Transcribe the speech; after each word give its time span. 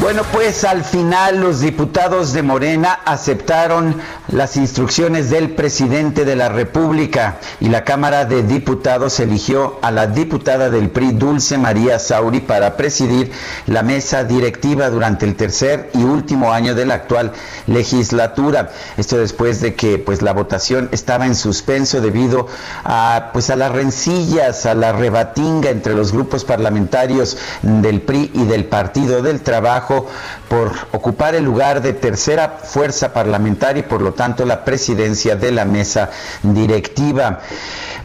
Bueno, 0.00 0.22
pues 0.32 0.64
al 0.64 0.82
final 0.82 1.42
los 1.42 1.60
diputados 1.60 2.32
de 2.32 2.42
Morena 2.42 3.00
aceptaron 3.04 4.00
las 4.28 4.56
instrucciones 4.56 5.28
del 5.28 5.50
presidente 5.50 6.24
de 6.24 6.36
la 6.36 6.48
República 6.48 7.36
y 7.60 7.68
la 7.68 7.84
Cámara 7.84 8.24
de 8.24 8.42
Diputados 8.42 9.20
eligió 9.20 9.78
a 9.82 9.90
la 9.90 10.06
diputada 10.06 10.70
del 10.70 10.88
PRI, 10.88 11.12
Dulce 11.12 11.58
María 11.58 11.98
Sauri, 11.98 12.40
para 12.40 12.78
presidir 12.78 13.30
la 13.66 13.82
mesa 13.82 14.24
directiva 14.24 14.88
durante 14.88 15.26
el 15.26 15.36
tercer 15.36 15.90
y 15.92 16.02
último 16.02 16.50
año 16.54 16.74
de 16.74 16.86
la 16.86 16.94
actual 16.94 17.32
legislatura. 17.66 18.70
Esto 18.96 19.18
después 19.18 19.60
de 19.60 19.74
que 19.74 19.98
pues 19.98 20.22
la 20.22 20.32
votación 20.32 20.88
estaba 20.92 21.26
en 21.26 21.34
suspenso 21.34 22.00
debido 22.00 22.46
a 22.84 23.28
pues 23.34 23.50
a 23.50 23.56
las 23.56 23.70
rencillas, 23.70 24.64
a 24.64 24.74
la 24.74 24.92
rebatinga 24.92 25.68
entre 25.68 25.92
los 25.92 26.12
grupos 26.12 26.46
parlamentarios 26.46 27.36
del 27.60 28.00
PRI 28.00 28.30
y 28.32 28.44
del 28.46 28.64
Partido 28.64 29.20
del 29.20 29.42
Trabajo 29.42 29.89
por 30.48 30.72
ocupar 30.92 31.34
el 31.34 31.44
lugar 31.44 31.82
de 31.82 31.92
tercera 31.92 32.60
fuerza 32.62 33.12
parlamentaria 33.12 33.80
y 33.80 33.88
por 33.88 34.02
lo 34.02 34.12
tanto 34.12 34.44
la 34.44 34.64
presidencia 34.64 35.36
de 35.36 35.52
la 35.52 35.64
mesa 35.64 36.10
directiva. 36.42 37.40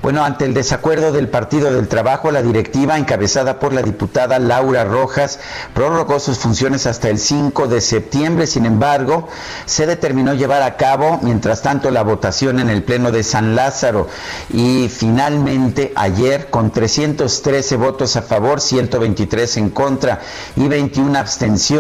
Bueno, 0.02 0.24
ante 0.24 0.46
el 0.46 0.54
desacuerdo 0.54 1.12
del 1.12 1.30
Partido 1.30 1.74
del 1.74 1.88
Trabajo, 1.88 2.30
la 2.30 2.44
directiva, 2.44 2.96
encabezada 2.96 3.60
por 3.60 3.74
la 3.74 3.82
diputada 3.82 4.38
Laura 4.38 4.84
Rojas, 4.84 5.40
prorrogó 5.74 6.20
sus 6.20 6.38
funciones 6.38 6.86
hasta 6.86 7.10
el 7.10 7.18
5 7.18 7.68
de 7.68 7.82
septiembre. 7.82 8.46
Sin 8.46 8.68
embargo, 8.68 9.28
se 9.66 9.88
determinó 9.88 10.36
llevar 10.36 10.62
a 10.62 10.78
cabo, 10.78 11.20
mientras 11.24 11.64
tanto, 11.64 11.90
la 11.90 12.04
votación 12.04 12.60
en 12.60 12.70
el 12.70 12.84
Pleno 12.84 13.12
de 13.12 13.24
San 13.24 13.56
Lázaro. 13.56 14.08
Y 14.52 14.90
finalmente, 14.90 15.92
ayer, 15.96 16.52
con 16.52 16.70
313 16.70 17.76
votos 17.78 18.16
a 18.16 18.22
favor, 18.22 18.62
123 18.62 19.58
en 19.58 19.70
contra 19.72 20.22
y 20.56 20.68
21 20.68 21.18
abstenciones, 21.18 21.75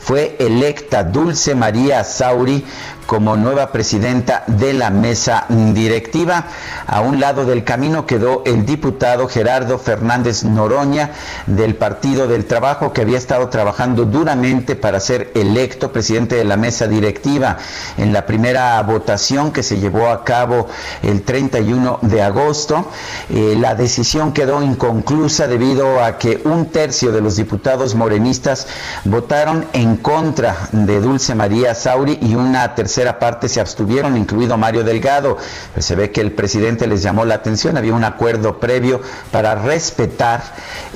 fue 0.00 0.36
electa 0.38 1.02
Dulce 1.04 1.54
María 1.54 2.04
Sauri 2.04 2.64
como 3.06 3.36
nueva 3.36 3.72
presidenta 3.72 4.44
de 4.46 4.72
la 4.72 4.90
mesa 4.90 5.46
directiva. 5.48 6.46
A 6.86 7.00
un 7.00 7.20
lado 7.20 7.44
del 7.44 7.64
camino 7.64 8.06
quedó 8.06 8.42
el 8.46 8.64
diputado 8.64 9.28
Gerardo 9.28 9.78
Fernández 9.78 10.44
Noroña 10.44 11.10
del 11.46 11.74
Partido 11.74 12.26
del 12.26 12.44
Trabajo, 12.44 12.92
que 12.92 13.02
había 13.02 13.18
estado 13.18 13.48
trabajando 13.48 14.04
duramente 14.04 14.76
para 14.76 15.00
ser 15.00 15.30
electo 15.34 15.92
presidente 15.92 16.36
de 16.36 16.44
la 16.44 16.56
mesa 16.56 16.86
directiva. 16.86 17.58
En 17.96 18.12
la 18.12 18.26
primera 18.26 18.80
votación 18.82 19.52
que 19.52 19.62
se 19.62 19.78
llevó 19.78 20.08
a 20.08 20.24
cabo 20.24 20.68
el 21.02 21.22
31 21.22 21.98
de 22.02 22.22
agosto, 22.22 22.88
eh, 23.30 23.56
la 23.58 23.74
decisión 23.74 24.32
quedó 24.32 24.62
inconclusa 24.62 25.46
debido 25.46 26.02
a 26.02 26.18
que 26.18 26.40
un 26.44 26.66
tercio 26.66 27.12
de 27.12 27.20
los 27.20 27.36
diputados 27.36 27.94
morenistas 27.94 28.66
votaron 29.04 29.66
en 29.72 29.96
contra 29.96 30.68
de 30.72 31.00
Dulce 31.00 31.34
María 31.34 31.74
Sauri 31.74 32.18
y 32.20 32.34
una 32.34 32.74
tercera 32.74 32.91
parte 33.18 33.48
se 33.48 33.60
abstuvieron, 33.60 34.16
incluido 34.16 34.56
Mario 34.56 34.84
Delgado. 34.84 35.36
Pues 35.74 35.86
se 35.86 35.94
ve 35.94 36.10
que 36.10 36.20
el 36.20 36.32
presidente 36.32 36.86
les 36.86 37.02
llamó 37.02 37.24
la 37.24 37.34
atención, 37.34 37.76
había 37.76 37.94
un 37.94 38.04
acuerdo 38.04 38.58
previo 38.60 39.00
para 39.30 39.54
respetar 39.54 40.42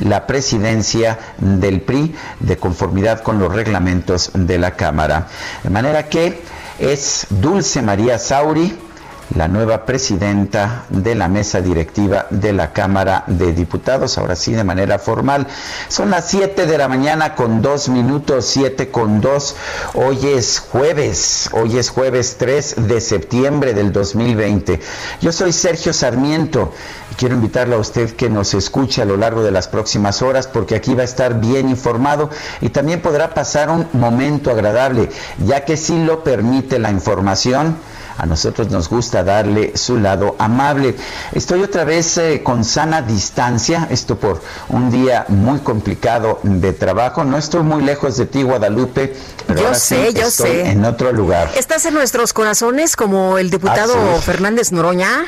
la 0.00 0.26
presidencia 0.26 1.18
del 1.38 1.80
PRI 1.80 2.14
de 2.40 2.56
conformidad 2.56 3.22
con 3.22 3.38
los 3.38 3.52
reglamentos 3.52 4.30
de 4.34 4.58
la 4.58 4.72
Cámara. 4.72 5.28
De 5.62 5.70
manera 5.70 6.08
que 6.08 6.42
es 6.78 7.26
Dulce 7.30 7.82
María 7.82 8.18
Sauri 8.18 8.85
la 9.34 9.48
nueva 9.48 9.84
presidenta 9.84 10.84
de 10.88 11.14
la 11.14 11.28
mesa 11.28 11.60
directiva 11.60 12.26
de 12.30 12.52
la 12.52 12.72
Cámara 12.72 13.24
de 13.26 13.52
Diputados, 13.52 14.18
ahora 14.18 14.36
sí 14.36 14.52
de 14.52 14.62
manera 14.62 14.98
formal. 14.98 15.46
Son 15.88 16.10
las 16.10 16.28
7 16.28 16.66
de 16.66 16.78
la 16.78 16.88
mañana 16.88 17.34
con 17.34 17.60
dos 17.60 17.88
minutos, 17.88 18.46
7 18.46 18.90
con 18.90 19.20
2. 19.20 19.56
Hoy 19.94 20.26
es 20.28 20.60
jueves, 20.60 21.50
hoy 21.52 21.78
es 21.78 21.90
jueves 21.90 22.36
3 22.38 22.88
de 22.88 23.00
septiembre 23.00 23.74
del 23.74 23.92
2020. 23.92 24.80
Yo 25.20 25.32
soy 25.32 25.52
Sergio 25.52 25.92
Sarmiento 25.92 26.72
y 27.10 27.14
quiero 27.16 27.34
invitarle 27.34 27.74
a 27.74 27.78
usted 27.78 28.14
que 28.14 28.30
nos 28.30 28.54
escuche 28.54 29.02
a 29.02 29.06
lo 29.06 29.16
largo 29.16 29.42
de 29.42 29.50
las 29.50 29.66
próximas 29.66 30.22
horas 30.22 30.46
porque 30.46 30.76
aquí 30.76 30.94
va 30.94 31.02
a 31.02 31.06
estar 31.06 31.40
bien 31.40 31.68
informado 31.68 32.30
y 32.60 32.68
también 32.68 33.02
podrá 33.02 33.34
pasar 33.34 33.70
un 33.70 33.88
momento 33.92 34.50
agradable, 34.50 35.10
ya 35.38 35.64
que 35.64 35.76
si 35.76 36.04
lo 36.04 36.22
permite 36.22 36.78
la 36.78 36.90
información, 36.90 37.76
a 38.18 38.26
nosotros 38.26 38.70
nos 38.70 38.88
gusta 38.88 39.22
darle 39.22 39.76
su 39.76 39.98
lado 39.98 40.36
amable. 40.38 40.94
Estoy 41.32 41.62
otra 41.62 41.84
vez 41.84 42.16
eh, 42.18 42.42
con 42.42 42.64
sana 42.64 43.02
distancia, 43.02 43.86
esto 43.90 44.16
por 44.16 44.42
un 44.68 44.90
día 44.90 45.24
muy 45.28 45.58
complicado 45.60 46.40
de 46.42 46.72
trabajo. 46.72 47.24
No 47.24 47.36
estoy 47.38 47.62
muy 47.62 47.82
lejos 47.82 48.16
de 48.16 48.26
ti, 48.26 48.42
Guadalupe, 48.42 49.14
pero 49.46 49.60
Yo 49.60 49.66
ahora 49.66 49.78
sé, 49.78 50.08
sí 50.08 50.14
yo 50.14 50.26
estoy 50.26 50.50
sé. 50.50 50.70
en 50.70 50.84
otro 50.84 51.12
lugar. 51.12 51.50
Estás 51.56 51.84
en 51.86 51.94
nuestros 51.94 52.32
corazones 52.32 52.96
como 52.96 53.38
el 53.38 53.50
diputado 53.50 53.94
Ah, 53.96 54.16
sí. 54.16 54.22
Fernández 54.24 54.72
Noroña. 54.72 55.26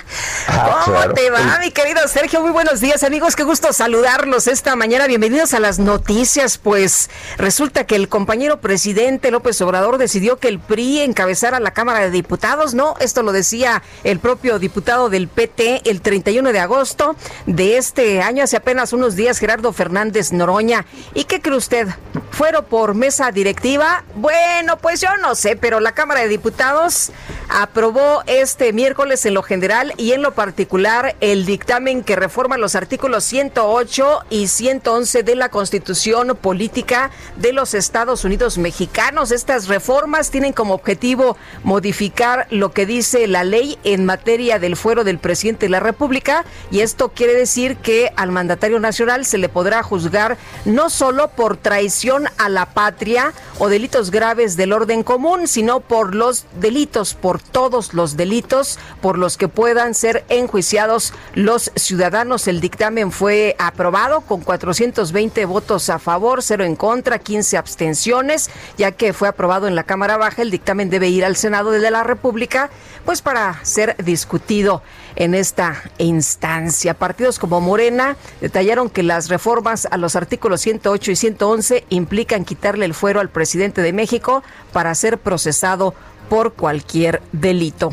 Ah, 0.49 0.83
¿Cómo 0.85 0.97
claro. 0.97 1.15
te 1.15 1.31
va, 1.31 1.39
El- 1.57 1.61
mi 1.61 1.71
querido 1.71 2.01
Sergio? 2.09 2.41
Muy 2.41 2.51
buenos 2.51 2.81
días, 2.81 3.03
amigos. 3.03 3.37
Qué 3.37 3.43
gusto 3.45 3.73
saludarlos 3.73 4.47
esta 4.47 4.77
mañana. 4.77 5.07
Bienvenidos 5.07 5.53
a 5.55 5.61
las 5.61 5.79
noticias. 5.79 6.59
Pues 6.59 7.11
resulta 7.37 7.85
que 7.85 7.97
el 7.97 8.09
compañero 8.09 8.61
presidente 8.61 9.31
López 9.31 9.61
Obrador 9.61 9.99
decidió 9.99 10.39
que 10.39 10.49
el 10.49 10.59
PRI 10.59 11.01
encabezara 11.01 11.61
la 11.61 11.73
Cámara 11.73 12.01
de 12.01 12.11
Diputados. 12.11 12.75
No, 12.79 12.95
esto 13.01 13.25
lo 13.25 13.33
decía 13.33 13.83
el 14.05 14.21
propio 14.21 14.61
diputado 14.61 15.11
del 15.11 15.27
PT 15.27 15.91
el 15.91 16.01
31 16.01 16.53
de 16.53 16.61
agosto 16.61 17.17
de 17.45 17.77
este 17.77 18.23
año, 18.23 18.45
hace 18.45 18.57
apenas 18.57 18.93
unos 18.93 19.17
días, 19.17 19.41
Gerardo 19.41 19.73
Fernández 19.73 20.31
Noroña. 20.31 20.87
¿Y 21.13 21.25
qué 21.25 21.41
cree 21.41 21.57
usted? 21.57 21.89
¿Fueron 22.31 22.65
por 22.67 22.95
mesa 22.95 23.33
directiva? 23.33 24.05
Bueno, 24.15 24.79
pues 24.79 25.01
yo 25.01 25.09
no 25.21 25.35
sé, 25.35 25.57
pero 25.57 25.81
la 25.81 25.91
Cámara 25.91 26.21
de 26.21 26.29
Diputados 26.29 27.11
aprobó 27.49 28.23
este 28.27 28.73
miércoles 28.73 29.25
en 29.27 29.35
lo 29.35 29.43
general 29.43 29.93
y 29.97 30.13
en 30.13 30.23
lo 30.23 30.35
particular 30.35 31.17
el 31.21 31.47
dictamen 31.47 32.05
que 32.05 32.15
reforma 32.15 32.59
los 32.59 32.77
artículos 32.77 33.25
108 33.25 34.21
y 34.31 34.47
111 34.47 35.25
de 35.25 35.35
la 35.35 35.49
Constitución 35.49 36.39
Política 36.41 37.11
de 37.37 37.53
los 37.53 37.75
Estados 37.75 38.25
Unidos 38.25 38.57
Mexicanos. 38.57 39.33
Estas 39.33 39.67
reformas 39.67 40.31
tienen 40.31 40.53
como 40.53 40.75
objetivo 40.75 41.37
modificar 41.65 42.47
lo 42.51 42.68
que 42.71 42.87
dice 42.87 43.27
la 43.27 43.45
ley 43.45 43.79
en 43.85 44.05
materia 44.05 44.59
del 44.59 44.77
fuero 44.77 45.05
del 45.05 45.19
presidente 45.19 45.67
de 45.67 45.71
la 45.71 45.81
República 45.81 46.45
y 46.71 46.81
esto 46.81 47.11
quiere 47.11 47.35
decir 47.35 47.77
que 47.77 48.13
al 48.17 48.33
mandatario 48.33 48.81
nacional 48.81 49.25
se 49.25 49.39
le 49.39 49.49
podrá 49.49 49.83
juzgar 49.83 50.39
no 50.65 50.91
solo 50.91 51.29
por 51.29 51.57
traición 51.57 52.27
a 52.39 52.49
la 52.49 52.67
patria 52.67 53.33
o 53.59 53.69
delitos 53.69 54.11
graves 54.11 54.57
del 54.57 54.73
orden 54.73 55.03
común, 55.03 55.49
sino 55.49 55.81
por 55.81 56.15
los 56.15 56.45
delitos, 56.61 57.15
por 57.15 57.41
todos 57.41 57.95
los 57.95 58.17
delitos 58.17 58.79
por 59.01 59.19
los 59.19 59.37
que 59.37 59.49
puedan 59.49 59.95
ser 59.95 60.25
enjuiciados 60.29 61.13
los 61.35 61.73
ciudadanos. 61.77 62.49
El 62.49 62.61
dictamen 62.61 63.13
fue 63.13 63.57
aprobado 63.59 64.21
con 64.23 64.41
420 64.41 65.45
votos 65.45 65.91
a 65.91 65.99
favor, 65.99 66.43
0 66.43 66.65
en 66.65 66.77
contra, 66.77 67.19
15 67.19 67.57
abstenciones, 67.57 68.51
ya 68.77 68.93
que 68.93 69.13
fue 69.13 69.29
aprobado 69.29 69.69
en 69.69 69.75
la 69.75 69.85
Cámara 69.85 70.17
Baja. 70.17 70.43
El 70.43 70.51
dictamen 70.51 70.91
debe 70.91 71.09
ir 71.09 71.25
al 71.25 71.37
Senado 71.37 71.71
de 71.71 71.91
la 71.91 72.03
República 72.05 72.58
Pues 73.05 73.23
para 73.23 73.65
ser 73.65 73.97
discutido 74.05 74.83
en 75.17 75.35
esta 75.35 75.83
instancia. 75.99 76.95
Partidos 76.95 77.39
como 77.39 77.61
Morena 77.61 78.17
detallaron 78.41 78.91
que 78.91 79.03
las 79.03 79.29
reformas 79.29 79.87
a 79.91 79.97
los 79.97 80.17
artículos 80.17 80.61
108 80.61 81.11
y 81.13 81.17
111 81.17 81.85
implican 81.89 82.45
quitarle 82.45 82.85
el 82.85 82.95
fuero 82.95 83.21
al 83.21 83.31
presidente 83.31 83.83
de 83.83 83.93
México 83.93 84.43
para 84.73 84.95
ser 84.95 85.19
procesado 85.19 85.95
por 86.29 86.53
cualquier 86.53 87.23
delito. 87.33 87.91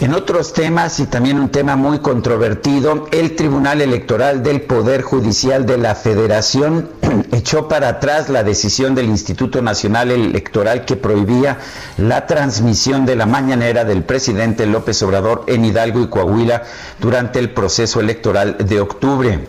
En 0.00 0.12
otros 0.12 0.52
temas 0.52 0.98
y 0.98 1.06
también 1.06 1.38
un 1.38 1.50
tema 1.50 1.76
muy 1.76 2.00
controvertido, 2.00 3.06
el 3.12 3.36
Tribunal 3.36 3.80
Electoral 3.80 4.42
del 4.42 4.60
Poder 4.62 5.02
Judicial 5.02 5.66
de 5.66 5.78
la 5.78 5.94
Federación 5.94 6.90
echó 7.32 7.68
para 7.68 7.88
atrás 7.88 8.28
la 8.28 8.42
decisión 8.42 8.96
del 8.96 9.06
Instituto 9.06 9.62
Nacional 9.62 10.10
Electoral 10.10 10.84
que 10.84 10.96
prohibía 10.96 11.58
la 11.96 12.26
transmisión 12.26 13.06
de 13.06 13.14
la 13.14 13.26
mañanera 13.26 13.84
del 13.84 14.02
presidente 14.02 14.66
López 14.66 15.00
Obrador 15.04 15.44
en 15.46 15.64
Hidalgo 15.64 16.00
y 16.00 16.08
Coahuila 16.08 16.64
durante 17.00 17.38
el 17.38 17.50
proceso 17.50 18.00
electoral 18.00 18.56
de 18.58 18.80
octubre 18.80 19.48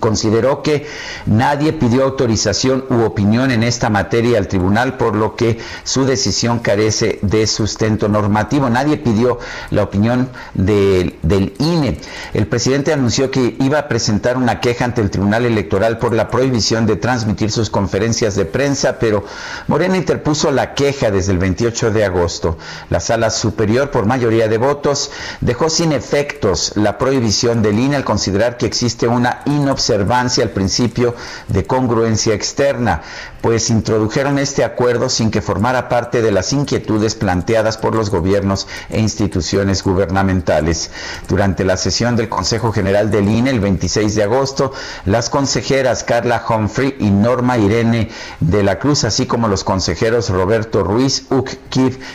consideró 0.00 0.62
que 0.62 0.86
nadie 1.26 1.72
pidió 1.72 2.04
autorización 2.04 2.84
u 2.90 3.02
opinión 3.02 3.50
en 3.50 3.62
esta 3.62 3.90
materia 3.90 4.38
al 4.38 4.48
tribunal, 4.48 4.96
por 4.96 5.16
lo 5.16 5.36
que 5.36 5.58
su 5.84 6.04
decisión 6.04 6.58
carece 6.58 7.18
de 7.22 7.46
sustento 7.46 8.08
normativo. 8.08 8.68
Nadie 8.68 8.98
pidió 8.98 9.38
la 9.70 9.82
opinión 9.82 10.30
del 10.54 11.54
INE. 11.58 12.00
El 12.34 12.46
presidente 12.46 12.92
anunció 12.92 13.30
que 13.30 13.56
iba 13.60 13.78
a 13.78 13.88
presentar 13.88 14.36
una 14.36 14.60
queja 14.60 14.84
ante 14.84 15.00
el 15.00 15.10
Tribunal 15.10 15.46
Electoral 15.46 15.98
por 15.98 16.12
la 16.12 16.28
prohibición 16.28 16.86
de 16.86 16.96
transmitir 16.96 17.50
sus 17.50 17.70
conferencias 17.70 18.34
de 18.34 18.44
prensa, 18.44 18.98
pero 18.98 19.24
Morena 19.66 19.96
interpuso 19.96 20.50
la 20.50 20.74
queja 20.74 21.10
desde 21.10 21.32
el 21.32 21.38
28 21.38 21.90
de 21.90 22.04
agosto. 22.04 22.58
La 22.90 23.00
sala 23.00 23.30
superior, 23.30 23.90
por 23.90 24.06
mayoría 24.06 24.48
de 24.48 24.58
votos, 24.58 25.10
dejó 25.40 25.70
sin 25.70 25.92
efectos 25.92 26.72
la 26.76 26.98
prohibición 26.98 27.62
del 27.62 27.78
INE 27.78 27.96
al 27.96 28.04
considerar 28.04 28.56
que 28.56 28.66
existe 28.66 29.06
una 29.06 29.40
inobservación 29.46 29.77
observancia 29.78 30.42
al 30.42 30.50
principio 30.50 31.14
de 31.46 31.64
congruencia 31.64 32.34
externa, 32.34 33.02
pues 33.40 33.70
introdujeron 33.70 34.40
este 34.40 34.64
acuerdo 34.64 35.08
sin 35.08 35.30
que 35.30 35.40
formara 35.40 35.88
parte 35.88 36.20
de 36.20 36.32
las 36.32 36.52
inquietudes 36.52 37.14
planteadas 37.14 37.78
por 37.78 37.94
los 37.94 38.10
gobiernos 38.10 38.66
e 38.90 39.00
instituciones 39.00 39.84
gubernamentales. 39.84 40.90
Durante 41.28 41.64
la 41.64 41.76
sesión 41.76 42.16
del 42.16 42.28
Consejo 42.28 42.72
General 42.72 43.08
del 43.12 43.28
INE 43.28 43.50
el 43.50 43.60
26 43.60 44.16
de 44.16 44.24
agosto, 44.24 44.72
las 45.04 45.30
consejeras 45.30 46.02
Carla 46.02 46.42
Humphrey 46.48 46.96
y 46.98 47.10
Norma 47.10 47.56
Irene 47.56 48.10
de 48.40 48.64
la 48.64 48.80
Cruz, 48.80 49.04
así 49.04 49.26
como 49.26 49.46
los 49.46 49.62
consejeros 49.62 50.28
Roberto 50.30 50.82
Ruiz, 50.82 51.26
Uc 51.30 51.50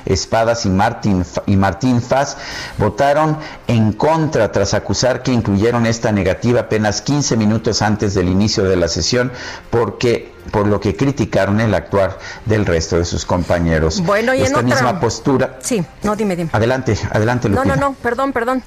Espadas 0.06 0.66
y 0.66 0.70
Martín, 0.70 1.24
y 1.46 1.56
Martín 1.56 2.02
Faz, 2.02 2.36
votaron 2.78 3.38
en 3.68 3.94
contra 3.94 4.52
tras 4.52 4.74
acusar 4.74 5.24
que 5.24 5.32
incluyeron 5.32 5.86
esta 5.86 6.12
negativa 6.12 6.62
apenas 6.62 7.02
15 7.02 7.38
minutos 7.38 7.53
antes 7.82 8.14
del 8.14 8.30
inicio 8.30 8.64
de 8.64 8.76
la 8.76 8.88
sesión 8.88 9.32
porque 9.70 10.32
por 10.52 10.68
lo 10.68 10.80
que 10.80 10.96
criticaron 10.96 11.62
el 11.62 11.74
actuar 11.74 12.20
del 12.46 12.66
resto 12.66 12.98
de 12.98 13.06
sus 13.06 13.26
compañeros. 13.26 14.02
Bueno, 14.02 14.34
y 14.34 14.42
Esta 14.42 14.60
en 14.60 14.66
otra... 14.66 14.76
misma 14.76 15.00
postura. 15.00 15.58
Sí, 15.62 15.84
no, 16.04 16.16
dime, 16.16 16.36
dime. 16.36 16.50
Adelante, 16.54 16.98
adelante, 17.12 17.50
Lupita. 17.50 17.76
No, 17.76 17.76
no, 17.76 17.90
no, 17.90 17.96
perdón, 17.96 18.34
perdón. 18.34 18.64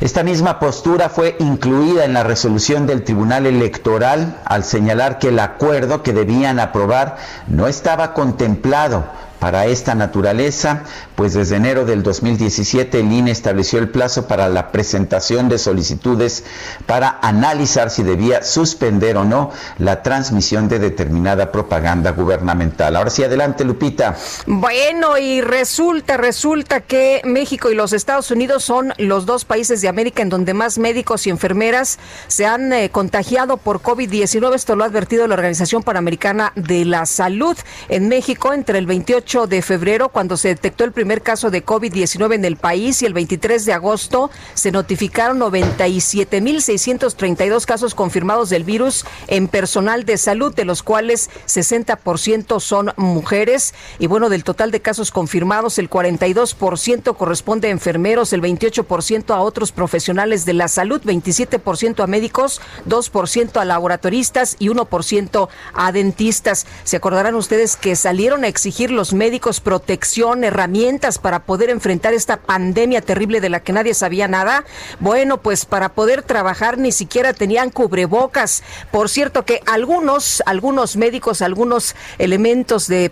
Esta 0.00 0.22
misma 0.22 0.58
postura 0.58 1.08
fue 1.08 1.36
incluida 1.40 2.04
en 2.04 2.14
la 2.14 2.22
resolución 2.22 2.86
del 2.86 3.04
Tribunal 3.04 3.46
Electoral 3.46 4.40
al 4.44 4.64
señalar 4.64 5.18
que 5.18 5.28
el 5.28 5.38
acuerdo 5.38 6.02
que 6.02 6.12
debían 6.12 6.58
aprobar 6.58 7.18
no 7.48 7.66
estaba 7.66 8.14
contemplado 8.14 9.04
para 9.40 9.66
esta 9.66 9.94
naturaleza, 9.94 10.84
pues 11.20 11.34
desde 11.34 11.56
enero 11.56 11.84
del 11.84 12.02
2017 12.02 12.98
el 12.98 13.12
INE 13.12 13.30
estableció 13.30 13.78
el 13.78 13.90
plazo 13.90 14.26
para 14.26 14.48
la 14.48 14.72
presentación 14.72 15.50
de 15.50 15.58
solicitudes 15.58 16.44
para 16.86 17.18
analizar 17.20 17.90
si 17.90 18.02
debía 18.02 18.42
suspender 18.42 19.18
o 19.18 19.24
no 19.24 19.50
la 19.76 20.02
transmisión 20.02 20.70
de 20.70 20.78
determinada 20.78 21.52
propaganda 21.52 22.12
gubernamental. 22.12 22.96
Ahora 22.96 23.10
sí, 23.10 23.22
adelante, 23.22 23.66
Lupita. 23.66 24.16
Bueno, 24.46 25.18
y 25.18 25.42
resulta, 25.42 26.16
resulta 26.16 26.80
que 26.80 27.20
México 27.24 27.70
y 27.70 27.74
los 27.74 27.92
Estados 27.92 28.30
Unidos 28.30 28.64
son 28.64 28.94
los 28.96 29.26
dos 29.26 29.44
países 29.44 29.82
de 29.82 29.88
América 29.88 30.22
en 30.22 30.30
donde 30.30 30.54
más 30.54 30.78
médicos 30.78 31.26
y 31.26 31.30
enfermeras 31.30 31.98
se 32.28 32.46
han 32.46 32.72
eh, 32.72 32.88
contagiado 32.88 33.58
por 33.58 33.82
COVID-19. 33.82 34.54
Esto 34.54 34.74
lo 34.74 34.84
ha 34.84 34.86
advertido 34.86 35.26
la 35.26 35.34
Organización 35.34 35.82
Panamericana 35.82 36.54
de 36.56 36.86
la 36.86 37.04
Salud. 37.04 37.58
En 37.90 38.08
México, 38.08 38.54
entre 38.54 38.78
el 38.78 38.86
28 38.86 39.48
de 39.48 39.60
febrero, 39.60 40.08
cuando 40.08 40.38
se 40.38 40.48
detectó 40.48 40.84
el 40.84 40.92
primer 40.92 41.09
caso 41.18 41.50
de 41.50 41.66
COVID-19 41.66 42.34
en 42.34 42.44
el 42.44 42.56
país, 42.56 43.02
y 43.02 43.06
el 43.06 43.14
23 43.14 43.64
de 43.64 43.72
agosto 43.72 44.30
se 44.54 44.70
notificaron 44.70 45.40
97.632 45.40 47.64
casos 47.64 47.96
confirmados 47.96 48.50
del 48.50 48.62
virus 48.62 49.04
en 49.26 49.48
personal 49.48 50.04
de 50.04 50.16
salud, 50.16 50.54
de 50.54 50.64
los 50.64 50.84
cuales 50.84 51.28
60% 51.48 52.60
son 52.60 52.92
mujeres. 52.96 53.74
Y 53.98 54.06
bueno, 54.06 54.28
del 54.28 54.44
total 54.44 54.70
de 54.70 54.80
casos 54.80 55.10
confirmados, 55.10 55.78
el 55.78 55.90
42% 55.90 57.16
corresponde 57.16 57.66
a 57.66 57.72
enfermeros, 57.72 58.32
el 58.32 58.42
28% 58.42 59.34
a 59.34 59.40
otros 59.40 59.72
profesionales 59.72 60.44
de 60.44 60.52
la 60.52 60.68
salud, 60.68 61.02
27% 61.02 62.04
a 62.04 62.06
médicos, 62.06 62.60
2% 62.88 63.60
a 63.60 63.64
laboratoristas 63.64 64.54
y 64.58 64.68
1% 64.68 65.48
a 65.74 65.92
dentistas. 65.92 66.66
Se 66.84 66.96
acordarán 66.96 67.34
ustedes 67.34 67.76
que 67.76 67.96
salieron 67.96 68.44
a 68.44 68.48
exigir 68.48 68.90
los 68.90 69.12
médicos 69.12 69.60
protección, 69.60 70.44
herramientas 70.44 70.99
para 71.18 71.40
poder 71.40 71.70
enfrentar 71.70 72.12
esta 72.12 72.36
pandemia 72.36 73.00
terrible 73.00 73.40
de 73.40 73.48
la 73.48 73.60
que 73.60 73.72
nadie 73.72 73.94
sabía 73.94 74.28
nada. 74.28 74.64
Bueno, 75.00 75.38
pues 75.38 75.64
para 75.64 75.90
poder 75.90 76.22
trabajar 76.22 76.78
ni 76.78 76.92
siquiera 76.92 77.32
tenían 77.32 77.70
cubrebocas. 77.70 78.62
Por 78.90 79.08
cierto 79.08 79.44
que 79.44 79.62
algunos, 79.66 80.42
algunos 80.46 80.96
médicos, 80.96 81.42
algunos 81.42 81.94
elementos 82.18 82.86
de, 82.86 83.10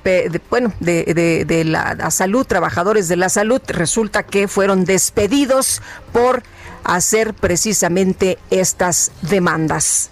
bueno, 0.50 0.73
de, 0.81 1.44
de 1.46 1.64
la 1.64 2.11
salud, 2.11 2.46
trabajadores 2.46 3.08
de 3.08 3.17
la 3.17 3.29
salud, 3.29 3.61
resulta 3.69 4.23
que 4.23 4.49
fueron 4.49 4.85
despedidos 4.85 5.82
por 6.12 6.43
hacer 6.85 7.35
precisamente 7.35 8.38
estas 8.50 9.11
demandas. 9.23 10.11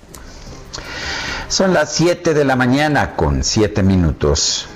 Son 1.48 1.72
las 1.72 1.94
7 1.94 2.34
de 2.34 2.44
la 2.44 2.56
mañana 2.56 3.14
con 3.16 3.44
7 3.44 3.82
minutos. 3.82 4.68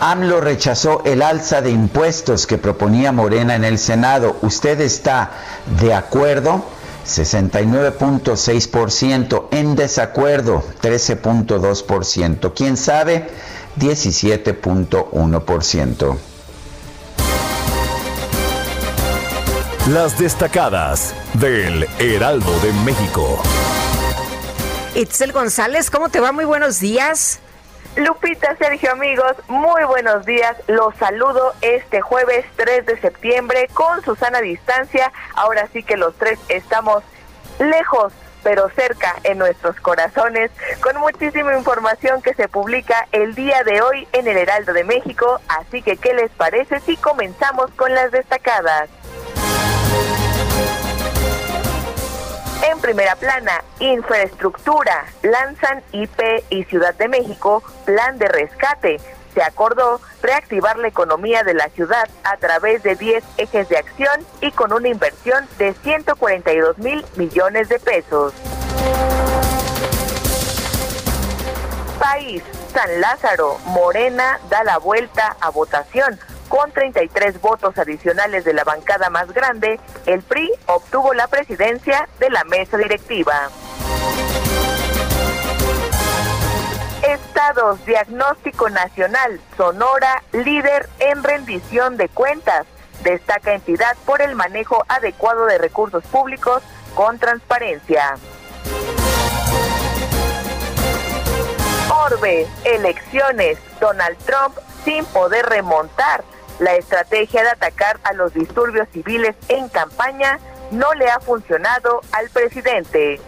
AMLO 0.00 0.40
rechazó 0.40 1.02
el 1.04 1.22
alza 1.22 1.60
de 1.60 1.70
impuestos 1.70 2.46
que 2.46 2.58
proponía 2.58 3.12
Morena 3.12 3.54
en 3.54 3.62
el 3.64 3.78
Senado. 3.78 4.36
¿Usted 4.42 4.80
está 4.80 5.30
de 5.78 5.94
acuerdo? 5.94 6.64
69.6%, 7.06 9.44
en 9.50 9.76
desacuerdo 9.76 10.62
13.2%, 10.82 12.52
quién 12.54 12.76
sabe 12.76 13.28
17.1%. 13.78 16.18
Las 19.88 20.18
destacadas 20.18 21.14
del 21.34 21.86
Heraldo 21.98 22.52
de 22.60 22.72
México. 22.84 23.42
Itzel 24.94 25.32
González, 25.32 25.90
¿cómo 25.90 26.08
te 26.08 26.20
va? 26.20 26.32
Muy 26.32 26.44
buenos 26.44 26.80
días. 26.80 27.40
Lupita, 27.96 28.56
Sergio, 28.56 28.92
amigos, 28.92 29.34
muy 29.48 29.84
buenos 29.84 30.24
días. 30.26 30.56
Los 30.66 30.94
saludo 30.96 31.54
este 31.60 32.00
jueves 32.00 32.44
3 32.56 32.86
de 32.86 33.00
septiembre 33.00 33.68
con 33.72 34.02
Susana 34.02 34.40
Distancia. 34.40 35.12
Ahora 35.34 35.68
sí 35.72 35.82
que 35.82 35.96
los 35.96 36.14
tres 36.16 36.38
estamos 36.48 37.02
lejos 37.58 38.12
pero 38.42 38.70
cerca 38.70 39.16
en 39.24 39.36
nuestros 39.36 39.76
corazones, 39.80 40.50
con 40.82 40.96
muchísima 40.96 41.54
información 41.56 42.22
que 42.22 42.32
se 42.32 42.48
publica 42.48 43.06
el 43.12 43.34
día 43.34 43.62
de 43.64 43.82
hoy 43.82 44.08
en 44.12 44.26
el 44.26 44.36
Heraldo 44.38 44.72
de 44.72 44.82
México. 44.82 45.40
Así 45.48 45.82
que, 45.82 45.98
¿qué 45.98 46.14
les 46.14 46.30
parece 46.30 46.80
si 46.80 46.96
comenzamos 46.96 47.70
con 47.72 47.94
las 47.94 48.10
destacadas? 48.12 48.88
En 52.62 52.78
primera 52.78 53.16
plana, 53.16 53.64
infraestructura, 53.78 55.06
lanzan 55.22 55.82
IP 55.92 56.44
y 56.50 56.64
Ciudad 56.64 56.94
de 56.94 57.08
México, 57.08 57.62
plan 57.86 58.18
de 58.18 58.28
rescate. 58.28 59.00
Se 59.34 59.42
acordó 59.42 60.00
reactivar 60.20 60.76
la 60.76 60.88
economía 60.88 61.42
de 61.42 61.54
la 61.54 61.68
ciudad 61.70 62.08
a 62.22 62.36
través 62.36 62.82
de 62.82 62.96
10 62.96 63.24
ejes 63.38 63.68
de 63.70 63.78
acción 63.78 64.26
y 64.42 64.52
con 64.52 64.74
una 64.74 64.88
inversión 64.88 65.48
de 65.56 65.72
142 65.72 66.76
mil 66.78 67.04
millones 67.16 67.70
de 67.70 67.78
pesos. 67.78 68.34
País, 71.98 72.42
San 72.74 73.00
Lázaro, 73.00 73.56
Morena 73.66 74.38
da 74.50 74.64
la 74.64 74.78
vuelta 74.78 75.36
a 75.40 75.50
votación 75.50 76.18
con 76.50 76.72
33 76.72 77.40
votos 77.40 77.78
adicionales 77.78 78.44
de 78.44 78.52
la 78.52 78.64
bancada 78.64 79.08
más 79.08 79.32
grande, 79.32 79.78
el 80.04 80.20
PRI 80.20 80.50
obtuvo 80.66 81.14
la 81.14 81.28
presidencia 81.28 82.08
de 82.18 82.28
la 82.28 82.42
mesa 82.42 82.76
directiva. 82.76 83.48
Estados 87.02 87.86
Diagnóstico 87.86 88.68
Nacional, 88.68 89.40
Sonora, 89.56 90.24
líder 90.32 90.88
en 90.98 91.22
rendición 91.22 91.96
de 91.96 92.08
cuentas. 92.08 92.66
Destaca 93.04 93.54
entidad 93.54 93.96
por 94.04 94.20
el 94.20 94.34
manejo 94.34 94.84
adecuado 94.88 95.46
de 95.46 95.56
recursos 95.56 96.02
públicos 96.04 96.64
con 96.96 97.18
transparencia. 97.20 98.16
Orbe, 102.06 102.48
elecciones, 102.64 103.58
Donald 103.80 104.18
Trump 104.26 104.58
sin 104.84 105.04
poder 105.06 105.46
remontar. 105.46 106.24
La 106.60 106.74
estrategia 106.74 107.42
de 107.42 107.48
atacar 107.48 107.98
a 108.04 108.12
los 108.12 108.34
disturbios 108.34 108.86
civiles 108.92 109.34
en 109.48 109.70
campaña 109.70 110.38
no 110.70 110.92
le 110.92 111.08
ha 111.08 111.18
funcionado 111.18 112.02
al 112.12 112.28
presidente. 112.28 113.18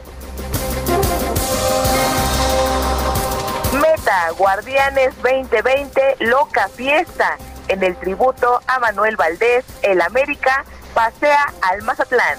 Meta, 3.73 4.31
Guardianes 4.37 5.15
2020, 5.23 6.17
loca 6.21 6.69
fiesta. 6.69 7.39
En 7.69 7.83
el 7.83 7.97
tributo 7.97 8.61
a 8.67 8.79
Manuel 8.81 9.17
Valdés, 9.17 9.65
el 9.81 10.03
América 10.03 10.67
pasea 10.93 11.55
al 11.63 11.81
Mazatlán. 11.85 12.37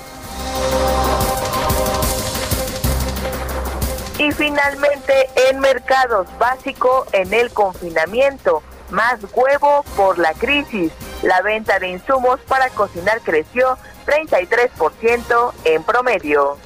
Y 4.20 4.32
finalmente, 4.32 5.28
en 5.50 5.60
mercados 5.60 6.28
básico, 6.38 7.08
en 7.14 7.34
el 7.34 7.52
confinamiento, 7.52 8.62
más 8.94 9.20
huevo 9.34 9.84
por 9.98 10.18
la 10.20 10.34
crisis. 10.34 10.92
La 11.24 11.42
venta 11.42 11.80
de 11.80 11.90
insumos 11.90 12.40
para 12.48 12.70
cocinar 12.70 13.20
creció 13.22 13.78
33% 14.06 15.54
en 15.66 15.84
promedio. 15.84 16.58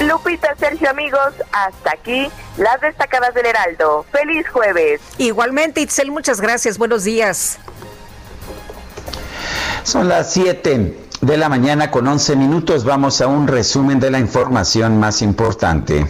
Lupita, 0.00 0.54
Sergio, 0.58 0.90
amigos, 0.90 1.32
hasta 1.52 1.90
aquí 1.92 2.30
las 2.58 2.80
destacadas 2.80 3.34
del 3.34 3.46
Heraldo. 3.46 4.04
Feliz 4.12 4.46
jueves. 4.48 5.00
Igualmente, 5.18 5.80
Itzel, 5.80 6.10
muchas 6.10 6.40
gracias. 6.40 6.78
Buenos 6.78 7.04
días. 7.04 7.58
Son 9.82 10.08
las 10.08 10.32
7 10.32 10.96
de 11.22 11.36
la 11.36 11.48
mañana 11.48 11.90
con 11.90 12.06
11 12.06 12.36
minutos. 12.36 12.84
Vamos 12.84 13.20
a 13.20 13.26
un 13.26 13.48
resumen 13.48 13.98
de 13.98 14.10
la 14.10 14.18
información 14.18 15.00
más 15.00 15.22
importante. 15.22 16.06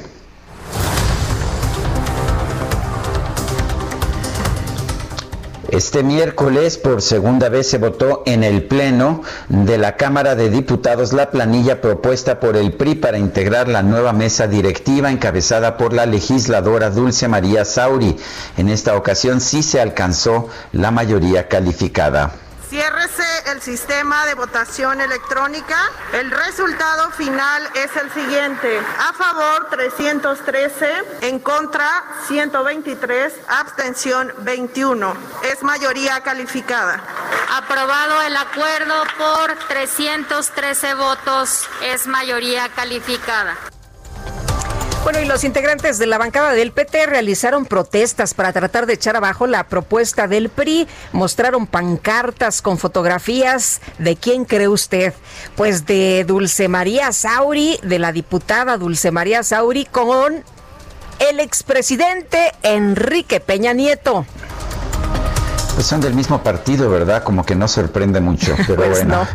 Este 5.76 6.02
miércoles 6.02 6.78
por 6.78 7.02
segunda 7.02 7.50
vez 7.50 7.68
se 7.68 7.76
votó 7.76 8.22
en 8.24 8.44
el 8.44 8.62
Pleno 8.62 9.20
de 9.50 9.76
la 9.76 9.98
Cámara 9.98 10.34
de 10.34 10.48
Diputados 10.48 11.12
la 11.12 11.30
planilla 11.30 11.82
propuesta 11.82 12.40
por 12.40 12.56
el 12.56 12.72
PRI 12.72 12.94
para 12.94 13.18
integrar 13.18 13.68
la 13.68 13.82
nueva 13.82 14.14
mesa 14.14 14.46
directiva 14.46 15.10
encabezada 15.10 15.76
por 15.76 15.92
la 15.92 16.06
legisladora 16.06 16.88
Dulce 16.88 17.28
María 17.28 17.66
Sauri. 17.66 18.16
En 18.56 18.70
esta 18.70 18.96
ocasión 18.96 19.42
sí 19.42 19.62
se 19.62 19.78
alcanzó 19.78 20.48
la 20.72 20.90
mayoría 20.90 21.46
calificada. 21.46 22.45
Ciérrese 22.68 23.22
el 23.52 23.62
sistema 23.62 24.26
de 24.26 24.34
votación 24.34 25.00
electrónica. 25.00 25.78
El 26.12 26.32
resultado 26.32 27.12
final 27.12 27.62
es 27.76 27.94
el 27.94 28.10
siguiente. 28.10 28.80
A 28.98 29.12
favor 29.12 29.68
313, 29.70 30.88
en 31.22 31.38
contra 31.38 31.88
123, 32.26 33.34
abstención 33.46 34.32
21. 34.38 35.16
Es 35.44 35.62
mayoría 35.62 36.20
calificada. 36.22 37.00
Aprobado 37.52 38.20
el 38.22 38.36
acuerdo 38.36 38.94
por 39.16 39.54
313 39.68 40.94
votos. 40.94 41.68
Es 41.82 42.08
mayoría 42.08 42.68
calificada. 42.70 43.56
Bueno, 45.06 45.20
y 45.20 45.24
los 45.24 45.44
integrantes 45.44 45.98
de 45.98 46.06
la 46.06 46.18
bancada 46.18 46.50
del 46.50 46.72
PT 46.72 47.06
realizaron 47.06 47.64
protestas 47.64 48.34
para 48.34 48.52
tratar 48.52 48.86
de 48.86 48.94
echar 48.94 49.14
abajo 49.14 49.46
la 49.46 49.68
propuesta 49.68 50.26
del 50.26 50.48
PRI. 50.48 50.88
Mostraron 51.12 51.68
pancartas 51.68 52.60
con 52.60 52.76
fotografías 52.76 53.80
de 54.00 54.16
quién 54.16 54.44
cree 54.44 54.66
usted. 54.66 55.14
Pues 55.54 55.86
de 55.86 56.24
Dulce 56.26 56.66
María 56.66 57.12
Sauri, 57.12 57.78
de 57.84 58.00
la 58.00 58.10
diputada 58.10 58.78
Dulce 58.78 59.12
María 59.12 59.44
Sauri, 59.44 59.84
con 59.84 60.42
el 61.20 61.38
expresidente 61.38 62.50
Enrique 62.64 63.38
Peña 63.38 63.74
Nieto. 63.74 64.26
Pues 65.76 65.86
son 65.86 66.00
del 66.00 66.14
mismo 66.14 66.42
partido, 66.42 66.90
¿verdad? 66.90 67.22
Como 67.22 67.46
que 67.46 67.54
no 67.54 67.68
sorprende 67.68 68.20
mucho, 68.20 68.56
pero 68.66 68.74
pues 68.74 68.90
bueno. 68.90 69.18
No. 69.20 69.28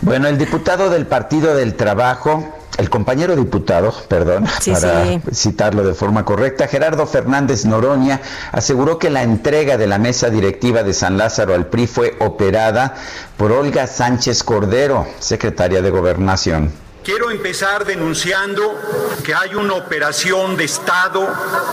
Bueno, 0.00 0.26
el 0.26 0.36
diputado 0.36 0.90
del 0.90 1.06
Partido 1.06 1.54
del 1.54 1.76
Trabajo, 1.76 2.59
el 2.80 2.88
compañero 2.88 3.36
diputado, 3.36 3.92
perdón, 4.08 4.46
para 4.64 5.20
citarlo 5.32 5.84
de 5.84 5.94
forma 5.94 6.24
correcta, 6.24 6.66
Gerardo 6.66 7.06
Fernández 7.06 7.66
Noroña, 7.66 8.22
aseguró 8.52 8.98
que 8.98 9.10
la 9.10 9.22
entrega 9.22 9.76
de 9.76 9.86
la 9.86 9.98
mesa 9.98 10.30
directiva 10.30 10.82
de 10.82 10.94
San 10.94 11.18
Lázaro 11.18 11.54
al 11.54 11.66
PRI 11.66 11.86
fue 11.86 12.16
operada 12.20 12.94
por 13.36 13.52
Olga 13.52 13.86
Sánchez 13.86 14.42
Cordero, 14.42 15.06
secretaria 15.18 15.82
de 15.82 15.90
Gobernación. 15.90 16.72
Quiero 17.02 17.30
empezar 17.30 17.86
denunciando 17.86 18.78
que 19.24 19.34
hay 19.34 19.54
una 19.54 19.72
operación 19.72 20.56
de 20.56 20.64
Estado 20.64 21.26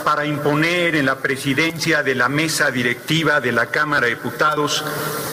para 0.05 0.25
imponer 0.25 0.95
en 0.95 1.05
la 1.05 1.17
presidencia 1.17 2.01
de 2.01 2.15
la 2.15 2.29
mesa 2.29 2.71
directiva 2.71 3.41
de 3.41 3.51
la 3.51 3.65
Cámara 3.65 4.07
de 4.07 4.15
Diputados 4.15 4.85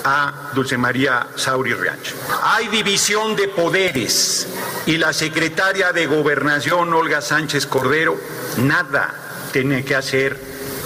a 0.04 0.50
Dulce 0.52 0.76
María 0.76 1.28
Sauri 1.36 1.74
Riacho. 1.74 2.16
Hay 2.42 2.66
división 2.68 3.36
de 3.36 3.46
poderes 3.46 4.48
y 4.86 4.98
la 4.98 5.12
secretaria 5.12 5.92
de 5.92 6.06
Gobernación, 6.06 6.92
Olga 6.92 7.20
Sánchez 7.20 7.66
Cordero, 7.66 8.18
nada 8.58 9.14
tiene 9.52 9.84
que 9.84 9.94
hacer 9.94 10.36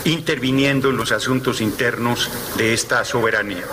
interviniendo 0.04 0.90
en 0.90 0.98
los 0.98 1.12
asuntos 1.12 1.62
internos 1.62 2.30
de 2.58 2.74
esta 2.74 3.04
soberanía. 3.06 3.64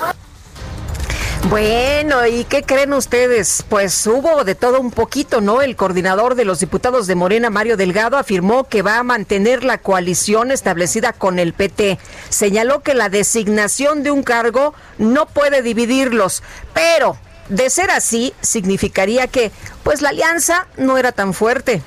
Bueno, 1.43 2.25
¿y 2.25 2.43
qué 2.43 2.63
creen 2.63 2.93
ustedes? 2.93 3.63
Pues 3.69 4.05
hubo 4.07 4.43
de 4.43 4.55
todo 4.55 4.81
un 4.81 4.89
poquito, 4.89 5.41
¿no? 5.41 5.61
El 5.61 5.75
coordinador 5.75 6.33
de 6.35 6.43
los 6.43 6.59
diputados 6.59 7.05
de 7.05 7.15
Morena, 7.15 7.51
Mario 7.51 7.77
Delgado, 7.77 8.17
afirmó 8.17 8.63
que 8.63 8.81
va 8.81 8.97
a 8.97 9.03
mantener 9.03 9.63
la 9.63 9.77
coalición 9.77 10.49
establecida 10.49 11.13
con 11.13 11.37
el 11.37 11.53
PT. 11.53 11.99
Señaló 12.29 12.81
que 12.81 12.95
la 12.95 13.09
designación 13.09 14.01
de 14.01 14.09
un 14.11 14.23
cargo 14.23 14.73
no 14.97 15.27
puede 15.27 15.61
dividirlos, 15.61 16.41
pero 16.73 17.17
de 17.49 17.69
ser 17.69 17.91
así, 17.91 18.33
significaría 18.41 19.27
que, 19.27 19.51
pues 19.83 20.01
la 20.01 20.09
alianza 20.09 20.67
no 20.77 20.97
era 20.97 21.11
tan 21.11 21.33
fuerte. 21.33 21.83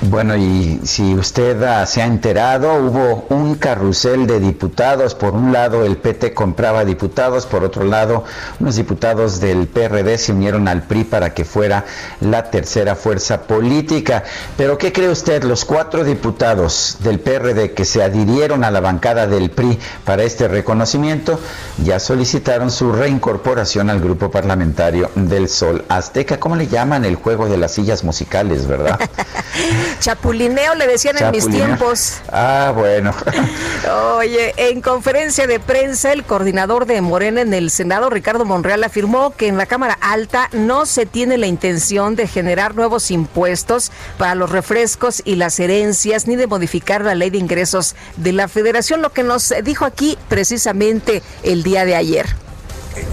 Bueno, 0.00 0.36
y 0.36 0.80
si 0.84 1.16
usted 1.16 1.60
uh, 1.60 1.84
se 1.84 2.00
ha 2.00 2.06
enterado, 2.06 2.72
hubo 2.74 3.26
un 3.30 3.56
carrusel 3.56 4.28
de 4.28 4.38
diputados. 4.38 5.16
Por 5.16 5.34
un 5.34 5.52
lado, 5.52 5.84
el 5.84 5.96
PT 5.96 6.34
compraba 6.34 6.84
diputados, 6.84 7.46
por 7.46 7.64
otro 7.64 7.82
lado, 7.82 8.22
unos 8.60 8.76
diputados 8.76 9.40
del 9.40 9.66
PRD 9.66 10.16
se 10.16 10.30
unieron 10.30 10.68
al 10.68 10.84
PRI 10.84 11.02
para 11.02 11.34
que 11.34 11.44
fuera 11.44 11.84
la 12.20 12.48
tercera 12.48 12.94
fuerza 12.94 13.42
política. 13.42 14.22
Pero, 14.56 14.78
¿qué 14.78 14.92
cree 14.92 15.08
usted? 15.08 15.42
Los 15.42 15.64
cuatro 15.64 16.04
diputados 16.04 16.98
del 17.00 17.18
PRD 17.18 17.74
que 17.74 17.84
se 17.84 18.00
adhirieron 18.00 18.62
a 18.62 18.70
la 18.70 18.80
bancada 18.80 19.26
del 19.26 19.50
PRI 19.50 19.80
para 20.04 20.22
este 20.22 20.46
reconocimiento 20.46 21.40
ya 21.82 21.98
solicitaron 21.98 22.70
su 22.70 22.92
reincorporación 22.92 23.90
al 23.90 23.98
grupo 23.98 24.30
parlamentario 24.30 25.10
del 25.16 25.48
Sol 25.48 25.84
Azteca. 25.88 26.38
¿Cómo 26.38 26.54
le 26.54 26.68
llaman 26.68 27.04
el 27.04 27.16
juego 27.16 27.48
de 27.48 27.58
las 27.58 27.72
sillas 27.72 28.04
musicales, 28.04 28.68
verdad? 28.68 29.00
Chapulineo 30.00 30.74
le 30.74 30.86
decían 30.86 31.16
en 31.18 31.30
mis 31.30 31.48
tiempos. 31.48 32.20
Ah, 32.30 32.72
bueno. 32.74 33.14
Oye, 34.16 34.54
en 34.56 34.80
conferencia 34.80 35.46
de 35.46 35.60
prensa, 35.60 36.12
el 36.12 36.24
coordinador 36.24 36.86
de 36.86 37.00
Morena 37.00 37.40
en 37.40 37.54
el 37.54 37.70
Senado, 37.70 38.10
Ricardo 38.10 38.44
Monreal, 38.44 38.84
afirmó 38.84 39.34
que 39.36 39.48
en 39.48 39.56
la 39.56 39.66
Cámara 39.66 39.98
Alta 40.00 40.48
no 40.52 40.86
se 40.86 41.06
tiene 41.06 41.38
la 41.38 41.46
intención 41.46 42.16
de 42.16 42.26
generar 42.26 42.74
nuevos 42.74 43.10
impuestos 43.10 43.90
para 44.16 44.34
los 44.34 44.50
refrescos 44.50 45.22
y 45.24 45.36
las 45.36 45.58
herencias, 45.60 46.26
ni 46.26 46.36
de 46.36 46.46
modificar 46.46 47.04
la 47.04 47.14
ley 47.14 47.30
de 47.30 47.38
ingresos 47.38 47.94
de 48.16 48.32
la 48.32 48.48
Federación, 48.48 49.02
lo 49.02 49.12
que 49.12 49.22
nos 49.22 49.52
dijo 49.64 49.84
aquí 49.84 50.18
precisamente 50.28 51.22
el 51.42 51.62
día 51.62 51.84
de 51.84 51.96
ayer. 51.96 52.26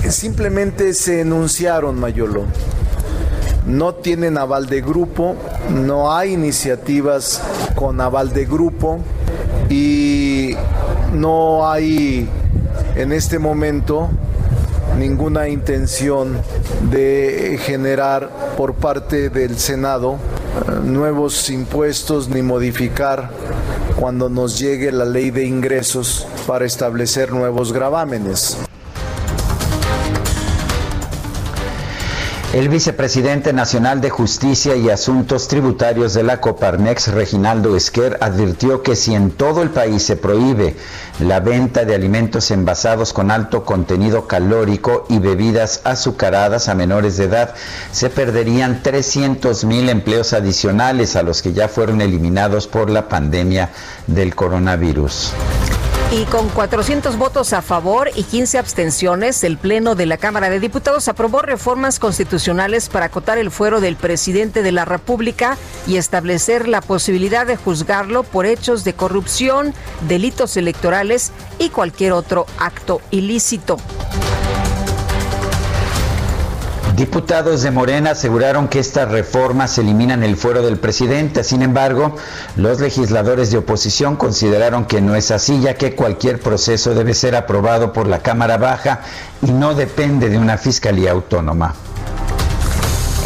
Simplemente 0.09 0.93
se 0.93 1.21
enunciaron, 1.21 1.99
Mayolo 1.99 2.45
no 3.65 3.95
tienen 3.95 4.37
aval 4.37 4.67
de 4.67 4.81
grupo, 4.81 5.35
no 5.69 6.13
hay 6.13 6.33
iniciativas 6.33 7.41
con 7.75 7.99
aval 7.99 8.33
de 8.33 8.45
grupo 8.45 8.99
y 9.69 10.55
no 11.13 11.69
hay 11.69 12.29
en 12.95 13.11
este 13.11 13.39
momento 13.39 14.09
ninguna 14.97 15.49
intención 15.49 16.37
de 16.91 17.59
generar 17.61 18.29
por 18.55 18.75
parte 18.75 19.29
del 19.29 19.57
Senado 19.57 20.13
eh, 20.15 20.71
nuevos 20.83 21.49
impuestos 21.49 22.29
ni 22.29 22.41
modificar 22.41 23.29
cuando 23.99 24.29
nos 24.29 24.59
llegue 24.59 24.91
la 24.91 25.05
ley 25.05 25.31
de 25.31 25.45
ingresos 25.45 26.27
para 26.47 26.65
establecer 26.65 27.31
nuevos 27.31 27.73
gravámenes. 27.73 28.57
El 32.55 32.69
vicepresidente 32.69 33.51
nacional 33.51 33.99
de 33.99 34.09
Justicia 34.09 34.77
y 34.77 34.89
Asuntos 34.89 35.49
Tributarios 35.49 36.13
de 36.13 36.23
la 36.23 36.39
Coparmex, 36.39 37.09
Reginaldo 37.09 37.75
Esquer, 37.75 38.17
advirtió 38.21 38.81
que 38.81 38.95
si 38.95 39.13
en 39.13 39.31
todo 39.31 39.61
el 39.61 39.71
país 39.71 40.03
se 40.03 40.15
prohíbe 40.15 40.77
la 41.19 41.41
venta 41.41 41.83
de 41.83 41.93
alimentos 41.93 42.51
envasados 42.51 43.11
con 43.11 43.29
alto 43.29 43.65
contenido 43.65 44.25
calórico 44.25 45.05
y 45.09 45.19
bebidas 45.19 45.81
azucaradas 45.83 46.69
a 46.69 46.75
menores 46.75 47.17
de 47.17 47.25
edad, 47.25 47.55
se 47.91 48.09
perderían 48.09 48.81
300 48.81 49.65
mil 49.65 49.89
empleos 49.89 50.31
adicionales 50.31 51.17
a 51.17 51.23
los 51.23 51.41
que 51.41 51.51
ya 51.51 51.67
fueron 51.67 51.99
eliminados 51.99 52.67
por 52.67 52.89
la 52.89 53.09
pandemia 53.09 53.71
del 54.07 54.33
coronavirus. 54.33 55.33
Y 56.11 56.23
con 56.25 56.47
400 56.49 57.17
votos 57.17 57.51
a 57.51 57.61
favor 57.61 58.09
y 58.15 58.23
15 58.23 58.57
abstenciones, 58.57 59.43
el 59.43 59.57
Pleno 59.57 59.95
de 59.95 60.05
la 60.05 60.17
Cámara 60.17 60.49
de 60.49 60.59
Diputados 60.59 61.07
aprobó 61.07 61.41
reformas 61.41 61.99
constitucionales 61.99 62.89
para 62.89 63.07
acotar 63.07 63.37
el 63.37 63.51
fuero 63.51 63.81
del 63.81 63.95
presidente 63.95 64.61
de 64.61 64.71
la 64.71 64.85
República 64.85 65.57
y 65.87 65.97
establecer 65.97 66.67
la 66.67 66.81
posibilidad 66.81 67.45
de 67.45 67.57
juzgarlo 67.57 68.23
por 68.23 68.45
hechos 68.45 68.83
de 68.83 68.93
corrupción, 68.93 69.73
delitos 70.07 70.55
electorales 70.57 71.31
y 71.59 71.69
cualquier 71.69 72.13
otro 72.13 72.45
acto 72.59 73.01
ilícito. 73.11 73.77
Diputados 76.95 77.61
de 77.61 77.71
Morena 77.71 78.11
aseguraron 78.11 78.69
que 78.69 78.79
estas 78.79 79.11
reformas 79.11 79.77
eliminan 79.77 80.23
el 80.23 80.37
fuero 80.37 80.61
del 80.61 80.77
presidente. 80.77 81.43
Sin 81.43 81.61
embargo, 81.61 82.15
los 82.55 82.79
legisladores 82.79 83.51
de 83.51 83.57
oposición 83.57 84.15
consideraron 84.15 84.85
que 84.85 85.01
no 85.01 85.13
es 85.13 85.29
así, 85.29 85.59
ya 85.59 85.73
que 85.73 85.93
cualquier 85.93 86.39
proceso 86.39 86.95
debe 86.95 87.13
ser 87.13 87.35
aprobado 87.35 87.91
por 87.91 88.07
la 88.07 88.19
Cámara 88.19 88.57
Baja 88.57 89.01
y 89.41 89.51
no 89.51 89.75
depende 89.75 90.29
de 90.29 90.37
una 90.37 90.57
fiscalía 90.57 91.11
autónoma. 91.11 91.75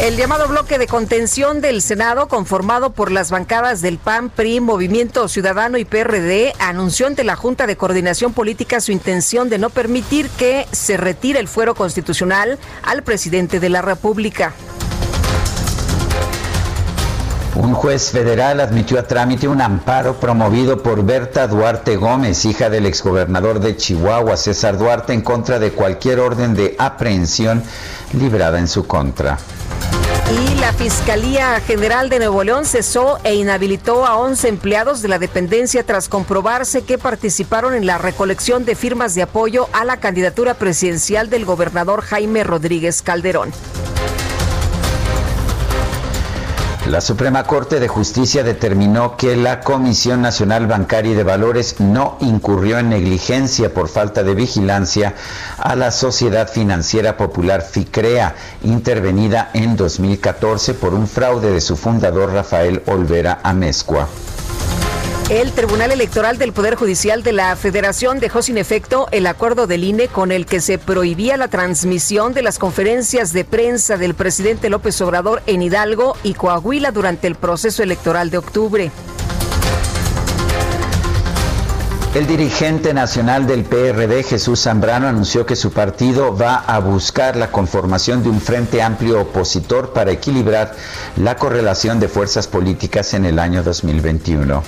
El 0.00 0.16
llamado 0.16 0.48
bloque 0.48 0.78
de 0.78 0.86
contención 0.86 1.60
del 1.60 1.82
Senado, 1.82 2.26
conformado 2.26 2.94
por 2.94 3.12
las 3.12 3.30
bancadas 3.30 3.82
del 3.82 3.98
PAN, 3.98 4.30
PRI, 4.30 4.58
Movimiento 4.60 5.28
Ciudadano 5.28 5.76
y 5.76 5.84
PRD, 5.84 6.54
anunció 6.58 7.06
ante 7.06 7.22
la 7.22 7.36
Junta 7.36 7.66
de 7.66 7.76
Coordinación 7.76 8.32
Política 8.32 8.80
su 8.80 8.92
intención 8.92 9.50
de 9.50 9.58
no 9.58 9.68
permitir 9.68 10.30
que 10.30 10.66
se 10.72 10.96
retire 10.96 11.38
el 11.38 11.48
fuero 11.48 11.74
constitucional 11.74 12.58
al 12.82 13.02
presidente 13.02 13.60
de 13.60 13.68
la 13.68 13.82
República. 13.82 14.54
Un 17.54 17.74
juez 17.74 18.10
federal 18.10 18.60
admitió 18.60 18.98
a 18.98 19.02
trámite 19.02 19.48
un 19.48 19.60
amparo 19.60 20.14
promovido 20.14 20.82
por 20.82 21.04
Berta 21.04 21.48
Duarte 21.48 21.96
Gómez, 21.96 22.44
hija 22.44 22.70
del 22.70 22.86
exgobernador 22.86 23.58
de 23.58 23.76
Chihuahua, 23.76 24.36
César 24.36 24.78
Duarte, 24.78 25.12
en 25.12 25.20
contra 25.20 25.58
de 25.58 25.72
cualquier 25.72 26.20
orden 26.20 26.54
de 26.54 26.76
aprehensión 26.78 27.62
librada 28.12 28.58
en 28.58 28.68
su 28.68 28.86
contra. 28.86 29.38
Y 30.30 30.60
la 30.60 30.72
Fiscalía 30.72 31.60
General 31.60 32.08
de 32.08 32.20
Nuevo 32.20 32.44
León 32.44 32.64
cesó 32.64 33.18
e 33.24 33.34
inhabilitó 33.34 34.06
a 34.06 34.16
11 34.16 34.46
empleados 34.46 35.02
de 35.02 35.08
la 35.08 35.18
dependencia 35.18 35.84
tras 35.84 36.08
comprobarse 36.08 36.82
que 36.82 36.98
participaron 36.98 37.74
en 37.74 37.84
la 37.84 37.98
recolección 37.98 38.64
de 38.64 38.76
firmas 38.76 39.16
de 39.16 39.22
apoyo 39.22 39.68
a 39.72 39.84
la 39.84 39.96
candidatura 39.96 40.54
presidencial 40.54 41.30
del 41.30 41.44
gobernador 41.44 42.02
Jaime 42.02 42.44
Rodríguez 42.44 43.02
Calderón. 43.02 43.50
La 46.86 47.02
Suprema 47.02 47.44
Corte 47.44 47.78
de 47.78 47.88
Justicia 47.88 48.42
determinó 48.42 49.16
que 49.16 49.36
la 49.36 49.60
Comisión 49.60 50.22
Nacional 50.22 50.66
Bancaria 50.66 51.12
y 51.12 51.14
de 51.14 51.22
Valores 51.22 51.78
no 51.78 52.16
incurrió 52.20 52.78
en 52.78 52.88
negligencia 52.88 53.72
por 53.74 53.88
falta 53.88 54.22
de 54.22 54.34
vigilancia 54.34 55.14
a 55.58 55.76
la 55.76 55.90
Sociedad 55.90 56.48
Financiera 56.48 57.18
Popular 57.18 57.60
FICREA, 57.60 58.34
intervenida 58.62 59.50
en 59.52 59.76
2014 59.76 60.72
por 60.72 60.94
un 60.94 61.06
fraude 61.06 61.52
de 61.52 61.60
su 61.60 61.76
fundador 61.76 62.32
Rafael 62.32 62.82
Olvera 62.86 63.40
Amezcua. 63.42 64.08
El 65.30 65.52
Tribunal 65.52 65.92
Electoral 65.92 66.38
del 66.38 66.52
Poder 66.52 66.74
Judicial 66.74 67.22
de 67.22 67.32
la 67.32 67.54
Federación 67.54 68.18
dejó 68.18 68.42
sin 68.42 68.58
efecto 68.58 69.06
el 69.12 69.28
acuerdo 69.28 69.68
del 69.68 69.84
INE 69.84 70.08
con 70.08 70.32
el 70.32 70.44
que 70.44 70.60
se 70.60 70.76
prohibía 70.76 71.36
la 71.36 71.46
transmisión 71.46 72.34
de 72.34 72.42
las 72.42 72.58
conferencias 72.58 73.32
de 73.32 73.44
prensa 73.44 73.96
del 73.96 74.14
presidente 74.14 74.68
López 74.70 75.00
Obrador 75.00 75.40
en 75.46 75.62
Hidalgo 75.62 76.16
y 76.24 76.34
Coahuila 76.34 76.90
durante 76.90 77.28
el 77.28 77.36
proceso 77.36 77.84
electoral 77.84 78.30
de 78.30 78.38
octubre. 78.38 78.90
El 82.12 82.26
dirigente 82.26 82.92
nacional 82.92 83.46
del 83.46 83.62
PRD, 83.62 84.24
Jesús 84.24 84.62
Zambrano, 84.62 85.06
anunció 85.06 85.46
que 85.46 85.54
su 85.54 85.70
partido 85.70 86.36
va 86.36 86.56
a 86.56 86.80
buscar 86.80 87.36
la 87.36 87.52
conformación 87.52 88.24
de 88.24 88.30
un 88.30 88.40
frente 88.40 88.82
amplio 88.82 89.20
opositor 89.20 89.92
para 89.92 90.10
equilibrar 90.10 90.74
la 91.16 91.36
correlación 91.36 92.00
de 92.00 92.08
fuerzas 92.08 92.48
políticas 92.48 93.14
en 93.14 93.26
el 93.26 93.38
año 93.38 93.62
2021. 93.62 94.60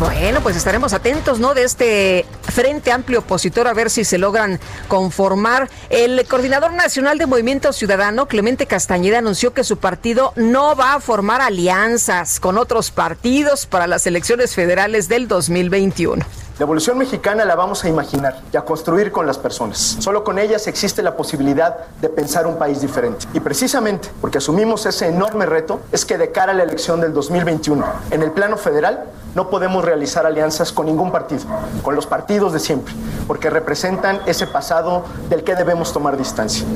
Bueno, 0.00 0.40
pues 0.40 0.56
estaremos 0.56 0.94
atentos, 0.94 1.40
¿no? 1.40 1.52
De 1.52 1.62
este 1.62 2.24
Frente 2.40 2.90
Amplio 2.90 3.18
Opositor 3.18 3.68
a 3.68 3.74
ver 3.74 3.90
si 3.90 4.06
se 4.06 4.16
logran 4.16 4.58
conformar. 4.88 5.68
El 5.90 6.24
coordinador 6.26 6.72
nacional 6.72 7.18
de 7.18 7.26
Movimiento 7.26 7.70
Ciudadano, 7.74 8.26
Clemente 8.26 8.64
Castañeda, 8.64 9.18
anunció 9.18 9.52
que 9.52 9.62
su 9.62 9.76
partido 9.76 10.32
no 10.36 10.74
va 10.74 10.94
a 10.94 11.00
formar 11.00 11.42
alianzas 11.42 12.40
con 12.40 12.56
otros 12.56 12.90
partidos 12.90 13.66
para 13.66 13.86
las 13.86 14.06
elecciones 14.06 14.54
federales 14.54 15.06
del 15.10 15.28
2021. 15.28 16.24
La 16.60 16.64
evolución 16.64 16.98
mexicana 16.98 17.46
la 17.46 17.56
vamos 17.56 17.84
a 17.84 17.88
imaginar 17.88 18.38
y 18.52 18.56
a 18.58 18.66
construir 18.66 19.12
con 19.12 19.26
las 19.26 19.38
personas. 19.38 19.96
Solo 19.98 20.22
con 20.22 20.38
ellas 20.38 20.66
existe 20.66 21.02
la 21.02 21.16
posibilidad 21.16 21.86
de 22.02 22.10
pensar 22.10 22.46
un 22.46 22.58
país 22.58 22.82
diferente. 22.82 23.26
Y 23.32 23.40
precisamente 23.40 24.10
porque 24.20 24.36
asumimos 24.36 24.84
ese 24.84 25.08
enorme 25.08 25.46
reto 25.46 25.80
es 25.90 26.04
que 26.04 26.18
de 26.18 26.32
cara 26.32 26.52
a 26.52 26.54
la 26.54 26.64
elección 26.64 27.00
del 27.00 27.14
2021, 27.14 27.82
en 28.10 28.22
el 28.22 28.32
plano 28.32 28.58
federal, 28.58 29.04
no 29.34 29.48
podemos 29.48 29.82
realizar 29.82 30.26
alianzas 30.26 30.70
con 30.70 30.84
ningún 30.84 31.10
partido, 31.10 31.44
con 31.82 31.94
los 31.94 32.06
partidos 32.06 32.52
de 32.52 32.60
siempre, 32.60 32.92
porque 33.26 33.48
representan 33.48 34.20
ese 34.26 34.46
pasado 34.46 35.04
del 35.30 35.42
que 35.44 35.54
debemos 35.54 35.94
tomar 35.94 36.18
distancia. 36.18 36.66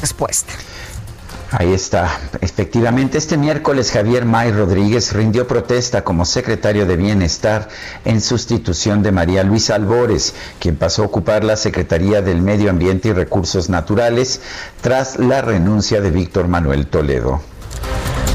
Respuesta. 0.00 0.52
Ahí 1.52 1.74
está. 1.74 2.18
Efectivamente, 2.40 3.18
este 3.18 3.36
miércoles 3.36 3.90
Javier 3.90 4.24
May 4.24 4.52
Rodríguez 4.52 5.12
rindió 5.12 5.46
protesta 5.46 6.02
como 6.02 6.24
secretario 6.24 6.86
de 6.86 6.96
Bienestar 6.96 7.68
en 8.06 8.22
sustitución 8.22 9.02
de 9.02 9.12
María 9.12 9.44
Luisa 9.44 9.74
Albores, 9.74 10.34
quien 10.58 10.76
pasó 10.76 11.02
a 11.02 11.06
ocupar 11.06 11.44
la 11.44 11.56
Secretaría 11.56 12.22
del 12.22 12.40
Medio 12.40 12.70
Ambiente 12.70 13.08
y 13.08 13.12
Recursos 13.12 13.68
Naturales 13.68 14.40
tras 14.80 15.18
la 15.18 15.42
renuncia 15.42 16.00
de 16.00 16.10
Víctor 16.10 16.48
Manuel 16.48 16.86
Toledo. 16.86 17.42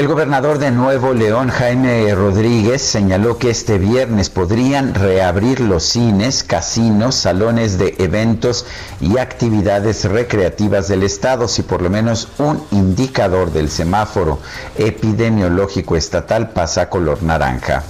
El 0.00 0.08
gobernador 0.08 0.56
de 0.58 0.70
Nuevo 0.70 1.12
León, 1.12 1.50
Jaime 1.50 2.14
Rodríguez, 2.14 2.80
señaló 2.80 3.36
que 3.36 3.50
este 3.50 3.76
viernes 3.76 4.30
podrían 4.30 4.94
reabrir 4.94 5.60
los 5.60 5.82
cines, 5.82 6.42
casinos, 6.42 7.16
salones 7.16 7.76
de 7.76 7.96
eventos 7.98 8.64
y 9.02 9.18
actividades 9.18 10.06
recreativas 10.06 10.88
del 10.88 11.02
Estado 11.02 11.48
si 11.48 11.60
por 11.60 11.82
lo 11.82 11.90
menos 11.90 12.28
un 12.38 12.64
indicador 12.70 13.52
del 13.52 13.68
semáforo 13.68 14.38
epidemiológico 14.78 15.96
estatal 15.96 16.48
pasa 16.48 16.80
a 16.80 16.88
color 16.88 17.22
naranja. 17.22 17.84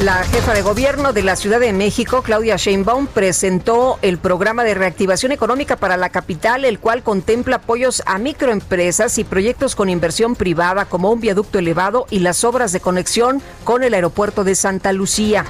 La 0.00 0.24
jefa 0.24 0.52
de 0.52 0.62
gobierno 0.62 1.12
de 1.12 1.22
la 1.22 1.36
Ciudad 1.36 1.60
de 1.60 1.72
México, 1.72 2.22
Claudia 2.22 2.56
Sheinbaum, 2.56 3.06
presentó 3.06 3.98
el 4.02 4.18
programa 4.18 4.64
de 4.64 4.74
reactivación 4.74 5.30
económica 5.30 5.76
para 5.76 5.96
la 5.96 6.08
capital, 6.08 6.64
el 6.64 6.80
cual 6.80 7.04
contempla 7.04 7.56
apoyos 7.56 8.02
a 8.04 8.18
microempresas 8.18 9.18
y 9.18 9.24
proyectos 9.24 9.76
con 9.76 9.88
inversión 9.88 10.34
privada 10.34 10.84
como 10.86 11.10
un 11.10 11.20
viaducto 11.20 11.60
elevado 11.60 12.06
y 12.10 12.18
las 12.18 12.42
obras 12.42 12.72
de 12.72 12.80
conexión 12.80 13.40
con 13.62 13.84
el 13.84 13.94
aeropuerto 13.94 14.42
de 14.42 14.56
Santa 14.56 14.92
Lucía. 14.92 15.46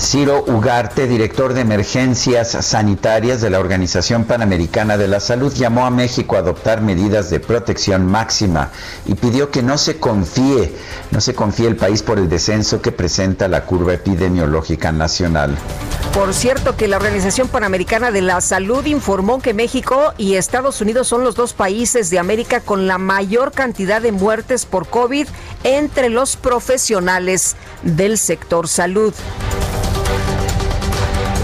Ciro 0.00 0.44
Ugarte, 0.46 1.06
director 1.06 1.52
de 1.52 1.60
emergencias 1.60 2.52
sanitarias 2.64 3.42
de 3.42 3.50
la 3.50 3.60
Organización 3.60 4.24
Panamericana 4.24 4.96
de 4.96 5.06
la 5.06 5.20
Salud, 5.20 5.52
llamó 5.52 5.84
a 5.84 5.90
México 5.90 6.36
a 6.36 6.38
adoptar 6.38 6.80
medidas 6.80 7.28
de 7.28 7.38
protección 7.38 8.06
máxima 8.06 8.70
y 9.04 9.14
pidió 9.14 9.50
que 9.50 9.62
no 9.62 9.76
se 9.76 9.98
confíe, 9.98 10.74
no 11.10 11.20
se 11.20 11.34
confíe 11.34 11.68
el 11.68 11.76
país 11.76 12.02
por 12.02 12.18
el 12.18 12.30
descenso 12.30 12.80
que 12.80 12.92
presenta 12.92 13.46
la 13.46 13.66
curva 13.66 13.92
epidemiológica 13.92 14.90
nacional. 14.90 15.54
Por 16.14 16.32
cierto 16.32 16.76
que 16.78 16.88
la 16.88 16.96
Organización 16.96 17.48
Panamericana 17.48 18.10
de 18.10 18.22
la 18.22 18.40
Salud 18.40 18.86
informó 18.86 19.40
que 19.42 19.52
México 19.52 20.14
y 20.16 20.36
Estados 20.36 20.80
Unidos 20.80 21.08
son 21.08 21.24
los 21.24 21.34
dos 21.34 21.52
países 21.52 22.08
de 22.08 22.18
América 22.18 22.60
con 22.60 22.86
la 22.86 22.96
mayor 22.96 23.52
cantidad 23.52 24.00
de 24.00 24.12
muertes 24.12 24.64
por 24.64 24.88
COVID 24.88 25.28
entre 25.62 26.08
los 26.08 26.36
profesionales 26.36 27.54
del 27.82 28.16
sector 28.16 28.66
salud. 28.66 29.12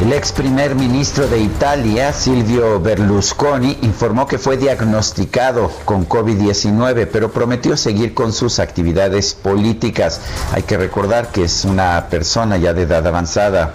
El 0.02 0.12
ex 0.12 0.30
primer 0.30 0.74
ministro 0.74 1.26
de 1.26 1.40
Italia, 1.40 2.12
Silvio 2.12 2.78
Berlusconi, 2.78 3.78
informó 3.80 4.26
que 4.26 4.36
fue 4.36 4.58
diagnosticado 4.58 5.72
con 5.86 6.06
COVID-19, 6.06 7.08
pero 7.10 7.32
prometió 7.32 7.78
seguir 7.78 8.12
con 8.12 8.34
sus 8.34 8.58
actividades 8.58 9.32
políticas. 9.32 10.20
Hay 10.52 10.64
que 10.64 10.76
recordar 10.76 11.32
que 11.32 11.44
es 11.44 11.64
una 11.64 12.08
persona 12.10 12.58
ya 12.58 12.74
de 12.74 12.82
edad 12.82 13.06
avanzada. 13.06 13.72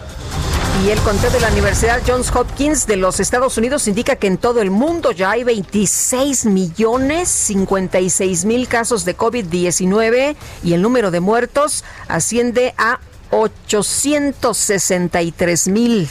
Y 0.85 0.89
el 0.91 0.99
conteo 0.99 1.31
de 1.31 1.39
la 1.39 1.49
Universidad 1.49 2.01
Johns 2.07 2.33
Hopkins 2.33 2.85
de 2.85 2.97
los 2.97 3.19
Estados 3.19 3.57
Unidos 3.57 3.87
indica 3.87 4.15
que 4.15 4.27
en 4.27 4.37
todo 4.37 4.61
el 4.61 4.69
mundo 4.69 5.11
ya 5.11 5.31
hay 5.31 5.43
26 5.43 6.45
millones 6.45 7.29
56 7.29 8.45
mil 8.45 8.67
casos 8.67 9.05
de 9.05 9.17
COVID-19 9.17 10.35
y 10.63 10.73
el 10.73 10.83
número 10.83 11.09
de 11.09 11.19
muertos 11.19 11.83
asciende 12.07 12.75
a 12.77 12.99
863 13.31 15.67
mil. 15.69 16.09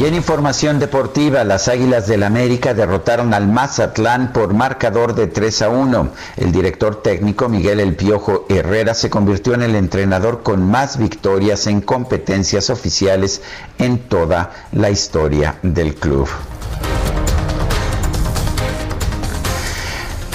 Y 0.00 0.06
en 0.06 0.14
información 0.14 0.78
deportiva, 0.78 1.44
las 1.44 1.68
Águilas 1.68 2.06
del 2.06 2.22
América 2.22 2.72
derrotaron 2.72 3.34
al 3.34 3.48
Mazatlán 3.48 4.32
por 4.32 4.54
marcador 4.54 5.14
de 5.14 5.26
3 5.26 5.62
a 5.62 5.68
1. 5.68 6.08
El 6.38 6.52
director 6.52 7.02
técnico 7.02 7.50
Miguel 7.50 7.80
El 7.80 7.96
Piojo 7.96 8.46
Herrera 8.48 8.94
se 8.94 9.10
convirtió 9.10 9.52
en 9.52 9.60
el 9.60 9.76
entrenador 9.76 10.42
con 10.42 10.64
más 10.64 10.96
victorias 10.96 11.66
en 11.66 11.82
competencias 11.82 12.70
oficiales 12.70 13.42
en 13.76 13.98
toda 13.98 14.68
la 14.72 14.88
historia 14.88 15.58
del 15.62 15.94
club. 15.94 16.26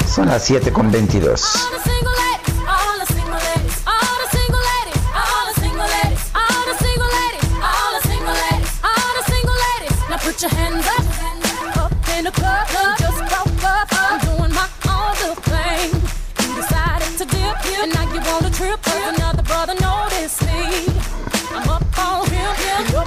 Son 0.07 0.27
las 0.27 0.43
7 0.43 0.71
con 0.71 0.91
22. 0.91 1.43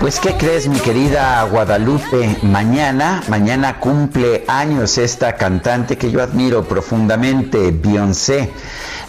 Pues 0.09 0.21
¿qué 0.21 0.39
crees 0.39 0.67
mi 0.67 0.79
querida 0.79 1.43
Guadalupe? 1.43 2.39
Mañana, 2.41 3.23
mañana 3.29 3.79
cumple 3.79 4.43
años 4.49 4.97
esta 4.97 5.35
cantante 5.35 5.99
que 5.99 6.11
yo 6.11 6.23
admiro 6.23 6.65
profundamente, 6.65 7.73
Beyoncé. 7.73 8.51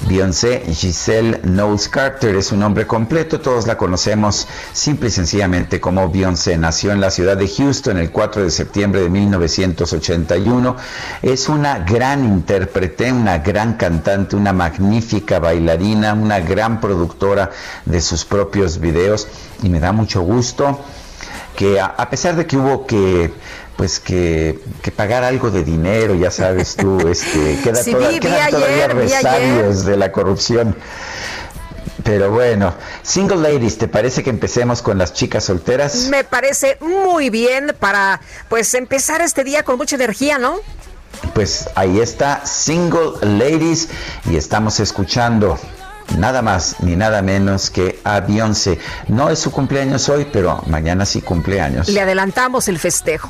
Beyoncé 0.07 0.63
Giselle 0.73 1.41
Knowles 1.41 1.89
Carter 1.89 2.35
es 2.35 2.47
su 2.47 2.57
nombre 2.57 2.87
completo, 2.87 3.41
todos 3.41 3.67
la 3.67 3.77
conocemos 3.77 4.47
simple 4.71 5.09
y 5.09 5.11
sencillamente 5.11 5.81
como 5.81 6.09
Beyoncé. 6.09 6.57
Nació 6.57 6.91
en 6.91 7.01
la 7.01 7.11
ciudad 7.11 7.35
de 7.35 7.47
Houston 7.47 7.97
el 7.97 8.09
4 8.09 8.43
de 8.43 8.51
septiembre 8.51 9.01
de 9.01 9.09
1981. 9.09 10.77
Es 11.21 11.49
una 11.49 11.79
gran 11.79 12.23
intérprete, 12.23 13.11
una 13.11 13.39
gran 13.39 13.73
cantante, 13.73 14.35
una 14.35 14.53
magnífica 14.53 15.39
bailarina, 15.39 16.13
una 16.13 16.39
gran 16.39 16.79
productora 16.79 17.51
de 17.85 17.99
sus 17.99 18.23
propios 18.23 18.79
videos 18.79 19.27
y 19.61 19.69
me 19.69 19.79
da 19.79 19.91
mucho 19.91 20.21
gusto 20.21 20.79
que 21.59 21.77
a, 21.77 22.09
pesar 22.09 22.37
de 22.37 22.47
que 22.47 22.55
hubo 22.55 22.87
que 22.87 23.33
pues 23.75 23.99
que, 23.99 24.61
pagar 24.95 25.25
algo 25.25 25.51
de 25.51 25.65
dinero, 25.65 26.15
ya 26.15 26.31
sabes 26.31 26.77
tú, 26.77 27.05
este, 27.09 27.59
queda, 27.61 27.83
quedan 27.83 28.49
todavía 28.49 28.87
resabios 28.87 29.83
de 29.83 29.97
la 29.97 30.09
corrupción. 30.13 30.73
Pero 32.05 32.31
bueno, 32.31 32.73
single 33.03 33.41
ladies, 33.41 33.77
¿te 33.77 33.89
parece 33.89 34.23
que 34.23 34.29
empecemos 34.29 34.81
con 34.81 34.97
las 34.97 35.13
chicas 35.13 35.43
solteras? 35.43 36.07
Me 36.09 36.23
parece 36.23 36.77
muy 36.79 37.29
bien 37.29 37.75
para 37.77 38.21
pues 38.47 38.73
empezar 38.73 39.19
este 39.19 39.43
día 39.43 39.63
con 39.63 39.75
mucha 39.77 39.97
energía, 39.97 40.37
¿no? 40.37 40.61
Pues 41.33 41.69
ahí 41.75 41.99
está 41.99 42.45
Single 42.45 43.19
Ladies 43.21 43.89
y 44.31 44.37
estamos 44.37 44.79
escuchando 44.79 45.59
nada 46.17 46.41
más 46.41 46.75
ni 46.79 46.95
nada 46.95 47.21
menos 47.21 47.69
que 47.69 47.99
a 48.03 48.19
Beyoncé. 48.21 48.79
No 49.07 49.29
es 49.29 49.39
su 49.39 49.51
cumpleaños 49.51 50.09
hoy, 50.09 50.27
pero 50.31 50.61
mañana 50.67 51.05
sí 51.05 51.21
cumpleaños. 51.21 51.87
Le 51.89 52.01
adelantamos 52.01 52.67
el 52.67 52.79
festejo. 52.79 53.29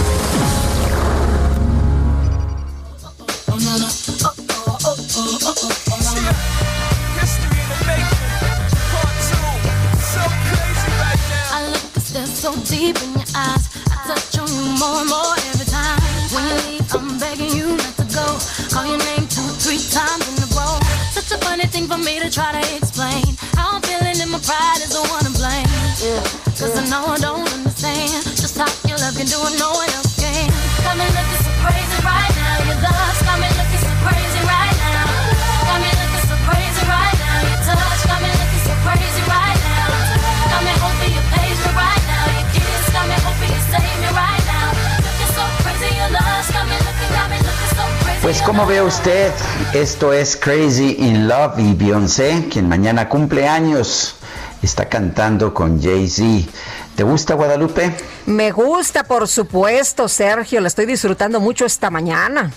Pues 48.31 48.43
como 48.43 48.65
ve 48.65 48.81
usted, 48.81 49.29
esto 49.73 50.13
es 50.13 50.37
Crazy 50.37 50.95
in 50.99 51.27
Love 51.27 51.59
y 51.59 51.73
Beyoncé, 51.73 52.47
quien 52.49 52.69
mañana 52.69 53.09
cumple 53.09 53.45
años, 53.45 54.15
está 54.61 54.87
cantando 54.87 55.53
con 55.53 55.81
Jay-Z. 55.81 56.49
¿Te 56.95 57.03
gusta 57.03 57.33
Guadalupe? 57.33 57.93
Me 58.27 58.51
gusta, 58.51 59.03
por 59.03 59.27
supuesto, 59.27 60.07
Sergio. 60.07 60.61
La 60.61 60.69
estoy 60.69 60.85
disfrutando 60.85 61.41
mucho 61.41 61.65
esta 61.65 61.89
mañana. 61.89 62.53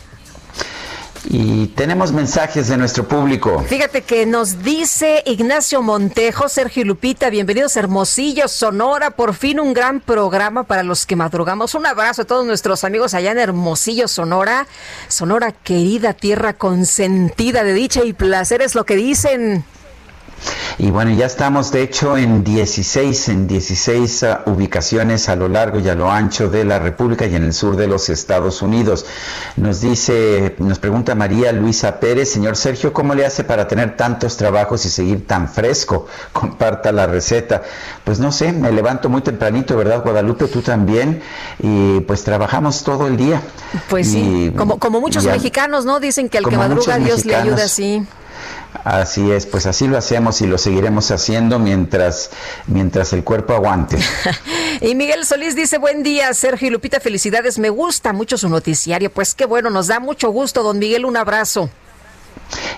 Y 1.37 1.67
tenemos 1.67 2.13
mensajes 2.13 2.69
de 2.69 2.77
nuestro 2.77 3.09
público. 3.09 3.65
Fíjate 3.67 4.03
que 4.03 4.25
nos 4.25 4.63
dice 4.63 5.25
Ignacio 5.27 5.83
Montejo, 5.83 6.49
Sergio 6.49 6.85
Lupita, 6.85 7.29
bienvenidos 7.29 7.77
Hermosillo, 7.77 8.47
Sonora, 8.47 9.11
por 9.11 9.35
fin 9.35 9.59
un 9.59 9.75
gran 9.75 9.99
programa 9.99 10.63
para 10.63 10.85
los 10.85 11.07
que 11.07 11.17
madrugamos. 11.17 11.75
Un 11.75 11.87
abrazo 11.87 12.23
a 12.23 12.25
todos 12.25 12.47
nuestros 12.47 12.85
amigos 12.85 13.15
allá 13.15 13.33
en 13.33 13.41
Hermosillo, 13.41 14.07
Sonora. 14.07 14.69
Sonora 15.09 15.51
querida, 15.51 16.13
tierra 16.13 16.53
consentida 16.53 17.65
de 17.65 17.73
dicha 17.73 18.05
y 18.05 18.13
placer 18.13 18.63
es 18.63 18.77
lo 18.77 18.85
que 18.85 18.95
dicen. 18.95 19.65
Y 20.79 20.91
bueno, 20.91 21.13
ya 21.13 21.27
estamos 21.27 21.71
de 21.71 21.83
hecho 21.83 22.17
en 22.17 22.43
16, 22.43 23.29
en 23.29 23.47
16 23.47 24.23
uh, 24.23 24.51
ubicaciones 24.51 25.29
a 25.29 25.37
lo 25.37 25.49
largo 25.49 25.79
y 25.79 25.89
a 25.89 25.95
lo 25.95 26.11
ancho 26.11 26.49
de 26.49 26.65
la 26.65 26.79
República 26.79 27.27
y 27.27 27.35
en 27.37 27.45
el 27.45 27.53
sur 27.53 27.77
de 27.77 27.87
los 27.87 28.09
Estados 28.09 28.61
Unidos. 28.61 29.07
Nos 29.57 29.81
dice, 29.81 30.57
nos 30.59 30.81
pregunta 30.81 31.15
María 31.15 31.53
Luisa 31.53 32.01
Pérez, 32.01 32.33
señor 32.33 32.57
Sergio, 32.57 32.93
¿cómo 32.93 33.15
le 33.15 33.25
hace 33.25 33.45
para 33.45 33.69
tener 33.69 33.97
tantos 33.97 34.37
trabajos 34.37 34.85
y 34.85 34.89
seguir 34.89 35.27
tan 35.27 35.49
fresco? 35.49 36.07
Comparta 36.33 36.91
la 36.91 37.07
receta. 37.07 37.63
Pues 38.03 38.19
no 38.19 38.33
sé, 38.33 38.53
me 38.53 38.73
levanto 38.73 39.09
muy 39.09 39.23
tempranito, 39.23 39.77
¿verdad, 39.77 40.03
Guadalupe? 40.03 40.49
Tú 40.49 40.61
también. 40.61 41.23
Y 41.61 42.01
pues 42.01 42.25
trabajamos 42.25 42.83
todo 42.83 43.07
el 43.07 43.17
día. 43.17 43.41
Pues 43.89 44.11
sí, 44.11 44.53
como, 44.57 44.79
como 44.79 45.01
muchos 45.01 45.25
mexicanos, 45.25 45.85
¿no? 45.85 46.01
Dicen 46.01 46.29
que 46.29 46.39
al 46.39 46.49
que 46.49 46.57
madruga 46.57 46.99
Dios 46.99 47.25
le 47.25 47.37
ayuda 47.37 47.65
así. 47.65 48.05
Así 48.85 49.31
es, 49.31 49.47
pues 49.47 49.67
así 49.67 49.87
lo 49.87 49.97
hacemos 49.97 50.41
y 50.41 50.47
lo 50.47 50.59
seguiremos 50.59 51.11
haciendo 51.11 51.59
mientras, 51.59 52.31
mientras 52.67 53.13
el 53.13 53.25
cuerpo 53.25 53.55
aguante. 53.55 53.97
y 54.81 54.95
Miguel 54.95 55.25
Solís 55.25 55.55
dice, 55.57 55.79
buen 55.79 56.03
día, 56.03 56.35
Sergio 56.35 56.69
y 56.69 56.71
Lupita, 56.71 57.01
felicidades, 57.01 57.59
me 57.59 57.71
gusta 57.71 58.13
mucho 58.13 58.37
su 58.37 58.49
noticiario, 58.49 59.11
pues 59.11 59.35
qué 59.35 59.47
bueno, 59.47 59.71
nos 59.71 59.87
da 59.87 60.01
mucho 60.01 60.31
gusto, 60.31 60.63
don 60.63 60.79
Miguel, 60.79 61.05
un 61.05 61.17
abrazo. 61.17 61.71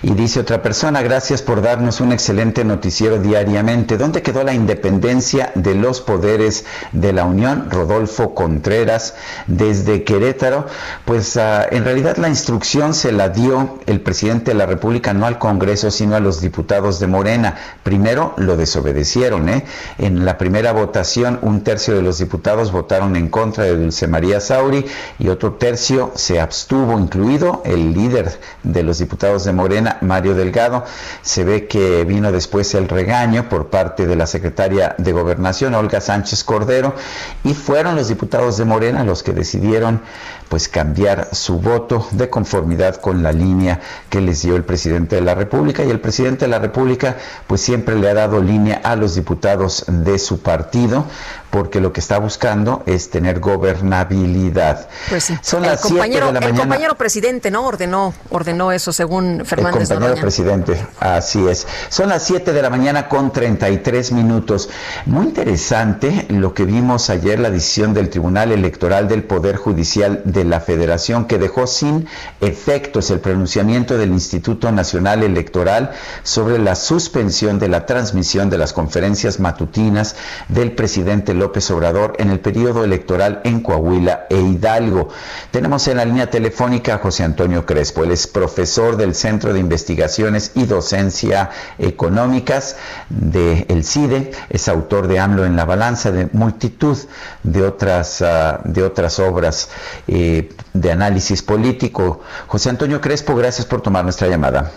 Y 0.02 0.10
dice 0.10 0.40
otra 0.40 0.62
persona, 0.62 1.02
gracias 1.02 1.42
por 1.42 1.62
darnos 1.62 2.00
un 2.00 2.12
excelente 2.12 2.64
noticiero 2.64 3.18
diariamente. 3.18 3.96
¿Dónde 3.96 4.22
quedó 4.22 4.44
la 4.44 4.54
independencia 4.54 5.52
de 5.54 5.74
los 5.74 6.00
poderes 6.00 6.64
de 6.92 7.12
la 7.12 7.24
Unión? 7.24 7.68
Rodolfo 7.70 8.34
Contreras, 8.34 9.14
desde 9.46 10.04
Querétaro. 10.04 10.66
Pues 11.04 11.36
uh, 11.36 11.66
en 11.70 11.84
realidad 11.84 12.18
la 12.18 12.28
instrucción 12.28 12.94
se 12.94 13.10
la 13.10 13.30
dio 13.30 13.78
el 13.86 14.00
presidente 14.00 14.52
de 14.52 14.56
la 14.56 14.66
República, 14.66 15.14
no 15.14 15.26
al 15.26 15.38
Congreso, 15.38 15.90
sino 15.90 16.14
a 16.14 16.20
los 16.20 16.40
diputados 16.40 17.00
de 17.00 17.06
Morena. 17.06 17.56
Primero 17.82 18.34
lo 18.36 18.56
desobedecieron. 18.56 19.48
¿eh? 19.48 19.64
En 19.98 20.24
la 20.24 20.38
primera 20.38 20.72
votación, 20.72 21.38
un 21.42 21.62
tercio 21.62 21.94
de 21.94 22.02
los 22.02 22.18
diputados 22.18 22.70
votaron 22.70 23.16
en 23.16 23.28
contra 23.28 23.64
de 23.64 23.76
Dulce 23.76 24.06
María 24.06 24.40
Sauri 24.40 24.84
y 25.18 25.28
otro 25.28 25.54
tercio 25.54 26.12
se 26.14 26.40
abstuvo, 26.40 26.98
incluido 26.98 27.62
el 27.64 27.94
líder 27.94 28.38
de 28.62 28.82
los 28.82 28.98
diputados 28.98 29.44
de 29.44 29.52
Morena, 29.56 29.98
Mario 30.02 30.34
Delgado. 30.34 30.84
Se 31.22 31.42
ve 31.42 31.66
que 31.66 32.04
vino 32.04 32.30
después 32.30 32.74
el 32.74 32.88
regaño 32.88 33.48
por 33.48 33.68
parte 33.68 34.06
de 34.06 34.14
la 34.14 34.28
secretaria 34.28 34.94
de 34.98 35.12
Gobernación, 35.12 35.74
Olga 35.74 36.00
Sánchez 36.00 36.44
Cordero, 36.44 36.94
y 37.42 37.54
fueron 37.54 37.96
los 37.96 38.08
diputados 38.08 38.56
de 38.58 38.64
Morena 38.64 39.02
los 39.02 39.22
que 39.24 39.32
decidieron 39.32 40.00
pues 40.48 40.68
cambiar 40.68 41.28
su 41.32 41.58
voto 41.58 42.06
de 42.12 42.30
conformidad 42.30 42.96
con 42.96 43.22
la 43.22 43.32
línea 43.32 43.80
que 44.10 44.20
les 44.20 44.42
dio 44.42 44.56
el 44.56 44.64
presidente 44.64 45.16
de 45.16 45.22
la 45.22 45.34
República 45.34 45.84
y 45.84 45.90
el 45.90 46.00
presidente 46.00 46.44
de 46.44 46.50
la 46.50 46.58
República 46.58 47.16
pues 47.46 47.60
siempre 47.60 47.96
le 47.96 48.08
ha 48.10 48.14
dado 48.14 48.40
línea 48.40 48.80
a 48.84 48.96
los 48.96 49.14
diputados 49.14 49.84
de 49.88 50.18
su 50.18 50.40
partido 50.40 51.04
porque 51.50 51.80
lo 51.80 51.92
que 51.92 52.00
está 52.00 52.18
buscando 52.18 52.82
es 52.86 53.08
tener 53.08 53.40
gobernabilidad. 53.40 54.88
Pues 55.08 55.24
sí. 55.24 55.38
Son 55.40 55.64
el 55.64 55.70
las 55.70 55.80
7 55.80 55.94
compañero, 55.94 56.26
de 56.26 56.32
la 56.32 56.38
el 56.40 56.44
mañana. 56.44 56.60
compañero 56.60 56.94
presidente, 56.96 57.50
¿no? 57.50 57.66
Ordenó, 57.66 58.12
ordenó 58.30 58.72
eso 58.72 58.92
según 58.92 59.42
Fernández 59.44 59.90
el 59.90 59.96
compañero 59.96 60.20
presidente, 60.20 60.86
así 61.00 61.46
es. 61.48 61.66
Son 61.88 62.08
las 62.10 62.24
7 62.24 62.52
de 62.52 62.60
la 62.62 62.68
mañana 62.68 63.08
con 63.08 63.32
33 63.32 64.12
minutos. 64.12 64.68
Muy 65.06 65.26
interesante 65.26 66.26
lo 66.28 66.52
que 66.52 66.64
vimos 66.64 67.08
ayer, 67.10 67.38
la 67.38 67.50
decisión 67.50 67.94
del 67.94 68.10
Tribunal 68.10 68.52
Electoral 68.52 69.08
del 69.08 69.24
Poder 69.24 69.56
Judicial 69.56 70.22
de 70.24 70.35
la 70.44 70.60
Federación, 70.60 71.26
que 71.26 71.38
dejó 71.38 71.66
sin 71.66 72.06
efectos 72.40 73.10
el 73.10 73.20
pronunciamiento 73.20 73.96
del 73.96 74.10
Instituto 74.10 74.70
Nacional 74.72 75.22
Electoral 75.22 75.92
sobre 76.22 76.58
la 76.58 76.74
suspensión 76.74 77.58
de 77.58 77.68
la 77.68 77.86
transmisión 77.86 78.50
de 78.50 78.58
las 78.58 78.72
conferencias 78.72 79.40
matutinas 79.40 80.16
del 80.48 80.72
presidente 80.72 81.34
López 81.34 81.70
Obrador 81.70 82.14
en 82.18 82.30
el 82.30 82.40
periodo 82.40 82.84
electoral 82.84 83.40
en 83.44 83.60
Coahuila 83.60 84.26
e 84.30 84.38
Hidalgo. 84.38 85.08
Tenemos 85.50 85.86
en 85.88 85.96
la 85.96 86.04
línea 86.04 86.30
telefónica 86.30 86.94
a 86.94 86.98
José 86.98 87.24
Antonio 87.24 87.64
Crespo, 87.64 88.04
él 88.04 88.10
es 88.10 88.26
profesor 88.26 88.96
del 88.96 89.14
Centro 89.14 89.52
de 89.52 89.60
Investigaciones 89.60 90.52
y 90.54 90.66
Docencia 90.66 91.50
Económicas 91.78 92.76
del 93.08 93.84
CIDE, 93.84 94.32
es 94.50 94.68
autor 94.68 95.08
de 95.08 95.18
AMLO 95.18 95.44
en 95.44 95.56
la 95.56 95.64
balanza, 95.64 96.10
de 96.10 96.28
multitud 96.32 96.96
de 97.42 97.62
otras, 97.62 98.20
uh, 98.20 98.58
de 98.64 98.82
otras 98.82 99.18
obras 99.18 99.68
eh, 100.06 100.25
de 100.72 100.92
análisis 100.92 101.42
político. 101.42 102.20
José 102.46 102.70
Antonio 102.70 103.00
Crespo, 103.00 103.34
gracias 103.34 103.66
por 103.66 103.80
tomar 103.80 104.04
nuestra 104.04 104.28
llamada. 104.28 104.72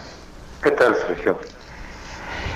¿Qué 0.61 0.71
tal, 0.71 0.95
Sergio? 1.07 1.37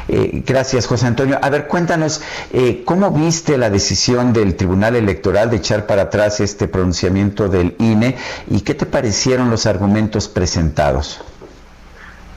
Eh, 0.08 0.44
gracias, 0.46 0.88
José 0.88 1.08
Antonio. 1.08 1.40
A 1.42 1.50
ver, 1.50 1.68
cuéntanos, 1.68 2.22
eh, 2.52 2.84
¿cómo 2.86 3.12
viste 3.12 3.58
la 3.58 3.70
decisión 3.70 4.34
del 4.34 4.56
Tribunal 4.56 4.96
Electoral 4.96 5.50
de 5.50 5.58
echar 5.58 5.86
para 5.86 6.04
atrás 6.04 6.40
este 6.40 6.68
pronunciamiento 6.68 7.48
del 7.48 7.76
INE 7.80 8.18
y 8.50 8.62
qué 8.62 8.74
te 8.74 8.86
parecieron 8.86 9.50
los 9.50 9.66
argumentos 9.66 10.28
presentados? 10.28 11.22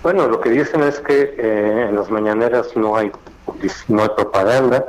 Bueno, 0.02 0.28
lo 0.28 0.40
que 0.40 0.50
dicen 0.50 0.82
es 0.84 1.00
que 1.00 1.34
eh, 1.36 1.86
en 1.88 1.96
las 1.96 2.08
mañaneras 2.10 2.68
no 2.76 2.96
hay, 2.96 3.10
no 3.88 4.02
hay 4.02 4.08
propaganda, 4.10 4.84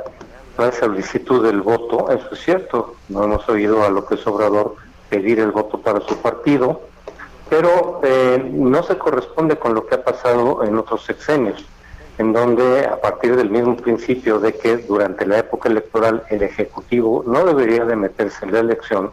no 0.56 0.64
hay 0.64 0.72
solicitud 0.72 1.44
del 1.44 1.60
voto, 1.62 2.12
eso 2.12 2.28
es 2.32 2.40
cierto, 2.40 2.94
no 3.08 3.24
hemos 3.24 3.48
oído 3.48 3.84
a 3.84 3.90
López 3.90 4.24
Obrador 4.28 4.76
pedir 5.08 5.40
el 5.40 5.50
voto 5.50 5.80
para 5.80 6.00
su 6.00 6.16
partido, 6.18 6.82
pero 7.48 8.00
eh, 8.02 8.50
no 8.52 8.82
se 8.82 8.98
corresponde 8.98 9.56
con 9.56 9.74
lo 9.74 9.86
que 9.86 9.94
ha 9.94 10.04
pasado 10.04 10.64
en 10.64 10.76
otros 10.76 11.04
sexenios 11.04 11.64
en 12.18 12.32
donde 12.32 12.84
a 12.84 13.00
partir 13.00 13.36
del 13.36 13.48
mismo 13.48 13.76
principio 13.76 14.40
de 14.40 14.52
que 14.52 14.76
durante 14.78 15.24
la 15.24 15.38
época 15.38 15.68
electoral 15.68 16.24
el 16.30 16.42
Ejecutivo 16.42 17.24
no 17.26 17.44
debería 17.44 17.84
de 17.84 17.94
meterse 17.94 18.44
en 18.44 18.52
la 18.52 18.58
elección, 18.58 19.12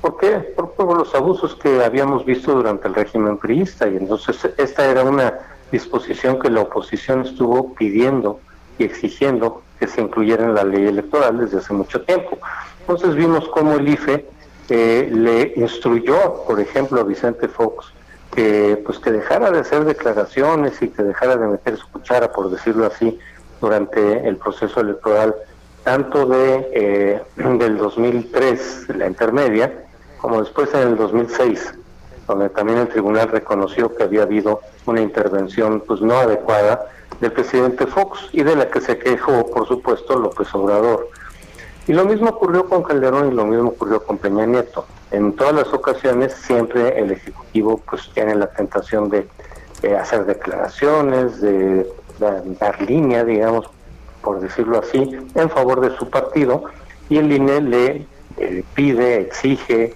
¿por 0.00 0.16
qué? 0.16 0.38
Por, 0.56 0.72
por, 0.72 0.96
los 0.96 1.14
abusos 1.14 1.54
que 1.56 1.84
habíamos 1.84 2.24
visto 2.24 2.54
durante 2.54 2.88
el 2.88 2.94
régimen 2.94 3.36
priista 3.36 3.86
y 3.88 3.98
entonces 3.98 4.36
esta 4.56 4.86
era 4.86 5.04
una 5.04 5.34
disposición 5.70 6.38
que 6.38 6.48
la 6.48 6.62
oposición 6.62 7.26
estuvo 7.26 7.74
pidiendo 7.74 8.40
y 8.78 8.84
exigiendo 8.84 9.62
que 9.78 9.86
se 9.86 10.00
incluyera 10.00 10.44
en 10.44 10.54
la 10.54 10.64
ley 10.64 10.86
electoral 10.86 11.38
desde 11.38 11.58
hace 11.58 11.74
mucho 11.74 12.00
tiempo. 12.02 12.38
Entonces 12.80 13.14
vimos 13.14 13.48
cómo 13.50 13.74
el 13.74 13.86
IFE 13.86 14.26
eh, 14.70 15.10
le 15.12 15.52
instruyó, 15.56 16.44
por 16.46 16.60
ejemplo, 16.60 17.00
a 17.00 17.04
Vicente 17.04 17.48
Fox, 17.48 17.92
que 18.32 18.80
pues 18.86 19.00
que 19.00 19.10
dejara 19.10 19.50
de 19.50 19.58
hacer 19.58 19.84
declaraciones 19.84 20.80
y 20.80 20.88
que 20.88 21.02
dejara 21.02 21.36
de 21.36 21.48
meter 21.48 21.76
su 21.76 21.88
cuchara, 21.90 22.32
por 22.32 22.50
decirlo 22.50 22.86
así, 22.86 23.18
durante 23.60 24.28
el 24.28 24.36
proceso 24.36 24.80
electoral, 24.80 25.34
tanto 25.82 26.24
de 26.26 26.70
eh, 26.72 27.22
del 27.58 27.78
2003, 27.78 28.90
la 28.96 29.08
intermedia, 29.08 29.86
como 30.18 30.40
después 30.40 30.72
en 30.74 30.88
el 30.88 30.96
2006, 30.96 31.74
donde 32.28 32.48
también 32.50 32.78
el 32.78 32.88
tribunal 32.88 33.28
reconoció 33.28 33.92
que 33.94 34.04
había 34.04 34.22
habido 34.22 34.60
una 34.86 35.00
intervención 35.00 35.82
pues 35.84 36.00
no 36.00 36.14
adecuada 36.14 36.86
del 37.20 37.32
presidente 37.32 37.86
Fox 37.86 38.28
y 38.32 38.44
de 38.44 38.54
la 38.54 38.70
que 38.70 38.80
se 38.80 38.98
quejó, 38.98 39.50
por 39.50 39.66
supuesto, 39.66 40.16
López 40.16 40.54
Obrador. 40.54 41.08
Y 41.86 41.92
lo 41.92 42.04
mismo 42.04 42.30
ocurrió 42.30 42.68
con 42.68 42.82
Calderón 42.82 43.32
y 43.32 43.34
lo 43.34 43.46
mismo 43.46 43.70
ocurrió 43.70 44.04
con 44.04 44.18
Peña 44.18 44.46
Nieto. 44.46 44.86
En 45.10 45.34
todas 45.34 45.54
las 45.54 45.72
ocasiones 45.72 46.32
siempre 46.34 46.98
el 47.00 47.10
Ejecutivo 47.12 47.80
pues 47.88 48.10
tiene 48.14 48.34
la 48.34 48.46
tentación 48.48 49.10
de, 49.10 49.26
hacer 49.98 50.26
declaraciones, 50.26 51.40
de, 51.40 51.86
de, 52.18 52.56
dar 52.60 52.80
línea, 52.82 53.24
digamos, 53.24 53.68
por 54.22 54.40
decirlo 54.40 54.78
así, 54.78 55.18
en 55.34 55.50
favor 55.50 55.80
de 55.80 55.96
su 55.96 56.08
partido 56.10 56.64
y 57.08 57.18
el 57.18 57.32
INE 57.32 57.60
le 57.60 58.06
eh, 58.36 58.64
pide, 58.74 59.20
exige 59.20 59.94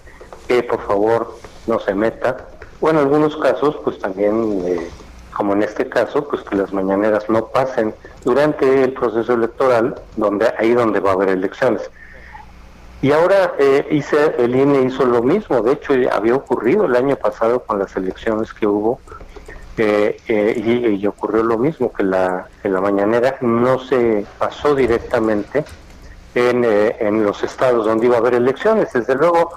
que 0.49 0.63
por 0.63 0.81
favor 0.87 1.39
no 1.67 1.79
se 1.81 1.95
meta. 1.95 2.49
O 2.81 2.91
en 2.91 2.97
algunos 2.97 3.37
casos, 3.37 3.77
pues 3.83 3.99
también, 3.99 4.63
eh, 4.67 4.91
como 5.37 5.53
en 5.53 5.63
este 5.63 5.89
caso, 5.89 6.27
pues 6.29 6.43
que 6.43 6.57
las 6.57 6.73
mañaneras 6.73 7.29
no 7.29 7.47
pasen 7.47 7.95
durante 8.25 8.85
el 8.85 8.93
proceso 8.93 9.35
electoral, 9.35 9.95
donde 10.17 10.53
ahí 10.59 10.73
donde 10.73 11.01
va 11.01 11.11
a 11.11 11.15
haber 11.15 11.31
elecciones. 11.31 11.91
Y 13.03 13.13
ahora 13.13 13.53
eh, 13.59 13.87
hice, 13.91 14.35
el 14.39 14.57
INE 14.57 14.83
hizo 14.83 15.05
lo 15.05 15.23
mismo, 15.23 15.61
de 15.61 15.73
hecho 15.73 15.93
había 16.11 16.35
ocurrido 16.35 16.87
el 16.87 16.97
año 16.97 17.17
pasado 17.17 17.61
con 17.61 17.79
las 17.79 17.95
elecciones 17.97 18.55
que 18.55 18.67
hubo 18.67 18.99
eh, 19.77 20.17
eh, 20.29 20.55
y, 20.57 21.03
y, 21.03 21.07
ocurrió 21.07 21.43
lo 21.43 21.59
mismo, 21.59 21.93
que 21.93 22.05
la, 22.05 22.47
que 22.63 22.69
la 22.69 22.81
mañanera 22.81 23.37
no 23.41 23.81
se 23.81 24.25
pasó 24.39 24.75
directamente 24.75 25.65
en, 26.37 26.65
eh, 26.65 26.97
en 27.01 27.25
los 27.25 27.43
estados 27.43 27.85
donde 27.85 28.07
iba 28.07 28.17
a 28.17 28.21
haber 28.21 28.35
elecciones. 28.35 28.93
Desde 28.93 29.17
luego, 29.17 29.51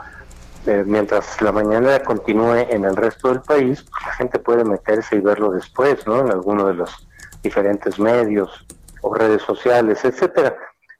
eh, 0.67 0.84
mientras 0.86 1.41
la 1.41 1.51
mañanera 1.51 2.03
continúe 2.03 2.67
en 2.69 2.86
el 2.86 2.95
resto 2.95 3.30
del 3.30 3.41
país, 3.41 3.84
pues 3.89 4.06
la 4.06 4.13
gente 4.13 4.39
puede 4.39 4.63
meterse 4.63 5.15
y 5.15 5.21
verlo 5.21 5.51
después, 5.51 6.06
¿no? 6.06 6.19
En 6.19 6.32
alguno 6.32 6.67
de 6.67 6.75
los 6.75 7.08
diferentes 7.41 7.99
medios 7.99 8.65
o 9.01 9.13
redes 9.13 9.41
sociales, 9.41 10.03
etcétera 10.03 10.56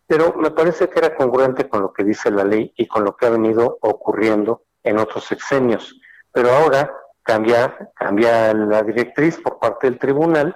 pero 0.08 0.34
me 0.36 0.52
parece 0.52 0.90
que 0.90 1.00
era 1.00 1.16
congruente 1.16 1.68
con 1.68 1.82
lo 1.82 1.92
que 1.92 2.06
dice 2.06 2.32
la 2.32 2.46
ley 2.46 2.74
y 2.78 2.88
con 2.88 3.04
lo 3.04 3.16
que 3.16 3.26
ha 3.26 3.30
venido 3.30 3.78
ocurriendo 3.82 4.64
en 4.84 4.98
otros 4.98 5.26
sexenios. 5.26 6.00
Pero 6.32 6.50
ahora 6.52 6.96
cambia, 7.24 7.92
cambia 7.94 8.54
la 8.54 8.82
directriz 8.84 9.38
por 9.38 9.60
parte 9.60 9.90
del 9.90 10.00
tribunal, 10.00 10.56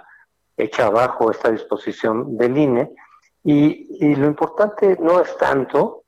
echa 0.55 0.85
abajo 0.85 1.29
esta 1.29 1.51
disposición 1.51 2.37
del 2.37 2.57
INE, 2.57 2.91
y, 3.43 3.87
y 3.99 4.15
lo 4.15 4.27
importante 4.27 4.97
no 5.01 5.19
es 5.19 5.35
tanto 5.37 6.00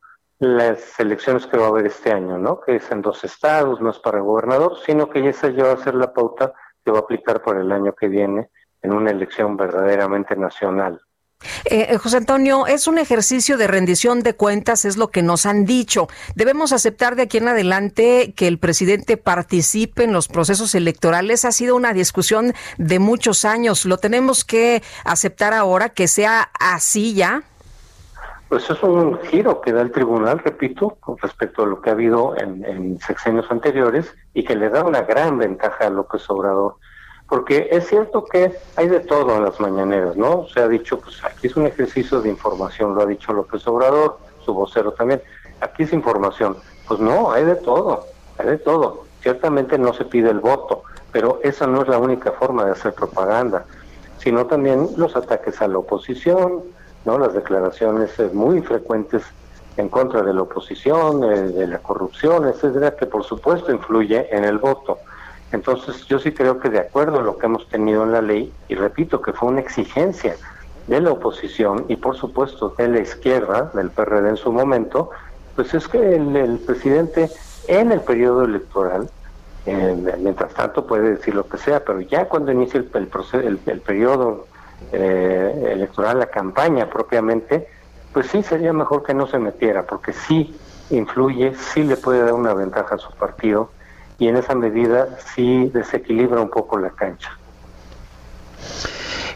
las 0.44 1.00
elecciones 1.00 1.48
que 1.48 1.58
va 1.58 1.66
a 1.66 1.70
haber 1.70 1.88
este 1.88 2.12
año, 2.12 2.38
¿no? 2.38 2.60
que 2.60 2.76
es 2.76 2.92
en 2.92 3.02
dos 3.02 3.24
estados, 3.24 3.82
no 3.82 3.92
es 3.92 4.00
para 4.00 4.18
el 4.18 4.24
gobernador, 4.24 4.78
sino 4.86 5.10
que 5.10 5.28
esa 5.28 5.50
ya 5.50 5.64
va 5.64 5.74
a 5.74 5.78
ser 5.78 5.96
la 5.96 6.14
pauta 6.14 6.54
que 6.84 6.92
va 6.92 7.00
a 7.00 7.02
aplicar 7.02 7.42
para 7.42 7.62
el 7.62 7.72
año 7.72 7.94
que 7.94 8.08
viene 8.08 8.50
en 8.82 8.94
una 8.94 9.12
elección 9.12 9.56
verdaderamente 9.56 10.36
nacional. 10.36 11.02
Eh, 11.66 11.98
José 11.98 12.18
Antonio, 12.18 12.68
es 12.68 12.88
un 12.88 12.98
ejercicio 12.98 13.58
de 13.58 13.68
rendición 13.68 14.22
de 14.22 14.34
cuentas, 14.34 14.86
es 14.86 14.98
lo 14.98 15.10
que 15.10 15.22
nos 15.22 15.46
han 15.46 15.66
dicho. 15.66 16.08
Debemos 16.36 16.72
aceptar 16.72 17.16
de 17.16 17.24
aquí 17.24 17.38
en 17.38 17.48
adelante 17.48 18.34
que 18.36 18.48
el 18.48 18.60
presidente 18.60 19.18
participe 19.18 20.04
en 20.04 20.14
los 20.14 20.28
procesos 20.28 20.76
electorales. 20.76 21.46
Ha 21.46 21.52
sido 21.52 21.76
una 21.76 21.94
discusión 21.94 22.54
de 22.78 23.00
muchos 23.00 23.46
años. 23.46 23.86
¿Lo 23.86 23.98
tenemos 23.98 24.46
que 24.46 24.84
aceptar 25.04 25.54
ahora 25.54 25.90
que 25.90 26.08
sea 26.08 26.50
así 26.60 27.14
ya? 27.14 27.44
Pues 28.54 28.70
es 28.70 28.84
un 28.84 29.18
giro 29.22 29.62
que 29.62 29.74
da 29.74 29.82
el 29.82 29.92
tribunal, 29.92 30.38
repito, 30.38 30.96
con 31.00 31.18
respecto 31.18 31.64
a 31.64 31.66
lo 31.66 31.82
que 31.82 31.90
ha 31.90 31.94
habido 31.94 32.36
en, 32.38 32.64
en 32.64 33.00
sexenios 33.00 33.50
anteriores 33.50 34.14
y 34.36 34.44
que 34.44 34.56
le 34.56 34.70
da 34.70 34.84
una 34.84 35.02
gran 35.02 35.40
ventaja 35.40 35.88
a 35.88 35.90
López 35.90 36.30
Obrador 36.30 36.76
porque 37.28 37.70
es 37.72 37.88
cierto 37.88 38.26
que 38.26 38.54
hay 38.76 38.90
de 38.90 39.00
todo 39.00 39.38
en 39.38 39.44
las 39.44 39.60
mañaneras, 39.60 40.16
¿no? 40.18 40.46
Se 40.54 40.60
ha 40.60 40.68
dicho, 40.68 41.00
pues 41.00 41.24
aquí 41.24 41.48
es 41.48 41.56
un 41.56 41.66
ejercicio 41.66 42.22
de 42.22 42.30
información, 42.30 42.94
lo 42.94 43.02
ha 43.02 43.08
dicho 43.08 43.34
López 43.34 43.66
Obrador, 43.66 44.20
su 44.46 44.54
vocero 44.54 44.92
también, 44.92 45.20
aquí 45.60 45.82
es 45.82 45.92
información. 45.92 46.56
Pues 46.88 47.00
no, 47.00 47.32
hay 47.32 47.46
de 47.46 47.56
todo, 47.56 48.06
hay 48.38 48.46
de 48.46 48.60
todo. 48.60 49.06
Ciertamente 49.24 49.80
no 49.80 49.96
se 49.96 50.06
pide 50.06 50.30
el 50.30 50.40
voto, 50.40 50.84
pero 51.12 51.40
esa 51.42 51.66
no 51.66 51.82
es 51.82 51.88
la 51.88 51.98
única 51.98 52.32
forma 52.34 52.66
de 52.66 52.74
hacer 52.74 52.94
propaganda, 52.94 53.66
sino 54.20 54.46
también 54.46 54.90
los 54.96 55.16
ataques 55.16 55.60
a 55.60 55.68
la 55.68 55.80
oposición, 55.80 56.62
¿no? 57.06 57.18
Las 57.18 57.34
declaraciones 57.34 58.12
muy 58.34 58.62
frecuentes 58.62 59.24
en 59.78 59.90
contra 59.90 60.22
de 60.22 60.34
la 60.34 60.44
oposición, 60.44 61.22
de 61.22 61.68
la 61.68 61.80
corrupción, 61.80 62.48
etcétera, 62.48 62.96
que 62.96 63.06
por 63.06 63.24
supuesto 63.24 63.72
influye 63.72 64.28
en 64.36 64.44
el 64.44 64.60
voto. 64.60 65.00
Entonces 65.52 66.06
yo 66.08 66.20
sí 66.20 66.32
creo 66.32 66.60
que 66.60 66.70
de 66.70 66.80
acuerdo 66.80 67.20
a 67.20 67.24
lo 67.24 67.38
que 67.38 67.46
hemos 67.46 67.68
tenido 67.70 68.04
en 68.04 68.12
la 68.12 68.22
ley, 68.22 68.52
y 68.68 68.76
repito 68.76 69.22
que 69.22 69.34
fue 69.34 69.50
una 69.50 69.62
exigencia 69.62 70.36
de 70.88 71.00
la 71.00 71.12
oposición 71.12 71.86
y 71.88 71.96
por 71.96 72.16
supuesto 72.16 72.74
de 72.78 72.88
la 72.88 73.00
izquierda, 73.00 73.72
del 73.74 73.90
PRD 73.90 74.30
en 74.30 74.38
su 74.38 74.52
momento, 74.52 75.12
pues 75.56 75.74
es 75.74 75.88
que 75.88 76.16
el, 76.16 76.60
presidente 76.66 77.30
en 77.68 77.92
el 77.92 78.02
periodo 78.02 78.44
electoral, 78.44 79.10
eh, 79.66 80.18
mientras 80.20 80.54
tanto 80.54 80.86
puede 80.86 81.12
decir 81.12 81.36
lo 81.36 81.48
que 81.48 81.58
sea, 81.58 81.84
pero 81.86 82.02
ya 82.02 82.26
cuando 82.26 82.52
inicia 82.52 82.80
el, 82.80 83.60
el 83.66 83.80
periodo 83.82 84.48
eh, 84.92 85.70
electoral, 85.74 86.20
la 86.20 86.28
campaña 86.28 86.90
propiamente, 86.90 87.68
pues 88.12 88.28
sí 88.28 88.44
sería 88.44 88.74
mejor 88.74 89.04
que 89.04 89.14
no 89.14 89.28
se 89.28 89.40
metiera, 89.40 89.84
porque 89.84 90.14
sí 90.14 90.56
influye, 90.90 91.54
sí 91.56 91.84
le 91.84 91.98
puede 91.98 92.24
dar 92.24 92.34
una 92.34 92.54
ventaja 92.54 92.96
a 92.96 92.98
su 92.98 93.12
partido 93.14 93.70
y 94.20 94.28
en 94.28 94.38
esa 94.38 94.56
medida 94.56 95.18
sí 95.34 95.70
desequilibra 95.74 96.42
un 96.42 96.50
poco 96.50 96.78
la 96.78 96.92
cancha. 96.92 97.32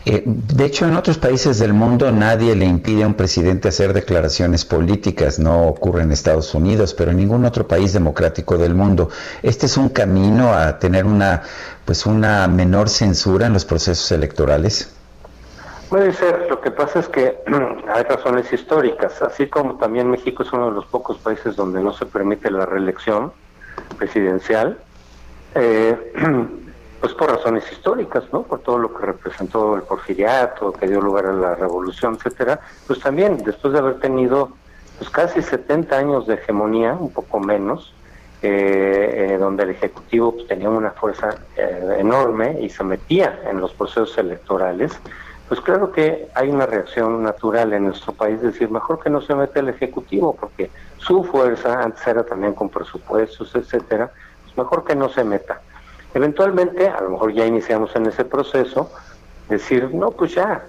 Eh, 0.09 0.23
de 0.25 0.65
hecho, 0.65 0.85
en 0.85 0.95
otros 0.95 1.17
países 1.17 1.59
del 1.59 1.73
mundo 1.73 2.09
nadie 2.13 2.55
le 2.55 2.63
impide 2.63 3.03
a 3.03 3.07
un 3.07 3.15
presidente 3.15 3.67
hacer 3.67 3.91
declaraciones 3.91 4.63
políticas, 4.63 5.37
no 5.37 5.67
ocurre 5.67 6.03
en 6.03 6.13
Estados 6.13 6.55
Unidos, 6.55 6.93
pero 6.93 7.11
en 7.11 7.17
ningún 7.17 7.43
otro 7.43 7.67
país 7.67 7.91
democrático 7.91 8.57
del 8.57 8.73
mundo. 8.73 9.09
Este 9.43 9.65
es 9.65 9.75
un 9.75 9.89
camino 9.89 10.53
a 10.53 10.79
tener 10.79 11.05
una, 11.05 11.41
pues, 11.83 12.05
una 12.05 12.47
menor 12.47 12.87
censura 12.87 13.47
en 13.47 13.53
los 13.53 13.65
procesos 13.65 14.09
electorales. 14.13 14.93
Puede 15.89 16.11
ser, 16.11 16.47
lo 16.49 16.59
que 16.59 16.69
pasa 16.69 16.99
es 16.99 17.07
que 17.07 17.37
hay 17.93 18.03
razones 18.03 18.51
históricas, 18.51 19.21
así 19.21 19.47
como 19.47 19.77
también 19.77 20.11
México 20.11 20.43
es 20.43 20.51
uno 20.51 20.65
de 20.67 20.73
los 20.73 20.85
pocos 20.85 21.17
países 21.17 21.55
donde 21.55 21.81
no 21.81 21.93
se 21.93 22.05
permite 22.05 22.51
la 22.51 22.65
reelección 22.65 23.31
presidencial, 23.97 24.77
eh, 25.55 26.13
pues 26.99 27.13
por 27.13 27.29
razones 27.29 27.71
históricas, 27.71 28.25
¿no? 28.33 28.43
Por 28.43 28.59
todo 28.59 28.79
lo 28.79 28.93
que 28.93 29.05
representó 29.05 29.75
el 29.75 29.83
porfiriato, 29.83 30.73
que 30.73 30.87
dio 30.87 30.99
lugar 30.99 31.27
a 31.27 31.33
la 31.33 31.55
revolución, 31.55 32.15
etcétera, 32.15 32.59
pues 32.85 32.99
también 32.99 33.37
después 33.37 33.71
de 33.71 33.79
haber 33.79 33.99
tenido 34.01 34.49
pues 34.97 35.09
casi 35.09 35.41
70 35.41 35.95
años 35.95 36.27
de 36.27 36.33
hegemonía, 36.33 36.93
un 36.93 37.13
poco 37.13 37.39
menos, 37.39 37.93
eh, 38.41 39.29
eh, 39.31 39.37
donde 39.37 39.63
el 39.63 39.69
Ejecutivo 39.69 40.33
pues, 40.33 40.47
tenía 40.47 40.69
una 40.69 40.91
fuerza 40.91 41.37
enorme 41.55 42.59
y 42.61 42.69
se 42.69 42.83
metía 42.83 43.39
en 43.49 43.61
los 43.61 43.73
procesos 43.73 44.17
electorales, 44.17 44.99
pues 45.47 45.61
claro 45.61 45.91
que 45.91 46.27
hay 46.35 46.49
una 46.49 46.65
reacción 46.65 47.23
natural 47.23 47.71
en 47.73 47.85
nuestro 47.85 48.13
país, 48.13 48.41
decir, 48.41 48.69
mejor 48.69 48.99
que 48.99 49.09
no 49.09 49.21
se 49.21 49.33
mete 49.33 49.61
el 49.61 49.69
Ejecutivo, 49.69 50.35
porque 50.35 50.69
su 50.97 51.23
fuerza 51.23 51.81
antes 51.81 52.05
era 52.05 52.23
también 52.23 52.53
con 52.53 52.69
presupuestos, 52.69 53.55
etcétera, 53.55 54.11
pues 54.43 54.57
mejor 54.57 54.83
que 54.83 54.95
no 54.95 55.07
se 55.07 55.23
meta. 55.23 55.61
Eventualmente, 56.13 56.89
a 56.89 56.99
lo 57.01 57.11
mejor 57.11 57.31
ya 57.31 57.45
iniciamos 57.45 57.95
en 57.95 58.07
ese 58.07 58.25
proceso, 58.25 58.91
decir, 59.47 59.93
no, 59.93 60.11
pues 60.11 60.35
ya, 60.35 60.65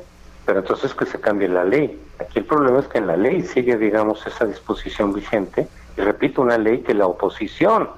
pero 0.46 0.60
entonces 0.60 0.94
que 0.94 1.06
se 1.06 1.20
cambie 1.20 1.48
la 1.48 1.64
ley. 1.64 2.00
Aquí 2.20 2.38
el 2.38 2.44
problema 2.44 2.78
es 2.78 2.86
que 2.86 2.98
en 2.98 3.08
la 3.08 3.16
ley 3.16 3.42
sigue, 3.42 3.76
digamos, 3.76 4.24
esa 4.26 4.44
disposición 4.44 5.12
vigente, 5.12 5.66
y 5.96 6.00
repito, 6.02 6.40
una 6.40 6.56
ley 6.56 6.82
que 6.82 6.94
la 6.94 7.06
oposición 7.06 7.88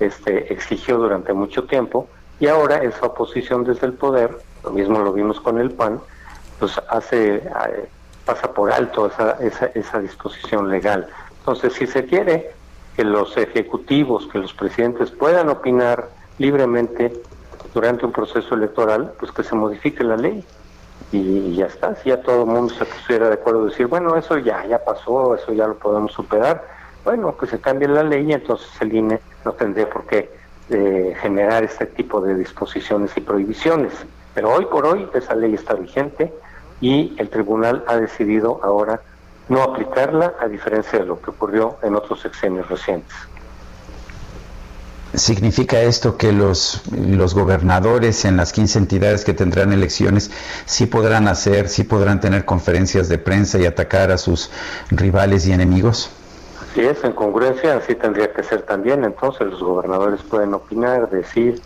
este, 0.00 0.52
exigió 0.52 0.98
durante 0.98 1.32
mucho 1.32 1.64
tiempo, 1.64 2.08
y 2.40 2.48
ahora 2.48 2.82
esa 2.82 3.06
oposición 3.06 3.62
desde 3.62 3.86
el 3.86 3.92
poder, 3.92 4.36
lo 4.64 4.70
mismo 4.70 4.98
lo 4.98 5.12
vimos 5.12 5.40
con 5.40 5.60
el 5.60 5.70
PAN, 5.70 6.00
pues 6.58 6.80
hace 6.88 7.36
eh, 7.36 7.88
pasa 8.24 8.52
por 8.52 8.72
alto 8.72 9.06
esa, 9.06 9.32
esa, 9.40 9.66
esa 9.66 10.00
disposición 10.00 10.70
legal. 10.70 11.06
Entonces, 11.40 11.74
si 11.74 11.86
se 11.86 12.04
quiere 12.04 12.52
que 12.96 13.04
los 13.04 13.36
ejecutivos, 13.36 14.26
que 14.28 14.38
los 14.38 14.54
presidentes 14.54 15.10
puedan 15.10 15.48
opinar 15.48 16.08
libremente 16.38 17.12
durante 17.72 18.06
un 18.06 18.12
proceso 18.12 18.54
electoral, 18.54 19.12
pues 19.18 19.32
que 19.32 19.42
se 19.42 19.54
modifique 19.54 20.04
la 20.04 20.16
ley 20.16 20.44
y, 21.12 21.56
ya 21.56 21.66
está. 21.66 21.96
Si 21.96 22.08
ya 22.08 22.20
todo 22.22 22.42
el 22.42 22.46
mundo 22.46 22.72
se 22.74 22.84
pusiera 22.84 23.28
de 23.28 23.34
acuerdo, 23.34 23.66
decir, 23.66 23.86
bueno, 23.86 24.16
eso 24.16 24.38
ya, 24.38 24.64
ya 24.66 24.82
pasó, 24.82 25.34
eso 25.34 25.52
ya 25.52 25.66
lo 25.66 25.74
podemos 25.74 26.12
superar, 26.12 26.64
bueno, 27.04 27.36
que 27.36 27.46
se 27.46 27.60
cambie 27.60 27.88
la 27.88 28.02
ley 28.02 28.30
y 28.30 28.32
entonces 28.32 28.68
el 28.80 28.94
INE 28.94 29.20
no 29.44 29.52
tendría 29.52 29.90
por 29.90 30.06
qué 30.06 30.30
eh, 30.70 31.14
generar 31.20 31.64
este 31.64 31.86
tipo 31.86 32.20
de 32.20 32.34
disposiciones 32.34 33.14
y 33.16 33.20
prohibiciones. 33.20 33.92
Pero 34.34 34.52
hoy 34.52 34.64
por 34.66 34.86
hoy 34.86 35.08
esa 35.14 35.34
ley 35.34 35.54
está 35.54 35.74
vigente 35.74 36.32
y 36.80 37.14
el 37.18 37.28
tribunal 37.30 37.84
ha 37.86 37.96
decidido 37.96 38.60
ahora 38.62 39.00
no 39.48 39.62
aplicarla 39.62 40.34
a 40.40 40.48
diferencia 40.48 40.98
de 40.98 41.06
lo 41.06 41.20
que 41.20 41.30
ocurrió 41.30 41.76
en 41.82 41.94
otros 41.94 42.20
sexenios 42.20 42.68
recientes. 42.68 43.14
¿Significa 45.14 45.80
esto 45.80 46.16
que 46.16 46.32
los, 46.32 46.82
los 46.90 47.34
gobernadores 47.34 48.24
en 48.24 48.36
las 48.36 48.52
15 48.52 48.80
entidades 48.80 49.24
que 49.24 49.32
tendrán 49.32 49.72
elecciones 49.72 50.32
sí 50.64 50.86
podrán 50.86 51.28
hacer, 51.28 51.68
sí 51.68 51.84
podrán 51.84 52.20
tener 52.20 52.44
conferencias 52.44 53.08
de 53.08 53.18
prensa 53.18 53.60
y 53.60 53.66
atacar 53.66 54.10
a 54.10 54.18
sus 54.18 54.50
rivales 54.90 55.46
y 55.46 55.52
enemigos? 55.52 56.10
Así 56.60 56.80
es, 56.80 57.04
en 57.04 57.12
congruencia 57.12 57.76
así 57.76 57.94
tendría 57.94 58.32
que 58.32 58.42
ser 58.42 58.62
también. 58.62 59.04
Entonces 59.04 59.46
los 59.46 59.62
gobernadores 59.62 60.20
pueden 60.22 60.52
opinar, 60.52 61.08
decir, 61.08 61.62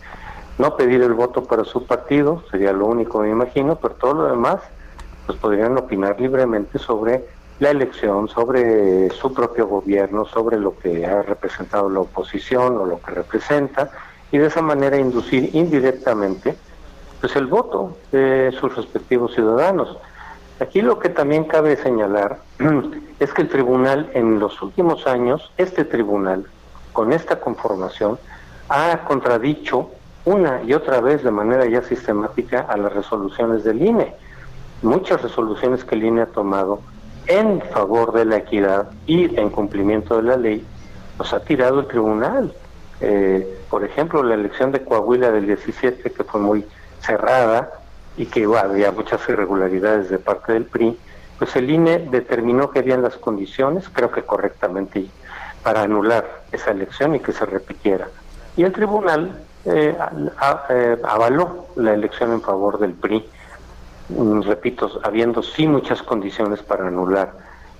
no 0.59 0.77
pedir 0.77 1.01
el 1.01 1.13
voto 1.13 1.43
para 1.43 1.63
su 1.63 1.87
partido, 1.87 2.43
sería 2.51 2.71
lo 2.71 2.85
único, 2.85 3.19
me 3.21 3.31
imagino, 3.31 3.77
pero 3.77 3.95
todo 3.95 4.13
lo 4.13 4.27
demás, 4.27 4.59
pues 5.29 5.37
podrían 5.37 5.77
opinar 5.77 6.19
libremente 6.19 6.79
sobre 6.79 7.23
la 7.59 7.69
elección, 7.69 8.27
sobre 8.29 9.11
su 9.11 9.31
propio 9.31 9.67
gobierno, 9.67 10.25
sobre 10.25 10.57
lo 10.57 10.75
que 10.75 11.05
ha 11.05 11.21
representado 11.21 11.87
la 11.87 11.99
oposición 11.99 12.79
o 12.79 12.85
lo 12.87 12.99
que 12.99 13.11
representa, 13.11 13.91
y 14.31 14.39
de 14.39 14.47
esa 14.47 14.63
manera 14.63 14.97
inducir 14.97 15.51
indirectamente 15.53 16.55
pues 17.21 17.35
el 17.35 17.45
voto 17.45 17.95
de 18.11 18.51
sus 18.59 18.75
respectivos 18.75 19.35
ciudadanos. 19.35 19.99
Aquí 20.59 20.81
lo 20.81 20.97
que 20.97 21.09
también 21.09 21.43
cabe 21.43 21.75
señalar 21.75 22.39
es 23.19 23.31
que 23.31 23.43
el 23.43 23.49
tribunal 23.49 24.09
en 24.15 24.39
los 24.39 24.59
últimos 24.63 25.05
años, 25.05 25.51
este 25.57 25.85
tribunal, 25.85 26.47
con 26.91 27.13
esta 27.13 27.39
conformación, 27.39 28.17
ha 28.67 29.05
contradicho 29.07 29.91
una 30.25 30.63
y 30.63 30.73
otra 30.73 31.01
vez 31.01 31.23
de 31.23 31.29
manera 31.29 31.67
ya 31.67 31.83
sistemática 31.83 32.61
a 32.61 32.77
las 32.77 32.91
resoluciones 32.91 33.63
del 33.63 33.85
INE. 33.85 34.15
Muchas 34.81 35.21
resoluciones 35.21 35.83
que 35.83 35.95
el 35.95 36.03
INE 36.03 36.21
ha 36.21 36.25
tomado 36.27 36.81
en 37.27 37.61
favor 37.61 38.13
de 38.13 38.25
la 38.25 38.37
equidad 38.37 38.89
y 39.05 39.35
en 39.39 39.49
cumplimiento 39.49 40.17
de 40.17 40.23
la 40.23 40.37
ley, 40.37 40.65
los 41.17 41.31
ha 41.33 41.41
tirado 41.41 41.81
el 41.81 41.87
tribunal. 41.87 42.53
Eh, 43.01 43.59
por 43.69 43.83
ejemplo, 43.83 44.23
la 44.23 44.35
elección 44.35 44.71
de 44.71 44.83
Coahuila 44.83 45.31
del 45.31 45.45
17, 45.45 46.11
que 46.11 46.23
fue 46.23 46.39
muy 46.41 46.65
cerrada 47.01 47.71
y 48.17 48.25
que 48.25 48.45
había 48.45 48.91
muchas 48.91 49.21
irregularidades 49.29 50.09
de 50.09 50.17
parte 50.17 50.53
del 50.53 50.65
PRI, 50.65 50.97
pues 51.37 51.55
el 51.55 51.69
INE 51.69 51.99
determinó 52.11 52.71
que 52.71 52.79
habían 52.79 53.01
las 53.01 53.15
condiciones, 53.15 53.87
creo 53.89 54.11
que 54.11 54.23
correctamente, 54.23 55.05
para 55.63 55.83
anular 55.83 56.43
esa 56.51 56.71
elección 56.71 57.15
y 57.15 57.19
que 57.19 57.31
se 57.31 57.45
repitiera. 57.45 58.07
Y 58.57 58.63
el 58.63 58.73
tribunal 58.73 59.39
eh, 59.65 59.95
eh, 60.69 60.97
avaló 61.03 61.67
la 61.75 61.93
elección 61.93 62.33
en 62.33 62.41
favor 62.41 62.79
del 62.79 62.93
PRI, 62.93 63.29
repito, 64.09 64.99
habiendo 65.03 65.43
sí 65.43 65.67
muchas 65.67 66.01
condiciones 66.01 66.61
para 66.61 66.87
anular 66.87 67.33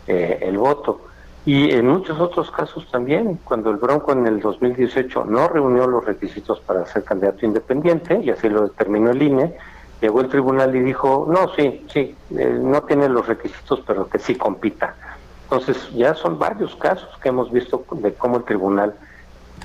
eh, 0.08 0.40
el 0.42 0.58
voto. 0.58 1.02
Y 1.46 1.72
en 1.72 1.88
muchos 1.88 2.20
otros 2.20 2.52
casos 2.52 2.88
también, 2.92 3.40
cuando 3.44 3.72
el 3.72 3.78
Bronco 3.78 4.12
en 4.12 4.28
el 4.28 4.40
2018 4.40 5.26
no 5.26 5.48
reunió 5.48 5.88
los 5.88 6.06
requisitos 6.06 6.60
para 6.60 6.86
ser 6.86 7.04
candidato 7.04 7.46
independiente, 7.46 8.20
y 8.22 8.30
así 8.30 8.50
lo 8.50 8.64
determinó 8.64 9.12
el 9.12 9.22
INE, 9.22 9.56
llegó 10.02 10.22
el 10.22 10.30
tribunal 10.30 10.76
y 10.76 10.82
dijo, 10.82 11.28
no, 11.30 11.54
sí, 11.56 11.86
sí, 11.92 12.16
no 12.30 12.84
tiene 12.84 13.10
los 13.10 13.28
requisitos, 13.28 13.82
pero 13.86 14.08
que 14.08 14.20
sí 14.20 14.36
compita. 14.36 14.96
Entonces 15.44 15.90
ya 15.94 16.14
son 16.14 16.38
varios 16.38 16.76
casos 16.76 17.10
que 17.22 17.30
hemos 17.30 17.52
visto 17.52 17.84
de 17.92 18.14
cómo 18.14 18.38
el 18.38 18.44
tribunal 18.44 18.94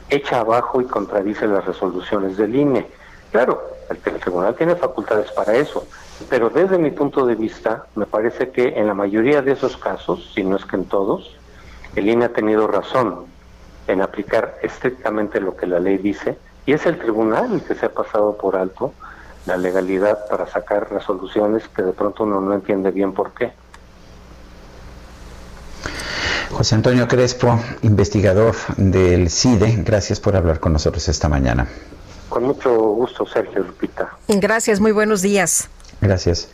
echa 0.08 0.40
abajo 0.40 0.80
y 0.80 0.86
contradice 0.86 1.46
las 1.46 1.64
resoluciones 1.64 2.36
del 2.36 2.54
INE. 2.54 2.86
Claro, 3.30 3.60
el, 3.90 3.98
tribunal 3.98 4.54
tiene 4.54 4.76
facultades 4.76 5.30
para 5.32 5.54
eso, 5.54 5.86
pero 6.28 6.50
desde 6.50 6.78
mi 6.78 6.90
punto 6.90 7.26
de 7.26 7.34
vista, 7.34 7.86
me 7.94 8.06
parece 8.06 8.50
que 8.50 8.78
en 8.78 8.86
la 8.86 8.94
mayoría 8.94 9.42
de 9.42 9.52
esos 9.52 9.76
casos, 9.76 10.30
si 10.34 10.42
no 10.42 10.56
es 10.56 10.64
que 10.64 10.76
en 10.76 10.84
todos, 10.84 11.36
el 11.96 12.08
INE 12.08 12.26
ha 12.26 12.32
tenido 12.32 12.66
razón 12.66 13.26
en 13.86 14.00
aplicar 14.00 14.58
estrictamente 14.62 15.40
lo 15.40 15.56
que 15.56 15.66
la 15.66 15.80
ley 15.80 15.98
dice, 15.98 16.38
y 16.66 16.72
es 16.72 16.86
el 16.86 16.98
tribunal 16.98 17.52
el 17.52 17.62
que 17.62 17.74
se 17.74 17.86
ha 17.86 17.92
pasado 17.92 18.36
por 18.36 18.56
alto 18.56 18.92
la 19.46 19.56
legalidad 19.56 20.26
para 20.28 20.46
sacar 20.46 20.90
resoluciones 20.90 21.68
que 21.68 21.82
de 21.82 21.92
pronto 21.92 22.24
uno 22.24 22.40
no 22.40 22.54
entiende 22.54 22.90
bien 22.90 23.12
por 23.12 23.32
qué. 23.32 23.52
José 26.50 26.76
Antonio 26.76 27.08
Crespo, 27.08 27.58
investigador 27.82 28.54
del 28.76 29.28
CIDE, 29.28 29.82
gracias 29.84 30.20
por 30.20 30.36
hablar 30.36 30.60
con 30.60 30.72
nosotros 30.72 31.08
esta 31.08 31.28
mañana. 31.28 31.68
Con 32.28 32.44
mucho 32.44 32.72
gusto, 32.72 33.26
Sergio 33.26 33.62
Lupita. 33.62 34.16
Gracias, 34.28 34.80
muy 34.80 34.92
buenos 34.92 35.20
días. 35.20 35.68
Gracias. 36.00 36.48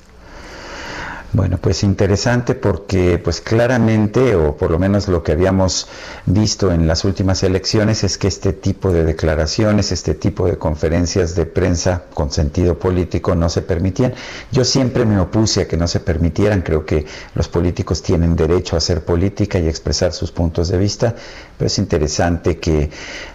Bueno, 1.33 1.59
pues 1.59 1.85
interesante 1.85 2.57
porque 2.57 3.20
pues 3.22 3.41
claramente, 3.41 4.35
o 4.35 4.57
por 4.57 4.72
lo 4.72 4.81
menos 4.81 5.07
lo 5.07 5.22
que 5.22 5.31
habíamos 5.31 5.87
visto 6.26 6.72
en 6.72 6.89
las 6.89 7.05
últimas 7.05 7.45
elecciones, 7.45 8.03
es 8.03 8.18
que 8.18 8.26
este 8.26 8.53
tipo 8.53 8.91
de 8.91 9.05
declaraciones, 9.05 9.93
este 9.93 10.14
tipo 10.14 10.47
de 10.47 10.59
conferencias 10.59 11.37
de 11.37 11.47
prensa 11.47 12.03
con 12.14 12.33
sentido 12.33 12.81
político 12.81 13.37
no 13.37 13.49
se 13.49 13.62
permitían. 13.62 14.12
Yo 14.51 14.64
siempre 14.64 15.05
me 15.05 15.20
opuse 15.20 15.62
a 15.62 15.68
que 15.68 15.76
no 15.76 15.87
se 15.87 16.01
permitieran, 16.01 16.62
creo 16.62 16.85
que 16.85 17.07
los 17.37 17.47
políticos 17.47 18.03
tienen 18.03 18.35
derecho 18.35 18.74
a 18.74 18.78
hacer 18.78 19.05
política 19.05 19.61
y 19.61 19.68
expresar 19.68 20.12
sus 20.12 20.33
puntos 20.33 20.66
de 20.66 20.78
vista, 20.78 21.14
pero 21.57 21.68
es 21.68 21.78
interesante 21.78 22.59
que 22.59 22.91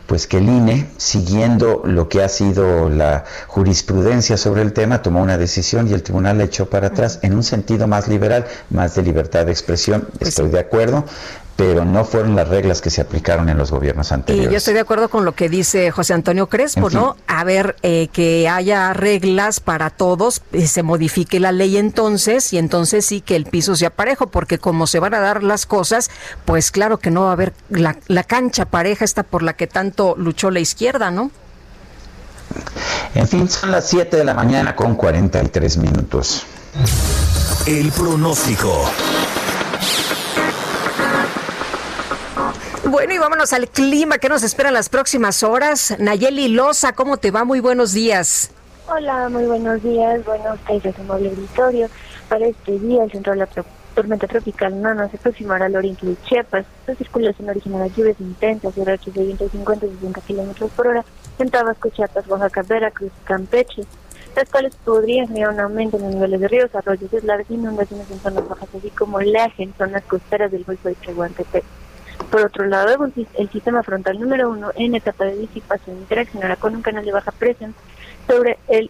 pues 0.06 0.28
que 0.28 0.38
el 0.38 0.50
INE, 0.50 0.88
siguiendo 0.98 1.82
lo 1.86 2.10
que 2.10 2.22
ha 2.22 2.30
sido 2.30 2.89
la 2.89 3.24
jurisprudencia 3.48 4.38
sobre 4.38 4.62
el 4.62 4.74
tema, 4.74 5.02
tomó 5.02 5.22
una 5.22 5.38
decisión 5.38 5.88
y 5.88 5.93
el 5.93 6.04
tribunal 6.04 6.38
la 6.38 6.43
echó 6.43 6.70
para 6.70 6.88
atrás 6.88 7.20
en 7.24 7.34
un 7.34 7.43
sentido 7.43 7.85
más 7.88 8.08
liberal, 8.08 8.46
más 8.70 8.96
de 8.96 9.04
libertad 9.04 9.46
de 9.46 9.52
expresión. 9.52 10.08
Pues 10.18 10.30
Estoy 10.30 10.50
de 10.50 10.60
acuerdo, 10.60 11.06
pero 11.56 11.86
no 11.86 12.04
fueron 12.04 12.36
las 12.36 12.50
reglas 12.50 12.82
que 12.82 12.90
se 12.90 13.00
aplicaron 13.02 13.48
en 13.48 13.58
los 13.58 13.72
gobiernos 13.72 14.12
Y 14.12 14.14
anteriores. 14.14 14.52
yo 14.52 14.58
estoy 14.58 14.74
de 14.74 14.82
acuerdo 14.82 15.08
con 15.10 15.24
lo 15.24 15.34
que 15.34 15.48
dice 15.48 15.90
José 15.92 16.14
Antonio 16.14 16.48
Crespo, 16.48 16.88
En 16.88 16.92
fin. 16.92 17.00
¿no? 17.00 17.16
A 17.28 17.44
ver, 17.46 17.78
eh, 17.82 18.10
que 18.12 18.50
haya 18.50 18.92
reglas 18.94 19.60
para 19.62 19.90
todos, 19.90 20.42
eh, 20.52 20.68
se 20.68 20.84
modifique 20.84 21.40
la 21.40 21.52
ley 21.54 21.78
entonces, 21.78 22.52
y 22.52 22.58
entonces 22.58 23.06
sí 23.06 23.22
que 23.22 23.36
el 23.38 23.46
piso 23.46 23.76
sea 23.76 23.90
parejo, 23.90 24.28
porque 24.28 24.58
como 24.60 24.86
se 24.86 25.00
van 25.00 25.14
a 25.14 25.20
dar 25.22 25.44
las 25.44 25.66
cosas, 25.66 26.10
pues 26.44 26.72
claro 26.72 27.00
que 27.00 27.10
no 27.12 27.22
va 27.24 27.30
a 27.30 27.34
haber 27.34 27.54
la, 27.70 27.96
la 28.08 28.24
cancha 28.24 28.66
pareja 28.66 29.06
esta 29.06 29.24
por 29.24 29.42
la 29.42 29.54
que 29.54 29.68
tanto 29.68 30.16
luchó 30.18 30.52
la 30.52 30.60
izquierda, 30.60 31.10
¿no? 31.12 31.32
En 33.16 33.28
fin, 33.28 33.50
son 33.50 33.72
las 33.72 33.88
7 33.90 34.18
de 34.18 34.24
la 34.24 34.34
mañana 34.34 34.76
con 34.76 34.96
43 34.96 35.78
minutos. 35.78 36.46
El 37.67 37.91
pronóstico. 37.91 38.84
Bueno, 42.89 43.13
y 43.13 43.17
vámonos 43.17 43.53
al 43.53 43.69
clima 43.69 44.17
que 44.17 44.28
nos 44.28 44.43
espera 44.43 44.69
en 44.69 44.73
las 44.73 44.89
próximas 44.89 45.41
horas. 45.43 45.95
Nayeli 45.99 46.49
Loza, 46.49 46.93
¿cómo 46.93 47.17
te 47.17 47.32
va? 47.32 47.45
Muy 47.45 47.61
buenos 47.61 47.93
días. 47.93 48.51
Hola, 48.88 49.30
muy 49.30 49.45
buenos 49.45 49.82
días. 49.82 50.23
Buenos 50.26 50.59
días, 50.67 50.99
amable 50.99 51.30
auditorio. 51.30 51.88
Para 52.28 52.45
este 52.45 52.78
día, 52.78 53.05
el 53.05 53.11
centro 53.11 53.34
de 53.34 53.39
la 53.39 53.49
tormenta 53.95 54.28
tropical 54.28 54.82
Nana 54.82 55.09
se 55.09 55.15
aproximará 55.15 55.67
al 55.67 55.76
oriente 55.78 56.05
de 56.05 56.17
Chiapas. 56.23 56.65
La 56.88 56.95
circulación 56.95 57.49
originará 57.49 57.88
lluvias 57.88 58.19
intensas 58.19 58.78
y 58.78 58.84
rachas 58.84 59.13
de 59.13 59.23
viento 59.23 59.45
de 59.45 59.49
50 59.51 59.86
y 59.86 59.89
60 59.89 60.21
kilómetros 60.21 60.71
por 60.71 60.88
hora 60.88 61.05
en 61.39 61.49
Tabasco, 61.49 61.89
Chiapas, 61.89 62.28
Oaxaca, 62.28 62.63
Veracruz 62.63 63.11
y 63.23 63.26
Campeche, 63.26 63.84
las 64.36 64.50
cuales 64.50 64.76
podrían 64.84 65.28
generar 65.28 65.54
un 65.54 65.60
aumento 65.60 65.98
en 65.98 66.04
los 66.04 66.14
niveles 66.16 66.40
de 66.42 66.48
ríos, 66.48 66.76
arroyos, 66.76 67.10
deslaves 67.10 67.50
e 67.50 67.54
inundaciones 67.54 68.10
en 68.12 68.20
zonas 68.20 68.48
bajas, 68.50 68.70
así 68.78 68.90
como 68.90 69.18
oleaje 69.18 69.64
en 69.64 69.74
zonas 69.78 70.04
costeras 70.04 70.52
del 70.52 70.64
Golfo 70.64 70.90
de 70.90 70.96
Tehuantepec. 70.96 71.64
Por 72.32 72.42
otro 72.42 72.66
lado, 72.66 73.06
el 73.06 73.14
sis- 73.14 73.28
el 73.38 73.50
sistema 73.50 73.84
frontal 73.84 74.20
número 74.20 74.50
uno 74.50 74.72
en 74.76 74.96
etapa 74.96 75.26
de 75.26 75.38
disipación 75.38 75.98
interaccionará 75.98 76.56
con 76.56 76.76
un 76.76 76.82
canal 76.82 77.06
de 77.06 77.12
baja 77.12 77.32
presión 77.32 77.74
sobre 78.28 78.58
el 78.68 78.90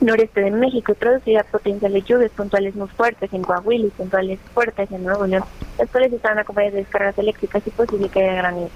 noreste 0.00 0.42
de 0.42 0.50
México 0.50 0.92
producirá 0.94 1.42
potenciales 1.44 2.04
lluvias 2.04 2.30
puntuales 2.32 2.74
muy 2.74 2.88
fuertes 2.88 3.32
en 3.32 3.42
Coahuila 3.42 3.86
y 3.86 3.90
puntuales 3.90 4.38
fuertes 4.52 4.90
en 4.92 5.04
Nuevo 5.04 5.26
León, 5.26 5.44
las 5.78 5.88
cuales 5.88 6.12
están 6.12 6.38
acompañadas 6.38 6.74
de 6.74 6.80
descargas 6.80 7.16
eléctricas 7.18 7.62
y 7.66 7.70
posible 7.70 8.08
que 8.10 8.20
haya 8.22 8.34
granizo. 8.34 8.70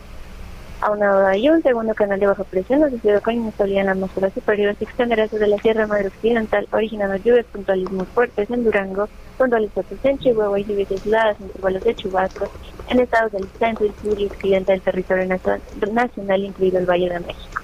Aunado 0.82 1.26
a 1.26 1.34
ello, 1.36 1.52
un 1.52 1.62
segundo 1.62 1.94
canal 1.94 2.18
de 2.18 2.26
baja 2.26 2.42
presión 2.44 2.82
asociado 2.82 3.20
con 3.20 3.34
inestabilidad 3.34 3.80
en 3.82 3.86
la 3.86 3.92
atmósfera 3.92 4.30
superior 4.30 4.74
se 4.76 4.84
extenderá 4.84 5.28
sobre 5.28 5.46
la 5.46 5.58
Sierra 5.58 5.86
Madre 5.86 6.06
Occidental, 6.08 6.66
originando 6.72 7.16
lluvias 7.16 7.44
puntuales 7.52 7.90
muy 7.90 8.06
fuertes 8.06 8.48
en 8.50 8.64
Durango, 8.64 9.06
puntuales 9.36 9.70
fuertes 9.72 9.98
en 10.04 10.18
Chihuahua 10.18 10.58
y 10.58 10.64
lluvias 10.64 10.90
aisladas 10.90 11.36
en 11.38 11.46
intervalos 11.48 11.84
de 11.84 11.94
chubascos 11.94 12.48
en 12.88 13.00
estados 13.00 13.32
del 13.32 13.46
centro 13.58 13.84
y 13.86 13.92
sur 14.02 14.18
y 14.18 14.26
occidente 14.26 14.72
del 14.72 14.80
territorio 14.80 15.26
nacio- 15.26 15.60
nacional, 15.92 16.44
incluido 16.44 16.78
el 16.78 16.86
Valle 16.86 17.10
de 17.10 17.20
México. 17.20 17.62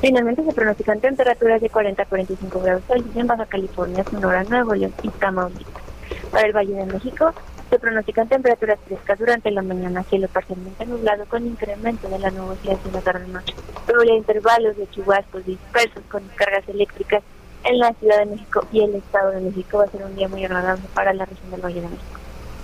Finalmente 0.00 0.42
se 0.42 0.52
pronostican 0.52 0.98
temperaturas 1.00 1.60
de 1.60 1.68
40 1.68 2.02
a 2.02 2.06
45 2.06 2.60
grados 2.60 2.82
Celsius 2.88 3.16
en 3.16 3.26
Baja 3.26 3.44
California, 3.46 4.02
Sonora, 4.10 4.44
Nuevo 4.44 4.74
León 4.74 4.94
y 5.02 5.08
Tamaulipas. 5.10 5.82
Para 6.30 6.46
el 6.46 6.56
Valle 6.56 6.72
de 6.74 6.86
México 6.86 7.32
se 7.70 7.78
pronostican 7.78 8.28
temperaturas 8.28 8.78
frescas 8.86 9.18
durante 9.18 9.50
la 9.50 9.62
mañana, 9.62 10.04
cielo 10.04 10.28
parcialmente 10.28 10.86
nublado 10.86 11.24
con 11.26 11.46
incremento 11.46 12.08
de 12.08 12.18
la 12.18 12.30
nubosidad 12.30 12.78
en 12.84 12.92
la 12.92 13.00
tarde-noche. 13.00 13.54
Probabilidad 13.86 14.14
de 14.14 14.18
intervalos 14.18 14.76
de 14.76 14.90
chubascos 14.90 15.44
dispersos 15.44 16.02
con 16.10 16.26
descargas 16.28 16.68
eléctricas 16.68 17.22
en 17.64 17.78
la 17.78 17.92
Ciudad 17.94 18.18
de 18.18 18.26
México 18.26 18.66
y 18.72 18.82
el 18.82 18.94
Estado 18.94 19.32
de 19.32 19.40
México. 19.40 19.78
Va 19.78 19.84
a 19.84 19.90
ser 19.90 20.04
un 20.04 20.14
día 20.14 20.28
muy 20.28 20.44
agradable 20.44 20.84
para 20.94 21.12
la 21.12 21.24
región 21.24 21.50
del 21.50 21.60
Valle 21.60 21.80
de 21.80 21.88
México. 21.88 22.20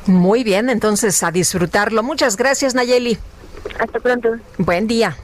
Muy 0.07 0.45
bien, 0.45 0.71
entonces 0.71 1.23
a 1.23 1.31
disfrutarlo. 1.31 2.03
Muchas 2.03 2.37
gracias, 2.37 2.75
Nayeli. 2.75 3.19
Hasta 3.79 4.01
pronto. 4.01 4.31
Buen 4.59 4.87
día. 4.87 5.17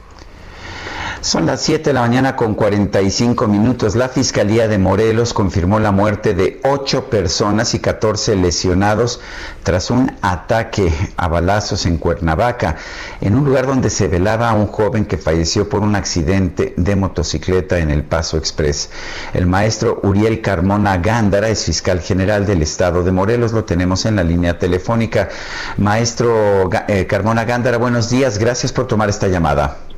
Son 1.21 1.45
las 1.45 1.61
7 1.63 1.89
de 1.89 1.93
la 1.93 1.99
mañana 1.99 2.37
con 2.37 2.55
45 2.55 3.45
minutos. 3.49 3.97
La 3.97 4.07
Fiscalía 4.07 4.69
de 4.69 4.77
Morelos 4.77 5.33
confirmó 5.33 5.77
la 5.81 5.91
muerte 5.91 6.33
de 6.33 6.61
8 6.63 7.09
personas 7.09 7.73
y 7.73 7.79
14 7.79 8.37
lesionados 8.37 9.19
tras 9.63 9.91
un 9.91 10.13
ataque 10.21 10.93
a 11.17 11.27
balazos 11.27 11.85
en 11.85 11.97
Cuernavaca, 11.97 12.77
en 13.19 13.35
un 13.35 13.43
lugar 13.43 13.67
donde 13.67 13.89
se 13.89 14.07
velaba 14.07 14.49
a 14.49 14.53
un 14.53 14.67
joven 14.67 15.05
que 15.05 15.17
falleció 15.17 15.67
por 15.67 15.81
un 15.81 15.97
accidente 15.97 16.73
de 16.77 16.95
motocicleta 16.95 17.79
en 17.79 17.89
el 17.91 18.03
Paso 18.03 18.37
Express. 18.37 18.89
El 19.33 19.45
maestro 19.45 19.99
Uriel 20.03 20.39
Carmona 20.39 20.99
Gándara 20.99 21.49
es 21.49 21.65
fiscal 21.65 21.99
general 21.99 22.45
del 22.45 22.61
estado 22.61 23.03
de 23.03 23.11
Morelos. 23.11 23.51
Lo 23.51 23.65
tenemos 23.65 24.05
en 24.05 24.15
la 24.15 24.23
línea 24.23 24.57
telefónica. 24.57 25.27
Maestro 25.75 26.69
eh, 26.87 27.07
Carmona 27.07 27.43
Gándara, 27.43 27.77
buenos 27.77 28.09
días. 28.09 28.37
Gracias 28.37 28.71
por 28.71 28.87
tomar 28.87 29.09
esta 29.09 29.27
llamada. 29.27 29.88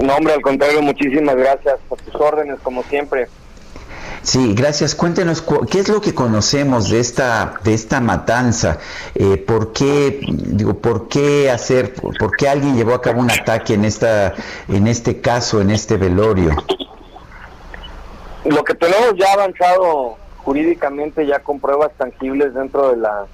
No, 0.00 0.14
hombre, 0.16 0.34
al 0.34 0.42
contrario, 0.42 0.80
muchísimas 0.82 1.36
gracias 1.36 1.76
por 1.88 2.00
tus 2.00 2.14
órdenes, 2.14 2.58
como 2.62 2.82
siempre. 2.84 3.28
Sí, 4.22 4.52
gracias. 4.54 4.94
Cuéntenos 4.94 5.40
cu- 5.42 5.64
qué 5.70 5.78
es 5.80 5.88
lo 5.88 6.00
que 6.00 6.12
conocemos 6.14 6.90
de 6.90 7.00
esta 7.00 7.54
de 7.64 7.72
esta 7.74 8.00
matanza. 8.00 8.78
Eh, 9.14 9.36
¿Por 9.38 9.72
qué 9.72 10.20
digo 10.28 10.74
por 10.74 11.08
qué 11.08 11.50
hacer 11.50 11.94
por 11.94 12.36
qué 12.36 12.48
alguien 12.48 12.76
llevó 12.76 12.94
a 12.94 13.00
cabo 13.00 13.20
un 13.20 13.30
ataque 13.30 13.74
en 13.74 13.84
esta 13.84 14.34
en 14.68 14.86
este 14.88 15.20
caso 15.20 15.60
en 15.60 15.70
este 15.70 15.96
velorio? 15.96 16.50
Lo 18.44 18.64
que 18.64 18.74
tenemos 18.74 19.14
ya 19.16 19.32
avanzado 19.32 20.16
jurídicamente, 20.38 21.26
ya 21.26 21.38
con 21.40 21.60
pruebas 21.60 21.90
tangibles 21.96 22.54
dentro 22.54 22.90
de 22.90 22.96
la 22.96 23.26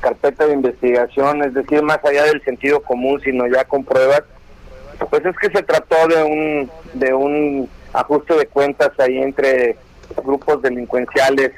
carpeta 0.00 0.46
de 0.46 0.54
investigación, 0.54 1.42
es 1.44 1.54
decir, 1.54 1.82
más 1.82 1.98
allá 2.04 2.24
del 2.24 2.42
sentido 2.42 2.80
común, 2.82 3.20
sino 3.22 3.46
ya 3.46 3.64
con 3.64 3.84
pruebas, 3.84 4.22
pues 5.10 5.24
es 5.26 5.36
que 5.36 5.50
se 5.50 5.62
trató 5.62 6.06
de 6.08 6.22
un 6.22 6.70
de 6.94 7.12
un 7.12 7.68
ajuste 7.92 8.34
de 8.34 8.46
cuentas 8.46 8.90
ahí 8.98 9.18
entre 9.18 9.76
grupos 10.24 10.62
delincuenciales 10.62 11.52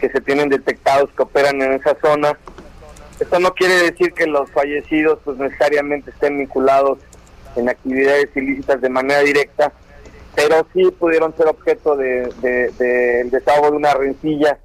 que 0.00 0.08
se 0.10 0.20
tienen 0.20 0.48
detectados 0.48 1.10
que 1.16 1.22
operan 1.22 1.60
en 1.62 1.72
esa 1.72 1.96
zona. 2.00 2.38
Esto 3.18 3.38
no 3.40 3.52
quiere 3.54 3.74
decir 3.90 4.12
que 4.12 4.26
los 4.26 4.50
fallecidos 4.50 5.18
pues 5.24 5.38
necesariamente 5.38 6.10
estén 6.10 6.38
vinculados 6.38 6.98
en 7.56 7.68
actividades 7.68 8.28
ilícitas 8.36 8.80
de 8.82 8.90
manera 8.90 9.20
directa, 9.20 9.72
pero 10.34 10.66
sí 10.74 10.84
pudieron 10.98 11.34
ser 11.36 11.46
objeto 11.48 11.96
de, 11.96 12.28
de- 12.42 12.70
del 12.72 13.30
desahogo 13.30 13.70
de 13.70 13.76
una 13.78 13.94
rencilla. 13.94 14.58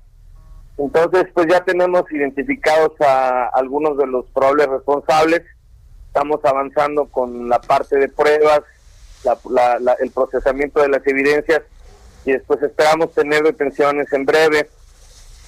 Entonces, 0.78 1.26
pues 1.34 1.48
ya 1.48 1.64
tenemos 1.64 2.04
identificados 2.12 2.92
a 3.02 3.48
algunos 3.54 3.98
de 3.98 4.08
los 4.08 4.26
probables 4.32 4.68
responsables, 4.68 5.44
estamos 6.14 6.42
avanzando 6.44 7.06
con 7.06 7.48
la 7.48 7.62
parte 7.62 7.96
de 7.96 8.10
pruebas, 8.10 8.62
la- 9.24 9.38
la- 9.50 9.80
la- 9.80 9.94
el 10.02 10.12
procesamiento 10.12 10.82
de 10.82 10.90
las 10.90 11.08
evidencias 11.08 11.62
y 12.26 12.34
después 12.34 12.62
esperamos 12.62 13.14
tener 13.14 13.44
detenciones 13.44 14.12
en 14.12 14.26
breve. 14.26 14.70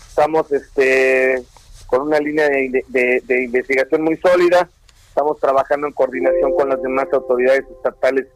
Estamos 0.08 0.50
este 0.54 1.44
con 1.88 2.04
una 2.04 2.18
línea 2.20 2.48
de, 2.48 2.84
de- 2.88 3.22
de 3.26 3.44
investigación 3.44 4.04
muy 4.04 4.16
sólida, 4.18 4.68
estamos 5.10 5.38
trabajando 5.40 5.86
en 5.86 5.94
coordinación 5.94 6.54
con 6.56 6.70
las 6.70 6.82
demás 6.82 7.08
autoridades 7.12 7.66
estatales 7.70 8.28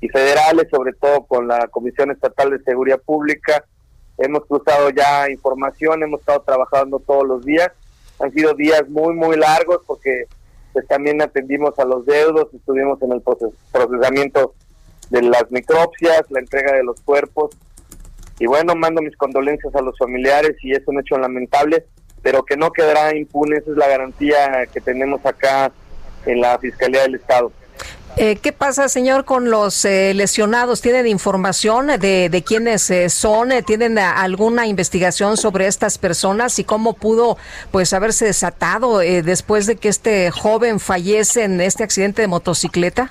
y 0.00 0.08
federales, 0.08 0.68
sobre 0.70 0.92
todo 0.94 1.24
con 1.24 1.48
la 1.48 1.66
Comisión 1.68 2.10
Estatal 2.12 2.50
de 2.50 2.62
Seguridad 2.62 3.00
Pública. 3.00 3.64
Hemos 4.18 4.46
cruzado 4.46 4.88
ya 4.90 5.28
información, 5.28 6.02
hemos 6.04 6.20
estado 6.20 6.42
trabajando 6.42 7.00
todos 7.00 7.26
los 7.26 7.44
días. 7.44 7.70
Han 8.20 8.32
sido 8.32 8.54
días 8.54 8.88
muy, 8.88 9.14
muy 9.14 9.36
largos 9.36 9.80
porque 9.86 10.26
pues 10.72 10.86
también 10.88 11.20
atendimos 11.20 11.78
a 11.78 11.84
los 11.84 12.06
deudos, 12.06 12.48
estuvimos 12.54 13.00
en 13.02 13.12
el 13.12 13.20
proces- 13.22 13.52
procesamiento 13.70 14.54
de 15.10 15.22
las 15.22 15.50
necropsias, 15.50 16.22
la 16.30 16.40
entrega 16.40 16.72
de 16.72 16.84
los 16.84 17.00
cuerpos. 17.02 17.50
Y 18.38 18.46
bueno, 18.46 18.74
mando 18.74 19.02
mis 19.02 19.16
condolencias 19.16 19.74
a 19.74 19.82
los 19.82 19.96
familiares 19.98 20.56
y 20.62 20.72
es 20.72 20.82
un 20.86 20.98
hecho 21.00 21.18
lamentable, 21.18 21.84
pero 22.22 22.44
que 22.44 22.56
no 22.56 22.70
quedará 22.72 23.14
impune, 23.14 23.58
esa 23.58 23.70
es 23.70 23.76
la 23.76 23.88
garantía 23.88 24.66
que 24.72 24.80
tenemos 24.80 25.24
acá 25.26 25.70
en 26.26 26.40
la 26.40 26.58
Fiscalía 26.58 27.02
del 27.02 27.16
Estado. 27.16 27.52
Eh, 28.18 28.36
¿Qué 28.36 28.52
pasa, 28.52 28.90
señor, 28.90 29.24
con 29.24 29.48
los 29.48 29.86
eh, 29.86 30.12
lesionados? 30.12 30.82
¿Tienen 30.82 31.06
información 31.06 31.86
de, 31.86 32.28
de 32.28 32.42
quiénes 32.42 32.90
eh, 32.90 33.08
son? 33.08 33.52
Eh, 33.52 33.62
¿Tienen 33.62 33.98
alguna 33.98 34.66
investigación 34.66 35.38
sobre 35.38 35.66
estas 35.66 35.96
personas 35.96 36.58
y 36.58 36.64
cómo 36.64 36.92
pudo 36.92 37.38
pues 37.70 37.94
haberse 37.94 38.26
desatado 38.26 39.00
eh, 39.00 39.22
después 39.22 39.66
de 39.66 39.76
que 39.76 39.88
este 39.88 40.30
joven 40.30 40.78
fallece 40.78 41.44
en 41.44 41.58
este 41.62 41.84
accidente 41.84 42.20
de 42.20 42.28
motocicleta? 42.28 43.10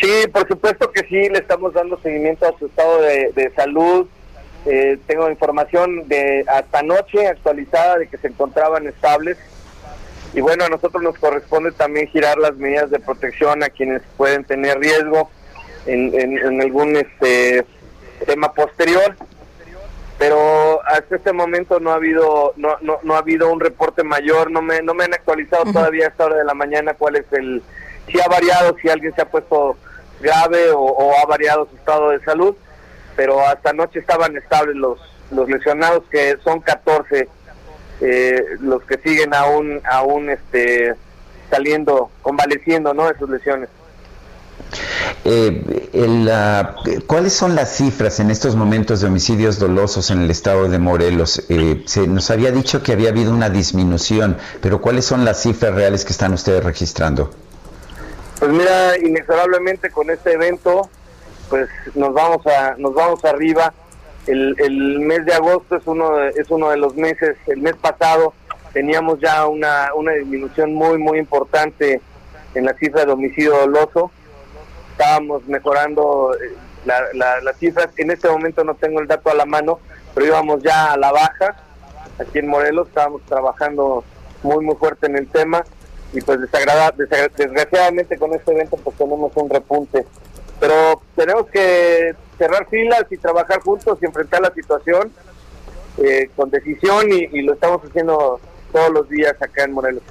Sí, 0.00 0.26
por 0.32 0.48
supuesto 0.48 0.90
que 0.90 1.02
sí, 1.02 1.28
le 1.28 1.40
estamos 1.40 1.74
dando 1.74 2.00
seguimiento 2.00 2.46
a 2.46 2.58
su 2.58 2.64
estado 2.64 3.02
de, 3.02 3.32
de 3.34 3.52
salud. 3.54 4.06
Eh, 4.64 4.98
tengo 5.06 5.30
información 5.30 6.08
de 6.08 6.44
hasta 6.48 6.78
anoche 6.78 7.26
actualizada 7.26 7.98
de 7.98 8.08
que 8.08 8.16
se 8.16 8.28
encontraban 8.28 8.86
estables 8.86 9.36
y 10.38 10.40
bueno, 10.40 10.66
a 10.66 10.68
nosotros 10.68 11.02
nos 11.02 11.18
corresponde 11.18 11.72
también 11.72 12.06
girar 12.06 12.38
las 12.38 12.54
medidas 12.54 12.90
de 12.90 13.00
protección 13.00 13.64
a 13.64 13.70
quienes 13.70 14.02
pueden 14.16 14.44
tener 14.44 14.78
riesgo 14.78 15.28
en, 15.84 16.14
en, 16.14 16.62
algún 16.62 16.94
este 16.94 17.66
tema 18.24 18.52
posterior. 18.52 19.16
Pero 20.16 20.80
hasta 20.86 21.16
este 21.16 21.32
momento 21.32 21.80
no 21.80 21.90
ha 21.90 21.96
habido 21.96 22.52
no, 22.54 22.76
no, 22.82 23.00
no 23.02 23.16
ha 23.16 23.18
habido 23.18 23.50
un 23.52 23.58
reporte 23.58 24.04
mayor 24.04 24.52
no 24.52 24.62
me 24.62 24.80
no 24.80 24.94
me 24.94 25.04
han 25.04 25.14
actualizado 25.14 25.72
todavía 25.72 26.04
a 26.04 26.08
esta 26.10 26.26
hora 26.26 26.36
de 26.36 26.44
la 26.44 26.54
mañana 26.54 26.94
cuál 26.94 27.16
es 27.16 27.26
el 27.32 27.60
si 28.06 28.20
ha 28.20 28.28
variado 28.28 28.76
si 28.80 28.88
alguien 28.88 29.12
se 29.16 29.22
ha 29.22 29.30
puesto 29.30 29.76
grave 30.20 30.70
o, 30.72 31.14
ha 31.20 31.26
variado 31.26 31.66
su 31.68 31.76
estado 31.76 32.10
de 32.10 32.20
salud 32.20 32.54
pero 33.16 33.40
hasta 33.40 33.70
anoche 33.70 33.98
estaban 33.98 34.36
estables 34.36 34.76
los 34.76 34.98
los 35.30 35.48
lesionados 35.48 36.02
que 36.10 36.36
son 36.42 36.60
14 36.60 37.28
eh, 38.00 38.42
los 38.60 38.82
que 38.84 38.98
siguen 38.98 39.34
aún 39.34 39.80
aún 39.84 40.30
este 40.30 40.94
saliendo 41.50 42.10
convaleciendo 42.22 42.94
no 42.94 43.08
de 43.08 43.18
sus 43.18 43.28
lesiones 43.30 43.68
eh, 45.24 47.02
¿Cuáles 47.06 47.32
son 47.32 47.54
las 47.54 47.76
cifras 47.76 48.20
en 48.20 48.30
estos 48.30 48.56
momentos 48.56 49.00
de 49.00 49.08
homicidios 49.08 49.58
dolosos 49.58 50.10
en 50.10 50.22
el 50.22 50.30
estado 50.30 50.68
de 50.68 50.78
Morelos? 50.78 51.44
Eh, 51.48 51.82
se 51.86 52.06
nos 52.06 52.30
había 52.30 52.50
dicho 52.52 52.82
que 52.82 52.92
había 52.92 53.10
habido 53.10 53.32
una 53.32 53.50
disminución, 53.50 54.36
pero 54.60 54.80
¿cuáles 54.80 55.04
son 55.04 55.24
las 55.24 55.42
cifras 55.42 55.74
reales 55.74 56.04
que 56.04 56.12
están 56.12 56.32
ustedes 56.32 56.62
registrando? 56.64 57.30
Pues 58.38 58.50
mira, 58.52 58.96
inexorablemente 58.98 59.90
con 59.90 60.10
este 60.10 60.32
evento, 60.32 60.88
pues 61.48 61.68
nos 61.94 62.14
vamos 62.14 62.46
a 62.46 62.74
nos 62.78 62.94
vamos 62.94 63.24
arriba. 63.24 63.72
El, 64.28 65.00
mes 65.00 65.24
de 65.24 65.34
agosto 65.34 65.76
es 65.76 65.86
uno 65.86 66.16
de, 66.16 66.28
es 66.30 66.50
uno 66.50 66.70
de 66.70 66.76
los 66.76 66.94
meses. 66.94 67.36
El 67.46 67.60
mes 67.62 67.74
pasado 67.76 68.34
teníamos 68.72 69.18
ya 69.20 69.46
una 69.46 69.94
una 69.94 70.12
disminución 70.12 70.74
muy 70.74 70.98
muy 70.98 71.18
importante 71.18 72.02
en 72.54 72.64
la 72.66 72.74
cifra 72.74 73.04
de 73.06 73.12
homicidio 73.12 73.56
doloso 73.56 74.10
estábamos 74.98 75.46
mejorando 75.46 76.34
eh, 76.34 76.52
las 77.14 77.56
cifras. 77.58 77.88
En 77.96 78.10
este 78.10 78.28
momento 78.28 78.64
no 78.64 78.74
tengo 78.74 79.00
el 79.00 79.06
dato 79.06 79.30
a 79.30 79.34
la 79.34 79.46
mano, 79.46 79.78
pero 80.12 80.26
íbamos 80.26 80.62
ya 80.62 80.92
a 80.92 80.96
la 80.96 81.12
baja. 81.12 81.56
Aquí 82.18 82.40
en 82.40 82.48
Morelos 82.48 82.88
estábamos 82.88 83.22
trabajando 83.22 84.02
muy, 84.42 84.64
muy 84.64 84.74
fuerte 84.74 85.06
en 85.06 85.16
el 85.16 85.28
tema 85.28 85.64
y 86.12 86.20
pues 86.20 86.40
desgraciadamente 86.40 88.18
con 88.18 88.34
este 88.34 88.50
evento 88.50 88.76
pues 88.78 88.96
tenemos 88.96 89.30
un 89.36 89.48
repunte. 89.48 90.04
Pero 90.58 91.00
tenemos 91.14 91.46
que 91.46 92.16
cerrar 92.38 92.66
filas 92.70 93.04
y 93.10 93.16
trabajar 93.16 93.60
juntos 93.60 93.98
y 94.00 94.06
enfrentar 94.06 94.40
la 94.40 94.52
situación 94.54 95.10
eh, 95.98 96.30
con 96.36 96.50
decisión 96.50 97.10
y 97.10 97.42
lo 97.42 97.54
estamos 97.54 97.82
haciendo 97.84 98.40
todos 98.72 98.90
los 98.90 99.08
días 99.08 99.34
acá 99.40 99.64
en 99.64 99.72
Morelos. 99.72 100.02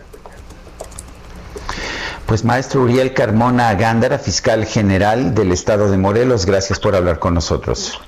Pues 2.27 2.43
maestro 2.43 2.81
Uriel 2.81 3.13
Carmona 3.13 3.73
Gándara, 3.75 4.19
fiscal 4.19 4.65
general 4.65 5.33
del 5.33 5.53
estado 5.53 5.89
de 5.89 5.97
Morelos, 5.97 6.45
gracias 6.45 6.77
por 6.77 6.93
hablar 6.93 7.19
con 7.19 7.33
nosotros. 7.33 8.01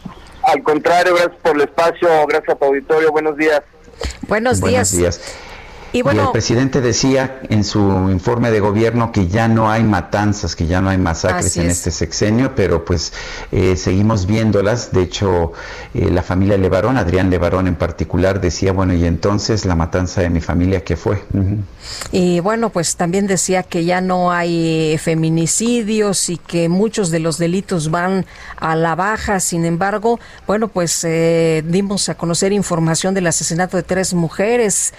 Al 0.43 0.61
contrario, 0.61 1.13
gracias 1.15 1.37
por 1.41 1.55
el 1.55 1.61
espacio, 1.61 2.09
gracias 2.27 2.55
a 2.55 2.59
tu 2.59 2.65
auditorio, 2.65 3.11
buenos 3.11 3.37
días. 3.37 3.61
Buenos 4.27 4.59
días. 4.61 4.91
Buenos 4.91 4.91
días. 4.91 5.48
Y, 5.91 6.03
bueno, 6.03 6.25
el 6.25 6.31
presidente 6.31 6.81
decía 6.81 7.39
en 7.49 7.63
su 7.63 7.79
informe 8.11 8.51
de 8.51 8.59
gobierno 8.59 9.11
que 9.11 9.27
ya 9.27 9.47
no 9.47 9.71
hay 9.71 9.83
matanzas, 9.83 10.55
que 10.55 10.67
ya 10.67 10.81
no 10.81 10.89
hay 10.89 10.99
masacres 10.99 11.57
en 11.57 11.67
este 11.69 11.89
sexenio, 11.89 12.53
pero 12.55 12.85
pues 12.85 13.11
eh, 13.51 13.75
seguimos 13.75 14.27
viéndolas. 14.27 14.91
De 14.91 15.01
hecho, 15.01 15.53
eh, 15.95 16.09
la 16.11 16.21
familia 16.21 16.57
Levarón, 16.57 16.97
Adrián 16.97 17.31
Levarón 17.31 17.67
en 17.67 17.75
particular, 17.75 18.39
decía, 18.39 18.71
bueno, 18.71 18.93
y 18.93 19.03
entonces 19.05 19.65
la 19.65 19.75
matanza 19.75 20.21
de 20.21 20.29
mi 20.29 20.41
familia, 20.41 20.83
¿qué 20.83 20.95
fue? 20.95 21.23
Y 22.11 22.39
bueno, 22.39 22.69
pues 22.69 22.95
también 22.95 23.25
decía 23.25 23.63
que 23.63 23.83
ya 23.83 23.99
no 23.99 24.31
hay 24.31 24.95
feminicidios 24.99 26.29
y 26.29 26.37
que 26.37 26.69
muchos 26.69 27.09
de 27.09 27.19
los 27.19 27.39
delitos 27.39 27.89
van 27.89 28.27
a 28.57 28.75
la 28.75 28.93
baja. 28.93 29.39
Sin 29.39 29.65
embargo, 29.65 30.19
bueno, 30.45 30.67
pues 30.67 31.03
eh, 31.03 31.63
dimos 31.65 32.09
a 32.09 32.15
conocer 32.15 32.53
información 32.53 33.15
del 33.15 33.25
asesinato 33.25 33.75
de 33.75 33.83
tres 33.83 34.13
mujeres, 34.13 34.93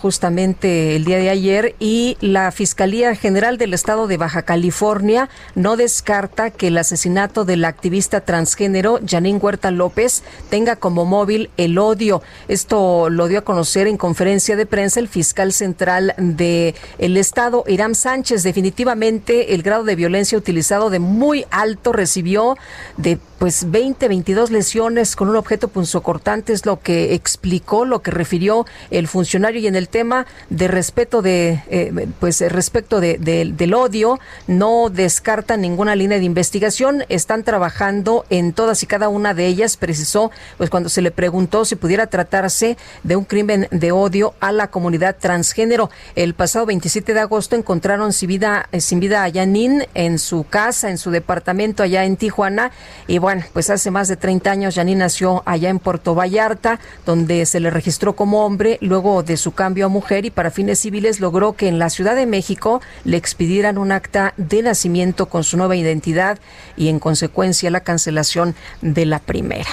justo 0.00 0.17
justamente 0.18 0.96
el 0.96 1.04
día 1.04 1.18
de 1.18 1.30
ayer 1.30 1.76
y 1.78 2.16
la 2.20 2.50
Fiscalía 2.50 3.14
General 3.14 3.56
del 3.56 3.72
Estado 3.72 4.08
de 4.08 4.16
Baja 4.16 4.42
California 4.42 5.28
no 5.54 5.76
descarta 5.76 6.50
que 6.50 6.66
el 6.66 6.78
asesinato 6.78 7.44
del 7.44 7.64
activista 7.64 8.20
transgénero 8.22 8.98
Janine 9.06 9.38
Huerta 9.38 9.70
López 9.70 10.24
tenga 10.50 10.74
como 10.74 11.04
móvil 11.04 11.50
el 11.56 11.78
odio. 11.78 12.20
Esto 12.48 13.10
lo 13.10 13.28
dio 13.28 13.38
a 13.38 13.44
conocer 13.44 13.86
en 13.86 13.96
conferencia 13.96 14.56
de 14.56 14.66
prensa 14.66 14.98
el 14.98 15.06
fiscal 15.06 15.52
central 15.52 16.14
de 16.18 16.74
el 16.98 17.16
Estado, 17.16 17.62
Irán 17.68 17.94
Sánchez. 17.94 18.42
Definitivamente 18.42 19.54
el 19.54 19.62
grado 19.62 19.84
de 19.84 19.94
violencia 19.94 20.36
utilizado 20.36 20.90
de 20.90 20.98
muy 20.98 21.46
alto 21.52 21.92
recibió 21.92 22.56
de 22.96 23.20
pues 23.38 23.70
20, 23.70 24.08
22 24.08 24.50
lesiones 24.50 25.14
con 25.14 25.28
un 25.28 25.36
objeto 25.36 25.68
punzocortante 25.68 26.52
es 26.52 26.66
lo 26.66 26.80
que 26.80 27.14
explicó, 27.14 27.84
lo 27.84 28.02
que 28.02 28.10
refirió 28.10 28.66
el 28.90 29.06
funcionario 29.06 29.60
y 29.60 29.66
en 29.66 29.76
el 29.76 29.88
tema 29.88 30.26
de 30.50 30.66
respeto 30.66 31.22
de, 31.22 31.62
eh, 31.68 32.08
pues 32.18 32.40
respecto 32.40 33.00
de, 33.00 33.18
del 33.18 33.74
odio, 33.74 34.18
no 34.46 34.90
descartan 34.90 35.60
ninguna 35.60 35.94
línea 35.94 36.18
de 36.18 36.24
investigación, 36.24 37.04
están 37.08 37.44
trabajando 37.44 38.24
en 38.28 38.52
todas 38.52 38.82
y 38.82 38.86
cada 38.86 39.08
una 39.08 39.34
de 39.34 39.46
ellas, 39.46 39.76
precisó, 39.76 40.30
pues 40.56 40.68
cuando 40.68 40.88
se 40.88 41.02
le 41.02 41.10
preguntó 41.10 41.64
si 41.64 41.76
pudiera 41.76 42.08
tratarse 42.08 42.76
de 43.04 43.16
un 43.16 43.24
crimen 43.24 43.68
de 43.70 43.92
odio 43.92 44.34
a 44.40 44.50
la 44.50 44.68
comunidad 44.68 45.16
transgénero. 45.18 45.90
El 46.16 46.34
pasado 46.34 46.66
27 46.66 47.14
de 47.14 47.20
agosto 47.20 47.54
encontraron 47.54 48.12
sin 48.12 48.28
vida, 48.28 48.68
sin 48.78 48.98
vida 49.00 49.22
a 49.22 49.28
Yanin 49.28 49.84
en 49.94 50.18
su 50.18 50.44
casa, 50.44 50.90
en 50.90 50.98
su 50.98 51.10
departamento 51.10 51.82
allá 51.82 52.04
en 52.04 52.16
Tijuana 52.16 52.72
y 53.06 53.18
pues 53.52 53.70
hace 53.70 53.90
más 53.90 54.08
de 54.08 54.16
30 54.16 54.50
años 54.50 54.74
Janine 54.74 55.00
nació 55.00 55.42
allá 55.46 55.68
en 55.68 55.78
Puerto 55.78 56.14
Vallarta, 56.14 56.80
donde 57.04 57.44
se 57.46 57.60
le 57.60 57.70
registró 57.70 58.14
como 58.14 58.44
hombre, 58.44 58.78
luego 58.80 59.22
de 59.22 59.36
su 59.36 59.52
cambio 59.52 59.86
a 59.86 59.88
mujer 59.88 60.24
y 60.24 60.30
para 60.30 60.50
fines 60.50 60.78
civiles 60.78 61.20
logró 61.20 61.52
que 61.54 61.68
en 61.68 61.78
la 61.78 61.90
Ciudad 61.90 62.14
de 62.14 62.26
México 62.26 62.80
le 63.04 63.16
expidieran 63.16 63.78
un 63.78 63.92
acta 63.92 64.34
de 64.36 64.62
nacimiento 64.62 65.26
con 65.26 65.44
su 65.44 65.56
nueva 65.56 65.76
identidad 65.76 66.38
y 66.76 66.88
en 66.88 66.98
consecuencia 66.98 67.70
la 67.70 67.80
cancelación 67.80 68.54
de 68.80 69.06
la 69.06 69.18
primera. 69.18 69.68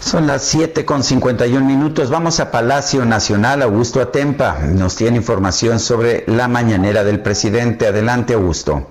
Son 0.00 0.26
las 0.26 0.44
7 0.44 0.84
con 0.84 1.02
51 1.02 1.66
minutos. 1.66 2.10
Vamos 2.10 2.38
a 2.38 2.52
Palacio 2.52 3.04
Nacional. 3.04 3.60
Augusto 3.62 4.00
Atempa 4.00 4.60
nos 4.60 4.94
tiene 4.94 5.16
información 5.16 5.80
sobre 5.80 6.22
la 6.28 6.46
mañanera 6.46 7.02
del 7.02 7.20
presidente. 7.20 7.88
Adelante, 7.88 8.34
Augusto. 8.34 8.86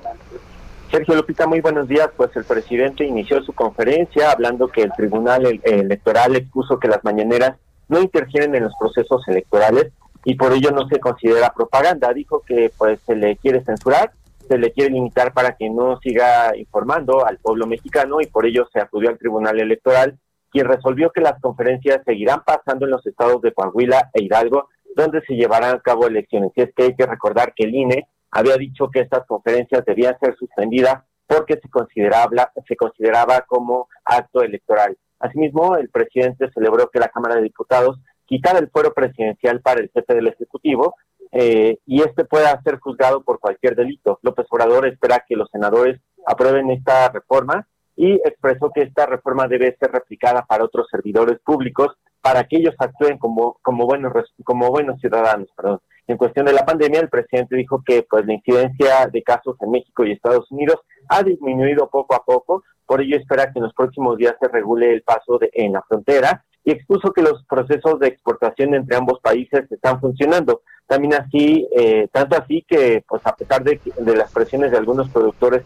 Sergio 0.92 1.16
Lupita, 1.16 1.48
muy 1.48 1.62
buenos 1.62 1.88
días. 1.88 2.10
Pues 2.16 2.36
el 2.36 2.46
presidente 2.46 3.04
inició 3.06 3.42
su 3.44 3.54
conferencia 3.54 4.32
hablando 4.32 4.68
que 4.68 4.84
el 4.84 4.92
Tribunal 4.94 5.60
Electoral 5.64 6.36
expuso 6.36 6.80
que 6.80 6.88
las 6.88 7.04
mañaneras 7.04 7.58
no 7.88 8.00
interfieren 8.00 8.56
en 8.56 8.64
los 8.64 8.74
procesos 8.80 9.28
electorales 9.28 9.92
y 10.24 10.36
por 10.36 10.54
ello 10.54 10.72
no 10.72 10.88
se 10.88 11.00
considera 11.00 11.54
propaganda. 11.54 12.14
Dijo 12.14 12.44
que 12.46 12.72
pues 12.78 13.00
se 13.06 13.16
le 13.16 13.36
quiere 13.38 13.64
censurar, 13.64 14.12
se 14.48 14.58
le 14.58 14.72
quiere 14.72 14.92
limitar 14.92 15.34
para 15.34 15.56
que 15.56 15.70
no 15.70 16.00
siga 16.00 16.56
informando 16.56 17.26
al 17.26 17.40
pueblo 17.40 17.66
mexicano 17.66 18.22
y 18.22 18.28
por 18.28 18.46
ello 18.46 18.68
se 18.72 18.80
acudió 18.80 19.10
al 19.10 19.18
Tribunal 19.18 19.60
Electoral, 19.60 20.18
quien 20.52 20.68
resolvió 20.68 21.12
que 21.12 21.22
las 21.22 21.40
conferencias 21.42 22.02
seguirán 22.06 22.44
pasando 22.46 22.86
en 22.86 22.92
los 22.92 23.06
estados 23.06 23.42
de 23.42 23.54
Coahuila 23.54 24.12
e 24.14 24.24
Hidalgo, 24.24 24.70
donde 24.96 25.22
se 25.22 25.34
llevarán 25.34 25.76
a 25.76 25.80
cabo 25.80 26.08
elecciones. 26.08 26.52
Y 26.56 26.62
es 26.62 26.74
que 26.74 26.84
hay 26.84 26.96
que 26.96 27.06
recordar 27.06 27.54
que 27.54 27.66
el 27.66 27.76
INE 27.76 28.08
había 28.36 28.58
dicho 28.58 28.90
que 28.92 29.00
estas 29.00 29.26
conferencias 29.26 29.86
debían 29.86 30.20
ser 30.20 30.36
suspendidas 30.36 31.04
porque 31.26 31.58
se 31.62 31.70
consideraba, 31.70 32.52
se 32.68 32.76
consideraba 32.76 33.42
como 33.48 33.88
acto 34.04 34.42
electoral. 34.42 34.98
Asimismo, 35.20 35.78
el 35.78 35.90
presidente 35.90 36.52
celebró 36.54 36.90
que 36.90 37.00
la 37.00 37.08
Cámara 37.08 37.36
de 37.36 37.44
Diputados 37.44 37.98
quitara 38.26 38.60
el 38.60 38.70
fuero 38.70 38.94
presidencial 38.94 39.62
para 39.62 39.80
el 39.80 39.90
jefe 39.90 40.14
del 40.14 40.28
Ejecutivo 40.28 40.96
eh, 41.32 41.80
y 41.86 42.02
este 42.02 42.26
pueda 42.26 42.62
ser 42.62 42.78
juzgado 42.80 43.24
por 43.24 43.40
cualquier 43.40 43.74
delito. 43.74 44.20
López 44.22 44.46
Obrador 44.50 44.86
espera 44.86 45.24
que 45.26 45.38
los 45.38 45.50
senadores 45.50 46.02
aprueben 46.28 46.70
esta 46.72 47.10
reforma 47.10 47.66
y 47.96 48.16
expresó 48.16 48.70
que 48.76 48.82
esta 48.82 49.06
reforma 49.06 49.48
debe 49.48 49.78
ser 49.80 49.92
replicada 49.94 50.46
para 50.46 50.66
otros 50.66 50.88
servidores 50.92 51.40
públicos 51.40 51.96
para 52.20 52.44
que 52.44 52.58
ellos 52.58 52.76
actúen 52.80 53.18
como, 53.18 53.60
como, 53.62 53.86
buenos, 53.86 54.12
como 54.44 54.70
buenos 54.72 55.00
ciudadanos. 55.00 55.48
Perdón. 55.56 55.80
En 56.08 56.18
cuestión 56.18 56.46
de 56.46 56.54
la 56.54 56.66
pandemia, 56.66 57.00
el 57.00 57.10
presidente 57.10 57.56
dijo 57.56 57.82
que 57.86 58.06
pues 58.08 58.26
la 58.26 58.34
incidencia 58.34 59.08
de 59.08 59.24
casos 59.24 59.56
en 59.62 59.72
México 59.72 60.06
y 60.06 60.12
Estados 60.12 60.50
Unidos 60.52 60.80
ha 61.10 61.24
disminuido 61.24 61.90
poco 61.90 62.16
a 62.16 62.24
poco, 62.24 62.64
por 62.86 63.02
ello 63.02 63.18
espera 63.18 63.52
que 63.52 63.60
en 63.60 63.64
los 63.64 63.74
próximos 63.74 64.18
días 64.18 64.36
se 64.40 64.48
regule 64.48 64.94
el 64.94 65.02
paso 65.02 65.40
de, 65.40 65.50
en 65.54 65.74
la 65.74 65.82
frontera 65.82 66.44
y 66.64 66.72
expuso 66.72 67.12
que 67.12 67.22
los 67.22 67.44
procesos 67.46 68.00
de 68.00 68.08
exportación 68.08 68.74
entre 68.74 68.96
ambos 68.96 69.20
países 69.20 69.72
están 69.72 70.00
funcionando. 70.00 70.62
También 70.88 71.16
así, 71.16 71.68
eh, 71.76 72.08
tanto 72.12 72.38
así 72.38 72.64
que, 72.68 73.04
pues 73.08 73.26
a 73.26 73.36
pesar 73.36 73.64
de, 73.64 73.80
las 74.16 74.32
presiones 74.32 74.72
de 74.72 74.78
algunos 74.78 75.10
productores 75.10 75.64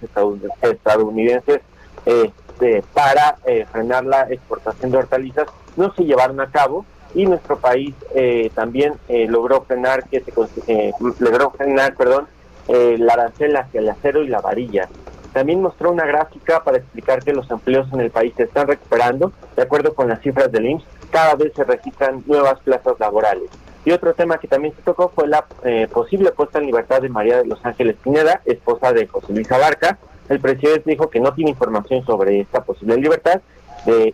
estadounidenses 0.61 1.61
este, 2.05 2.83
para 2.93 3.37
eh, 3.45 3.65
frenar 3.71 4.05
la 4.05 4.23
exportación 4.29 4.91
de 4.91 4.97
hortalizas, 4.97 5.47
no 5.75 5.93
se 5.93 6.03
llevaron 6.03 6.39
a 6.39 6.51
cabo 6.51 6.85
y 7.15 7.25
nuestro 7.25 7.57
país 7.57 7.93
eh, 8.13 8.51
también 8.53 8.93
eh, 9.07 9.27
logró 9.27 9.61
frenar 9.61 10.07
que 10.07 10.21
se 10.21 10.31
eh, 10.67 10.91
logró 11.19 11.51
frenar 11.51 11.95
perdón 11.95 12.27
el 12.67 13.09
arancel 13.09 13.55
hacia 13.55 13.79
el 13.79 13.89
acero 13.89 14.23
y 14.23 14.27
la 14.27 14.41
varilla. 14.41 14.87
También 15.33 15.61
mostró 15.61 15.91
una 15.91 16.05
gráfica 16.05 16.63
para 16.63 16.77
explicar 16.77 17.23
que 17.23 17.33
los 17.33 17.49
empleos 17.49 17.91
en 17.93 18.01
el 18.01 18.11
país 18.11 18.33
se 18.37 18.43
están 18.43 18.67
recuperando 18.67 19.31
de 19.55 19.63
acuerdo 19.63 19.95
con 19.95 20.07
las 20.07 20.21
cifras 20.21 20.51
del 20.51 20.67
IMSS 20.67 20.85
cada 21.09 21.33
vez 21.33 21.51
se 21.55 21.63
registran 21.63 22.23
nuevas 22.27 22.59
plazas 22.59 22.99
laborales. 22.99 23.49
Y 23.85 23.91
otro 23.91 24.13
tema 24.13 24.37
que 24.37 24.47
también 24.47 24.75
se 24.75 24.83
tocó 24.83 25.09
fue 25.09 25.27
la 25.27 25.45
posible 25.91 26.31
puesta 26.31 26.59
en 26.59 26.67
libertad 26.67 27.01
de 27.01 27.09
María 27.09 27.37
de 27.37 27.45
los 27.45 27.65
Ángeles 27.65 27.95
Pineda 28.03 28.41
esposa 28.45 28.93
de 28.93 29.07
José 29.07 29.33
Luis 29.33 29.51
Abarca. 29.51 29.97
El 30.27 30.39
presidente 30.39 30.91
dijo 30.91 31.09
que 31.09 31.19
no 31.19 31.33
tiene 31.33 31.51
información 31.51 32.05
sobre 32.05 32.41
esta 32.41 32.61
posible 32.63 32.97
libertad 32.97 33.41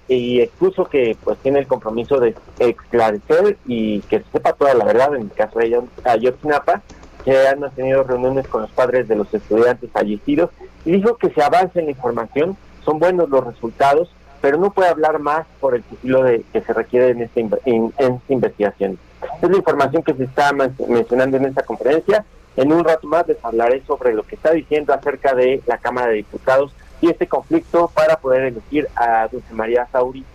y 0.07 0.41
expuso 0.41 0.86
que 0.86 1.18
pues 1.24 1.38
tiene 1.39 1.59
el 1.59 1.68
compromiso 1.68 2.20
de 2.20 2.36
esclarecer 2.59 3.57
y 3.66 4.01
que 4.01 4.24
sepa 4.32 4.53
toda 4.53 4.74
la 4.74 4.86
verdad 4.86 5.16
en 5.16 5.24
el 5.24 5.32
caso 5.32 5.59
de 5.59 5.82
Ayotzinapa, 6.03 6.82
que 7.24 7.47
han 7.47 7.59
mantenido 7.59 8.03
reuniones 8.03 8.47
con 8.47 8.61
los 8.61 8.72
padres 8.72 9.07
de 9.07 9.16
los 9.16 9.34
estudiantes 9.34 9.89
fallecidos 9.91 10.51
y 10.86 10.91
dijo 10.91 11.18
que 11.18 11.32
se 11.32 11.43
avance 11.43 11.80
en 11.80 11.86
la 11.86 11.91
información, 11.91 12.55
son 12.86 12.99
buenos 12.99 13.30
los 13.30 13.43
resultados, 13.43 14.13
pero 14.41 14.59
no 14.59 14.72
puede 14.72 14.89
hablar 14.89 15.18
más 15.18 15.47
por 15.59 15.74
el 15.76 15.84
sigilo 15.89 16.24
de, 16.24 16.43
que 16.53 16.61
se 16.61 16.72
requiere 16.72 17.09
en 17.09 17.24
esta, 17.24 17.39
en, 17.66 17.93
esta 17.97 18.13
investigación. 18.34 18.99
Es 19.41 19.49
la 19.49 19.57
información 19.57 20.03
que 20.03 20.13
se 20.13 20.26
está 20.26 20.53
mencionando 20.53 21.38
en 21.38 21.45
esta 21.45 21.63
conferencia. 21.63 22.24
En 22.55 22.72
un 22.72 22.84
rato 22.84 23.07
más 23.07 23.28
les 23.28 23.43
hablaré 23.43 23.82
sobre 23.88 24.13
lo 24.13 24.22
que 24.24 24.36
está 24.36 24.51
diciendo 24.51 24.93
acerca 24.93 25.34
de 25.34 25.61
la 25.66 25.80
Cámara 25.80 26.09
de 26.09 26.18
Diputados 26.18 26.72
y 27.02 27.10
este 27.10 27.28
conflicto 27.28 27.91
para 27.93 28.18
poder 28.18 28.46
elegir 28.46 28.88
a 28.96 29.28
Dulce 29.32 29.54
María 29.54 29.88
Sauri 29.91 30.26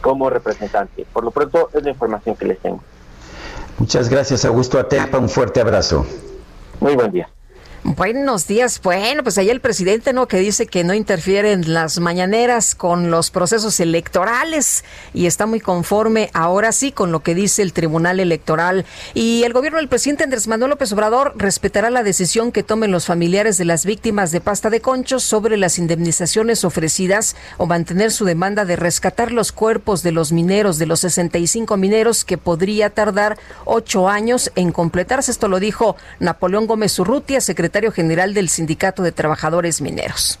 como 0.00 0.30
representante. 0.30 1.06
Por 1.12 1.24
lo 1.24 1.30
pronto 1.30 1.70
es 1.74 1.82
la 1.82 1.90
información 1.90 2.36
que 2.36 2.46
les 2.46 2.58
tengo. 2.58 2.82
Muchas 3.78 4.08
gracias, 4.08 4.44
Augusto 4.44 4.78
Atepa. 4.78 5.18
Un 5.18 5.28
fuerte 5.28 5.60
abrazo. 5.60 6.06
Muy 6.80 6.94
buen 6.94 7.10
día. 7.10 7.28
Buenos 7.82 8.46
días. 8.46 8.78
Bueno, 8.82 9.22
pues 9.22 9.38
ahí 9.38 9.48
el 9.48 9.62
presidente, 9.62 10.12
¿no? 10.12 10.28
Que 10.28 10.36
dice 10.36 10.66
que 10.66 10.84
no 10.84 10.92
interfiere 10.92 11.52
en 11.52 11.72
las 11.72 11.98
mañaneras 11.98 12.74
con 12.74 13.10
los 13.10 13.30
procesos 13.30 13.80
electorales 13.80 14.84
y 15.14 15.24
está 15.24 15.46
muy 15.46 15.60
conforme 15.60 16.28
ahora 16.34 16.72
sí 16.72 16.92
con 16.92 17.10
lo 17.10 17.20
que 17.20 17.34
dice 17.34 17.62
el 17.62 17.72
Tribunal 17.72 18.20
Electoral. 18.20 18.84
Y 19.14 19.44
el 19.44 19.54
gobierno 19.54 19.78
del 19.78 19.88
presidente 19.88 20.24
Andrés 20.24 20.46
Manuel 20.46 20.72
López 20.72 20.92
Obrador 20.92 21.32
respetará 21.36 21.88
la 21.88 22.02
decisión 22.02 22.52
que 22.52 22.62
tomen 22.62 22.92
los 22.92 23.06
familiares 23.06 23.56
de 23.56 23.64
las 23.64 23.86
víctimas 23.86 24.30
de 24.30 24.42
pasta 24.42 24.68
de 24.68 24.82
conchos 24.82 25.24
sobre 25.24 25.56
las 25.56 25.78
indemnizaciones 25.78 26.66
ofrecidas 26.66 27.34
o 27.56 27.64
mantener 27.64 28.12
su 28.12 28.26
demanda 28.26 28.66
de 28.66 28.76
rescatar 28.76 29.32
los 29.32 29.52
cuerpos 29.52 30.02
de 30.02 30.12
los 30.12 30.32
mineros, 30.32 30.76
de 30.76 30.84
los 30.84 31.00
65 31.00 31.78
mineros, 31.78 32.26
que 32.26 32.36
podría 32.36 32.90
tardar 32.90 33.38
ocho 33.64 34.10
años 34.10 34.52
en 34.54 34.70
completarse. 34.70 35.30
Esto 35.30 35.48
lo 35.48 35.60
dijo 35.60 35.96
Napoleón 36.18 36.66
Gómez 36.66 36.98
Urrutia, 36.98 37.40
secretario 37.40 37.69
secretario 37.70 37.92
general 37.92 38.34
del 38.34 38.48
Sindicato 38.48 39.04
de 39.04 39.12
Trabajadores 39.12 39.80
Mineros. 39.80 40.40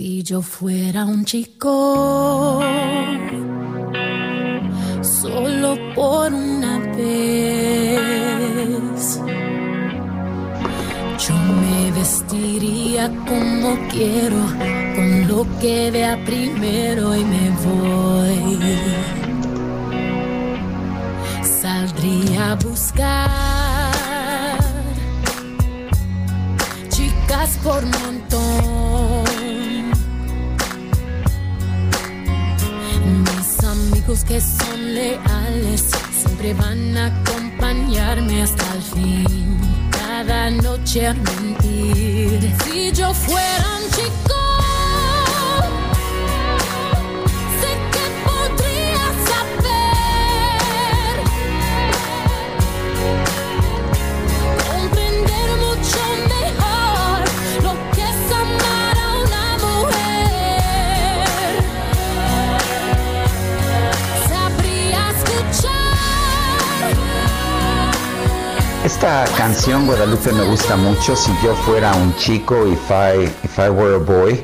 Si 0.00 0.22
yo 0.22 0.40
fuera 0.40 1.04
un 1.04 1.26
chico, 1.26 2.62
solo 5.02 5.76
por 5.94 6.32
una 6.32 6.78
vez, 6.96 8.00
yo 11.18 11.34
me 11.34 11.92
vestiría 11.92 13.10
como 13.28 13.78
quiero, 13.90 14.42
con 14.96 15.28
lo 15.28 15.46
que 15.60 15.90
vea 15.90 16.18
primero 16.24 17.14
y 17.14 17.22
me 17.22 17.50
voy. 17.66 18.58
Saldría 21.60 22.52
a 22.52 22.54
buscar 22.54 23.28
chicas 26.88 27.58
por 27.62 27.82
montón 27.84 29.59
que 34.26 34.40
son 34.40 34.94
leales 34.94 35.90
siempre 36.12 36.54
van 36.54 36.96
a 36.96 37.06
acompañarme 37.06 38.42
hasta 38.42 38.64
el 38.74 38.82
fin. 38.82 39.60
Cada 39.90 40.50
noche 40.50 41.06
a 41.06 41.14
mentir. 41.14 42.54
Si 42.64 42.92
yo 42.92 43.12
fuera 43.14 43.66
un 43.78 43.90
chico 43.90 44.39
Esta 69.00 69.24
canción 69.34 69.86
Guadalupe 69.86 70.30
me 70.30 70.44
gusta 70.44 70.76
mucho, 70.76 71.16
si 71.16 71.32
yo 71.42 71.54
fuera 71.54 71.94
un 71.94 72.14
chico, 72.16 72.66
if 72.66 72.90
I, 72.90 73.24
if 73.42 73.58
I 73.58 73.70
were 73.70 73.94
a 73.94 73.98
boy, 73.98 74.38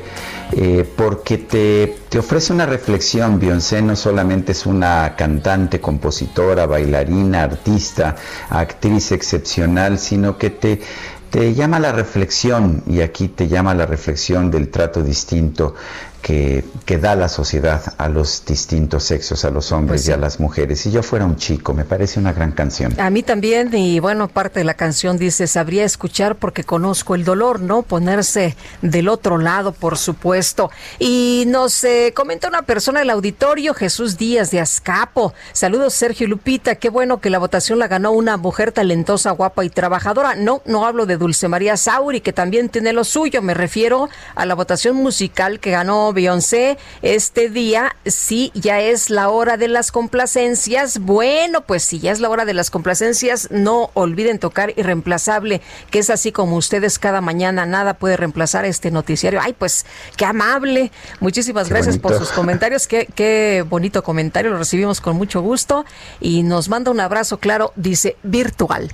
eh, 0.51 0.83
porque 0.97 1.37
te, 1.37 1.95
te, 2.09 2.17
ofrece 2.17 2.53
una 2.53 2.65
reflexión. 2.65 3.39
Beyoncé 3.39 3.83
no 3.83 3.95
solamente 3.95 4.53
es 4.53 4.65
una 4.65 5.13
cantante, 5.15 5.79
compositora, 5.79 6.65
bailarina, 6.65 7.43
artista, 7.43 8.15
actriz 8.49 9.11
excepcional, 9.11 9.99
sino 9.99 10.39
que 10.39 10.49
te, 10.49 10.81
te 11.29 11.53
llama 11.53 11.79
la 11.79 11.91
reflexión, 11.91 12.81
y 12.87 13.01
aquí 13.01 13.27
te 13.27 13.47
llama 13.47 13.75
la 13.75 13.85
reflexión 13.85 14.49
del 14.49 14.69
trato 14.69 15.03
distinto 15.03 15.75
que, 16.21 16.63
da 17.01 17.15
la 17.15 17.29
sociedad 17.29 17.93
a 17.97 18.09
los 18.09 18.43
distintos 18.45 19.03
sexos, 19.03 19.45
a 19.45 19.51
los 19.51 19.71
hombres 19.71 20.01
pues 20.01 20.09
y 20.09 20.11
a 20.11 20.17
las 20.17 20.39
mujeres. 20.39 20.79
Si 20.79 20.91
yo 20.91 21.03
fuera 21.03 21.25
un 21.25 21.35
chico, 21.35 21.73
me 21.73 21.85
parece 21.85 22.19
una 22.19 22.33
gran 22.33 22.51
canción. 22.51 22.99
A 22.99 23.09
mí 23.09 23.23
también, 23.23 23.73
y 23.73 23.99
bueno, 23.99 24.27
parte 24.27 24.59
de 24.59 24.63
la 24.63 24.73
canción 24.73 25.17
dice, 25.17 25.47
sabría 25.47 25.83
escuchar 25.83 26.35
porque 26.35 26.63
conozco 26.63 27.13
el 27.15 27.23
dolor, 27.23 27.59
¿no? 27.59 27.83
Ponerse 27.83 28.55
del 28.81 29.09
otro 29.09 29.37
lado, 29.37 29.73
por 29.73 29.97
supuesto. 29.97 30.71
Y 30.97 31.45
nos 31.47 31.83
eh, 31.83 32.13
comenta 32.15 32.47
una 32.47 32.63
persona 32.63 32.99
del 32.99 33.09
auditorio, 33.11 33.73
Jesús 33.73 34.17
Díaz 34.17 34.51
de 34.51 34.59
Azcapo. 34.59 35.33
Saludos, 35.53 35.93
Sergio 35.93 36.27
Lupita. 36.27 36.75
Qué 36.75 36.89
bueno 36.89 37.21
que 37.21 37.29
la 37.29 37.39
votación 37.39 37.79
la 37.79 37.87
ganó 37.87 38.11
una 38.11 38.37
mujer 38.37 38.71
talentosa, 38.71 39.31
guapa 39.31 39.63
y 39.65 39.69
trabajadora. 39.69 40.35
No, 40.35 40.61
no 40.65 40.85
hablo 40.85 41.05
de 41.05 41.17
Dulce 41.17 41.47
María 41.47 41.77
Sauri, 41.77 42.21
que 42.21 42.33
también 42.33 42.69
tiene 42.69 42.93
lo 42.93 43.03
suyo. 43.03 43.41
Me 43.41 43.53
refiero 43.53 44.09
a 44.35 44.45
la 44.45 44.55
votación 44.55 44.95
musical 44.95 45.59
que 45.59 45.71
ganó 45.71 46.13
Beyoncé, 46.17 46.79
este 47.03 47.47
día 47.47 47.95
sí 48.03 48.51
ya 48.55 48.81
es 48.81 49.11
la 49.11 49.29
hora 49.29 49.55
de 49.55 49.67
las 49.67 49.91
complacencias. 49.91 50.97
Bueno, 50.97 51.61
pues 51.61 51.83
si 51.83 51.99
ya 51.99 52.11
es 52.11 52.19
la 52.19 52.29
hora 52.31 52.43
de 52.43 52.55
las 52.55 52.71
complacencias, 52.71 53.49
no 53.51 53.91
olviden 53.93 54.39
tocar 54.39 54.73
Irreemplazable, 54.75 55.61
que 55.91 55.99
es 55.99 56.09
así 56.09 56.31
como 56.31 56.55
ustedes 56.55 56.97
cada 56.97 57.21
mañana, 57.21 57.67
nada 57.67 57.93
puede 57.93 58.17
reemplazar 58.17 58.65
este 58.65 58.89
noticiario. 58.89 59.39
Ay, 59.43 59.53
pues 59.53 59.85
qué 60.15 60.25
amable. 60.25 60.91
Muchísimas 61.19 61.69
gracias 61.69 61.99
por 61.99 62.17
sus 62.17 62.31
comentarios. 62.39 62.87
Qué, 62.87 63.07
qué 63.13 63.63
bonito 63.69 64.03
comentario, 64.03 64.49
lo 64.49 64.57
recibimos 64.57 65.01
con 65.01 65.17
mucho 65.17 65.41
gusto 65.41 65.85
y 66.19 66.41
nos 66.41 66.67
manda 66.67 66.89
un 66.89 66.99
abrazo, 66.99 67.37
claro, 67.37 67.73
dice 67.75 68.17
virtual. 68.23 68.91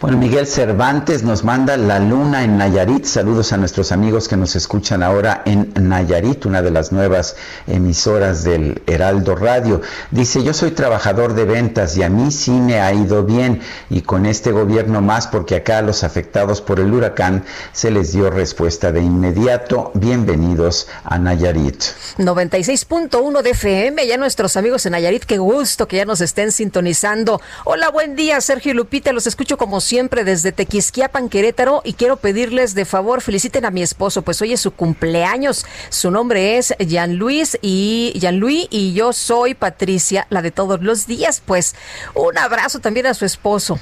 Bueno, 0.00 0.16
Miguel 0.16 0.46
Cervantes 0.46 1.22
nos 1.22 1.44
manda 1.44 1.76
la 1.76 1.98
luna 1.98 2.42
en 2.42 2.56
Nayarit. 2.56 3.04
Saludos 3.04 3.52
a 3.52 3.58
nuestros 3.58 3.92
amigos 3.92 4.28
que 4.28 4.36
nos 4.38 4.56
escuchan 4.56 5.02
ahora 5.02 5.42
en 5.44 5.74
Nayarit, 5.74 6.46
una 6.46 6.62
de 6.62 6.70
las 6.70 6.90
nuevas 6.90 7.36
emisoras 7.66 8.42
del 8.42 8.80
Heraldo 8.86 9.36
Radio. 9.36 9.82
Dice, 10.10 10.42
yo 10.42 10.54
soy 10.54 10.70
trabajador 10.70 11.34
de 11.34 11.44
ventas 11.44 11.98
y 11.98 12.02
a 12.02 12.08
mí 12.08 12.30
sí 12.30 12.52
me 12.52 12.80
ha 12.80 12.94
ido 12.94 13.24
bien 13.24 13.60
y 13.90 14.00
con 14.00 14.24
este 14.24 14.52
gobierno 14.52 15.02
más 15.02 15.26
porque 15.26 15.56
acá 15.56 15.78
a 15.78 15.82
los 15.82 16.02
afectados 16.02 16.62
por 16.62 16.80
el 16.80 16.92
huracán 16.94 17.44
se 17.72 17.90
les 17.90 18.12
dio 18.12 18.30
respuesta 18.30 18.92
de 18.92 19.02
inmediato. 19.02 19.90
Bienvenidos 19.92 20.88
a 21.04 21.18
Nayarit. 21.18 21.82
96.1 22.16 23.42
de 23.42 23.50
FM, 23.50 24.06
ya 24.06 24.16
nuestros 24.16 24.56
amigos 24.56 24.86
en 24.86 24.92
Nayarit, 24.92 25.24
qué 25.24 25.36
gusto 25.36 25.86
que 25.86 25.98
ya 25.98 26.06
nos 26.06 26.22
estén 26.22 26.52
sintonizando. 26.52 27.40
Hola, 27.64 27.90
buen 27.90 28.16
día, 28.16 28.40
Sergio 28.40 28.72
y 28.72 28.74
Lupita, 28.74 29.12
los 29.12 29.26
escucho 29.40 29.56
como 29.56 29.80
siempre 29.80 30.22
desde 30.22 30.52
Tequisquiapan, 30.52 31.30
Querétaro, 31.30 31.80
y 31.82 31.94
quiero 31.94 32.16
pedirles 32.18 32.74
de 32.74 32.84
favor, 32.84 33.22
feliciten 33.22 33.64
a 33.64 33.70
mi 33.70 33.80
esposo, 33.80 34.20
pues 34.20 34.42
hoy 34.42 34.52
es 34.52 34.60
su 34.60 34.70
cumpleaños. 34.70 35.64
Su 35.88 36.10
nombre 36.10 36.58
es 36.58 36.74
Jean 36.78 37.16
Luis 37.16 37.58
y 37.62 38.12
Jean 38.16 38.38
Luis 38.38 38.66
y 38.68 38.92
yo 38.92 39.14
soy 39.14 39.54
Patricia, 39.54 40.26
la 40.28 40.42
de 40.42 40.50
todos 40.50 40.82
los 40.82 41.06
días. 41.06 41.42
Pues 41.42 41.74
un 42.12 42.36
abrazo 42.36 42.80
también 42.80 43.06
a 43.06 43.14
su 43.14 43.24
esposo. 43.24 43.78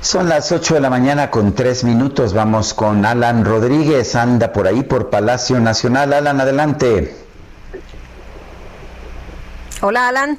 Son 0.00 0.30
las 0.30 0.50
8 0.50 0.76
de 0.76 0.80
la 0.80 0.88
mañana 0.88 1.30
con 1.30 1.54
tres 1.54 1.84
minutos. 1.84 2.32
Vamos 2.32 2.72
con 2.72 3.04
Alan 3.04 3.44
Rodríguez. 3.44 4.16
Anda 4.16 4.50
por 4.54 4.66
ahí 4.66 4.82
por 4.82 5.10
Palacio 5.10 5.60
Nacional. 5.60 6.14
Alan, 6.14 6.40
adelante. 6.40 7.14
Hola, 9.82 10.08
Alan. 10.08 10.38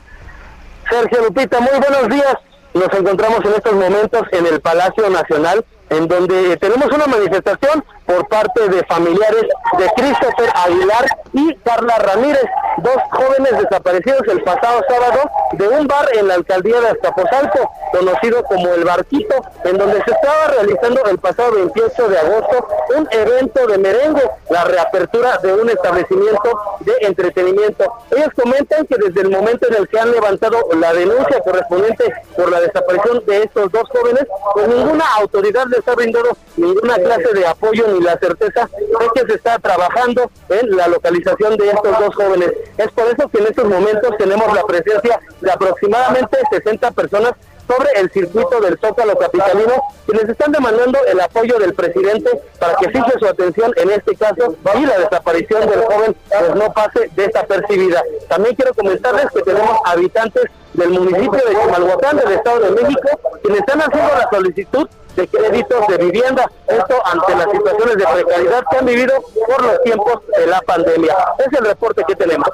Sergio 0.90 1.26
Lupita, 1.26 1.60
muy 1.60 1.80
buenos 1.80 2.10
días. 2.10 2.53
Nos 2.74 2.92
encontramos 2.92 3.40
en 3.46 3.54
estos 3.54 3.74
momentos 3.74 4.22
en 4.32 4.48
el 4.48 4.60
Palacio 4.60 5.10
Nacional, 5.10 5.64
en 5.90 6.08
donde 6.08 6.58
tenemos 6.58 6.88
una 6.88 7.06
manifestación 7.06 7.84
por 8.06 8.28
parte 8.28 8.68
de 8.70 8.84
familiares 8.86 9.44
de 9.78 9.90
Christopher 9.96 10.50
Aguilar 10.56 11.06
y 11.34 11.56
Carla 11.58 11.98
Ramírez, 11.98 12.46
dos 12.78 12.98
jóvenes 13.12 13.58
desaparecidos 13.60 14.22
el 14.28 14.44
pasado 14.44 14.82
sábado 14.88 15.30
de 15.54 15.68
un 15.68 15.88
bar 15.88 16.08
en 16.14 16.28
la 16.28 16.36
alcaldía 16.36 16.80
de 16.82 16.90
Azcapotzalco, 16.90 17.72
conocido 17.92 18.44
como 18.44 18.74
El 18.74 18.84
Barquito, 18.84 19.36
en 19.64 19.78
donde 19.78 20.04
se 20.04 20.12
estaba 20.12 20.48
realizando 20.48 21.04
el 21.06 21.18
pasado 21.20 21.54
28 21.54 22.10
de 22.10 22.20
agosto 22.20 22.68
un 22.96 23.08
evento 23.12 23.68
de 23.68 23.78
merengue, 23.78 24.30
la 24.50 24.64
reapertura 24.66 25.38
de 25.42 25.54
un 25.54 25.70
establecimiento 25.70 26.78
de 26.82 26.94
entretenimiento. 27.02 27.94
Ellos 28.12 28.30
comentan 28.36 28.86
que 28.86 28.96
desde 28.98 29.22
el 29.22 29.30
momento 29.30 29.68
en 29.68 29.76
el 29.76 29.88
que 29.88 30.00
han 30.00 30.12
levantado 30.12 30.58
la 30.80 30.94
denuncia 30.94 31.40
correspondiente 31.42 32.14
por 32.36 32.52
la 32.52 32.60
desaparición 32.62 33.24
de 33.26 33.44
estos 33.44 33.72
dos 33.72 33.84
jóvenes, 33.90 34.26
pues 34.54 34.68
ninguna 34.68 35.06
autoridad 35.20 35.66
les 35.68 35.88
ha 35.88 35.96
brindado 35.96 36.30
ninguna 36.58 36.96
clase 36.96 37.34
de 37.34 37.48
apoyo 37.48 37.88
ni 37.94 38.02
la 38.02 38.18
certeza 38.18 38.70
de 38.78 39.22
que 39.22 39.28
se 39.28 39.36
está 39.36 39.60
trabajando 39.60 40.30
en 40.50 40.76
la 40.76 40.88
localización 40.88 41.58
de 41.58 41.70
estos 41.70 42.00
dos 42.00 42.16
jóvenes. 42.16 42.52
Es 42.78 42.92
por 42.92 43.06
eso 43.08 43.30
que 43.30 43.40
en 43.40 43.48
estos 43.48 43.66
momentos 43.66 44.18
tenemos 44.18 44.54
la 44.54 44.64
presencia 44.64 45.20
de 45.42 45.52
aproximadamente 45.52 46.38
60 46.52 46.92
personas 46.92 47.34
sobre 47.68 47.90
el 47.96 48.12
circuito 48.12 48.60
del 48.60 48.78
Zócalo 48.80 49.18
Capitalino, 49.18 49.74
quienes 50.06 50.30
están 50.30 50.52
demandando 50.52 51.00
el 51.06 51.20
apoyo 51.20 51.58
del 51.60 51.74
presidente 51.74 52.30
para 52.60 52.76
que 52.76 52.90
fije 52.90 53.12
su 53.20 53.26
atención 53.26 53.72
en 53.78 53.90
este 53.92 54.16
caso 54.16 54.56
y 54.76 54.86
la 54.86 54.98
desaparición 55.00 55.70
del 55.70 55.82
joven 55.84 56.16
pues 56.28 56.56
no 56.56 56.74
pase 56.74 57.10
desapercibida. 57.16 58.04
También 58.28 58.56
quiero 58.56 58.74
comentarles 58.74 59.28
que 59.34 59.42
tenemos 59.42 59.78
habitantes 59.86 60.44
del 60.74 60.90
municipio 60.90 61.40
de 61.48 61.56
Chimalhuacán, 61.56 62.18
del 62.18 62.32
Estado 62.34 62.60
de 62.60 62.82
México, 62.82 63.10
quienes 63.42 63.60
están 63.60 63.82
haciendo 63.82 64.14
la 64.14 64.30
solicitud 64.30 64.90
de 65.16 65.28
créditos 65.28 65.88
de 65.88 65.98
vivienda, 65.98 66.50
esto 66.68 66.96
ante 67.06 67.36
las 67.36 67.52
situaciones 67.52 67.98
de 67.98 68.06
precariedad 68.06 68.64
que 68.70 68.78
han 68.78 68.86
vivido 68.86 69.14
por 69.48 69.64
los 69.64 69.82
tiempos 69.84 70.22
de 70.38 70.48
la 70.48 70.62
pandemia. 70.62 71.16
Es 71.40 71.60
el 71.60 71.66
reporte 71.66 72.04
que 72.08 72.16
tenemos. 72.16 72.48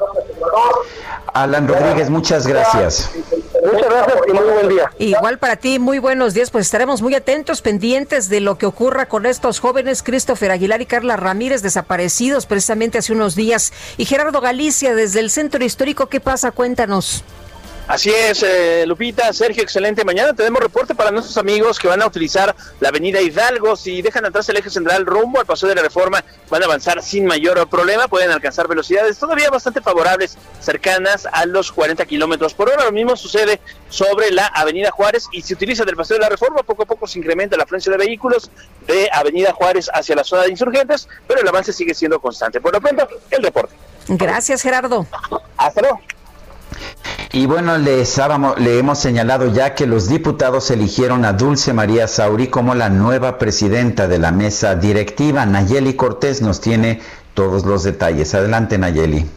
Alan 1.33 1.67
Rodríguez, 1.67 2.09
muchas 2.09 2.47
gracias. 2.47 3.11
Muchas 3.63 3.89
gracias 3.89 4.19
y 4.27 4.33
muy 4.33 4.43
buen 4.43 4.69
día. 4.69 4.91
Igual 4.97 5.37
para 5.37 5.55
ti, 5.55 5.79
muy 5.79 5.99
buenos 5.99 6.33
días. 6.33 6.49
Pues 6.49 6.65
estaremos 6.65 7.01
muy 7.01 7.15
atentos, 7.15 7.61
pendientes 7.61 8.29
de 8.29 8.41
lo 8.41 8.57
que 8.57 8.65
ocurra 8.65 9.07
con 9.07 9.25
estos 9.25 9.59
jóvenes, 9.59 10.03
Christopher 10.03 10.51
Aguilar 10.51 10.81
y 10.81 10.85
Carla 10.85 11.17
Ramírez, 11.17 11.61
desaparecidos 11.61 12.45
precisamente 12.45 12.97
hace 12.97 13.13
unos 13.13 13.35
días. 13.35 13.71
Y 13.97 14.05
Gerardo 14.05 14.41
Galicia, 14.41 14.95
desde 14.95 15.19
el 15.19 15.29
Centro 15.29 15.63
Histórico, 15.63 16.07
¿qué 16.07 16.19
pasa? 16.19 16.51
Cuéntanos. 16.51 17.23
Así 17.89 18.11
es, 18.11 18.43
eh, 18.43 18.85
Lupita, 18.85 19.33
Sergio, 19.33 19.63
excelente. 19.63 20.05
Mañana 20.05 20.35
tenemos 20.35 20.61
reporte 20.61 20.93
para 20.93 21.09
nuestros 21.09 21.35
amigos 21.39 21.79
que 21.79 21.87
van 21.87 22.03
a 22.03 22.05
utilizar 22.05 22.55
la 22.79 22.89
avenida 22.89 23.19
Hidalgo. 23.19 23.75
Si 23.75 24.03
dejan 24.03 24.23
atrás 24.25 24.47
el 24.47 24.57
eje 24.57 24.69
central 24.69 25.07
rumbo 25.07 25.39
al 25.39 25.47
paso 25.47 25.65
de 25.65 25.73
la 25.73 25.81
reforma, 25.81 26.23
van 26.51 26.61
a 26.61 26.65
avanzar 26.65 27.01
sin 27.01 27.25
mayor 27.25 27.67
problema. 27.67 28.07
Pueden 28.07 28.29
alcanzar 28.29 28.67
velocidades 28.67 29.17
todavía 29.17 29.49
bastante 29.49 29.81
favorables, 29.81 30.37
cercanas 30.59 31.27
a 31.31 31.47
los 31.47 31.71
40 31.71 32.05
kilómetros 32.05 32.53
por 32.53 32.69
hora. 32.69 32.85
Lo 32.85 32.91
mismo 32.91 33.15
sucede 33.15 33.59
sobre 33.89 34.29
la 34.29 34.45
avenida 34.45 34.91
Juárez 34.91 35.25
y 35.31 35.41
si 35.41 35.55
utiliza 35.55 35.83
del 35.83 35.95
paseo 35.95 36.17
de 36.17 36.21
la 36.21 36.29
reforma, 36.29 36.61
poco 36.61 36.83
a 36.83 36.85
poco 36.85 37.07
se 37.07 37.17
incrementa 37.17 37.57
la 37.57 37.63
afluencia 37.63 37.91
de 37.91 37.97
vehículos 37.97 38.51
de 38.85 39.09
avenida 39.11 39.51
Juárez 39.53 39.89
hacia 39.91 40.15
la 40.15 40.23
zona 40.23 40.43
de 40.43 40.51
insurgentes, 40.51 41.09
pero 41.27 41.41
el 41.41 41.47
avance 41.47 41.73
sigue 41.73 41.95
siendo 41.95 42.19
constante. 42.19 42.61
Por 42.61 42.71
lo 42.71 42.81
pronto, 42.81 43.07
el 43.31 43.41
reporte. 43.41 43.73
Gracias, 44.09 44.61
Gerardo. 44.61 45.07
Hasta 45.57 45.81
luego. 45.81 45.99
Y 47.31 47.45
bueno, 47.45 47.77
les 47.77 48.19
le 48.57 48.79
hemos 48.79 48.97
señalado 48.97 49.53
ya 49.53 49.75
que 49.75 49.85
los 49.85 50.09
diputados 50.09 50.71
eligieron 50.71 51.25
a 51.25 51.33
Dulce 51.33 51.73
María 51.73 52.07
Sauri 52.07 52.47
como 52.47 52.73
la 52.73 52.89
nueva 52.89 53.37
presidenta 53.37 54.07
de 54.07 54.17
la 54.17 54.31
mesa 54.31 54.73
directiva. 54.73 55.45
Nayeli 55.45 55.95
Cortés 55.95 56.41
nos 56.41 56.59
tiene 56.59 57.01
todos 57.35 57.65
los 57.65 57.83
detalles. 57.83 58.33
Adelante, 58.33 58.79
Nayeli. 58.79 59.29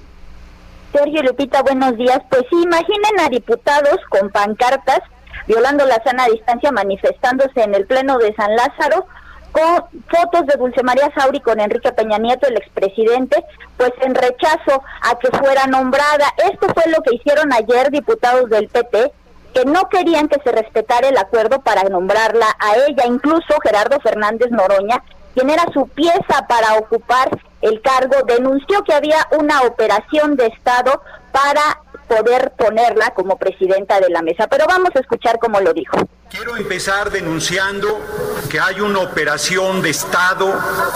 Sergio 0.95 1.22
Lupita, 1.22 1.62
buenos 1.62 1.99
días. 1.99 2.20
Pues 2.30 2.45
sí, 2.49 2.62
imaginen 2.62 3.20
a 3.20 3.28
diputados 3.28 3.99
con 4.09 4.30
pancartas 4.30 5.01
violando 5.47 5.84
la 5.84 6.03
sana 6.03 6.26
distancia 6.26 6.72
manifestándose 6.72 7.62
en 7.62 7.74
el 7.74 7.86
Pleno 7.86 8.16
de 8.16 8.34
San 8.34 8.57
Lázaro 8.57 9.07
con 9.53 9.84
fotos 10.09 10.46
de 10.46 10.57
Dulce 10.57 10.82
María 10.82 11.12
Sauri 11.14 11.40
con 11.40 11.61
Enrique 11.61 11.92
Peña 11.92 12.18
Nieto, 12.18 12.48
el 12.48 12.57
expresidente, 12.57 13.44
pues 13.76 13.92
en 14.00 14.14
rechazo 14.14 14.82
a 15.03 15.18
que 15.18 15.28
fuera 15.36 15.66
nombrada. 15.66 16.26
Esto 16.50 16.66
fue 16.74 16.90
lo 16.90 17.03
que 17.03 17.14
hicieron 17.14 17.53
ayer 17.53 17.90
diputados 17.90 18.48
del 18.48 18.68
PP, 18.68 19.12
que 19.55 19.64
no 19.66 19.88
querían 19.90 20.28
que 20.28 20.40
se 20.42 20.53
respetara 20.53 21.09
el 21.09 21.18
acuerdo 21.18 21.61
para 21.61 21.84
nombrarla 21.84 22.46
a 22.59 22.76
ella. 22.88 23.05
Incluso 23.07 23.55
Gerardo 23.62 24.00
Fernández 24.00 24.50
Noroña, 24.50 25.03
quien 25.34 25.50
era 25.50 25.64
su 25.72 25.86
pieza 25.88 26.46
para 26.48 26.76
ocupar 26.78 27.28
el 27.61 27.80
cargo, 27.82 28.16
denunció 28.26 28.82
que 28.84 28.94
había 28.94 29.28
una 29.38 29.62
operación 29.62 30.36
de 30.36 30.46
Estado 30.46 31.03
para 31.30 31.82
poder 32.09 32.53
ponerla 32.53 33.11
como 33.11 33.36
presidenta 33.36 34.00
de 34.00 34.09
la 34.09 34.22
mesa. 34.22 34.46
Pero 34.48 34.64
vamos 34.66 34.90
a 34.94 35.00
escuchar 35.00 35.38
cómo 35.38 35.61
lo 35.61 35.72
dijo. 35.74 35.98
Quiero 36.33 36.57
empezar 36.57 37.11
denunciando 37.11 38.01
que 38.49 38.59
hay 38.59 38.80
una 38.80 39.01
operación 39.01 39.83
de 39.83 39.91
Estado 39.91 40.51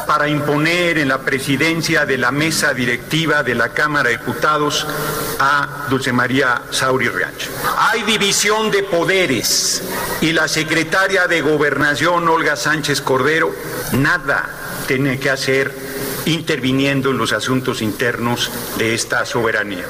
para 0.06 0.28
imponer 0.28 0.96
en 0.96 1.08
la 1.08 1.18
presidencia 1.18 2.06
de 2.06 2.16
la 2.16 2.30
mesa 2.30 2.72
directiva 2.72 3.42
de 3.42 3.54
la 3.54 3.68
Cámara 3.68 4.08
de 4.08 4.16
Diputados 4.16 4.86
a 5.38 5.88
Dulce 5.90 6.10
María 6.10 6.62
Sauri 6.70 7.10
Riacho. 7.10 7.50
Hay 7.76 8.02
división 8.04 8.70
de 8.70 8.84
poderes 8.84 9.82
y 10.22 10.32
la 10.32 10.48
secretaria 10.48 11.26
de 11.26 11.42
Gobernación, 11.42 12.26
Olga 12.30 12.56
Sánchez 12.56 13.02
Cordero, 13.02 13.52
nada 13.92 14.48
tiene 14.86 15.20
que 15.20 15.28
hacer 15.28 15.70
interviniendo 16.24 17.10
en 17.10 17.18
los 17.18 17.34
asuntos 17.34 17.82
internos 17.82 18.50
de 18.78 18.94
esta 18.94 19.26
soberanía. 19.26 19.84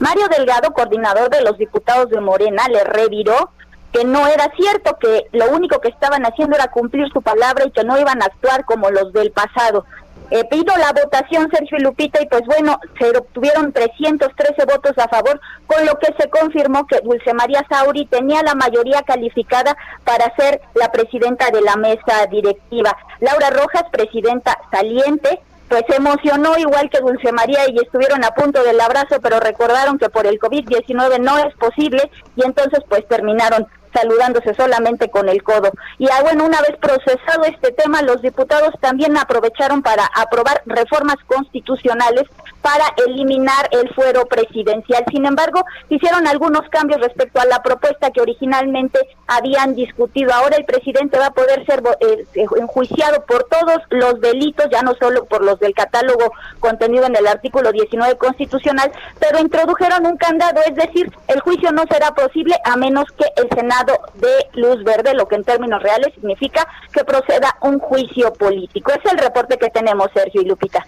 Mario 0.00 0.28
Delgado, 0.28 0.70
coordinador 0.74 1.30
de 1.30 1.40
los 1.40 1.56
diputados 1.56 2.10
de 2.10 2.20
Morena, 2.20 2.68
le 2.68 2.84
reviró 2.84 3.55
que 3.92 4.04
no 4.04 4.26
era 4.26 4.50
cierto, 4.56 4.96
que 4.98 5.26
lo 5.32 5.50
único 5.50 5.80
que 5.80 5.88
estaban 5.88 6.24
haciendo 6.24 6.56
era 6.56 6.68
cumplir 6.68 7.08
su 7.12 7.22
palabra 7.22 7.64
y 7.66 7.70
que 7.70 7.84
no 7.84 7.98
iban 7.98 8.22
a 8.22 8.26
actuar 8.26 8.64
como 8.64 8.90
los 8.90 9.12
del 9.12 9.30
pasado. 9.32 9.84
Eh, 10.30 10.42
pido 10.50 10.76
la 10.76 10.92
votación, 10.92 11.48
Sergio 11.52 11.78
Lupita, 11.78 12.20
y 12.20 12.26
pues 12.26 12.42
bueno, 12.46 12.80
se 12.98 13.16
obtuvieron 13.16 13.72
313 13.72 14.64
votos 14.64 14.92
a 14.98 15.06
favor, 15.08 15.40
con 15.68 15.86
lo 15.86 15.96
que 16.00 16.12
se 16.18 16.28
confirmó 16.28 16.84
que 16.86 17.00
Dulce 17.00 17.32
María 17.32 17.64
Sauri 17.68 18.06
tenía 18.06 18.42
la 18.42 18.56
mayoría 18.56 19.02
calificada 19.02 19.76
para 20.04 20.34
ser 20.34 20.60
la 20.74 20.90
presidenta 20.90 21.50
de 21.50 21.60
la 21.60 21.76
mesa 21.76 22.26
directiva. 22.28 22.96
Laura 23.20 23.50
Rojas, 23.50 23.84
presidenta 23.92 24.58
saliente, 24.72 25.40
pues 25.68 25.82
se 25.88 25.96
emocionó 25.96 26.56
igual 26.58 26.88
que 26.90 27.00
Dulce 27.00 27.32
María 27.32 27.68
y 27.68 27.76
estuvieron 27.78 28.24
a 28.24 28.30
punto 28.30 28.62
del 28.62 28.80
abrazo, 28.80 29.20
pero 29.22 29.40
recordaron 29.40 29.98
que 29.98 30.08
por 30.08 30.26
el 30.26 30.38
COVID-19 30.38 31.20
no 31.20 31.38
es 31.38 31.54
posible 31.56 32.10
y 32.36 32.44
entonces 32.44 32.80
pues 32.88 33.06
terminaron 33.08 33.66
saludándose 33.92 34.54
solamente 34.54 35.10
con 35.10 35.28
el 35.28 35.42
codo. 35.42 35.70
Y 35.98 36.06
ah, 36.10 36.20
bueno, 36.22 36.44
una 36.44 36.60
vez 36.60 36.76
procesado 36.80 37.44
este 37.44 37.72
tema, 37.72 38.02
los 38.02 38.20
diputados 38.22 38.74
también 38.80 39.16
aprovecharon 39.16 39.82
para 39.82 40.04
aprobar 40.14 40.62
reformas 40.66 41.16
constitucionales 41.26 42.24
para 42.66 42.92
eliminar 43.06 43.68
el 43.70 43.88
fuero 43.94 44.26
presidencial. 44.26 45.04
Sin 45.12 45.24
embargo, 45.24 45.64
hicieron 45.88 46.26
algunos 46.26 46.68
cambios 46.68 47.00
respecto 47.00 47.40
a 47.40 47.44
la 47.44 47.62
propuesta 47.62 48.10
que 48.10 48.20
originalmente 48.20 48.98
habían 49.28 49.76
discutido. 49.76 50.32
Ahora 50.34 50.56
el 50.56 50.64
presidente 50.64 51.16
va 51.16 51.26
a 51.26 51.30
poder 51.30 51.64
ser 51.64 51.80
eh, 52.00 52.24
enjuiciado 52.58 53.24
por 53.24 53.44
todos 53.44 53.78
los 53.90 54.20
delitos, 54.20 54.66
ya 54.72 54.82
no 54.82 54.94
solo 54.94 55.26
por 55.26 55.44
los 55.44 55.60
del 55.60 55.74
catálogo 55.74 56.32
contenido 56.58 57.06
en 57.06 57.14
el 57.14 57.28
artículo 57.28 57.70
19 57.70 58.16
constitucional, 58.16 58.90
pero 59.20 59.38
introdujeron 59.38 60.04
un 60.04 60.16
candado, 60.16 60.60
es 60.68 60.74
decir, 60.74 61.12
el 61.28 61.38
juicio 61.42 61.70
no 61.70 61.84
será 61.88 62.14
posible 62.16 62.56
a 62.64 62.76
menos 62.76 63.04
que 63.16 63.26
el 63.40 63.48
Senado 63.56 63.96
dé 64.14 64.60
luz 64.60 64.82
verde, 64.82 65.14
lo 65.14 65.28
que 65.28 65.36
en 65.36 65.44
términos 65.44 65.80
reales 65.80 66.12
significa 66.14 66.66
que 66.92 67.04
proceda 67.04 67.54
un 67.60 67.78
juicio 67.78 68.32
político. 68.32 68.90
Es 68.90 69.12
el 69.12 69.18
reporte 69.18 69.56
que 69.56 69.70
tenemos, 69.70 70.08
Sergio 70.12 70.42
y 70.42 70.46
Lupita. 70.46 70.84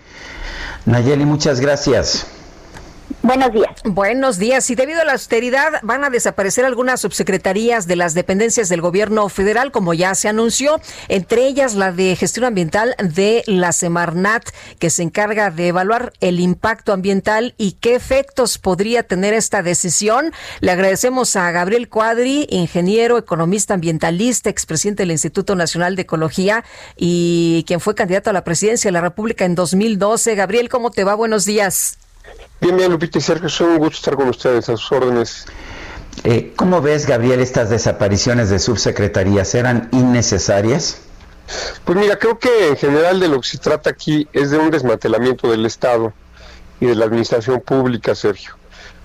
Nayeli, 0.87 1.25
muchas 1.25 1.61
gracias 1.61 1.68
gracias. 1.69 2.38
Buenos 3.23 3.53
días. 3.53 3.71
Buenos 3.85 4.39
días. 4.39 4.71
Y 4.71 4.75
debido 4.75 5.03
a 5.03 5.05
la 5.05 5.13
austeridad 5.13 5.81
van 5.83 6.05
a 6.05 6.11
desaparecer 6.11 6.65
algunas 6.65 7.01
subsecretarías 7.01 7.87
de 7.87 7.97
las 7.97 8.15
dependencias 8.15 8.69
del 8.69 8.81
gobierno 8.81 9.29
federal, 9.29 9.71
como 9.71 9.93
ya 9.93 10.15
se 10.15 10.29
anunció, 10.29 10.81
entre 11.09 11.47
ellas 11.47 11.75
la 11.75 11.93
de 11.93 12.17
gestión 12.17 12.45
ambiental 12.45 12.95
de 12.99 13.43
la 13.47 13.73
Semarnat, 13.73 14.49
que 14.79 14.91
se 14.91 15.03
encarga 15.03 15.51
de 15.51 15.69
evaluar 15.69 16.13
el 16.21 16.41
impacto 16.41 16.93
ambiental 16.93 17.55
y 17.59 17.73
qué 17.73 17.95
efectos 17.95 18.57
podría 18.59 19.03
tener 19.03 19.35
esta 19.35 19.63
decisión. 19.63 20.33
Le 20.61 20.71
agradecemos 20.71 21.37
a 21.37 21.51
Gabriel 21.51 21.89
Cuadri, 21.89 22.47
ingeniero, 22.51 23.19
economista 23.19 23.75
ambientalista, 23.75 24.49
expresidente 24.49 25.03
del 25.03 25.11
Instituto 25.11 25.55
Nacional 25.55 25.97
de 25.97 26.03
Ecología 26.03 26.65
y 26.97 27.65
quien 27.67 27.81
fue 27.81 27.95
candidato 27.95 28.31
a 28.31 28.33
la 28.33 28.45
presidencia 28.45 28.89
de 28.89 28.93
la 28.93 29.01
República 29.01 29.45
en 29.45 29.55
2012. 29.55 30.35
Gabriel, 30.35 30.69
¿cómo 30.69 30.91
te 30.91 31.05
va? 31.05 31.15
Buenos 31.15 31.45
días. 31.45 31.99
Bien, 32.61 32.77
bien, 32.77 32.91
Lupita 32.91 33.19
y 33.19 33.21
Sergio, 33.21 33.47
es 33.47 33.61
un 33.61 33.79
gusto 33.79 33.97
estar 33.97 34.17
con 34.17 34.29
ustedes 34.29 34.69
a 34.69 34.77
sus 34.77 34.91
órdenes. 34.91 35.47
Eh, 36.25 36.53
¿Cómo 36.57 36.83
ves, 36.83 37.07
Gabriel, 37.07 37.39
estas 37.41 37.71
desapariciones 37.71 38.51
de 38.51 38.59
subsecretarías? 38.59 39.55
¿Eran 39.55 39.89
innecesarias? 39.93 41.01
Pues 41.85 41.97
mira, 41.97 42.19
creo 42.19 42.39
que 42.39 42.69
en 42.69 42.77
general 42.77 43.21
de 43.21 43.29
lo 43.29 43.41
que 43.41 43.49
se 43.49 43.59
trata 43.59 43.91
aquí 43.91 44.29
es 44.33 44.51
de 44.51 44.59
un 44.59 44.71
desmantelamiento 44.71 45.49
del 45.51 45.65
Estado 45.67 46.13
y 46.81 46.87
de 46.87 46.97
la 46.97 47.05
administración 47.05 47.61
pública, 47.61 48.15
Sergio. 48.17 48.55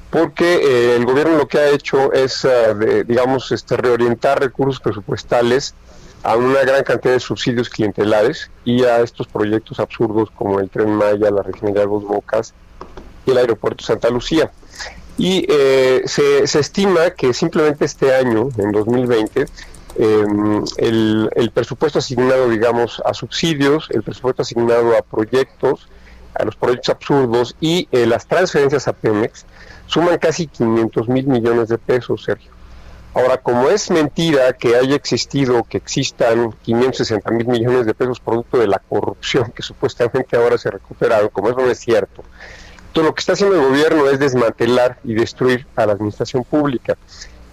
Porque 0.09 0.55
eh, 0.55 0.95
el 0.95 1.05
gobierno 1.05 1.37
lo 1.37 1.47
que 1.47 1.59
ha 1.59 1.69
hecho 1.69 2.11
es, 2.11 2.45
eh, 2.45 3.03
digamos, 3.07 3.51
este, 3.51 3.77
reorientar 3.77 4.39
recursos 4.39 4.79
presupuestales 4.79 5.75
a 6.23 6.37
una 6.37 6.61
gran 6.61 6.83
cantidad 6.83 7.13
de 7.13 7.19
subsidios 7.19 7.69
clientelares 7.69 8.49
y 8.65 8.83
a 8.83 9.01
estos 9.01 9.27
proyectos 9.27 9.79
absurdos 9.79 10.29
como 10.31 10.59
el 10.59 10.69
Tren 10.69 10.89
Maya, 10.95 11.29
la 11.29 11.43
refinería 11.43 11.81
de 11.81 11.87
Dos 11.87 12.03
Bocas 12.03 12.53
y 13.25 13.31
el 13.31 13.37
aeropuerto 13.37 13.83
Santa 13.83 14.09
Lucía. 14.09 14.51
Y 15.17 15.45
eh, 15.47 16.01
se, 16.05 16.47
se, 16.47 16.59
estima 16.59 17.11
que 17.11 17.33
simplemente 17.33 17.85
este 17.85 18.15
año, 18.15 18.49
en 18.57 18.71
2020, 18.71 19.45
em, 19.95 20.63
el, 20.77 21.29
el, 21.35 21.51
presupuesto 21.51 21.99
asignado, 21.99 22.49
digamos, 22.49 23.01
a 23.05 23.13
subsidios, 23.13 23.89
el 23.91 24.01
presupuesto 24.01 24.41
asignado 24.41 24.97
a 24.97 25.03
proyectos, 25.03 25.87
a 26.35 26.43
los 26.43 26.55
proyectos 26.55 26.89
absurdos 26.89 27.55
y 27.61 27.87
eh, 27.91 28.05
las 28.05 28.27
transferencias 28.27 28.87
a 28.87 28.93
Pemex 28.93 29.45
suman 29.85 30.17
casi 30.17 30.47
500 30.47 31.07
mil 31.09 31.27
millones 31.27 31.69
de 31.69 31.77
pesos, 31.77 32.23
Sergio. 32.23 32.51
Ahora, 33.13 33.37
como 33.37 33.69
es 33.69 33.91
mentira 33.91 34.53
que 34.53 34.75
haya 34.75 34.95
existido, 34.95 35.63
que 35.63 35.77
existan 35.77 36.51
560 36.63 37.29
mil 37.29 37.47
millones 37.47 37.85
de 37.85 37.93
pesos 37.93 38.19
producto 38.19 38.57
de 38.57 38.65
la 38.65 38.79
corrupción 38.79 39.51
que 39.51 39.61
supuestamente 39.61 40.35
ahora 40.35 40.57
se 40.57 40.71
recuperaron, 40.71 41.29
como 41.29 41.49
eso 41.49 41.59
no 41.59 41.69
es 41.69 41.79
cierto, 41.79 42.23
todo 42.93 43.05
lo 43.05 43.15
que 43.15 43.19
está 43.19 43.33
haciendo 43.33 43.55
el 43.55 43.67
gobierno 43.67 44.07
es 44.07 44.19
desmantelar 44.19 44.99
y 45.03 45.15
destruir 45.15 45.65
a 45.75 45.85
la 45.85 45.93
administración 45.93 46.43
pública. 46.43 46.95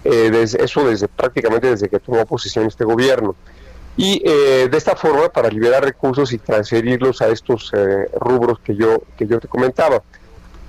Eh, 0.03 0.45
eso 0.59 0.87
desde 0.87 1.07
prácticamente 1.07 1.69
desde 1.69 1.89
que 1.89 1.99
tomó 1.99 2.25
posesión 2.25 2.67
este 2.67 2.85
gobierno. 2.85 3.35
Y 3.97 4.21
eh, 4.23 4.69
de 4.71 4.77
esta 4.77 4.95
forma, 4.95 5.29
para 5.29 5.49
liberar 5.49 5.83
recursos 5.83 6.31
y 6.31 6.37
transferirlos 6.37 7.21
a 7.21 7.27
estos 7.27 7.71
eh, 7.73 8.09
rubros 8.19 8.59
que 8.59 8.75
yo, 8.75 9.01
que 9.17 9.27
yo 9.27 9.39
te 9.39 9.47
comentaba. 9.47 10.01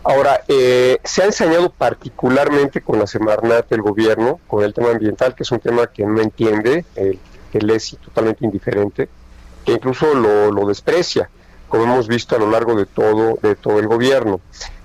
Ahora, 0.05 0.43
se 0.49 1.23
ha 1.23 1.27
enseñado 1.27 1.70
particularmente 1.70 2.81
con 2.81 2.99
la 2.99 3.07
Semarnat 3.07 3.68
del 3.68 3.83
gobierno, 3.83 4.41
con 4.49 4.64
el 4.64 4.75
tema 4.75 4.91
ambiental, 4.91 5.37
que 5.37 5.45
es 5.45 5.53
un 5.53 5.61
tema 5.61 5.87
que 5.87 6.05
no 6.05 6.20
entiende, 6.20 6.85
que 7.53 7.61
le 7.61 7.77
es 7.77 7.97
totalmente 8.05 8.45
indiferente, 8.45 9.09
que 9.64 9.70
incluso 9.70 10.12
lo, 10.12 10.51
lo 10.51 10.66
desprecia 10.66 11.31
como 11.73 11.85
hemos 11.85 12.07
visto 12.07 12.37
a 12.37 12.39
lo 12.39 12.51
largo 12.51 12.75
de 12.75 12.85
todo, 12.85 13.39
de 13.41 13.55
todo 13.55 13.79
el 13.79 13.89
gobierno. 13.89 14.43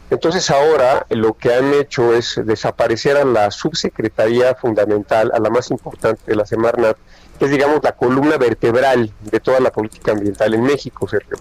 Entonces 0.10 0.50
ahora 0.50 1.06
lo 1.10 1.34
que 1.34 1.54
han 1.54 1.74
hecho 1.74 2.14
es 2.14 2.40
desaparecer 2.46 3.18
a 3.18 3.26
la 3.26 3.52
subsecretaría 3.52 4.56
fundamental, 4.56 5.30
a 5.34 5.40
la 5.40 5.50
más 5.50 5.70
importante 5.70 6.22
de 6.26 6.38
la 6.38 6.46
Semarnat, 6.46 6.96
que 7.38 7.44
es 7.44 7.52
digamos 7.52 7.82
la 7.84 7.92
columna 7.92 8.38
vertebral 8.38 9.12
de 9.20 9.40
toda 9.42 9.60
la 9.60 9.70
política 9.70 10.14
ambiental 10.14 10.54
en 10.54 10.64
México, 10.64 11.10
Sergio. 11.10 11.36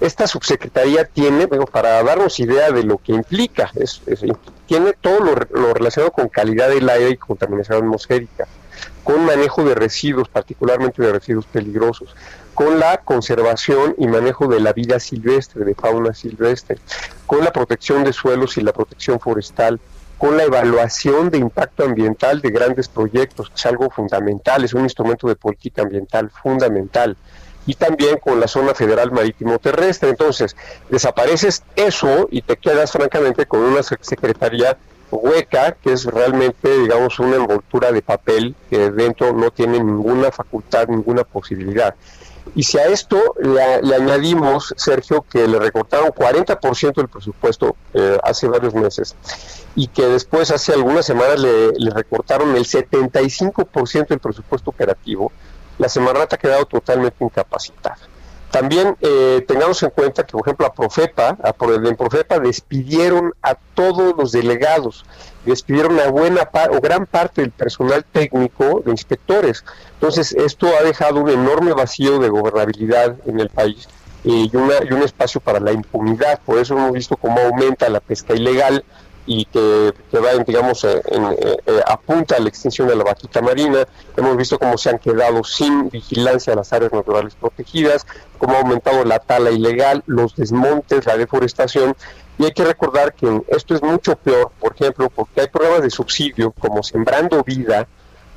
Esta 0.00 0.26
subsecretaría 0.26 1.04
tiene, 1.04 1.46
bueno, 1.46 1.66
para 1.66 2.02
darnos 2.02 2.40
idea 2.40 2.72
de 2.72 2.82
lo 2.82 2.98
que 2.98 3.12
implica, 3.12 3.70
tiene 4.66 4.94
todo 5.00 5.20
lo, 5.20 5.34
lo 5.52 5.74
relacionado 5.74 6.10
con 6.10 6.28
calidad 6.28 6.70
del 6.70 6.88
aire 6.88 7.10
y 7.10 7.16
contaminación 7.16 7.84
atmosférica, 7.84 8.48
con 9.08 9.24
manejo 9.24 9.64
de 9.64 9.74
residuos, 9.74 10.28
particularmente 10.28 11.02
de 11.02 11.10
residuos 11.10 11.46
peligrosos, 11.46 12.14
con 12.52 12.78
la 12.78 12.98
conservación 12.98 13.94
y 13.96 14.06
manejo 14.06 14.48
de 14.48 14.60
la 14.60 14.74
vida 14.74 15.00
silvestre, 15.00 15.64
de 15.64 15.74
fauna 15.74 16.12
silvestre, 16.12 16.76
con 17.24 17.42
la 17.42 17.50
protección 17.50 18.04
de 18.04 18.12
suelos 18.12 18.58
y 18.58 18.60
la 18.60 18.74
protección 18.74 19.18
forestal, 19.18 19.80
con 20.18 20.36
la 20.36 20.42
evaluación 20.42 21.30
de 21.30 21.38
impacto 21.38 21.84
ambiental 21.84 22.42
de 22.42 22.50
grandes 22.50 22.88
proyectos, 22.88 23.48
que 23.48 23.54
es 23.56 23.64
algo 23.64 23.88
fundamental, 23.88 24.62
es 24.62 24.74
un 24.74 24.82
instrumento 24.82 25.26
de 25.26 25.36
política 25.36 25.80
ambiental 25.80 26.28
fundamental, 26.28 27.16
y 27.64 27.76
también 27.76 28.18
con 28.18 28.38
la 28.38 28.46
zona 28.46 28.74
federal 28.74 29.10
marítimo 29.10 29.58
terrestre. 29.58 30.10
Entonces, 30.10 30.54
desapareces 30.90 31.62
eso 31.76 32.28
y 32.30 32.42
te 32.42 32.58
quedas 32.58 32.92
francamente 32.92 33.46
con 33.46 33.60
una 33.60 33.82
secretaría 33.82 34.76
hueca, 35.10 35.72
que 35.72 35.92
es 35.92 36.04
realmente, 36.04 36.78
digamos, 36.78 37.18
una 37.18 37.36
envoltura 37.36 37.92
de 37.92 38.02
papel 38.02 38.54
que 38.70 38.90
dentro 38.90 39.32
no 39.32 39.50
tiene 39.50 39.78
ninguna 39.78 40.30
facultad, 40.30 40.88
ninguna 40.88 41.24
posibilidad. 41.24 41.94
Y 42.54 42.62
si 42.62 42.78
a 42.78 42.86
esto 42.86 43.34
le, 43.40 43.94
añadimos, 43.94 44.74
Sergio, 44.76 45.24
que 45.30 45.46
le 45.46 45.58
recortaron 45.58 46.08
40% 46.08 46.94
del 46.94 47.08
presupuesto 47.08 47.76
eh, 47.94 48.18
hace 48.22 48.48
varios 48.48 48.74
meses 48.74 49.14
y 49.74 49.88
que 49.88 50.06
después 50.06 50.50
hace 50.50 50.72
algunas 50.72 51.06
semanas 51.06 51.38
le, 51.38 51.90
recortaron 51.90 52.56
el 52.56 52.64
75% 52.64 54.08
del 54.08 54.18
presupuesto 54.18 54.70
operativo, 54.70 55.30
la 55.78 55.88
Semarnata 55.88 56.36
ha 56.36 56.38
quedado 56.38 56.64
totalmente 56.64 57.22
incapacitada. 57.22 57.98
También 58.50 58.96
eh, 59.02 59.44
tengamos 59.46 59.82
en 59.82 59.90
cuenta 59.90 60.24
que, 60.24 60.32
por 60.32 60.40
ejemplo, 60.42 60.66
a 60.66 60.72
Profepa, 60.72 61.36
a, 61.42 61.52
Profepa 61.52 62.38
despidieron 62.38 63.34
a 63.42 63.54
todos 63.54 64.16
los 64.16 64.32
delegados, 64.32 65.04
despidieron 65.44 66.00
a 66.00 66.08
buena 66.08 66.48
o 66.70 66.80
gran 66.80 67.04
parte 67.04 67.42
del 67.42 67.50
personal 67.50 68.04
técnico 68.10 68.82
de 68.84 68.90
inspectores. 68.90 69.64
Entonces, 69.94 70.32
esto 70.32 70.68
ha 70.78 70.82
dejado 70.82 71.20
un 71.20 71.28
enorme 71.28 71.74
vacío 71.74 72.18
de 72.18 72.30
gobernabilidad 72.30 73.16
en 73.26 73.38
el 73.40 73.50
país 73.50 73.86
eh, 74.24 74.48
y, 74.50 74.56
una, 74.56 74.74
y 74.88 74.92
un 74.94 75.02
espacio 75.02 75.42
para 75.42 75.60
la 75.60 75.72
impunidad. 75.72 76.40
Por 76.44 76.58
eso 76.58 76.74
hemos 76.74 76.92
visto 76.92 77.16
cómo 77.18 77.40
aumenta 77.40 77.88
la 77.90 78.00
pesca 78.00 78.34
ilegal, 78.34 78.82
y 79.28 79.44
que, 79.44 79.92
va, 80.14 80.42
digamos, 80.42 80.84
eh, 80.84 81.02
eh, 81.04 81.56
eh, 81.66 81.80
apunta 81.86 82.36
a 82.36 82.40
la 82.40 82.48
extinción 82.48 82.88
de 82.88 82.96
la 82.96 83.04
vaquita 83.04 83.42
marina. 83.42 83.86
Hemos 84.16 84.38
visto 84.38 84.58
cómo 84.58 84.78
se 84.78 84.88
han 84.88 84.98
quedado 84.98 85.44
sin 85.44 85.90
vigilancia 85.90 86.54
las 86.54 86.72
áreas 86.72 86.92
naturales 86.94 87.34
protegidas, 87.34 88.06
cómo 88.38 88.54
ha 88.54 88.60
aumentado 88.60 89.04
la 89.04 89.18
tala 89.18 89.50
ilegal, 89.50 90.02
los 90.06 90.34
desmontes, 90.34 91.04
la 91.04 91.18
deforestación. 91.18 91.94
Y 92.38 92.46
hay 92.46 92.52
que 92.52 92.64
recordar 92.64 93.12
que 93.12 93.42
esto 93.48 93.74
es 93.74 93.82
mucho 93.82 94.16
peor, 94.16 94.50
por 94.58 94.74
ejemplo, 94.74 95.10
porque 95.10 95.42
hay 95.42 95.48
programas 95.48 95.82
de 95.82 95.90
subsidio 95.90 96.52
como 96.52 96.82
Sembrando 96.82 97.44
Vida, 97.44 97.86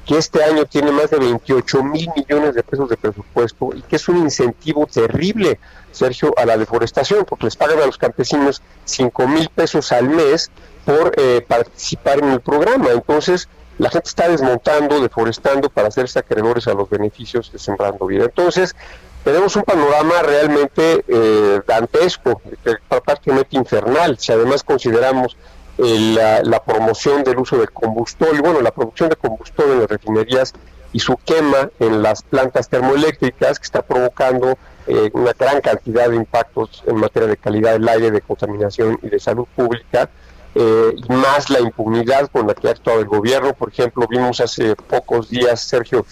que 0.05 0.17
este 0.17 0.43
año 0.43 0.65
tiene 0.65 0.91
más 0.91 1.09
de 1.11 1.19
28 1.19 1.83
mil 1.83 2.09
millones 2.15 2.55
de 2.55 2.63
pesos 2.63 2.89
de 2.89 2.97
presupuesto 2.97 3.69
y 3.75 3.81
que 3.81 3.97
es 3.97 4.07
un 4.07 4.17
incentivo 4.17 4.87
terrible, 4.87 5.59
Sergio, 5.91 6.33
a 6.37 6.45
la 6.45 6.57
deforestación, 6.57 7.25
porque 7.25 7.45
les 7.45 7.55
pagan 7.55 7.79
a 7.79 7.85
los 7.85 7.97
campesinos 7.97 8.61
5 8.85 9.27
mil 9.27 9.49
pesos 9.49 9.91
al 9.91 10.09
mes 10.09 10.49
por 10.85 11.13
eh, 11.17 11.45
participar 11.47 12.19
en 12.19 12.31
el 12.31 12.41
programa. 12.41 12.89
Entonces, 12.91 13.47
la 13.77 13.89
gente 13.89 14.09
está 14.09 14.27
desmontando, 14.27 15.01
deforestando 15.01 15.69
para 15.69 15.87
hacerse 15.87 16.19
acreedores 16.19 16.67
a 16.67 16.73
los 16.73 16.89
beneficios 16.89 17.51
de 17.51 17.59
Sembrando 17.59 18.05
Vida. 18.05 18.25
Entonces, 18.25 18.75
tenemos 19.23 19.55
un 19.55 19.63
panorama 19.63 20.21
realmente 20.23 21.05
eh, 21.07 21.61
dantesco, 21.67 22.41
prácticamente 23.05 23.55
infernal, 23.55 24.17
si 24.17 24.31
además 24.31 24.63
consideramos 24.63 25.37
la, 25.89 26.43
la, 26.43 26.63
promoción 26.63 27.23
del 27.23 27.39
uso 27.39 27.57
de 27.57 27.67
combustible, 27.67 28.39
bueno, 28.41 28.61
la 28.61 28.71
producción 28.71 29.09
de 29.09 29.15
combustible 29.15 29.73
en 29.73 29.79
las 29.79 29.89
refinerías 29.89 30.53
y 30.93 30.99
su 30.99 31.17
quema 31.17 31.69
en 31.79 32.01
las 32.01 32.21
plantas 32.21 32.69
termoeléctricas 32.69 33.59
que 33.59 33.63
está 33.63 33.81
provocando 33.81 34.57
eh, 34.87 35.09
una 35.13 35.33
gran 35.33 35.61
cantidad 35.61 36.09
de 36.09 36.15
impactos 36.15 36.83
en 36.85 36.97
materia 36.97 37.27
de 37.29 37.37
calidad 37.37 37.73
del 37.73 37.87
aire, 37.87 38.11
de 38.11 38.21
contaminación 38.21 38.99
y 39.01 39.09
de 39.09 39.19
salud 39.19 39.45
pública, 39.55 40.09
eh, 40.53 40.95
más 41.07 41.49
la 41.49 41.61
impunidad 41.61 42.29
con 42.29 42.47
la 42.47 42.53
que 42.53 42.67
ha 42.67 42.71
actuado 42.71 42.99
el 42.99 43.05
gobierno. 43.05 43.53
Por 43.53 43.69
ejemplo, 43.69 44.05
vimos 44.09 44.41
hace 44.41 44.75
pocos 44.75 45.29
días, 45.29 45.61
Sergio, 45.61 46.05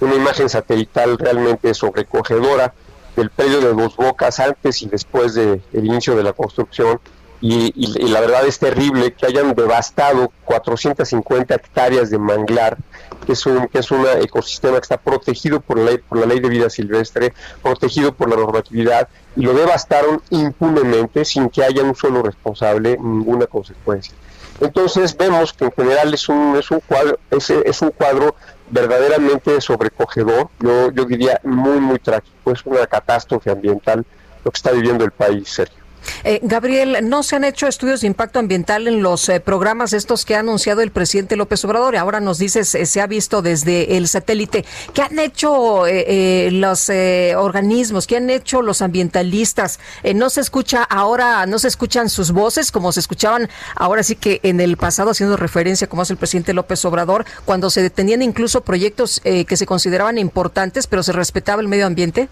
una 0.00 0.14
imagen 0.14 0.48
satelital 0.48 1.18
realmente 1.18 1.72
sobrecogedora 1.72 2.74
del 3.16 3.30
predio 3.30 3.60
de 3.60 3.72
Dos 3.72 3.96
Bocas 3.96 4.38
antes 4.40 4.82
y 4.82 4.88
después 4.88 5.34
del 5.34 5.62
inicio 5.72 6.14
de 6.14 6.22
la 6.22 6.34
construcción 6.34 7.00
y, 7.48 8.08
la 8.08 8.20
verdad 8.20 8.46
es 8.46 8.58
terrible 8.58 9.12
que 9.12 9.26
hayan 9.26 9.54
devastado 9.54 10.32
450 10.44 11.54
hectáreas 11.54 12.10
de 12.10 12.18
manglar, 12.18 12.76
que 13.24 13.32
es 13.32 13.46
un 13.46 13.68
que 13.68 13.78
es 13.78 13.90
un 13.90 14.06
ecosistema 14.20 14.76
que 14.78 14.82
está 14.82 14.96
protegido 14.96 15.60
por 15.60 15.78
la, 15.78 15.90
ley, 15.90 15.98
por 15.98 16.18
la 16.18 16.26
ley 16.26 16.40
de 16.40 16.48
vida 16.48 16.70
silvestre, 16.70 17.32
protegido 17.62 18.12
por 18.12 18.28
la 18.30 18.36
normatividad, 18.36 19.08
y 19.36 19.42
lo 19.42 19.54
devastaron 19.54 20.22
impunemente 20.30 21.24
sin 21.24 21.48
que 21.48 21.62
haya 21.62 21.82
un 21.82 21.94
solo 21.94 22.22
responsable, 22.22 22.96
ninguna 22.98 23.46
consecuencia. 23.46 24.14
Entonces 24.60 25.16
vemos 25.16 25.52
que 25.52 25.66
en 25.66 25.72
general 25.72 26.14
es 26.14 26.28
un, 26.28 26.56
es 26.56 26.70
un 26.70 26.80
cuadro, 26.80 27.18
es, 27.30 27.50
es 27.50 27.82
un 27.82 27.90
cuadro 27.90 28.34
verdaderamente 28.70 29.60
sobrecogedor, 29.60 30.48
yo, 30.58 30.90
yo 30.90 31.04
diría 31.04 31.40
muy, 31.44 31.78
muy 31.78 31.98
trágico, 31.98 32.50
es 32.50 32.64
una 32.64 32.86
catástrofe 32.86 33.50
ambiental 33.50 34.04
lo 34.44 34.50
que 34.50 34.56
está 34.56 34.70
viviendo 34.70 35.04
el 35.04 35.10
país, 35.10 35.48
Sergio. 35.48 35.85
Eh, 36.24 36.40
Gabriel, 36.42 37.08
¿no 37.08 37.22
se 37.22 37.36
han 37.36 37.44
hecho 37.44 37.66
estudios 37.66 38.00
de 38.00 38.06
impacto 38.06 38.38
ambiental 38.38 38.88
en 38.88 39.02
los 39.02 39.28
eh, 39.28 39.40
programas 39.40 39.92
estos 39.92 40.24
que 40.24 40.36
ha 40.36 40.40
anunciado 40.40 40.80
el 40.80 40.90
presidente 40.90 41.36
López 41.36 41.64
Obrador? 41.64 41.94
Y 41.94 41.98
ahora 41.98 42.20
nos 42.20 42.38
dices, 42.38 42.74
eh, 42.74 42.86
se 42.86 43.00
ha 43.00 43.06
visto 43.06 43.42
desde 43.42 43.96
el 43.96 44.08
satélite. 44.08 44.64
¿Qué 44.92 45.02
han 45.02 45.18
hecho 45.18 45.84
los 45.86 46.90
organismos? 47.36 48.06
¿Qué 48.06 48.16
han 48.16 48.30
hecho 48.30 48.62
los 48.62 48.82
ambientalistas? 48.82 49.78
no 50.14 50.30
se 50.30 50.40
escucha 50.40 50.82
ahora, 50.82 51.46
no 51.46 51.58
se 51.58 51.68
escuchan 51.68 52.08
sus 52.08 52.32
voces 52.32 52.70
como 52.70 52.92
se 52.92 53.00
escuchaban 53.00 53.48
ahora 53.74 54.02
sí 54.02 54.16
que 54.16 54.40
en 54.42 54.60
el 54.60 54.76
pasado, 54.76 55.10
haciendo 55.10 55.36
referencia 55.36 55.86
como 55.86 56.02
hace 56.02 56.12
el 56.12 56.18
presidente 56.18 56.54
López 56.54 56.84
Obrador, 56.84 57.24
cuando 57.44 57.70
se 57.70 57.82
detenían 57.82 58.22
incluso 58.22 58.62
proyectos 58.62 59.20
que 59.20 59.56
se 59.56 59.66
consideraban 59.66 60.18
importantes, 60.18 60.86
pero 60.86 61.02
se 61.02 61.12
respetaba 61.12 61.60
el 61.60 61.68
medio 61.68 61.86
ambiente? 61.86 62.28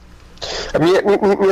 Mira, 0.81 1.01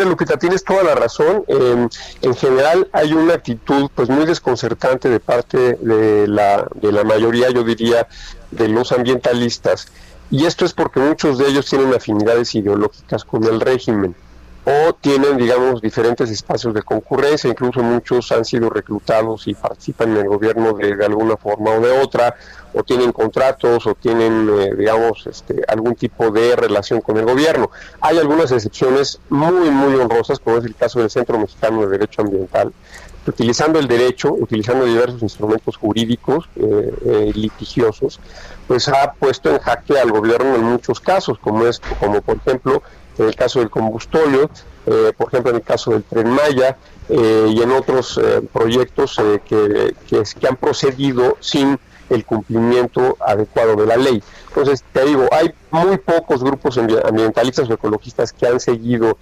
Lupita, 0.04 0.36
tienes 0.36 0.64
toda 0.64 0.82
la 0.82 0.94
razón. 0.94 1.44
en 1.48 2.34
general 2.34 2.88
hay 2.92 3.12
una 3.12 3.34
actitud 3.34 3.90
pues 3.94 4.08
muy 4.08 4.26
desconcertante 4.26 5.08
de 5.08 5.20
parte 5.20 5.78
de 5.80 6.26
la, 6.26 6.66
de 6.74 6.92
la 6.92 7.04
mayoría, 7.04 7.50
yo 7.50 7.64
diría, 7.64 8.08
de 8.50 8.68
los 8.68 8.92
ambientalistas. 8.92 9.88
Y 10.30 10.46
esto 10.46 10.64
es 10.64 10.72
porque 10.72 11.00
muchos 11.00 11.38
de 11.38 11.48
ellos 11.48 11.66
tienen 11.66 11.94
afinidades 11.94 12.54
ideológicas 12.54 13.24
con 13.24 13.44
el 13.44 13.60
régimen 13.60 14.14
o 14.64 14.92
tienen, 14.92 15.36
digamos, 15.36 15.80
diferentes 15.80 16.30
espacios 16.30 16.72
de 16.72 16.82
concurrencia, 16.82 17.50
incluso 17.50 17.82
muchos 17.82 18.30
han 18.30 18.44
sido 18.44 18.70
reclutados 18.70 19.48
y 19.48 19.54
participan 19.54 20.12
en 20.12 20.18
el 20.18 20.28
gobierno 20.28 20.72
de, 20.74 21.04
alguna 21.04 21.36
forma 21.36 21.72
o 21.72 21.80
de 21.80 21.90
otra, 21.90 22.36
o 22.72 22.84
tienen 22.84 23.10
contratos 23.10 23.86
o 23.86 23.94
tienen, 23.94 24.48
eh, 24.48 24.74
digamos, 24.76 25.26
este, 25.26 25.62
algún 25.66 25.96
tipo 25.96 26.30
de 26.30 26.54
relación 26.54 27.00
con 27.00 27.16
el 27.16 27.24
gobierno. 27.24 27.70
Hay 28.00 28.18
algunas 28.18 28.52
excepciones 28.52 29.18
muy, 29.30 29.68
muy 29.70 29.96
honrosas, 29.96 30.38
como 30.38 30.58
es 30.58 30.64
el 30.64 30.76
caso 30.76 31.00
del 31.00 31.10
Centro 31.10 31.38
Mexicano 31.38 31.82
de 31.82 31.98
Derecho 31.98 32.22
Ambiental, 32.22 32.72
utilizando 33.26 33.80
el 33.80 33.88
derecho, 33.88 34.32
utilizando 34.32 34.84
diversos 34.84 35.22
instrumentos 35.22 35.76
jurídicos 35.76 36.48
eh, 36.56 36.94
eh, 37.04 37.32
litigiosos, 37.34 38.20
pues 38.68 38.88
ha 38.88 39.12
puesto 39.12 39.50
en 39.50 39.58
jaque 39.58 39.98
al 39.98 40.10
gobierno 40.10 40.54
en 40.54 40.62
muchos 40.62 41.00
casos, 41.00 41.38
como 41.38 41.66
es, 41.66 41.80
como 42.00 42.20
por 42.22 42.36
ejemplo 42.36 42.82
en 43.18 43.26
el 43.26 43.34
caso 43.34 43.60
del 43.60 43.70
combustóleo, 43.70 44.50
eh, 44.86 45.12
por 45.16 45.28
ejemplo 45.28 45.50
en 45.50 45.56
el 45.56 45.62
caso 45.62 45.92
del 45.92 46.02
tren 46.02 46.28
Maya 46.30 46.76
eh, 47.08 47.46
y 47.48 47.62
en 47.62 47.70
otros 47.70 48.18
eh, 48.18 48.42
proyectos 48.52 49.16
que, 49.44 49.94
que, 50.08 50.46
han 50.46 50.56
procedido 50.56 51.36
sin 51.40 51.78
el 52.10 52.24
cumplimiento 52.24 53.16
adecuado 53.20 53.76
de 53.76 53.86
la 53.86 53.96
ley. 53.96 54.22
Entonces, 54.48 54.84
te 54.92 55.04
digo, 55.06 55.28
hay 55.30 55.54
muy 55.70 55.96
pocos 55.96 56.44
grupos 56.44 56.76
ambientalistas 56.76 57.70
o 57.70 57.72
ecologistas 57.72 58.34
que 58.34 58.46
han 58.46 58.60
seguido, 58.60 59.16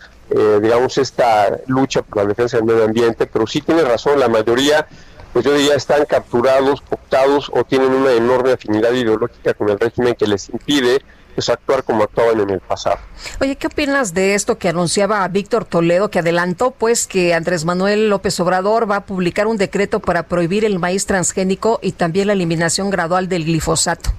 digamos, 0.60 0.98
esta 0.98 1.60
lucha 1.68 2.02
por 2.02 2.16
la 2.16 2.24
defensa 2.24 2.56
del 2.56 2.66
medio 2.66 2.84
ambiente, 2.84 3.26
pero 3.26 3.46
sí 3.46 3.60
tiene 3.60 3.82
razón, 3.82 4.18
la 4.18 4.28
mayoría 4.28 4.88
pues 5.32 5.44
yo 5.44 5.54
diría 5.54 5.74
están 5.74 6.04
capturados, 6.06 6.80
cooptados 6.80 7.50
o 7.54 7.62
tienen 7.62 7.92
una 7.92 8.10
enorme 8.12 8.52
afinidad 8.52 8.92
ideológica 8.92 9.54
con 9.54 9.68
el 9.68 9.78
régimen 9.78 10.16
que 10.16 10.26
les 10.26 10.48
impide 10.48 11.02
pues 11.40 11.48
actuar 11.48 11.84
como 11.84 12.04
actuaban 12.04 12.38
en 12.40 12.50
el 12.50 12.60
pasado. 12.60 12.98
Oye, 13.40 13.56
¿qué 13.56 13.68
opinas 13.68 14.12
de 14.12 14.34
esto 14.34 14.58
que 14.58 14.68
anunciaba 14.68 15.26
Víctor 15.28 15.64
Toledo, 15.64 16.10
que 16.10 16.18
adelantó 16.18 16.70
pues 16.70 17.06
que 17.06 17.32
Andrés 17.32 17.64
Manuel 17.64 18.10
López 18.10 18.38
Obrador 18.40 18.90
va 18.90 18.96
a 18.96 19.06
publicar 19.06 19.46
un 19.46 19.56
decreto 19.56 20.00
para 20.00 20.24
prohibir 20.24 20.66
el 20.66 20.78
maíz 20.78 21.06
transgénico 21.06 21.78
y 21.80 21.92
también 21.92 22.26
la 22.26 22.34
eliminación 22.34 22.90
gradual 22.90 23.30
del 23.30 23.46
glifosato? 23.46 24.10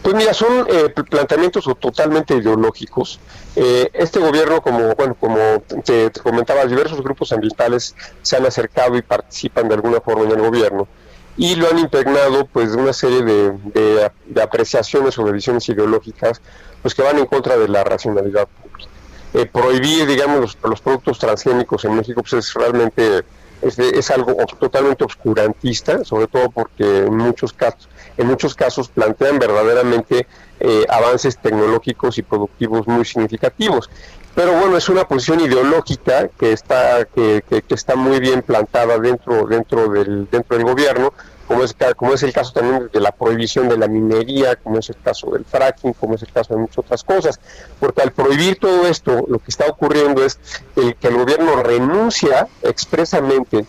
Pues 0.00 0.14
mira, 0.14 0.32
son 0.32 0.66
eh, 0.70 0.88
planteamientos 0.88 1.68
totalmente 1.78 2.34
ideológicos. 2.34 3.20
Eh, 3.54 3.90
este 3.92 4.18
gobierno, 4.18 4.62
como 4.62 4.94
bueno, 4.94 5.14
como 5.20 5.62
te, 5.84 6.10
comentaba, 6.22 6.64
diversos 6.64 7.02
grupos 7.02 7.30
ambientales 7.32 7.94
se 8.22 8.36
han 8.36 8.46
acercado 8.46 8.96
y 8.96 9.02
participan 9.02 9.68
de 9.68 9.74
alguna 9.74 10.00
forma 10.00 10.24
en 10.24 10.30
el 10.30 10.40
gobierno 10.40 10.88
y 11.36 11.54
lo 11.54 11.68
han 11.68 11.78
impregnado 11.78 12.46
pues 12.46 12.72
de 12.72 12.78
una 12.78 12.92
serie 12.92 13.22
de, 13.22 14.10
de, 14.26 14.42
apreciaciones 14.42 15.18
o 15.18 15.24
de 15.24 15.32
visiones 15.32 15.68
ideológicas 15.68 16.40
pues 16.82 16.94
que 16.94 17.02
van 17.02 17.18
en 17.18 17.26
contra 17.26 17.56
de 17.56 17.68
la 17.68 17.84
racionalidad 17.84 18.48
pública. 18.48 18.90
Eh, 19.34 19.46
prohibir, 19.46 20.06
digamos, 20.06 20.40
los, 20.40 20.58
los, 20.62 20.80
productos 20.80 21.18
transgénicos 21.18 21.84
en 21.84 21.96
México 21.96 22.22
pues 22.22 22.34
es 22.34 22.52
realmente 22.54 23.22
es, 23.62 23.78
es, 23.78 24.10
algo 24.10 24.34
totalmente 24.58 25.04
obscurantista, 25.04 26.04
sobre 26.04 26.26
todo 26.26 26.50
porque 26.50 26.98
en 26.98 27.16
muchos 27.16 27.52
casos, 27.52 27.88
en 28.16 28.26
muchos 28.26 28.54
casos 28.54 28.88
plantean 28.88 29.38
verdaderamente 29.38 30.26
eh, 30.60 30.84
avances 30.88 31.38
tecnológicos 31.38 32.18
y 32.18 32.22
productivos 32.22 32.86
muy 32.86 33.04
significativos 33.04 33.88
pero 34.34 34.52
bueno 34.58 34.76
es 34.76 34.88
una 34.88 35.06
posición 35.06 35.40
ideológica 35.40 36.28
que 36.28 36.52
está 36.52 37.04
que, 37.04 37.42
está 37.68 37.96
muy 37.96 38.20
bien 38.20 38.42
plantada 38.42 38.98
dentro 38.98 39.46
dentro 39.46 39.88
del 39.88 40.28
dentro 40.30 40.56
del 40.56 40.66
gobierno 40.66 41.12
como 41.46 41.64
es 41.64 41.76
como 41.96 42.14
es 42.14 42.22
el 42.22 42.32
caso 42.32 42.52
también 42.52 42.88
de 42.92 43.00
la 43.00 43.12
prohibición 43.12 43.68
de 43.68 43.76
la 43.76 43.88
minería 43.88 44.56
como 44.56 44.78
es 44.78 44.88
el 44.88 44.96
caso 45.02 45.30
del 45.32 45.44
fracking 45.44 45.92
como 45.92 46.14
es 46.14 46.22
el 46.22 46.32
caso 46.32 46.54
de 46.54 46.60
muchas 46.60 46.78
otras 46.78 47.04
cosas. 47.04 47.40
Porque 47.78 48.00
al 48.00 48.12
prohibir 48.12 48.58
todo 48.58 48.86
esto 48.86 49.24
lo 49.28 49.38
que 49.38 49.50
está 49.50 49.66
ocurriendo 49.66 50.24
es 50.24 50.38
el, 50.76 50.94
que 50.96 51.08
el 51.08 51.16
gobierno 51.16 51.62
renuncia 51.62 52.48
expresamente 52.62 53.66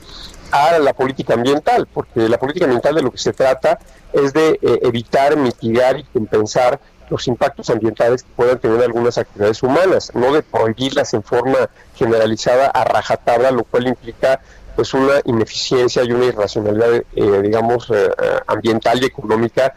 a 0.51 0.79
la 0.79 0.93
política 0.93 1.33
ambiental 1.33 1.87
porque 1.91 2.29
la 2.29 2.37
política 2.37 2.65
ambiental 2.65 2.95
de 2.95 3.01
lo 3.01 3.11
que 3.11 3.17
se 3.17 3.33
trata 3.33 3.79
es 4.13 4.31
de 4.31 4.59
eh, 4.61 4.79
evitar 4.83 5.35
mitigar 5.35 5.99
y 5.99 6.03
compensar 6.03 6.79
los 7.13 7.27
impactos 7.27 7.69
ambientales 7.69 8.23
que 8.23 8.29
puedan 8.35 8.57
tener 8.57 8.81
algunas 8.81 9.19
actividades 9.19 9.61
humanas, 9.61 10.11
no 10.15 10.33
de 10.33 10.41
prohibirlas 10.41 11.13
en 11.13 11.21
forma 11.21 11.69
generalizada 11.95 12.65
a 12.65 12.83
rajatabla, 12.83 13.51
lo 13.51 13.63
cual 13.65 13.85
implica 13.87 14.41
pues 14.75 14.95
una 14.95 15.21
ineficiencia 15.25 16.03
y 16.03 16.11
una 16.11 16.25
irracionalidad, 16.25 17.03
eh, 17.15 17.41
digamos, 17.43 17.87
eh, 17.91 18.07
eh, 18.07 18.39
ambiental 18.47 19.01
y 19.01 19.05
económica 19.05 19.75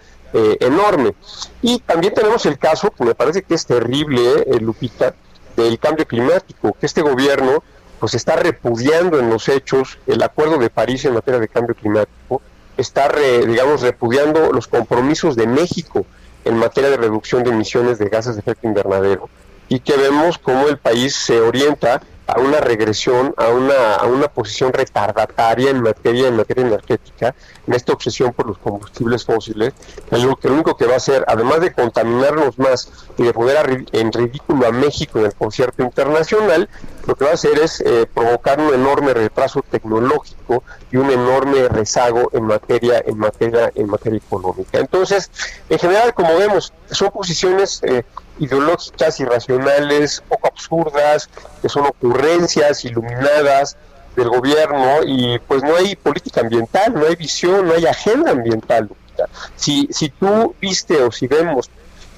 enorme. 0.60 1.14
Y 1.62 1.78
también 1.78 2.12
tenemos 2.12 2.44
el 2.44 2.58
caso, 2.58 2.90
que 2.90 3.04
me 3.04 3.14
parece 3.14 3.42
que 3.42 3.54
es 3.54 3.64
terrible, 3.64 4.44
Lupita, 4.60 5.14
del 5.56 5.78
cambio 5.78 6.06
climático, 6.06 6.76
que 6.78 6.84
este 6.84 7.00
gobierno 7.00 7.62
pues 7.98 8.12
está 8.12 8.36
repudiando 8.36 9.18
en 9.18 9.30
los 9.30 9.48
hechos 9.48 9.98
el 10.06 10.22
Acuerdo 10.22 10.58
de 10.58 10.68
París 10.68 11.06
en 11.06 11.14
materia 11.14 11.40
de 11.40 11.48
cambio 11.48 11.74
climático, 11.74 12.42
está, 12.76 13.10
digamos, 13.46 13.80
repudiando 13.80 14.52
los 14.52 14.66
compromisos 14.66 15.36
de 15.36 15.46
México 15.46 16.04
en 16.46 16.56
materia 16.56 16.90
de 16.90 16.96
reducción 16.96 17.42
de 17.42 17.50
emisiones 17.50 17.98
de 17.98 18.08
gases 18.08 18.34
de 18.34 18.40
efecto 18.40 18.66
invernadero 18.66 19.28
y 19.68 19.80
que 19.80 19.96
vemos 19.96 20.38
cómo 20.38 20.68
el 20.68 20.78
país 20.78 21.14
se 21.14 21.40
orienta 21.40 22.00
a 22.26 22.40
una 22.40 22.58
regresión, 22.60 23.34
a 23.36 23.48
una, 23.48 23.94
a 23.94 24.06
una 24.06 24.28
posición 24.28 24.72
retardataria 24.72 25.70
en 25.70 25.82
materia, 25.82 26.28
en 26.28 26.36
materia 26.36 26.66
energética, 26.66 27.34
en 27.66 27.74
esta 27.74 27.92
obsesión 27.92 28.32
por 28.32 28.46
los 28.46 28.58
combustibles 28.58 29.24
fósiles, 29.24 29.72
lo 30.10 30.36
que 30.36 30.48
lo 30.48 30.54
único 30.54 30.76
que 30.76 30.86
va 30.86 30.94
a 30.94 30.96
hacer, 30.96 31.24
además 31.28 31.60
de 31.60 31.72
contaminarnos 31.72 32.58
más 32.58 32.90
y 33.16 33.22
de 33.22 33.32
poner 33.32 33.86
en 33.92 34.12
ridículo 34.12 34.66
a 34.66 34.72
México 34.72 35.18
en 35.18 35.26
el 35.26 35.34
concierto 35.34 35.82
internacional, 35.82 36.68
lo 37.06 37.14
que 37.14 37.24
va 37.24 37.30
a 37.30 37.34
hacer 37.34 37.58
es 37.60 37.80
eh, 37.80 38.06
provocar 38.12 38.58
un 38.58 38.74
enorme 38.74 39.14
retraso 39.14 39.64
tecnológico 39.70 40.64
y 40.90 40.96
un 40.96 41.10
enorme 41.10 41.68
rezago 41.68 42.30
en 42.32 42.44
materia, 42.44 43.02
en 43.06 43.18
materia, 43.18 43.70
en 43.74 43.88
materia 43.88 44.18
económica. 44.18 44.78
Entonces, 44.78 45.30
en 45.68 45.78
general, 45.78 46.14
como 46.14 46.36
vemos, 46.36 46.72
son 46.90 47.10
posiciones 47.10 47.80
eh, 47.84 48.04
ideológicas, 48.38 49.20
irracionales, 49.20 50.22
poco 50.28 50.48
absurdas, 50.48 51.28
que 51.62 51.68
son 51.68 51.86
ocurrencias 51.86 52.84
iluminadas 52.84 53.76
del 54.16 54.28
gobierno 54.28 55.00
y 55.04 55.38
pues 55.40 55.62
no 55.62 55.76
hay 55.76 55.94
política 55.94 56.40
ambiental, 56.40 56.94
no 56.94 57.06
hay 57.06 57.16
visión, 57.16 57.66
no 57.66 57.74
hay 57.74 57.86
agenda 57.86 58.30
ambiental. 58.30 58.88
Si, 59.56 59.88
si 59.90 60.08
tú 60.10 60.54
viste 60.60 61.02
o 61.02 61.10
si 61.10 61.26
vemos, 61.26 61.70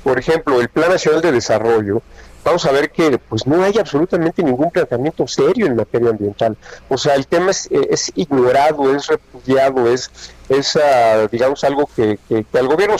por 0.02 0.18
ejemplo, 0.18 0.60
el 0.60 0.68
Plan 0.68 0.90
Nacional 0.90 1.20
de 1.20 1.32
Desarrollo, 1.32 2.02
vamos 2.48 2.64
a 2.64 2.72
ver 2.72 2.90
que 2.90 3.18
pues 3.18 3.46
no 3.46 3.62
hay 3.62 3.76
absolutamente 3.78 4.42
ningún 4.42 4.70
planteamiento 4.70 5.26
serio 5.28 5.66
en 5.66 5.76
materia 5.76 6.08
ambiental. 6.08 6.56
O 6.88 6.96
sea, 6.96 7.14
el 7.14 7.26
tema 7.26 7.50
es, 7.50 7.66
eh, 7.66 7.88
es 7.90 8.10
ignorado, 8.14 8.94
es 8.94 9.06
repudiado, 9.06 9.86
es, 9.86 10.10
es 10.48 10.76
ah, 10.76 11.28
digamos, 11.30 11.62
algo 11.64 11.88
que, 11.94 12.18
al 12.54 12.66
gobierno 12.66 12.96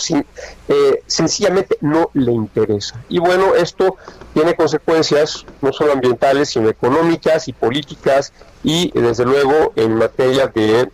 eh, 0.69 1.03
sencillamente 1.07 1.79
no 1.81 2.11
le 2.13 2.33
interesa. 2.33 3.03
Y 3.09 3.21
bueno, 3.21 3.55
esto 3.55 3.97
tiene 4.35 4.55
consecuencias 4.55 5.47
no 5.63 5.73
solo 5.73 5.93
ambientales, 5.93 6.51
sino 6.51 6.69
económicas 6.69 7.49
y 7.49 7.55
políticas 7.55 8.35
y 8.63 8.91
desde 9.01 9.25
luego 9.25 9.73
en 9.77 9.95
materia 9.95 10.49
de, 10.49 10.91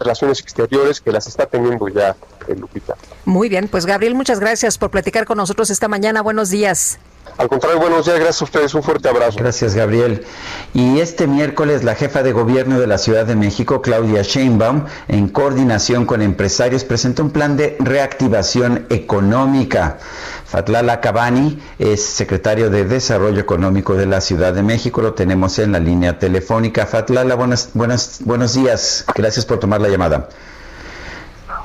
relaciones 0.00 0.40
exteriores 0.40 1.02
que 1.02 1.12
las 1.12 1.26
está 1.26 1.44
teniendo 1.44 1.88
ya 1.88 2.16
el 2.46 2.58
Lupita. 2.58 2.94
Muy 3.26 3.50
bien, 3.50 3.68
pues 3.68 3.84
Gabriel, 3.84 4.14
muchas 4.14 4.40
gracias 4.40 4.78
por 4.78 4.90
platicar 4.90 5.26
con 5.26 5.36
nosotros 5.36 5.68
esta 5.68 5.88
mañana. 5.88 6.22
Buenos 6.22 6.48
días. 6.48 6.98
Al 7.38 7.48
contrario, 7.48 7.78
buenos 7.78 8.04
días, 8.04 8.18
gracias 8.18 8.42
a 8.42 8.44
ustedes, 8.46 8.74
un 8.74 8.82
fuerte 8.82 9.08
abrazo. 9.08 9.38
Gracias, 9.38 9.76
Gabriel. 9.76 10.26
Y 10.74 10.98
este 10.98 11.28
miércoles 11.28 11.84
la 11.84 11.94
jefa 11.94 12.24
de 12.24 12.32
gobierno 12.32 12.80
de 12.80 12.88
la 12.88 12.98
Ciudad 12.98 13.26
de 13.26 13.36
México, 13.36 13.80
Claudia 13.80 14.22
Sheinbaum, 14.22 14.86
en 15.06 15.28
coordinación 15.28 16.04
con 16.04 16.20
empresarios, 16.20 16.82
presentó 16.82 17.22
un 17.22 17.30
plan 17.30 17.56
de 17.56 17.76
reactivación 17.78 18.86
económica. 18.90 19.98
Fatlala 20.46 21.00
Cabani 21.00 21.62
es 21.78 22.04
secretario 22.04 22.70
de 22.70 22.84
Desarrollo 22.84 23.38
Económico 23.38 23.94
de 23.94 24.06
la 24.06 24.20
Ciudad 24.20 24.52
de 24.52 24.64
México, 24.64 25.00
lo 25.00 25.14
tenemos 25.14 25.60
en 25.60 25.70
la 25.70 25.78
línea 25.78 26.18
telefónica. 26.18 26.86
Fatlala, 26.86 27.36
buenas, 27.36 27.70
buenas, 27.72 28.18
buenos 28.24 28.54
días, 28.54 29.04
gracias 29.14 29.46
por 29.46 29.60
tomar 29.60 29.80
la 29.80 29.88
llamada. 29.88 30.28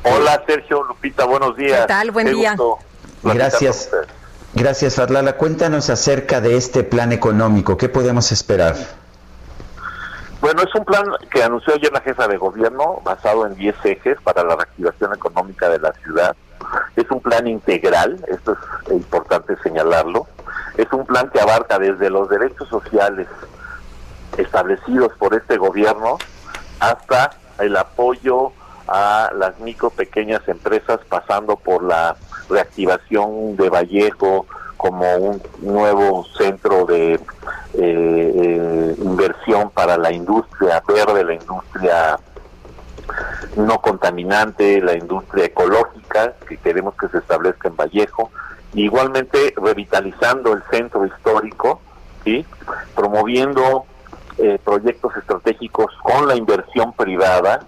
Hola 0.04 0.44
Sergio, 0.46 0.84
Lupita, 0.84 1.26
buenos 1.26 1.58
días. 1.58 1.82
¿Qué 1.82 1.88
tal? 1.88 2.12
Buen 2.12 2.32
día. 2.32 2.56
Gracias. 3.24 3.90
Gracias, 4.56 4.96
Fatlala. 4.96 5.36
Cuéntanos 5.36 5.90
acerca 5.90 6.40
de 6.40 6.58
este 6.58 6.84
plan 6.84 7.12
económico. 7.12 7.76
¿Qué 7.76 7.90
podemos 7.90 8.32
esperar? 8.32 8.76
Bueno, 10.42 10.62
es 10.62 10.76
un 10.76 10.86
plan 10.86 11.06
que 11.32 11.42
anunció 11.42 11.74
ayer 11.74 11.92
la 11.92 12.02
jefa 12.02 12.28
de 12.28 12.38
gobierno, 12.38 13.02
basado 13.04 13.48
en 13.48 13.56
10 13.56 13.76
ejes 13.86 14.18
para 14.22 14.44
la 14.44 14.56
reactivación 14.56 15.14
económica 15.14 15.70
de 15.70 15.80
la 15.80 15.92
ciudad. 15.94 16.36
Es 16.96 17.10
un 17.10 17.20
plan 17.20 17.48
integral, 17.48 18.24
esto 18.28 18.52
es 18.86 18.92
importante 18.92 19.56
señalarlo. 19.64 20.28
Es 20.78 20.92
un 20.92 21.06
plan 21.06 21.30
que 21.30 21.40
abarca 21.40 21.80
desde 21.80 22.10
los 22.10 22.30
derechos 22.30 22.68
sociales 22.70 23.28
establecidos 24.38 25.14
por 25.18 25.34
este 25.34 25.58
gobierno 25.58 26.18
hasta 26.80 27.32
el 27.60 27.76
apoyo 27.76 28.52
a 28.88 29.32
las 29.36 29.60
micro 29.60 29.90
pequeñas 29.90 30.48
empresas 30.48 31.00
pasando 31.08 31.56
por 31.56 31.84
la 31.84 32.18
reactivación 32.50 33.56
de 33.56 33.70
Vallejo 33.70 34.46
como 34.78 35.16
un 35.16 35.42
nuevo 35.62 36.26
centro 36.38 36.86
de 36.86 37.20
eh, 37.76 38.96
inversión 38.98 39.70
para 39.70 39.98
la 39.98 40.12
industria 40.12 40.84
verde, 40.88 41.24
la 41.24 41.34
industria 41.34 42.20
no 43.56 43.80
contaminante, 43.80 44.82
la 44.82 44.98
industria 44.98 45.46
ecológica 45.46 46.34
que 46.48 46.58
queremos 46.58 46.96
que 46.96 47.08
se 47.10 47.20
establezca 47.20 47.70
en 47.70 47.76
Vallejo, 47.76 48.32
igualmente 48.74 49.54
revitalizando 49.56 50.54
el 50.54 50.64
centro 50.72 51.06
histórico, 51.06 51.82
¿sí? 52.24 52.46
promoviendo 52.96 53.86
eh, 54.38 54.60
proyectos 54.64 55.16
estratégicos 55.16 55.94
con 56.02 56.28
la 56.28 56.36
inversión 56.36 56.94
privada, 56.94 57.62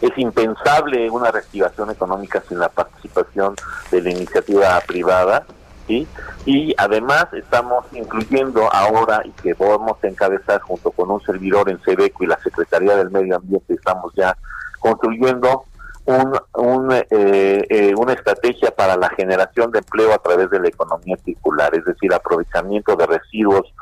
es 0.00 0.16
impensable 0.16 1.10
una 1.10 1.30
reactivación 1.30 1.90
económica 1.90 2.42
sin 2.48 2.58
la 2.58 2.68
participación 2.68 3.54
de 3.90 4.02
la 4.02 4.10
iniciativa 4.10 4.80
privada, 4.86 5.44
¿sí? 5.86 6.06
Y 6.46 6.74
además 6.78 7.26
estamos 7.32 7.84
incluyendo 7.92 8.72
ahora, 8.72 9.22
y 9.24 9.30
que 9.30 9.54
vamos 9.54 9.98
a 10.02 10.08
encabezar 10.08 10.60
junto 10.60 10.90
con 10.90 11.10
un 11.10 11.20
servidor 11.22 11.68
en 11.68 11.82
Sebeco 11.82 12.24
y 12.24 12.26
la 12.26 12.38
Secretaría 12.40 12.96
del 12.96 13.10
Medio 13.10 13.36
Ambiente, 13.36 13.74
estamos 13.74 14.12
ya 14.14 14.36
construyendo 14.78 15.64
un, 16.54 16.92
eh, 16.92 17.06
eh, 17.68 17.94
una 17.96 18.14
estrategia 18.14 18.70
para 18.74 18.96
la 18.96 19.10
generación 19.10 19.70
de 19.70 19.78
empleo 19.78 20.12
a 20.12 20.18
través 20.18 20.50
de 20.50 20.60
la 20.60 20.68
economía 20.68 21.16
circular, 21.24 21.74
es 21.74 21.84
decir, 21.84 22.12
aprovechamiento 22.12 22.96
de 22.96 23.06
residuos 23.06 23.72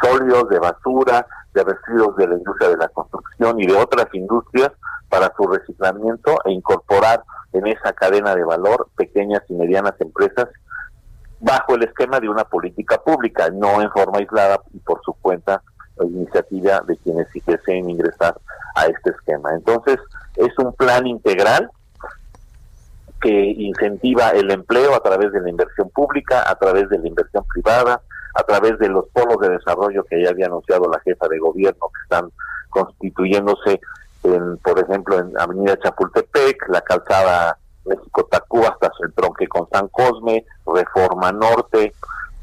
sólidos, 0.00 0.48
de 0.48 0.58
basura, 0.58 1.26
de 1.52 1.64
residuos 1.64 2.16
de 2.16 2.28
la 2.28 2.34
industria 2.34 2.70
de 2.70 2.76
la 2.76 2.88
construcción 2.88 3.60
y 3.60 3.66
de 3.66 3.74
otras 3.74 4.06
industrias 4.12 4.72
para 5.08 5.32
su 5.36 5.46
reciclamiento 5.46 6.38
e 6.44 6.52
incorporar 6.52 7.22
en 7.52 7.66
esa 7.66 7.92
cadena 7.92 8.34
de 8.34 8.44
valor 8.44 8.88
pequeñas 8.96 9.42
y 9.48 9.54
medianas 9.54 9.94
empresas 10.00 10.48
bajo 11.40 11.74
el 11.74 11.84
esquema 11.84 12.20
de 12.20 12.28
una 12.28 12.44
política 12.44 12.98
pública, 13.02 13.50
no 13.50 13.82
en 13.82 13.90
forma 13.90 14.18
aislada 14.18 14.60
y 14.72 14.78
por 14.78 15.00
su 15.04 15.12
cuenta 15.14 15.62
o 15.96 16.04
iniciativa 16.04 16.80
de 16.86 16.96
quienes 16.96 17.28
sí 17.32 17.42
deseen 17.46 17.90
ingresar 17.90 18.36
a 18.74 18.86
este 18.86 19.10
esquema. 19.10 19.54
Entonces, 19.54 19.98
es 20.36 20.58
un 20.58 20.72
plan 20.72 21.06
integral 21.06 21.70
que 23.20 23.30
incentiva 23.30 24.30
el 24.30 24.50
empleo 24.50 24.94
a 24.94 25.00
través 25.00 25.32
de 25.32 25.40
la 25.40 25.48
inversión 25.48 25.88
pública, 25.90 26.44
a 26.50 26.56
través 26.56 26.88
de 26.88 26.98
la 26.98 27.08
inversión 27.08 27.44
privada, 27.46 28.00
a 28.34 28.42
través 28.42 28.78
de 28.78 28.88
los 28.88 29.08
polos 29.08 29.38
de 29.40 29.50
desarrollo 29.50 30.04
que 30.04 30.22
ya 30.22 30.30
había 30.30 30.46
anunciado 30.46 30.90
la 30.90 31.00
jefa 31.00 31.28
de 31.28 31.38
gobierno 31.38 31.88
que 31.94 32.02
están 32.02 32.30
constituyéndose 32.70 33.80
por 34.62 34.78
ejemplo, 34.78 35.18
en 35.18 35.38
Avenida 35.38 35.78
Chapultepec, 35.82 36.68
la 36.68 36.80
calzada 36.80 37.58
México-Tacuba 37.84 38.68
hasta 38.68 38.90
el 39.02 39.12
tronque 39.12 39.46
con 39.46 39.68
San 39.70 39.88
Cosme, 39.88 40.44
Reforma 40.66 41.32
Norte, 41.32 41.92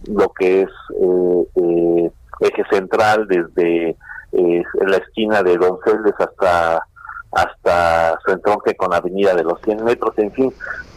lo 0.07 0.29
que 0.29 0.63
es 0.63 0.69
eh, 0.99 1.47
eh, 1.55 2.11
eje 2.39 2.63
central 2.69 3.27
desde 3.27 3.97
eh, 4.31 4.63
la 4.85 4.97
esquina 4.97 5.43
de 5.43 5.57
Donceles 5.57 6.13
hasta 6.19 6.85
hasta 7.33 8.19
su 8.25 8.31
entronque 8.31 8.75
con 8.75 8.93
Avenida 8.93 9.33
de 9.33 9.45
los 9.45 9.61
100 9.61 9.85
metros, 9.85 10.13
en 10.17 10.33
fin, 10.33 10.53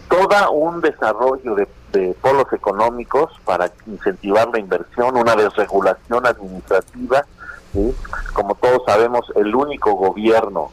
todo 0.08 0.50
un 0.50 0.80
desarrollo 0.80 1.54
de, 1.54 1.68
de, 1.92 2.12
polos 2.20 2.52
económicos 2.52 3.30
para 3.44 3.70
incentivar 3.86 4.48
la 4.52 4.58
inversión, 4.58 5.16
una 5.16 5.36
desregulación 5.36 6.26
administrativa 6.26 7.24
como 8.32 8.54
todos 8.54 8.82
sabemos, 8.86 9.32
el 9.36 9.54
único 9.54 9.94
gobierno 9.94 10.70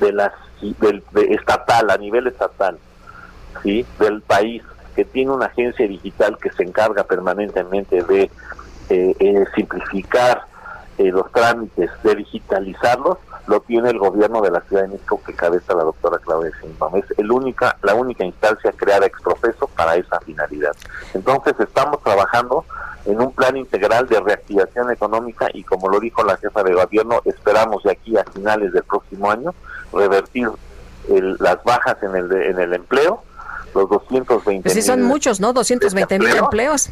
de 0.00 0.12
las 0.12 0.32
del, 0.60 1.02
estatal 1.30 1.90
a 1.90 1.96
nivel 1.96 2.26
estatal, 2.26 2.78
sí, 3.62 3.86
del 3.98 4.22
país 4.22 4.62
que 4.94 5.04
tiene 5.04 5.32
una 5.32 5.46
agencia 5.46 5.86
digital 5.86 6.38
que 6.38 6.50
se 6.50 6.62
encarga 6.62 7.04
permanentemente 7.04 8.02
de 8.02 8.30
eh, 8.88 9.16
eh, 9.18 9.44
simplificar 9.54 10.42
eh, 10.98 11.10
los 11.10 11.30
trámites, 11.32 11.90
de 12.02 12.14
digitalizarlos, 12.16 13.18
lo 13.50 13.60
tiene 13.62 13.90
el 13.90 13.98
gobierno 13.98 14.40
de 14.42 14.50
la 14.52 14.60
Ciudad 14.60 14.82
de 14.82 14.88
México 14.90 15.20
que 15.26 15.34
cabeza 15.34 15.74
la 15.74 15.82
doctora 15.82 16.18
Claudia 16.18 16.52
Sheinbaum. 16.62 16.96
Es 16.98 17.18
el 17.18 17.32
única, 17.32 17.76
la 17.82 17.94
única 17.94 18.24
instancia 18.24 18.70
creada 18.70 19.06
ex 19.06 19.20
profeso 19.20 19.66
para 19.76 19.96
esa 19.96 20.20
finalidad. 20.20 20.70
Entonces 21.14 21.54
estamos 21.58 22.00
trabajando 22.04 22.64
en 23.06 23.20
un 23.20 23.32
plan 23.32 23.56
integral 23.56 24.06
de 24.06 24.20
reactivación 24.20 24.92
económica 24.92 25.48
y 25.52 25.64
como 25.64 25.88
lo 25.88 25.98
dijo 25.98 26.22
la 26.22 26.36
jefa 26.36 26.62
de 26.62 26.74
gobierno, 26.74 27.22
esperamos 27.24 27.82
de 27.82 27.90
aquí 27.90 28.16
a 28.16 28.22
finales 28.22 28.72
del 28.72 28.84
próximo 28.84 29.28
año 29.28 29.52
revertir 29.92 30.48
las 31.08 31.64
bajas 31.64 32.00
en 32.04 32.14
el, 32.14 32.32
en 32.32 32.60
el 32.60 32.72
empleo, 32.72 33.24
los 33.74 33.88
220 33.88 34.62
pues 34.62 34.74
sí, 34.74 34.82
son 34.82 35.02
muchos, 35.02 35.40
¿no? 35.40 35.52
220 35.52 36.20
mil 36.20 36.36
empleos. 36.36 36.88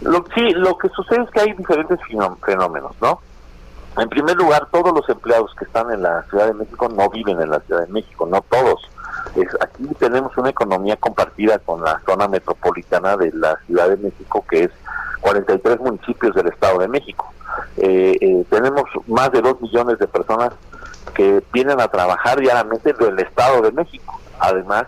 lo, 0.00 0.24
sí, 0.34 0.50
lo 0.54 0.76
que 0.76 0.88
sucede 0.88 1.22
es 1.22 1.30
que 1.30 1.40
hay 1.40 1.52
diferentes 1.52 2.00
fenómenos, 2.44 2.96
¿no? 3.00 3.20
En 3.98 4.08
primer 4.10 4.36
lugar, 4.36 4.68
todos 4.70 4.92
los 4.92 5.08
empleados 5.08 5.54
que 5.58 5.64
están 5.64 5.90
en 5.90 6.02
la 6.02 6.22
Ciudad 6.24 6.48
de 6.48 6.54
México 6.54 6.88
no 6.88 7.08
viven 7.08 7.40
en 7.40 7.50
la 7.50 7.60
Ciudad 7.60 7.86
de 7.86 7.92
México, 7.92 8.26
no 8.26 8.42
todos. 8.42 8.90
Aquí 9.60 9.86
tenemos 9.98 10.36
una 10.36 10.50
economía 10.50 10.96
compartida 10.96 11.58
con 11.58 11.82
la 11.82 12.00
zona 12.06 12.28
metropolitana 12.28 13.16
de 13.16 13.32
la 13.32 13.58
Ciudad 13.66 13.88
de 13.88 13.96
México, 13.96 14.44
que 14.48 14.64
es 14.64 14.70
43 15.20 15.80
municipios 15.80 16.34
del 16.34 16.48
Estado 16.48 16.78
de 16.78 16.88
México. 16.88 17.32
Eh, 17.78 18.16
eh, 18.20 18.44
tenemos 18.50 18.84
más 19.06 19.32
de 19.32 19.40
2 19.40 19.60
millones 19.62 19.98
de 19.98 20.06
personas 20.06 20.52
que 21.14 21.42
vienen 21.52 21.80
a 21.80 21.88
trabajar 21.88 22.38
diariamente 22.38 22.92
del 22.92 23.18
Estado 23.18 23.62
de 23.62 23.72
México, 23.72 24.20
además 24.38 24.86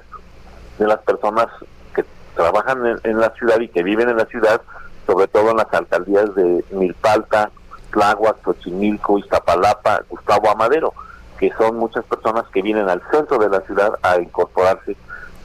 de 0.78 0.86
las 0.86 0.98
personas 0.98 1.46
que 1.94 2.04
trabajan 2.34 3.00
en, 3.02 3.18
la 3.18 3.30
ciudad 3.30 3.58
y 3.60 3.68
que 3.68 3.82
viven 3.82 4.08
en 4.10 4.16
la 4.16 4.26
ciudad, 4.26 4.60
sobre 5.06 5.28
todo 5.28 5.50
en 5.50 5.56
las 5.56 5.72
alcaldías 5.72 6.34
de 6.34 6.64
Milpalta, 6.70 7.50
Tláhuac, 7.90 8.42
Xochimilco, 8.44 9.18
Iztapalapa, 9.18 10.02
Gustavo 10.08 10.50
Amadero, 10.50 10.92
que 11.38 11.52
son 11.56 11.76
muchas 11.76 12.04
personas 12.04 12.44
que 12.52 12.62
vienen 12.62 12.88
al 12.88 13.02
centro 13.10 13.38
de 13.38 13.48
la 13.48 13.60
ciudad 13.62 13.92
a 14.02 14.20
incorporarse 14.20 14.96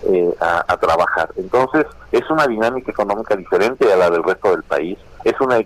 eh, 0.05 0.35
a, 0.41 0.75
trabajar. 0.77 1.29
Entonces, 1.37 1.85
es 2.11 2.29
una 2.29 2.45
dinámica 2.45 2.91
económica 2.91 3.37
diferente 3.37 3.91
a 3.91 3.95
la 3.95 4.09
del 4.09 4.21
resto 4.21 4.51
del 4.51 4.63
país. 4.63 4.97
Es 5.23 5.39
una 5.39 5.57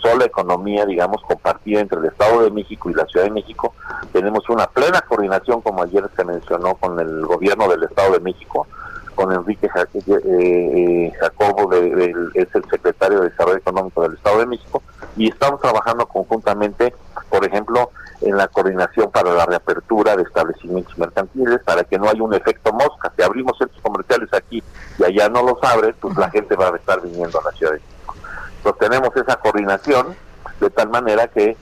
sola 0.00 0.24
economía, 0.24 0.86
digamos, 0.86 1.20
compartida 1.24 1.80
entre 1.80 1.98
el 1.98 2.06
Estado 2.06 2.42
de 2.42 2.50
México 2.50 2.88
y 2.88 2.94
la 2.94 3.04
Ciudad 3.04 3.26
de 3.26 3.32
México. 3.32 3.74
Tenemos 4.10 4.48
una 4.48 4.66
plena 4.66 5.02
coordinación, 5.02 5.60
como 5.60 5.82
ayer 5.82 6.08
se 6.16 6.24
mencionó, 6.24 6.74
con 6.76 6.98
el 7.00 7.26
gobierno 7.26 7.68
del 7.68 7.82
Estado 7.82 8.14
de 8.14 8.20
México, 8.20 8.66
con 9.14 9.30
Enrique 9.30 9.66
eh, 9.66 10.02
eh, 10.24 11.12
Jacobo, 11.20 11.68
de, 11.70 12.14
es 12.32 12.48
el 12.54 12.64
secretario 12.70 13.20
de 13.20 13.28
Desarrollo 13.28 13.58
Económico 13.58 14.02
del 14.02 14.14
Estado 14.14 14.38
de 14.38 14.46
México, 14.46 14.82
y 15.16 15.28
estamos 15.28 15.60
trabajando 15.60 16.06
conjuntamente, 16.06 16.94
por 17.28 17.44
ejemplo, 17.44 17.90
en 18.20 18.36
la 18.36 18.48
coordinación 18.48 19.10
para 19.10 19.32
la 19.32 19.46
reapertura 19.46 20.16
de 20.16 20.22
establecimientos 20.22 20.96
mercantiles, 20.96 21.60
para 21.64 21.84
que 21.84 21.98
no 21.98 22.08
haya 22.08 22.22
un 22.22 22.34
efecto 22.34 22.72
mosca. 22.72 23.12
Si 23.16 23.22
abrimos 23.22 23.58
centros 23.58 23.80
comerciales 23.82 24.28
aquí 24.32 24.62
y 24.98 25.04
allá 25.04 25.28
no 25.28 25.42
los 25.42 25.62
abre, 25.62 25.92
pues 25.94 26.16
la 26.16 26.30
gente 26.30 26.54
va 26.56 26.68
a 26.68 26.76
estar 26.76 27.00
viniendo 27.00 27.40
a 27.40 27.44
la 27.44 27.50
Ciudad 27.52 27.72
de 27.72 27.78
México. 27.78 28.14
Entonces 28.58 28.88
tenemos 28.88 29.16
esa 29.16 29.36
coordinación 29.36 30.14
de 30.60 30.70
tal 30.70 30.88
manera 30.90 31.26
que 31.28 31.56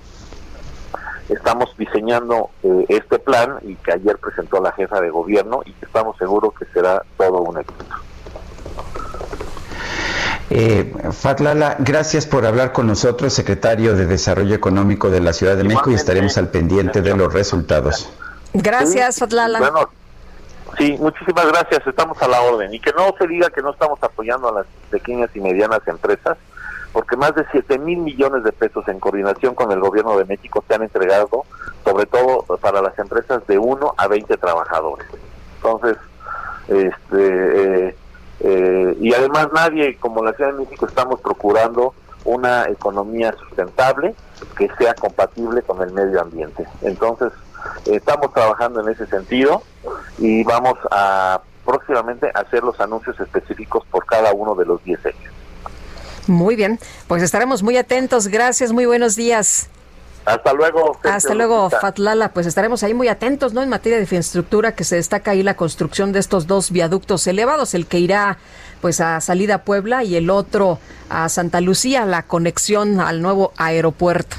estamos 1.28 1.74
diseñando 1.78 2.50
eh, 2.62 2.84
este 2.88 3.18
plan 3.18 3.58
y 3.62 3.76
que 3.76 3.92
ayer 3.92 4.18
presentó 4.18 4.60
la 4.60 4.72
jefa 4.72 5.00
de 5.00 5.10
gobierno 5.10 5.62
y 5.64 5.72
que 5.72 5.86
estamos 5.86 6.16
seguros 6.18 6.52
que 6.58 6.66
será 6.66 7.02
todo 7.16 7.40
un 7.40 7.58
éxito. 7.58 7.94
Eh, 10.52 10.92
Fatlala, 11.12 11.76
gracias 11.78 12.26
por 12.26 12.44
hablar 12.44 12.72
con 12.72 12.88
nosotros, 12.88 13.32
secretario 13.32 13.94
de 13.94 14.06
Desarrollo 14.06 14.56
Económico 14.56 15.08
de 15.08 15.20
la 15.20 15.32
Ciudad 15.32 15.56
de 15.56 15.62
México, 15.62 15.92
y 15.92 15.94
estaremos 15.94 16.36
al 16.38 16.48
pendiente 16.48 17.02
de 17.02 17.16
los 17.16 17.32
resultados. 17.32 18.12
Gracias, 18.52 19.20
Fatlala. 19.20 19.60
Bueno, 19.60 19.88
sí, 20.76 20.96
muchísimas 20.98 21.46
gracias, 21.46 21.86
estamos 21.86 22.20
a 22.20 22.26
la 22.26 22.40
orden. 22.40 22.74
Y 22.74 22.80
que 22.80 22.92
no 22.92 23.14
se 23.16 23.28
diga 23.28 23.48
que 23.50 23.62
no 23.62 23.70
estamos 23.70 24.02
apoyando 24.02 24.48
a 24.48 24.52
las 24.52 24.66
pequeñas 24.90 25.30
y 25.34 25.40
medianas 25.40 25.86
empresas, 25.86 26.36
porque 26.92 27.16
más 27.16 27.32
de 27.36 27.46
7 27.52 27.78
mil 27.78 27.98
millones 27.98 28.42
de 28.42 28.50
pesos 28.50 28.88
en 28.88 28.98
coordinación 28.98 29.54
con 29.54 29.70
el 29.70 29.78
gobierno 29.78 30.18
de 30.18 30.24
México 30.24 30.64
se 30.66 30.74
han 30.74 30.82
entregado, 30.82 31.44
sobre 31.84 32.06
todo 32.06 32.42
para 32.56 32.82
las 32.82 32.98
empresas 32.98 33.46
de 33.46 33.56
1 33.56 33.94
a 33.96 34.08
20 34.08 34.36
trabajadores. 34.36 35.06
Entonces, 35.58 35.96
este... 36.66 37.88
Eh, 37.88 37.96
eh, 38.40 38.96
y 39.00 39.12
además 39.14 39.48
nadie, 39.52 39.96
como 39.96 40.24
la 40.24 40.32
Ciudad 40.32 40.52
de 40.52 40.60
México, 40.60 40.86
estamos 40.86 41.20
procurando 41.20 41.94
una 42.24 42.64
economía 42.68 43.32
sustentable 43.32 44.14
que 44.56 44.68
sea 44.78 44.94
compatible 44.94 45.62
con 45.62 45.82
el 45.82 45.92
medio 45.92 46.20
ambiente. 46.20 46.66
Entonces, 46.82 47.32
estamos 47.86 48.32
trabajando 48.32 48.80
en 48.80 48.88
ese 48.88 49.06
sentido 49.06 49.62
y 50.18 50.42
vamos 50.44 50.74
a 50.90 51.40
próximamente 51.64 52.30
hacer 52.34 52.62
los 52.62 52.80
anuncios 52.80 53.18
específicos 53.20 53.84
por 53.90 54.06
cada 54.06 54.32
uno 54.32 54.54
de 54.54 54.64
los 54.64 54.82
10 54.84 55.06
ejes. 55.06 55.30
Muy 56.26 56.56
bien, 56.56 56.78
pues 57.08 57.22
estaremos 57.22 57.62
muy 57.62 57.76
atentos. 57.76 58.28
Gracias, 58.28 58.72
muy 58.72 58.86
buenos 58.86 59.16
días. 59.16 59.68
Hasta 60.24 60.52
luego. 60.52 60.98
Hasta 61.02 61.34
luego, 61.34 61.70
Fatlala. 61.70 62.32
Pues 62.32 62.46
estaremos 62.46 62.82
ahí 62.82 62.94
muy 62.94 63.08
atentos, 63.08 63.52
¿no? 63.52 63.62
En 63.62 63.68
materia 63.68 63.96
de 63.96 64.04
infraestructura, 64.04 64.74
que 64.74 64.84
se 64.84 64.96
destaca 64.96 65.32
ahí 65.32 65.42
la 65.42 65.54
construcción 65.54 66.12
de 66.12 66.18
estos 66.18 66.46
dos 66.46 66.70
viaductos 66.70 67.26
elevados, 67.26 67.74
el 67.74 67.86
que 67.86 67.98
irá 67.98 68.38
pues 68.80 69.00
a 69.00 69.20
salida 69.20 69.64
Puebla 69.64 70.04
y 70.04 70.16
el 70.16 70.30
otro 70.30 70.78
a 71.08 71.28
Santa 71.28 71.60
Lucía, 71.60 72.06
la 72.06 72.22
conexión 72.22 73.00
al 73.00 73.22
nuevo 73.22 73.52
aeropuerto. 73.56 74.36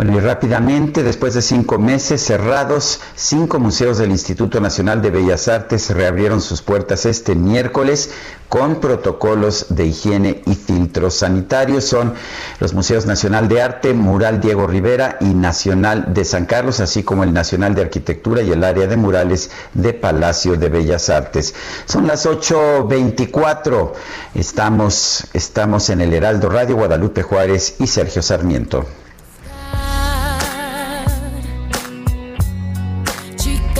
Bueno, 0.00 0.16
y 0.16 0.20
rápidamente, 0.20 1.02
después 1.02 1.34
de 1.34 1.42
cinco 1.42 1.78
meses 1.78 2.22
cerrados, 2.22 3.02
cinco 3.16 3.58
museos 3.58 3.98
del 3.98 4.10
Instituto 4.10 4.58
Nacional 4.58 5.02
de 5.02 5.10
Bellas 5.10 5.46
Artes 5.46 5.90
reabrieron 5.90 6.40
sus 6.40 6.62
puertas 6.62 7.04
este 7.04 7.34
miércoles 7.34 8.10
con 8.48 8.76
protocolos 8.80 9.66
de 9.68 9.84
higiene 9.84 10.40
y 10.46 10.54
filtros 10.54 11.16
sanitarios. 11.16 11.84
Son 11.84 12.14
los 12.60 12.72
Museos 12.72 13.04
Nacional 13.04 13.46
de 13.48 13.60
Arte, 13.60 13.92
Mural 13.92 14.40
Diego 14.40 14.66
Rivera 14.66 15.18
y 15.20 15.34
Nacional 15.34 16.14
de 16.14 16.24
San 16.24 16.46
Carlos, 16.46 16.80
así 16.80 17.02
como 17.02 17.22
el 17.22 17.34
Nacional 17.34 17.74
de 17.74 17.82
Arquitectura 17.82 18.40
y 18.40 18.52
el 18.52 18.64
área 18.64 18.86
de 18.86 18.96
murales 18.96 19.50
de 19.74 19.92
Palacio 19.92 20.56
de 20.56 20.70
Bellas 20.70 21.10
Artes. 21.10 21.54
Son 21.84 22.06
las 22.06 22.24
8.24. 22.24 23.92
Estamos, 24.34 25.26
estamos 25.34 25.90
en 25.90 26.00
el 26.00 26.14
Heraldo 26.14 26.48
Radio 26.48 26.76
Guadalupe 26.76 27.22
Juárez 27.22 27.74
y 27.80 27.86
Sergio 27.86 28.22
Sarmiento. 28.22 28.86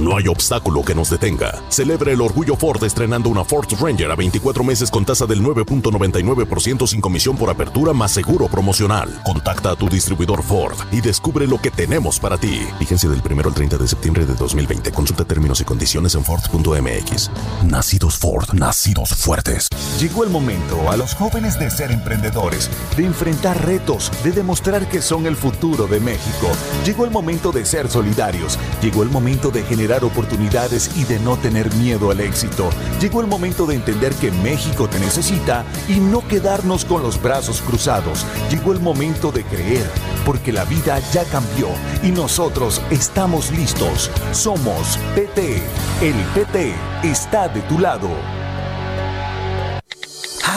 No 0.00 0.16
hay 0.16 0.28
obstáculo 0.28 0.82
que 0.82 0.94
nos 0.94 1.10
detenga. 1.10 1.62
Celebra 1.68 2.10
el 2.10 2.22
orgullo 2.22 2.56
Ford 2.56 2.82
estrenando 2.84 3.28
una 3.28 3.44
Ford 3.44 3.68
Ranger 3.78 4.10
a 4.10 4.16
24 4.16 4.64
meses 4.64 4.90
con 4.90 5.04
tasa 5.04 5.26
del 5.26 5.42
9.99% 5.42 6.86
sin 6.86 7.02
comisión 7.02 7.36
por 7.36 7.50
apertura 7.50 7.92
más 7.92 8.10
seguro 8.10 8.48
promocional. 8.48 9.20
Contacta 9.24 9.72
a 9.72 9.76
tu 9.76 9.90
distribuidor 9.90 10.42
Ford 10.42 10.78
y 10.90 11.02
descubre 11.02 11.46
lo 11.46 11.60
que 11.60 11.70
tenemos 11.70 12.18
para 12.18 12.38
ti. 12.38 12.60
Vigencia 12.78 13.10
del 13.10 13.20
1 13.20 13.42
al 13.44 13.52
30 13.52 13.76
de 13.76 13.86
septiembre 13.86 14.24
de 14.24 14.34
2020. 14.34 14.90
Consulta 14.90 15.26
términos 15.26 15.60
y 15.60 15.64
condiciones 15.64 16.14
en 16.14 16.24
Ford.mx. 16.24 17.30
Nacidos 17.66 18.16
Ford, 18.16 18.54
nacidos 18.54 19.10
fuertes. 19.10 19.68
Llegó 20.00 20.24
el 20.24 20.30
momento 20.30 20.90
a 20.90 20.96
los 20.96 21.14
jóvenes 21.14 21.58
de 21.58 21.68
ser 21.68 21.90
emprendedores, 21.90 22.70
de 22.96 23.04
enfrentar 23.04 23.66
retos, 23.66 24.10
de 24.24 24.32
demostrar 24.32 24.88
que 24.88 25.02
son 25.02 25.26
el 25.26 25.36
futuro 25.36 25.86
de 25.86 26.00
México. 26.00 26.48
Llegó 26.86 27.04
el 27.04 27.10
momento 27.10 27.52
de 27.52 27.66
ser 27.66 27.90
solidarios. 27.90 28.58
Llegó 28.80 29.02
el 29.02 29.10
momento 29.10 29.50
de 29.50 29.62
generar 29.62 29.89
oportunidades 29.98 30.90
y 30.96 31.04
de 31.04 31.18
no 31.18 31.36
tener 31.36 31.72
miedo 31.74 32.10
al 32.10 32.20
éxito. 32.20 32.70
Llegó 33.00 33.20
el 33.20 33.26
momento 33.26 33.66
de 33.66 33.74
entender 33.74 34.14
que 34.14 34.30
México 34.30 34.88
te 34.88 34.98
necesita 35.00 35.64
y 35.88 35.94
no 35.94 36.26
quedarnos 36.26 36.84
con 36.84 37.02
los 37.02 37.20
brazos 37.20 37.60
cruzados. 37.60 38.24
Llegó 38.50 38.72
el 38.72 38.80
momento 38.80 39.32
de 39.32 39.44
creer, 39.44 39.90
porque 40.24 40.52
la 40.52 40.64
vida 40.64 40.98
ya 41.12 41.24
cambió 41.24 41.68
y 42.02 42.12
nosotros 42.12 42.80
estamos 42.90 43.50
listos. 43.50 44.10
Somos 44.32 44.98
PT. 45.14 45.62
El 46.00 46.14
PT 46.34 46.74
está 47.02 47.48
de 47.48 47.60
tu 47.62 47.78
lado. 47.78 48.08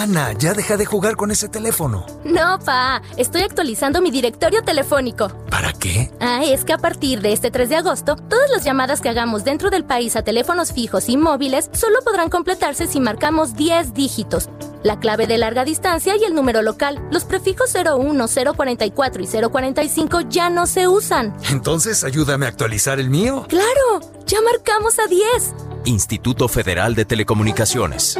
Ana, 0.02 0.34
ya 0.34 0.56
deja 0.56 0.76
de 0.76 0.86
jugar 0.86 1.16
con 1.16 1.30
ese 1.30 1.48
teléfono. 1.48 2.06
No, 2.24 2.58
pa, 2.60 3.04
estoy 3.16 3.42
actualizando 3.44 4.02
mi 4.02 4.10
directorio 4.10 4.64
telefónico. 4.64 5.30
¿Para 5.52 5.72
qué? 5.72 6.12
Ah, 6.20 6.42
es 6.44 6.66
que 6.66 6.74
a 6.74 6.80
partir 6.80 7.22
de 7.22 7.32
este 7.32 7.52
3 7.52 7.70
de 7.70 7.76
agosto, 7.76 8.16
todas 8.16 8.50
las 8.50 8.64
llamadas 8.64 9.02
que 9.02 9.10
hagamos 9.10 9.44
dentro 9.44 9.70
del 9.70 9.86
país 9.86 10.16
a 10.16 10.24
teléfonos 10.24 10.74
fijos 10.74 11.10
y 11.10 11.18
móviles 11.18 11.70
solo 11.74 12.00
podrán 12.04 12.30
completarse 12.32 12.88
si 12.88 13.00
marcamos 13.00 13.54
10 13.54 13.94
dígitos. 13.94 14.50
La 14.82 15.00
clave 15.00 15.28
de 15.28 15.38
larga 15.38 15.64
distancia 15.64 16.18
y 16.18 16.24
el 16.24 16.34
número 16.34 16.64
local. 16.64 17.00
Los 17.12 17.24
prefijos 17.24 17.72
01, 17.76 18.26
044 18.28 19.24
y 19.24 19.28
045 19.28 20.22
ya 20.22 20.50
no 20.50 20.66
se 20.66 20.88
usan. 20.88 21.36
Entonces, 21.52 22.04
ayúdame 22.04 22.48
a 22.48 22.50
actualizar 22.50 23.00
el 23.00 23.12
mío. 23.12 23.46
¡Claro! 23.48 24.02
Ya 24.26 24.40
marcamos 24.42 24.98
a 24.98 25.06
10. 25.06 25.54
Instituto 25.86 26.48
Federal 26.48 26.96
de 26.96 27.06
Telecomunicaciones. 27.06 28.20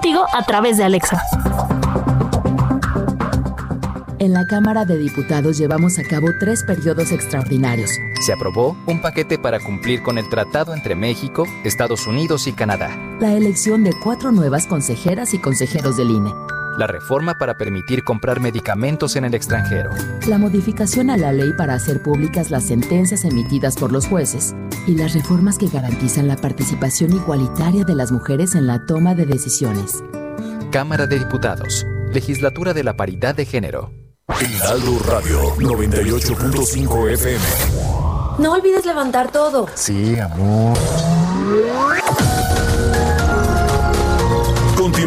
a 0.33 0.43
través 0.43 0.77
de 0.77 0.83
Alexa. 0.83 1.21
En 4.17 4.33
la 4.33 4.45
Cámara 4.47 4.85
de 4.85 4.97
Diputados 4.97 5.57
llevamos 5.57 5.99
a 5.99 6.03
cabo 6.03 6.27
tres 6.39 6.63
periodos 6.63 7.11
extraordinarios. 7.11 7.91
Se 8.25 8.33
aprobó 8.33 8.75
un 8.87 9.01
paquete 9.01 9.37
para 9.37 9.59
cumplir 9.59 10.01
con 10.01 10.17
el 10.17 10.27
tratado 10.29 10.73
entre 10.73 10.95
México, 10.95 11.45
Estados 11.63 12.07
Unidos 12.07 12.47
y 12.47 12.53
Canadá. 12.53 12.89
La 13.19 13.33
elección 13.33 13.83
de 13.83 13.91
cuatro 14.03 14.31
nuevas 14.31 14.67
consejeras 14.67 15.33
y 15.33 15.39
consejeros 15.39 15.97
del 15.97 16.11
INE. 16.11 16.31
La 16.81 16.87
reforma 16.87 17.37
para 17.37 17.57
permitir 17.57 18.03
comprar 18.03 18.39
medicamentos 18.39 19.15
en 19.15 19.23
el 19.23 19.35
extranjero. 19.35 19.91
La 20.27 20.39
modificación 20.39 21.11
a 21.11 21.17
la 21.17 21.31
ley 21.31 21.53
para 21.55 21.75
hacer 21.75 22.01
públicas 22.01 22.49
las 22.49 22.65
sentencias 22.65 23.23
emitidas 23.23 23.75
por 23.75 23.91
los 23.91 24.07
jueces. 24.07 24.55
Y 24.87 24.95
las 24.95 25.13
reformas 25.13 25.59
que 25.59 25.67
garantizan 25.67 26.27
la 26.27 26.37
participación 26.37 27.13
igualitaria 27.13 27.83
de 27.83 27.93
las 27.93 28.11
mujeres 28.11 28.55
en 28.55 28.65
la 28.65 28.83
toma 28.87 29.13
de 29.13 29.27
decisiones. 29.27 30.03
Cámara 30.71 31.05
de 31.05 31.19
Diputados. 31.19 31.85
Legislatura 32.15 32.73
de 32.73 32.83
la 32.83 32.97
Paridad 32.97 33.35
de 33.35 33.45
Género. 33.45 33.91
Heraldo 34.27 34.97
Radio 35.07 35.55
98.5 35.57 37.11
FM. 37.11 37.45
No 38.39 38.53
olvides 38.53 38.87
levantar 38.87 39.31
todo. 39.31 39.67
Sí, 39.75 40.17
amor. 40.17 40.75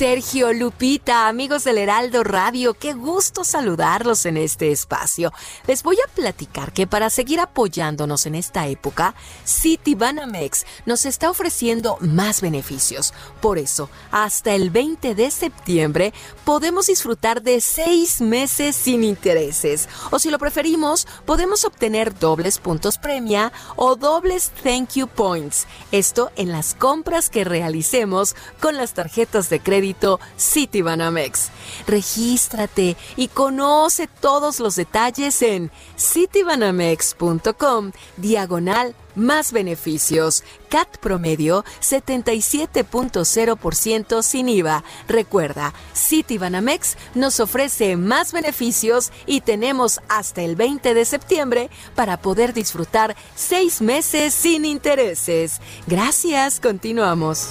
Sergio, 0.00 0.54
Lupita, 0.54 1.28
amigos 1.28 1.64
del 1.64 1.76
Heraldo 1.76 2.24
Radio, 2.24 2.72
qué 2.72 2.94
gusto 2.94 3.44
saludarlos 3.44 4.24
en 4.24 4.38
este 4.38 4.72
espacio. 4.72 5.30
Les 5.66 5.82
voy 5.82 5.96
a 5.96 6.10
platicar 6.14 6.72
que 6.72 6.86
para 6.86 7.10
seguir 7.10 7.38
apoyándonos 7.38 8.24
en 8.24 8.34
esta 8.34 8.66
época, 8.66 9.14
Citibanamex 9.46 10.64
nos 10.86 11.04
está 11.04 11.28
ofreciendo 11.28 11.98
más 12.00 12.40
beneficios. 12.40 13.12
Por 13.42 13.58
eso, 13.58 13.90
hasta 14.10 14.54
el 14.54 14.70
20 14.70 15.14
de 15.14 15.30
septiembre 15.30 16.14
podemos 16.46 16.86
disfrutar 16.86 17.42
de 17.42 17.60
seis 17.60 18.22
meses 18.22 18.76
sin 18.76 19.04
intereses. 19.04 19.86
O 20.10 20.18
si 20.18 20.30
lo 20.30 20.38
preferimos, 20.38 21.06
podemos 21.26 21.66
obtener 21.66 22.18
dobles 22.18 22.56
puntos 22.56 22.96
premia 22.96 23.52
o 23.76 23.96
dobles 23.96 24.50
thank 24.62 24.94
you 24.94 25.06
points. 25.06 25.66
Esto 25.92 26.30
en 26.36 26.52
las 26.52 26.74
compras 26.74 27.28
que 27.28 27.44
realicemos 27.44 28.34
con 28.60 28.78
las 28.78 28.94
tarjetas 28.94 29.50
de 29.50 29.60
crédito 29.60 29.89
Citibanamex. 30.38 31.50
Regístrate 31.86 32.96
y 33.16 33.28
conoce 33.28 34.06
todos 34.06 34.60
los 34.60 34.76
detalles 34.76 35.42
en 35.42 35.70
citibanamex.com 35.98 37.92
diagonal 38.16 38.94
más 39.14 39.52
beneficios. 39.52 40.42
CAT 40.68 40.98
promedio 40.98 41.64
77.0% 41.80 44.22
sin 44.22 44.48
IVA. 44.48 44.84
Recuerda, 45.08 45.74
Citibanamex 45.94 46.96
nos 47.14 47.38
ofrece 47.40 47.96
más 47.96 48.32
beneficios 48.32 49.10
y 49.26 49.40
tenemos 49.40 50.00
hasta 50.08 50.42
el 50.42 50.54
20 50.56 50.94
de 50.94 51.04
septiembre 51.04 51.70
para 51.94 52.16
poder 52.18 52.52
disfrutar 52.54 53.14
seis 53.34 53.80
meses 53.80 54.34
sin 54.34 54.64
intereses. 54.64 55.60
Gracias, 55.86 56.58
continuamos. 56.60 57.50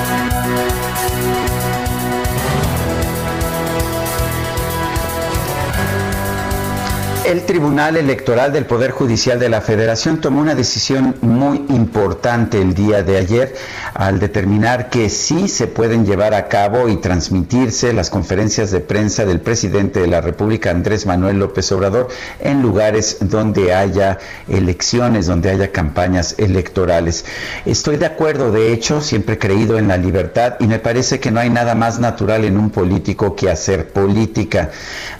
El 7.23 7.43
Tribunal 7.43 7.97
Electoral 7.97 8.51
del 8.51 8.65
Poder 8.65 8.89
Judicial 8.89 9.39
de 9.39 9.47
la 9.47 9.61
Federación 9.61 10.19
tomó 10.19 10.41
una 10.41 10.55
decisión 10.55 11.15
muy 11.21 11.57
importante 11.69 12.59
el 12.59 12.73
día 12.73 13.03
de 13.03 13.17
ayer 13.17 13.55
al 13.93 14.19
determinar 14.19 14.89
que 14.89 15.07
sí 15.07 15.47
se 15.47 15.67
pueden 15.67 16.03
llevar 16.03 16.33
a 16.33 16.47
cabo 16.47 16.89
y 16.89 16.97
transmitirse 16.97 17.93
las 17.93 18.09
conferencias 18.09 18.71
de 18.71 18.79
prensa 18.79 19.23
del 19.23 19.39
presidente 19.39 19.99
de 19.99 20.07
la 20.07 20.19
República, 20.19 20.71
Andrés 20.71 21.05
Manuel 21.05 21.37
López 21.37 21.71
Obrador, 21.71 22.07
en 22.39 22.63
lugares 22.63 23.17
donde 23.21 23.71
haya 23.71 24.17
elecciones, 24.49 25.27
donde 25.27 25.51
haya 25.51 25.71
campañas 25.71 26.35
electorales. 26.39 27.25
Estoy 27.67 27.97
de 27.97 28.07
acuerdo, 28.07 28.51
de 28.51 28.73
hecho, 28.73 28.99
siempre 28.99 29.35
he 29.35 29.39
creído 29.39 29.77
en 29.77 29.87
la 29.87 29.97
libertad 29.97 30.55
y 30.59 30.65
me 30.65 30.79
parece 30.79 31.19
que 31.19 31.29
no 31.29 31.39
hay 31.39 31.51
nada 31.51 31.75
más 31.75 31.99
natural 31.99 32.45
en 32.45 32.57
un 32.57 32.71
político 32.71 33.35
que 33.35 33.51
hacer 33.51 33.89
política. 33.89 34.71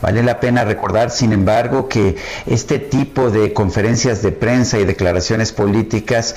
Vale 0.01 0.23
la 0.23 0.39
pena 0.39 0.65
recordar, 0.65 1.11
sin 1.11 1.31
embargo, 1.31 1.87
que 1.87 2.00
este 2.45 2.79
tipo 2.79 3.29
de 3.29 3.53
conferencias 3.53 4.21
de 4.21 4.31
prensa 4.31 4.79
y 4.79 4.85
declaraciones 4.85 5.51
políticas 5.51 6.35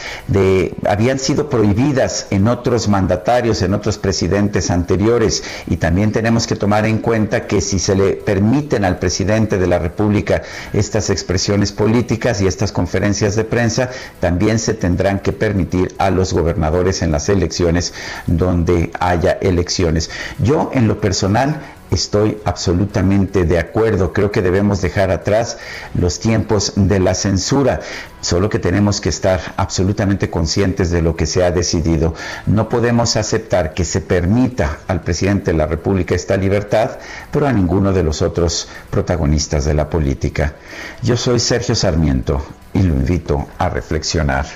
habían 0.86 1.18
sido 1.18 1.48
prohibidas 1.48 2.26
en 2.30 2.48
otros 2.48 2.88
mandatarios, 2.88 3.62
en 3.62 3.74
otros 3.74 3.98
presidentes 3.98 4.70
anteriores. 4.70 5.42
Y 5.66 5.76
también 5.76 6.12
tenemos 6.12 6.46
que 6.46 6.56
tomar 6.56 6.86
en 6.86 6.98
cuenta 6.98 7.46
que 7.46 7.60
si 7.60 7.78
se 7.78 7.94
le 7.94 8.12
permiten 8.12 8.84
al 8.84 8.98
presidente 8.98 9.58
de 9.58 9.66
la 9.66 9.78
República 9.78 10.42
estas 10.72 11.10
expresiones 11.10 11.72
políticas 11.72 12.40
y 12.40 12.46
estas 12.46 12.72
conferencias 12.72 13.36
de 13.36 13.44
prensa, 13.44 13.90
también 14.20 14.58
se 14.58 14.74
tendrán 14.74 15.20
que 15.20 15.32
permitir 15.32 15.94
a 15.98 16.10
los 16.10 16.32
gobernadores 16.32 17.02
en 17.02 17.12
las 17.12 17.28
elecciones 17.28 17.92
donde 18.26 18.90
haya 18.98 19.32
elecciones. 19.40 20.10
Yo 20.38 20.70
en 20.74 20.88
lo 20.88 21.00
personal 21.00 21.60
Estoy 21.90 22.38
absolutamente 22.44 23.44
de 23.44 23.58
acuerdo. 23.58 24.12
Creo 24.12 24.30
que 24.30 24.42
debemos 24.42 24.80
dejar 24.80 25.10
atrás 25.10 25.58
los 25.94 26.18
tiempos 26.18 26.72
de 26.76 26.98
la 26.98 27.14
censura. 27.14 27.80
Solo 28.20 28.48
que 28.48 28.58
tenemos 28.58 29.00
que 29.00 29.10
estar 29.10 29.40
absolutamente 29.56 30.30
conscientes 30.30 30.90
de 30.90 31.02
lo 31.02 31.14
que 31.14 31.26
se 31.26 31.44
ha 31.44 31.50
decidido. 31.50 32.14
No 32.46 32.68
podemos 32.68 33.16
aceptar 33.16 33.74
que 33.74 33.84
se 33.84 34.00
permita 34.00 34.78
al 34.88 35.02
presidente 35.02 35.52
de 35.52 35.58
la 35.58 35.66
República 35.66 36.14
esta 36.14 36.36
libertad, 36.36 36.98
pero 37.30 37.46
a 37.46 37.52
ninguno 37.52 37.92
de 37.92 38.02
los 38.02 38.22
otros 38.22 38.68
protagonistas 38.90 39.64
de 39.64 39.74
la 39.74 39.88
política. 39.90 40.54
Yo 41.02 41.16
soy 41.16 41.38
Sergio 41.38 41.74
Sarmiento 41.74 42.44
y 42.72 42.82
lo 42.82 42.94
invito 42.94 43.46
a 43.58 43.68
reflexionar. 43.68 44.46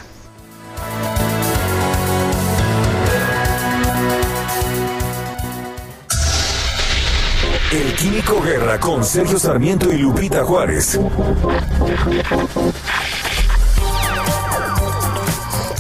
Químico 7.98 8.40
Guerra 8.40 8.78
con 8.78 9.02
Sergio 9.02 9.40
Sarmiento 9.40 9.92
y 9.92 9.98
Lupita 9.98 10.44
Juárez. 10.44 11.00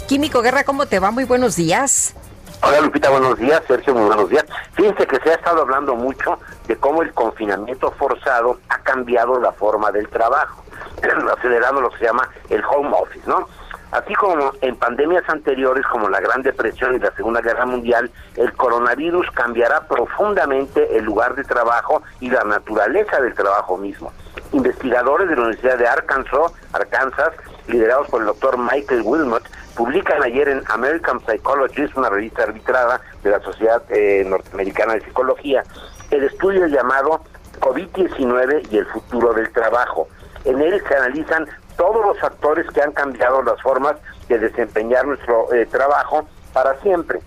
Químico 0.08 0.42
Guerra, 0.42 0.64
¿cómo 0.64 0.86
te 0.86 0.98
va? 0.98 1.12
Muy 1.12 1.22
buenos 1.22 1.54
días. 1.54 2.16
Hola 2.60 2.80
Lupita, 2.80 3.08
buenos 3.10 3.38
días. 3.38 3.62
Sergio, 3.68 3.94
muy 3.94 4.06
buenos 4.06 4.28
días. 4.30 4.44
Fíjense 4.72 5.06
que 5.06 5.20
se 5.20 5.30
ha 5.30 5.34
estado 5.34 5.62
hablando 5.62 5.94
mucho 5.94 6.40
de 6.66 6.76
cómo 6.76 7.02
el 7.02 7.14
confinamiento 7.14 7.92
forzado 7.92 8.58
ha 8.68 8.78
cambiado 8.78 9.38
la 9.38 9.52
forma 9.52 9.92
del 9.92 10.08
trabajo, 10.08 10.64
acelerando 11.38 11.82
lo 11.82 11.90
que 11.90 11.98
se 11.98 12.04
llama 12.06 12.28
el 12.50 12.64
home 12.64 12.90
office, 13.00 13.28
¿no? 13.28 13.46
Así 13.90 14.14
como 14.14 14.52
en 14.60 14.76
pandemias 14.76 15.24
anteriores 15.28 15.86
como 15.86 16.10
la 16.10 16.20
Gran 16.20 16.42
Depresión 16.42 16.94
y 16.94 16.98
la 16.98 17.10
Segunda 17.12 17.40
Guerra 17.40 17.64
Mundial, 17.64 18.10
el 18.36 18.52
coronavirus 18.52 19.30
cambiará 19.30 19.86
profundamente 19.86 20.96
el 20.96 21.04
lugar 21.04 21.34
de 21.34 21.44
trabajo 21.44 22.02
y 22.20 22.28
la 22.28 22.44
naturaleza 22.44 23.20
del 23.20 23.34
trabajo 23.34 23.78
mismo. 23.78 24.12
Investigadores 24.52 25.28
de 25.28 25.36
la 25.36 25.42
Universidad 25.42 25.78
de 25.78 25.88
Arkansas, 25.88 26.52
Arkansas 26.72 27.32
liderados 27.66 28.08
por 28.08 28.20
el 28.20 28.26
doctor 28.26 28.58
Michael 28.58 29.02
Wilmot, 29.04 29.42
publican 29.74 30.22
ayer 30.22 30.48
en 30.48 30.62
American 30.68 31.20
Psychologist, 31.24 31.96
una 31.96 32.10
revista 32.10 32.42
arbitrada 32.42 33.00
de 33.22 33.30
la 33.30 33.40
Sociedad 33.40 33.82
eh, 33.90 34.24
Norteamericana 34.26 34.94
de 34.94 35.00
Psicología, 35.02 35.62
el 36.10 36.24
estudio 36.24 36.66
llamado 36.66 37.22
COVID-19 37.60 38.68
y 38.70 38.78
el 38.78 38.86
futuro 38.86 39.32
del 39.32 39.50
trabajo. 39.52 40.08
En 40.44 40.60
él 40.60 40.82
se 40.88 40.94
analizan 40.94 41.46
todos 41.78 42.04
los 42.04 42.18
factores 42.18 42.66
que 42.74 42.82
han 42.82 42.92
cambiado 42.92 43.40
las 43.42 43.62
formas 43.62 43.94
de 44.28 44.38
desempeñar 44.38 45.06
nuestro 45.06 45.50
eh, 45.54 45.64
trabajo 45.64 46.28
para 46.52 46.74
siempre. 46.80 47.20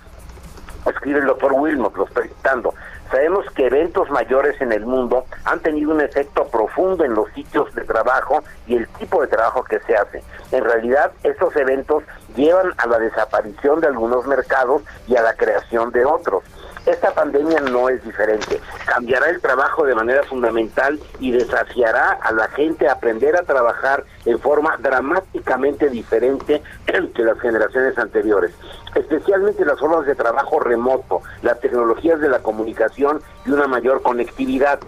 Escribe 0.85 1.19
el 1.19 1.25
doctor 1.25 1.53
Wilmot, 1.53 1.95
lo 1.95 2.05
estoy. 2.05 2.29
Sabemos 3.09 3.45
que 3.55 3.67
eventos 3.67 4.09
mayores 4.09 4.59
en 4.61 4.71
el 4.71 4.85
mundo 4.85 5.25
han 5.45 5.59
tenido 5.59 5.91
un 5.91 6.01
efecto 6.01 6.47
profundo 6.47 7.03
en 7.03 7.13
los 7.13 7.29
sitios 7.33 7.73
de 7.75 7.83
trabajo 7.83 8.41
y 8.67 8.75
el 8.75 8.87
tipo 8.87 9.21
de 9.21 9.27
trabajo 9.27 9.63
que 9.63 9.79
se 9.81 9.95
hace. 9.95 10.23
En 10.51 10.63
realidad, 10.63 11.11
estos 11.23 11.55
eventos 11.55 12.03
llevan 12.35 12.73
a 12.77 12.87
la 12.87 12.99
desaparición 12.99 13.79
de 13.81 13.87
algunos 13.87 14.25
mercados 14.27 14.81
y 15.07 15.15
a 15.15 15.21
la 15.21 15.33
creación 15.33 15.91
de 15.91 16.05
otros. 16.05 16.43
Esta 16.85 17.13
pandemia 17.13 17.59
no 17.59 17.89
es 17.89 18.03
diferente. 18.03 18.59
Cambiará 18.87 19.29
el 19.29 19.39
trabajo 19.39 19.85
de 19.85 19.93
manera 19.93 20.23
fundamental 20.23 20.99
y 21.19 21.31
desafiará 21.31 22.13
a 22.13 22.31
la 22.31 22.47
gente 22.49 22.87
a 22.87 22.93
aprender 22.93 23.35
a 23.35 23.43
trabajar 23.43 24.03
en 24.25 24.39
forma 24.39 24.77
dramáticamente 24.79 25.89
diferente 25.89 26.61
que 27.15 27.23
las 27.23 27.39
generaciones 27.39 27.97
anteriores. 27.99 28.51
Especialmente 28.95 29.63
las 29.63 29.79
formas 29.79 30.07
de 30.07 30.15
trabajo 30.15 30.59
remoto, 30.59 31.21
las 31.43 31.59
tecnologías 31.59 32.19
de 32.19 32.29
la 32.29 32.39
comunicación 32.39 33.21
y 33.45 33.51
una 33.51 33.67
mayor 33.67 34.01
conectividad. 34.01 34.79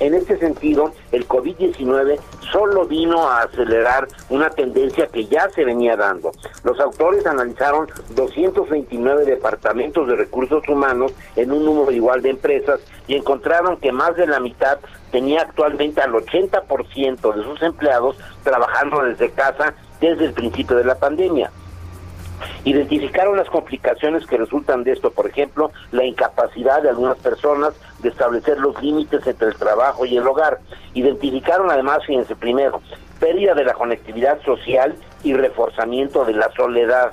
En 0.00 0.14
este 0.14 0.38
sentido, 0.38 0.94
el 1.12 1.28
COVID-19 1.28 2.18
solo 2.50 2.86
vino 2.86 3.28
a 3.28 3.42
acelerar 3.42 4.08
una 4.30 4.48
tendencia 4.48 5.06
que 5.08 5.26
ya 5.26 5.50
se 5.50 5.62
venía 5.62 5.94
dando. 5.94 6.32
Los 6.64 6.80
autores 6.80 7.26
analizaron 7.26 7.86
229 8.14 9.26
departamentos 9.26 10.08
de 10.08 10.16
recursos 10.16 10.66
humanos 10.68 11.12
en 11.36 11.52
un 11.52 11.66
número 11.66 11.92
igual 11.92 12.22
de 12.22 12.30
empresas 12.30 12.80
y 13.06 13.14
encontraron 13.14 13.76
que 13.76 13.92
más 13.92 14.16
de 14.16 14.26
la 14.26 14.40
mitad 14.40 14.78
tenía 15.12 15.42
actualmente 15.42 16.00
al 16.00 16.12
80% 16.12 17.34
de 17.34 17.44
sus 17.44 17.62
empleados 17.62 18.16
trabajando 18.42 19.04
desde 19.04 19.30
casa 19.30 19.74
desde 20.00 20.24
el 20.24 20.32
principio 20.32 20.76
de 20.76 20.84
la 20.84 20.94
pandemia. 20.94 21.50
Identificaron 22.64 23.36
las 23.36 23.48
complicaciones 23.48 24.26
que 24.26 24.38
resultan 24.38 24.84
de 24.84 24.92
esto, 24.92 25.10
por 25.10 25.26
ejemplo, 25.26 25.70
la 25.92 26.04
incapacidad 26.04 26.82
de 26.82 26.88
algunas 26.88 27.18
personas 27.18 27.74
de 28.02 28.08
establecer 28.08 28.58
los 28.58 28.80
límites 28.82 29.26
entre 29.26 29.48
el 29.48 29.56
trabajo 29.56 30.04
y 30.04 30.16
el 30.16 30.26
hogar. 30.26 30.60
Identificaron 30.94 31.70
además, 31.70 32.00
fíjense, 32.06 32.34
primero, 32.36 32.80
pérdida 33.18 33.54
de 33.54 33.64
la 33.64 33.74
conectividad 33.74 34.40
social 34.42 34.94
y 35.22 35.34
reforzamiento 35.34 36.24
de 36.24 36.34
la 36.34 36.50
soledad. 36.52 37.12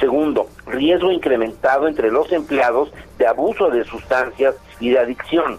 Segundo, 0.00 0.48
riesgo 0.66 1.10
incrementado 1.10 1.88
entre 1.88 2.10
los 2.10 2.30
empleados 2.32 2.90
de 3.18 3.26
abuso 3.26 3.70
de 3.70 3.84
sustancias 3.84 4.54
y 4.80 4.90
de 4.90 4.98
adicción. 4.98 5.58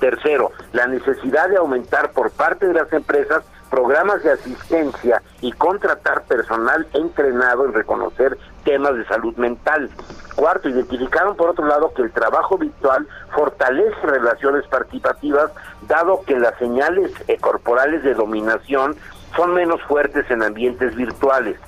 Tercero, 0.00 0.50
la 0.72 0.86
necesidad 0.86 1.48
de 1.48 1.56
aumentar 1.56 2.10
por 2.12 2.30
parte 2.32 2.66
de 2.66 2.74
las 2.74 2.92
empresas 2.92 3.44
programas 3.70 4.22
de 4.22 4.32
asistencia 4.32 5.22
y 5.40 5.52
contratar 5.52 6.24
personal 6.24 6.86
entrenado 6.92 7.64
en 7.64 7.72
reconocer 7.72 8.36
temas 8.66 8.96
de 8.96 9.06
salud 9.06 9.34
mental. 9.36 9.88
Cuarto, 10.34 10.68
identificaron 10.68 11.36
por 11.36 11.48
otro 11.48 11.66
lado 11.66 11.94
que 11.94 12.02
el 12.02 12.12
trabajo 12.12 12.58
virtual 12.58 13.08
fortalece 13.34 13.96
relaciones 14.02 14.66
participativas, 14.66 15.50
dado 15.88 16.22
que 16.26 16.38
las 16.38 16.58
señales 16.58 17.12
eh, 17.28 17.38
corporales 17.38 18.02
de 18.02 18.12
dominación 18.12 18.96
son 19.34 19.54
menos 19.54 19.80
fuertes 19.82 20.30
en 20.30 20.42
ambientes 20.42 20.94
virtuales. 20.94 21.58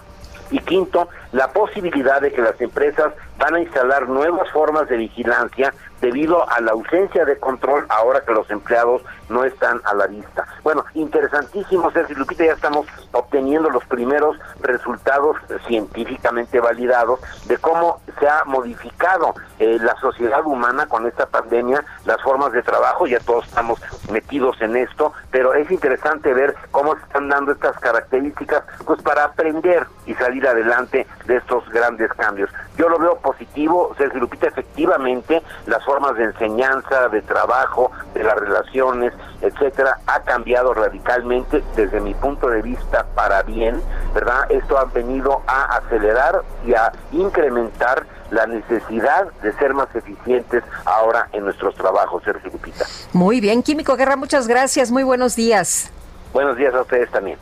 Y 0.51 0.59
quinto, 0.59 1.09
la 1.33 1.49
posibilidad 1.53 2.21
de 2.21 2.33
que 2.33 2.43
las 2.43 2.61
empresas 2.61 3.13
van 3.39 3.55
a 3.55 3.61
instalar 3.61 4.09
nuevas 4.09 4.51
formas 4.51 4.89
de 4.89 4.97
vigilancia 4.97 5.73
debido 6.01 6.49
a 6.49 6.61
la 6.61 6.73
ausencia 6.73 7.25
de 7.25 7.39
control 7.39 7.87
ahora 7.89 8.23
que 8.23 8.33
los 8.33 8.51
empleados 8.51 9.03
no 9.29 9.45
están 9.45 9.81
a 9.85 9.95
la 9.95 10.07
vista. 10.07 10.47
Bueno, 10.63 10.85
interesantísimo, 10.95 11.91
Sergio 11.91 12.17
Lupita, 12.17 12.45
ya 12.45 12.53
estamos 12.53 12.87
obteniendo 13.13 13.71
los 13.71 13.85
primeros 13.85 14.37
resultados 14.61 15.37
científicamente 15.67 16.61
validados 16.61 17.21
de 17.47 17.59
cómo 17.59 18.01
se 18.19 18.29
ha 18.29 18.45
modificado 18.45 19.35
eh, 19.59 19.79
la 19.81 19.95
sociedad 20.01 20.45
humana 20.45 20.87
con 20.87 21.07
esta 21.07 21.27
pandemia, 21.27 21.85
las 22.05 22.21
formas 22.23 22.53
de 22.53 22.63
trabajo, 22.63 23.07
ya 23.07 23.19
todos 23.21 23.47
estamos 23.47 23.81
metidos 24.11 24.61
en 24.61 24.77
esto, 24.77 25.13
pero 25.31 25.55
es 25.55 25.71
interesante 25.71 26.33
ver 26.33 26.55
cómo 26.71 26.95
se 26.95 27.03
están 27.03 27.29
dando 27.29 27.53
estas 27.53 27.79
características 27.79 28.63
pues 28.85 29.03
para 29.03 29.25
aprender 29.25 29.87
y 30.07 30.15
salir 30.15 30.47
adelante 30.47 31.07
de 31.27 31.37
estos 31.37 31.69
grandes 31.71 32.13
cambios. 32.15 32.51
Yo 32.79 32.89
lo 32.89 32.99
veo 32.99 33.17
positivo, 33.17 33.93
Sergio 33.99 34.21
Lupita, 34.21 34.47
efectivamente 34.47 35.43
las 35.67 35.85
formas 35.85 36.17
de 36.17 36.25
enseñanza, 36.25 37.09
de 37.09 37.23
trabajo, 37.23 37.91
de 38.15 38.23
las 38.23 38.37
relaciones, 38.37 39.13
etcétera, 39.41 39.99
ha 40.07 40.21
cambiado 40.21 40.73
radicalmente 40.73 41.65
desde 41.75 42.01
mi 42.01 42.15
punto 42.15 42.49
de 42.49 42.63
vista 42.63 43.05
para 43.17 43.43
bien, 43.43 43.83
¿verdad? 44.15 44.49
Esto 44.49 44.79
ha 44.79 44.85
venido 44.85 45.43
a 45.49 45.79
acelerar 45.79 46.43
y 46.65 46.75
a 46.75 46.93
incrementar 47.11 48.07
la 48.31 48.47
necesidad 48.47 49.27
de 49.43 49.53
ser 49.55 49.75
más 49.75 49.93
eficientes 49.97 50.63
ahora 50.85 51.29
en 51.33 51.45
nuestros 51.45 51.75
trabajos, 51.75 52.23
Sergio 52.23 52.51
Lupita. 52.53 52.85
Muy 53.13 53.41
bien, 53.41 53.65
Químico 53.65 53.97
Guerra, 53.97 54.15
muchas 54.15 54.47
gracias, 54.47 54.93
muy 54.93 55.03
buenos 55.03 55.35
días. 55.35 55.91
Buenos 56.33 56.57
días 56.57 56.73
a 56.75 56.83
ustedes 56.83 57.11
también. 57.11 57.39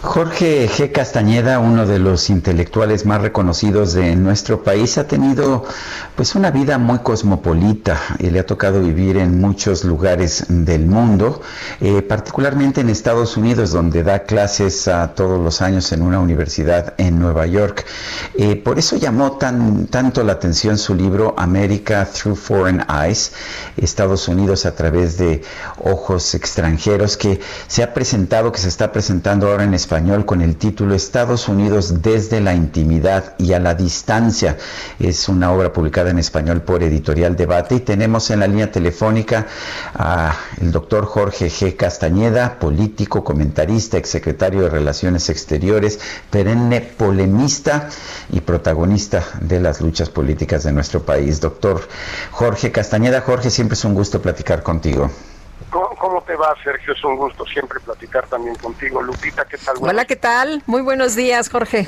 Jorge 0.00 0.68
G. 0.68 0.92
Castañeda, 0.92 1.58
uno 1.58 1.84
de 1.84 1.98
los 1.98 2.30
intelectuales 2.30 3.04
más 3.04 3.20
reconocidos 3.20 3.94
de 3.94 4.14
nuestro 4.14 4.62
país, 4.62 4.96
ha 4.96 5.08
tenido 5.08 5.64
pues 6.14 6.36
una 6.36 6.52
vida 6.52 6.78
muy 6.78 7.00
cosmopolita 7.00 7.98
y 8.20 8.30
le 8.30 8.38
ha 8.38 8.46
tocado 8.46 8.80
vivir 8.80 9.16
en 9.16 9.40
muchos 9.40 9.82
lugares 9.82 10.44
del 10.48 10.86
mundo, 10.86 11.42
eh, 11.80 12.02
particularmente 12.02 12.80
en 12.80 12.90
Estados 12.90 13.36
Unidos, 13.36 13.72
donde 13.72 14.04
da 14.04 14.20
clases 14.20 14.88
todos 15.16 15.40
los 15.40 15.62
años 15.62 15.90
en 15.90 16.02
una 16.02 16.20
universidad 16.20 16.94
en 16.96 17.18
Nueva 17.18 17.46
York. 17.46 17.84
Eh, 18.36 18.54
por 18.54 18.78
eso 18.78 18.96
llamó 18.96 19.32
tan, 19.32 19.86
tanto 19.88 20.22
la 20.22 20.34
atención 20.34 20.78
su 20.78 20.94
libro 20.94 21.34
America 21.36 22.04
Through 22.06 22.36
Foreign 22.36 22.84
Eyes, 22.88 23.32
Estados 23.76 24.28
Unidos 24.28 24.64
a 24.64 24.76
través 24.76 25.18
de 25.18 25.42
ojos 25.82 26.36
extranjeros, 26.36 27.16
que 27.16 27.40
se 27.66 27.82
ha 27.82 27.92
presentado, 27.92 28.52
que 28.52 28.60
se 28.60 28.68
está 28.68 28.92
presentando 28.92 29.50
ahora 29.50 29.64
en 29.64 29.74
España 29.74 29.87
español 29.88 30.26
con 30.26 30.42
el 30.42 30.56
título 30.56 30.94
Estados 30.94 31.48
Unidos 31.48 32.02
desde 32.02 32.42
la 32.42 32.52
intimidad 32.52 33.32
y 33.38 33.54
a 33.54 33.58
la 33.58 33.74
distancia. 33.74 34.58
Es 35.00 35.30
una 35.30 35.50
obra 35.50 35.72
publicada 35.72 36.10
en 36.10 36.18
español 36.18 36.60
por 36.60 36.82
Editorial 36.82 37.36
Debate 37.36 37.76
y 37.76 37.80
tenemos 37.80 38.30
en 38.30 38.40
la 38.40 38.48
línea 38.48 38.70
telefónica 38.70 39.46
a 39.94 40.36
el 40.60 40.72
doctor 40.72 41.06
Jorge 41.06 41.46
G. 41.46 41.74
Castañeda, 41.74 42.58
político, 42.58 43.24
comentarista, 43.24 43.96
exsecretario 43.96 44.60
de 44.60 44.68
Relaciones 44.68 45.30
Exteriores, 45.30 45.98
perenne 46.28 46.82
polemista 46.82 47.88
y 48.30 48.42
protagonista 48.42 49.24
de 49.40 49.58
las 49.58 49.80
luchas 49.80 50.10
políticas 50.10 50.64
de 50.64 50.72
nuestro 50.72 51.00
país. 51.02 51.40
Doctor 51.40 51.88
Jorge 52.30 52.70
Castañeda, 52.72 53.22
Jorge, 53.22 53.48
siempre 53.48 53.72
es 53.72 53.86
un 53.86 53.94
gusto 53.94 54.20
platicar 54.20 54.62
contigo. 54.62 55.10
¿Cómo, 55.70 56.22
te 56.26 56.34
va, 56.34 56.54
Sergio? 56.64 56.94
Es 56.94 57.04
un 57.04 57.16
gusto 57.16 57.44
siempre 57.44 57.78
platicar 57.80 58.26
también 58.26 58.54
contigo. 58.56 59.02
Lupita, 59.02 59.44
¿qué 59.44 59.58
tal? 59.58 59.76
Hola, 59.80 60.04
¿qué 60.06 60.16
tal? 60.16 60.62
Muy 60.66 60.80
buenos 60.80 61.14
días, 61.14 61.50
Jorge. 61.50 61.86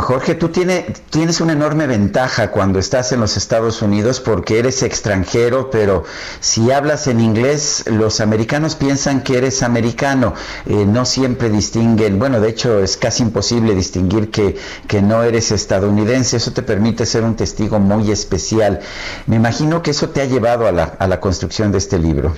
Jorge, 0.00 0.34
tú 0.34 0.48
tiene, 0.48 0.86
tienes 1.10 1.40
una 1.40 1.52
enorme 1.52 1.86
ventaja 1.86 2.50
cuando 2.50 2.78
estás 2.78 3.12
en 3.12 3.20
los 3.20 3.36
Estados 3.36 3.82
Unidos 3.82 4.20
porque 4.20 4.58
eres 4.58 4.82
extranjero, 4.82 5.70
pero 5.70 6.04
si 6.40 6.70
hablas 6.70 7.06
en 7.06 7.20
inglés, 7.20 7.84
los 7.86 8.20
americanos 8.20 8.74
piensan 8.76 9.22
que 9.22 9.38
eres 9.38 9.62
americano. 9.62 10.34
Eh, 10.66 10.84
no 10.86 11.04
siempre 11.04 11.50
distinguen, 11.50 12.18
bueno, 12.18 12.40
de 12.40 12.48
hecho 12.48 12.80
es 12.80 12.96
casi 12.96 13.22
imposible 13.22 13.74
distinguir 13.74 14.30
que, 14.30 14.56
que 14.88 15.02
no 15.02 15.22
eres 15.22 15.52
estadounidense. 15.52 16.36
Eso 16.36 16.52
te 16.52 16.62
permite 16.62 17.06
ser 17.06 17.22
un 17.22 17.36
testigo 17.36 17.78
muy 17.78 18.10
especial. 18.10 18.80
Me 19.26 19.36
imagino 19.36 19.82
que 19.82 19.92
eso 19.92 20.10
te 20.10 20.22
ha 20.22 20.26
llevado 20.26 20.66
a 20.66 20.72
la, 20.72 20.84
a 20.84 21.06
la 21.06 21.20
construcción 21.20 21.70
de 21.70 21.78
este 21.78 21.98
libro. 21.98 22.34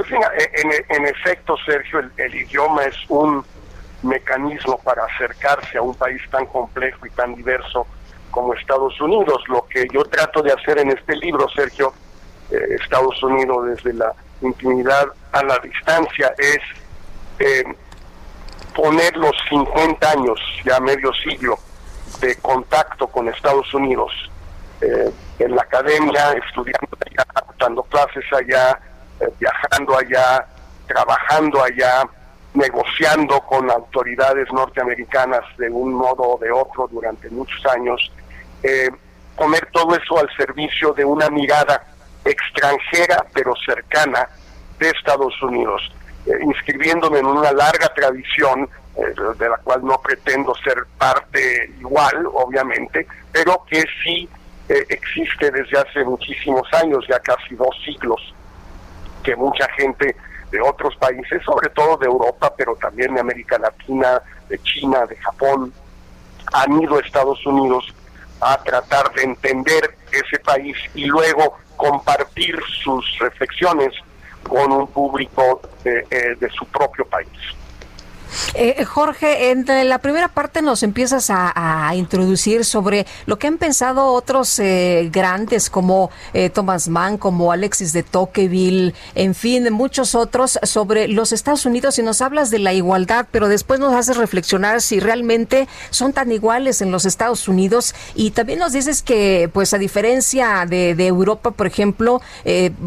Pues 0.00 0.12
en, 0.88 1.06
efecto, 1.06 1.56
Sergio, 1.66 2.00
el, 2.16 2.34
idioma 2.34 2.84
es 2.84 2.96
un 3.08 3.44
mecanismo 4.02 4.78
para 4.78 5.04
acercarse 5.04 5.76
a 5.76 5.82
un 5.82 5.94
país 5.94 6.22
tan 6.30 6.46
complejo 6.46 7.04
y 7.04 7.10
tan 7.10 7.34
diverso 7.34 7.86
como 8.30 8.54
Estados 8.54 8.98
Unidos. 8.98 9.42
Lo 9.48 9.66
que 9.66 9.86
yo 9.92 10.02
trato 10.04 10.40
de 10.42 10.52
hacer 10.52 10.78
en 10.78 10.90
este 10.90 11.16
libro, 11.16 11.46
Sergio, 11.50 11.92
eh, 12.50 12.78
Estados 12.80 13.22
Unidos 13.22 13.66
desde 13.66 13.92
la 13.92 14.14
intimidad 14.40 15.06
a 15.32 15.42
la 15.42 15.58
distancia, 15.58 16.32
es 16.38 16.60
eh, 17.38 17.64
poner 18.74 19.14
los 19.18 19.36
50 19.50 20.12
años, 20.12 20.40
ya 20.64 20.80
medio 20.80 21.12
siglo, 21.12 21.58
de 22.20 22.36
contacto 22.36 23.06
con 23.06 23.28
Estados 23.28 23.74
Unidos 23.74 24.12
eh, 24.80 25.12
en 25.40 25.54
la 25.54 25.60
academia, 25.60 26.32
estudiando 26.32 26.88
allá, 27.04 27.26
dando 27.58 27.82
clases 27.82 28.24
allá, 28.32 28.80
eh, 29.20 29.28
viajando 29.38 29.98
allá, 29.98 30.46
trabajando 30.86 31.62
allá, 31.62 32.08
negociando 32.54 33.40
con 33.42 33.70
autoridades 33.70 34.50
norteamericanas 34.52 35.42
de 35.58 35.68
un 35.68 35.92
modo 35.92 36.22
o 36.22 36.38
de 36.38 36.50
otro 36.50 36.88
durante 36.90 37.28
muchos 37.28 37.64
años, 37.66 38.10
eh, 38.62 38.90
poner 39.36 39.68
todo 39.72 39.94
eso 39.94 40.18
al 40.18 40.28
servicio 40.36 40.92
de 40.92 41.04
una 41.04 41.28
mirada 41.28 41.84
extranjera 42.24 43.24
pero 43.34 43.54
cercana 43.64 44.28
de 44.78 44.88
Estados 44.88 45.40
Unidos, 45.42 45.82
eh, 46.26 46.32
inscribiéndome 46.42 47.18
en 47.18 47.26
una 47.26 47.52
larga 47.52 47.92
tradición 47.94 48.68
de 49.38 49.48
la 49.48 49.56
cual 49.58 49.82
no 49.84 49.98
pretendo 50.02 50.54
ser 50.56 50.84
parte 50.98 51.72
igual, 51.78 52.26
obviamente, 52.34 53.06
pero 53.32 53.64
que 53.66 53.82
sí 54.02 54.28
existe 54.68 55.50
desde 55.50 55.78
hace 55.78 56.04
muchísimos 56.04 56.68
años, 56.74 57.06
ya 57.08 57.18
casi 57.20 57.54
dos 57.54 57.74
siglos, 57.82 58.34
que 59.22 59.36
mucha 59.36 59.68
gente 59.76 60.16
de 60.50 60.60
otros 60.60 60.96
países, 60.96 61.42
sobre 61.44 61.68
todo 61.70 61.96
de 61.96 62.06
Europa, 62.06 62.52
pero 62.56 62.74
también 62.76 63.14
de 63.14 63.20
América 63.20 63.58
Latina, 63.58 64.20
de 64.48 64.58
China, 64.62 65.06
de 65.06 65.16
Japón, 65.16 65.72
han 66.52 66.82
ido 66.82 66.96
a 66.96 67.00
Estados 67.00 67.44
Unidos 67.46 67.94
a 68.40 68.60
tratar 68.62 69.12
de 69.12 69.22
entender 69.22 69.96
ese 70.10 70.38
país 70.40 70.76
y 70.94 71.04
luego 71.04 71.58
compartir 71.76 72.58
sus 72.82 73.04
reflexiones 73.20 73.92
con 74.48 74.72
un 74.72 74.86
público 74.88 75.60
de, 75.84 76.06
eh, 76.10 76.36
de 76.38 76.50
su 76.50 76.64
propio 76.66 77.04
país. 77.06 77.28
Eh, 78.54 78.84
Jorge, 78.84 79.50
en 79.50 79.66
la 79.88 79.98
primera 79.98 80.28
parte 80.28 80.62
nos 80.62 80.82
empiezas 80.82 81.28
a, 81.30 81.92
introducir 81.94 82.64
sobre 82.64 83.06
lo 83.26 83.38
que 83.38 83.46
han 83.46 83.58
pensado 83.58 84.06
otros 84.06 84.58
eh, 84.58 85.08
grandes 85.12 85.70
como 85.70 86.10
eh, 86.32 86.50
Thomas 86.50 86.88
Mann, 86.88 87.18
como 87.18 87.52
Alexis 87.52 87.92
de 87.92 88.02
Tocqueville, 88.02 88.94
en 89.14 89.34
fin, 89.34 89.72
muchos 89.72 90.14
otros 90.14 90.58
sobre 90.62 91.08
los 91.08 91.32
Estados 91.32 91.66
Unidos. 91.66 91.98
Y 91.98 92.02
nos 92.02 92.20
hablas 92.20 92.50
de 92.50 92.58
la 92.58 92.72
igualdad, 92.72 93.26
pero 93.30 93.48
después 93.48 93.80
nos 93.80 93.94
haces 93.94 94.16
reflexionar 94.16 94.80
si 94.80 95.00
realmente 95.00 95.68
son 95.90 96.12
tan 96.12 96.30
iguales 96.32 96.80
en 96.80 96.90
los 96.90 97.04
Estados 97.04 97.48
Unidos. 97.48 97.94
Y 98.14 98.30
también 98.30 98.58
nos 98.58 98.72
dices 98.72 99.02
que, 99.02 99.50
pues 99.52 99.74
a 99.74 99.78
diferencia 99.78 100.64
de, 100.66 100.94
de 100.94 101.06
Europa, 101.06 101.50
por 101.50 101.66
ejemplo, 101.66 102.20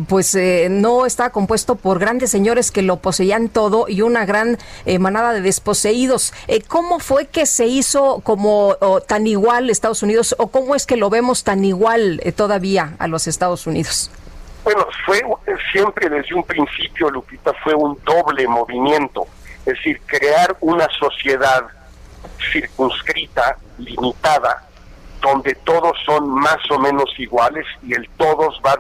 pues 0.08 0.38
no 0.70 1.06
está 1.06 1.30
compuesto 1.30 1.76
por 1.76 2.00
grandes 2.00 2.32
señores 2.32 2.72
que 2.72 2.82
lo 2.82 2.98
poseían 2.98 3.50
todo 3.50 3.86
y 3.88 4.02
una 4.02 4.26
gran 4.26 4.58
manada 5.00 5.33
de 5.34 5.42
desposeídos. 5.42 6.34
Eh, 6.48 6.62
¿Cómo 6.62 7.00
fue 7.00 7.28
que 7.28 7.46
se 7.46 7.66
hizo 7.66 8.22
como 8.24 8.78
tan 9.08 9.28
igual 9.28 9.70
Estados 9.70 10.04
Unidos 10.04 10.36
o 10.38 10.48
cómo 10.48 10.76
es 10.76 10.86
que 10.86 10.98
lo 10.98 11.10
vemos 11.10 11.44
tan 11.44 11.66
igual 11.66 12.22
eh, 12.24 12.32
todavía 12.32 12.96
a 13.00 13.08
los 13.08 13.28
Estados 13.28 13.68
Unidos? 13.68 14.10
Bueno, 14.64 14.88
fue 15.06 15.22
siempre 15.72 16.10
desde 16.10 16.34
un 16.34 16.44
principio, 16.44 17.10
Lupita, 17.10 17.54
fue 17.64 17.74
un 17.74 18.00
doble 18.06 18.48
movimiento, 18.48 19.28
es 19.66 19.74
decir, 19.74 20.02
crear 20.06 20.56
una 20.62 20.88
sociedad 20.98 21.66
circunscrita, 22.52 23.58
limitada, 23.78 24.66
donde 25.22 25.56
todos 25.56 25.98
son 26.06 26.30
más 26.30 26.60
o 26.70 26.80
menos 26.80 27.14
iguales 27.18 27.66
y 27.82 27.94
el 27.94 28.08
todos 28.18 28.62
va, 28.66 28.78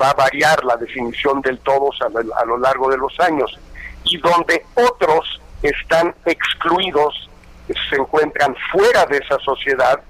va 0.00 0.10
a 0.10 0.14
variar 0.14 0.64
la 0.64 0.76
definición 0.76 1.40
del 1.42 1.58
todos 1.58 1.98
a 2.02 2.44
lo 2.44 2.58
largo 2.58 2.90
de 2.90 2.96
los 2.96 3.18
años, 3.20 3.58
y 4.04 4.18
donde 4.18 4.64
otros 4.74 5.39
están 5.62 6.14
excluidos, 6.24 7.28
se 7.88 7.96
encuentran 7.96 8.54
fuera 8.72 9.06
de 9.06 9.18
esa 9.18 9.38
sociedad 9.38 10.00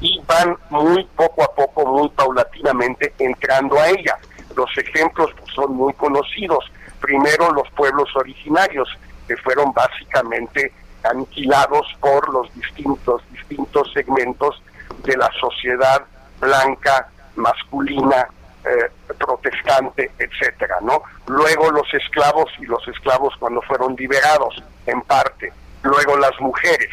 y 0.00 0.20
van 0.26 0.56
muy 0.70 1.04
poco 1.16 1.42
a 1.42 1.54
poco, 1.54 1.86
muy 1.86 2.08
paulatinamente 2.10 3.14
entrando 3.18 3.78
a 3.78 3.88
ella. 3.88 4.18
Los 4.56 4.70
ejemplos 4.78 5.30
son 5.54 5.74
muy 5.74 5.92
conocidos. 5.94 6.64
Primero 7.00 7.52
los 7.52 7.68
pueblos 7.70 8.08
originarios, 8.16 8.88
que 9.28 9.36
fueron 9.36 9.72
básicamente 9.72 10.72
aniquilados 11.02 11.86
por 12.00 12.32
los 12.32 12.52
distintos, 12.54 13.22
distintos 13.30 13.92
segmentos 13.92 14.62
de 15.04 15.16
la 15.16 15.30
sociedad 15.38 16.04
blanca, 16.40 17.08
masculina, 17.36 18.28
eh, 18.64 18.90
protestante, 19.18 20.10
etcétera, 20.18 20.76
¿no? 20.82 21.02
Luego 21.26 21.70
los 21.70 21.92
esclavos 21.94 22.50
y 22.58 22.66
los 22.66 22.86
esclavos 22.88 23.34
cuando 23.38 23.62
fueron 23.62 23.96
liberados, 23.96 24.62
en 24.86 25.00
parte. 25.02 25.52
Luego 25.82 26.16
las 26.18 26.38
mujeres, 26.40 26.90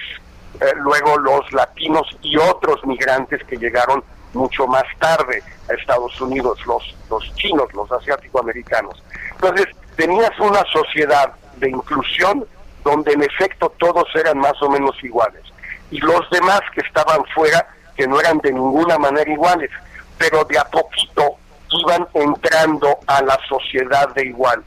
eh, 0.62 0.74
luego 0.76 1.18
los 1.18 1.52
latinos 1.52 2.08
y 2.22 2.38
otros 2.38 2.86
migrantes 2.86 3.44
que 3.46 3.58
llegaron 3.58 4.04
mucho 4.34 4.68
más 4.68 4.86
tarde 5.00 5.44
a 5.70 5.74
Estados 5.74 6.20
Unidos, 6.22 6.66
los, 6.66 6.96
los 7.10 7.36
chinos, 7.36 7.74
los 7.74 7.92
asiático-americanos. 7.92 9.04
Entonces, 9.32 9.68
tenías 9.96 10.32
una 10.40 10.64
sociedad 10.72 11.34
de 11.58 11.70
inclusión 11.70 12.46
donde 12.84 13.12
en 13.12 13.24
efecto 13.24 13.74
todos 13.78 14.06
eran 14.16 14.38
más 14.38 14.62
o 14.62 14.70
menos 14.70 14.96
iguales. 15.04 15.44
Y 15.92 16.00
los 16.00 16.30
demás 16.30 16.62
que 16.74 16.82
estaban 16.82 17.26
fuera, 17.36 17.68
que 17.96 18.08
no 18.08 18.20
eran 18.20 18.38
de 18.40 18.54
ninguna 18.54 18.98
manera 18.98 19.30
iguales, 19.30 19.72
pero 20.18 20.44
de 20.46 20.58
a 20.58 20.64
poquito 20.66 21.38
iban 21.72 22.08
entrando 22.14 23.00
a 23.08 23.22
la 23.22 23.38
sociedad 23.48 24.14
de 24.14 24.28
iguales. 24.28 24.66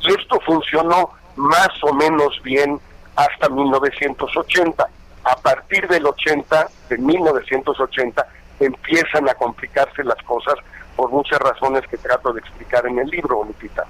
Y 0.00 0.10
esto 0.10 0.40
funcionó 0.46 1.10
más 1.36 1.70
o 1.82 1.92
menos 1.92 2.40
bien 2.42 2.80
hasta 3.16 3.48
1980. 3.48 4.88
A 5.24 5.36
partir 5.36 5.86
del 5.88 6.06
80, 6.06 6.68
de 6.88 6.98
1980, 6.98 8.26
empiezan 8.60 9.28
a 9.28 9.34
complicarse 9.34 10.04
las 10.04 10.22
cosas 10.22 10.54
por 10.96 11.10
muchas 11.10 11.38
razones 11.38 11.82
que 11.88 11.96
trato 11.96 12.32
de 12.32 12.40
explicar 12.40 12.86
en 12.86 12.98
el 12.98 13.08
libro, 13.08 13.44
Lupita. 13.44 13.84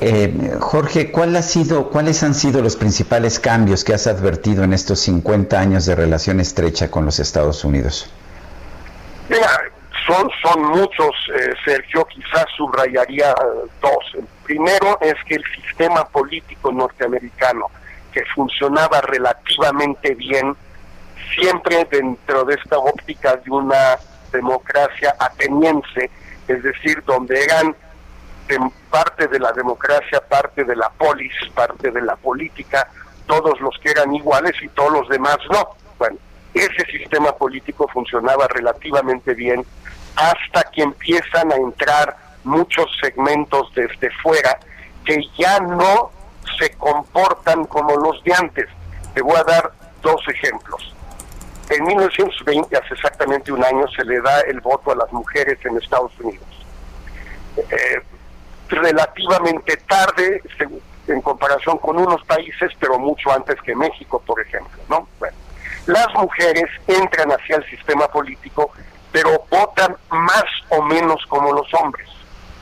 Eh, 0.00 0.56
Jorge, 0.60 1.10
¿cuál 1.10 1.36
ha 1.36 1.42
sido, 1.42 1.90
¿cuáles 1.90 2.22
han 2.22 2.34
sido 2.34 2.62
los 2.62 2.76
principales 2.76 3.38
cambios 3.38 3.84
que 3.84 3.92
has 3.92 4.06
advertido 4.06 4.64
en 4.64 4.72
estos 4.72 5.00
50 5.00 5.58
años 5.58 5.86
de 5.86 5.94
relación 5.94 6.40
estrecha 6.40 6.90
con 6.90 7.04
los 7.04 7.18
Estados 7.18 7.64
Unidos? 7.64 8.10
Mira, 9.28 9.60
son, 10.10 10.30
son 10.42 10.62
muchos, 10.62 11.14
eh, 11.34 11.52
Sergio, 11.64 12.04
quizás 12.06 12.46
subrayaría 12.56 13.34
dos. 13.80 14.14
El 14.14 14.26
primero 14.44 14.98
es 15.00 15.14
que 15.26 15.36
el 15.36 15.44
sistema 15.54 16.04
político 16.08 16.72
norteamericano, 16.72 17.66
que 18.12 18.24
funcionaba 18.34 19.00
relativamente 19.02 20.14
bien, 20.14 20.56
siempre 21.34 21.86
dentro 21.90 22.44
de 22.44 22.54
esta 22.54 22.78
óptica 22.78 23.36
de 23.36 23.50
una 23.50 23.98
democracia 24.32 25.14
ateniense, 25.18 26.10
es 26.48 26.62
decir, 26.62 27.02
donde 27.06 27.44
eran 27.44 27.76
parte 28.90 29.28
de 29.28 29.38
la 29.38 29.52
democracia, 29.52 30.20
parte 30.28 30.64
de 30.64 30.74
la 30.74 30.88
polis, 30.90 31.32
parte 31.54 31.92
de 31.92 32.02
la 32.02 32.16
política, 32.16 32.88
todos 33.26 33.60
los 33.60 33.78
que 33.78 33.92
eran 33.92 34.12
iguales 34.12 34.54
y 34.60 34.68
todos 34.70 34.92
los 34.92 35.08
demás 35.08 35.38
no. 35.52 35.68
Bueno, 35.98 36.16
ese 36.52 36.84
sistema 36.90 37.30
político 37.30 37.86
funcionaba 37.92 38.48
relativamente 38.48 39.34
bien 39.34 39.64
hasta 40.16 40.64
que 40.70 40.82
empiezan 40.82 41.52
a 41.52 41.56
entrar 41.56 42.16
muchos 42.44 42.86
segmentos 43.00 43.72
desde 43.74 44.10
fuera 44.22 44.58
que 45.04 45.20
ya 45.38 45.58
no 45.60 46.10
se 46.58 46.70
comportan 46.72 47.64
como 47.66 47.96
los 47.96 48.22
de 48.24 48.34
antes. 48.34 48.66
Te 49.14 49.22
voy 49.22 49.36
a 49.36 49.44
dar 49.44 49.72
dos 50.02 50.20
ejemplos. 50.28 50.94
En 51.68 51.84
1920, 51.84 52.76
hace 52.76 52.94
exactamente 52.94 53.52
un 53.52 53.64
año, 53.64 53.86
se 53.88 54.04
le 54.04 54.20
da 54.20 54.40
el 54.40 54.60
voto 54.60 54.90
a 54.90 54.96
las 54.96 55.12
mujeres 55.12 55.58
en 55.64 55.76
Estados 55.76 56.12
Unidos. 56.18 56.46
Eh, 57.56 58.02
relativamente 58.68 59.76
tarde 59.78 60.42
en 61.06 61.20
comparación 61.20 61.78
con 61.78 61.98
unos 61.98 62.24
países, 62.24 62.70
pero 62.78 62.98
mucho 62.98 63.30
antes 63.32 63.56
que 63.62 63.74
México, 63.74 64.22
por 64.24 64.40
ejemplo. 64.40 64.80
¿no? 64.88 65.08
Bueno, 65.18 65.36
las 65.86 66.08
mujeres 66.14 66.66
entran 66.86 67.30
hacia 67.30 67.56
el 67.56 67.64
sistema 67.70 68.08
político 68.08 68.72
pero 69.12 69.44
votan 69.50 69.96
más 70.10 70.44
o 70.68 70.82
menos 70.82 71.24
como 71.28 71.52
los 71.52 71.72
hombres. 71.74 72.08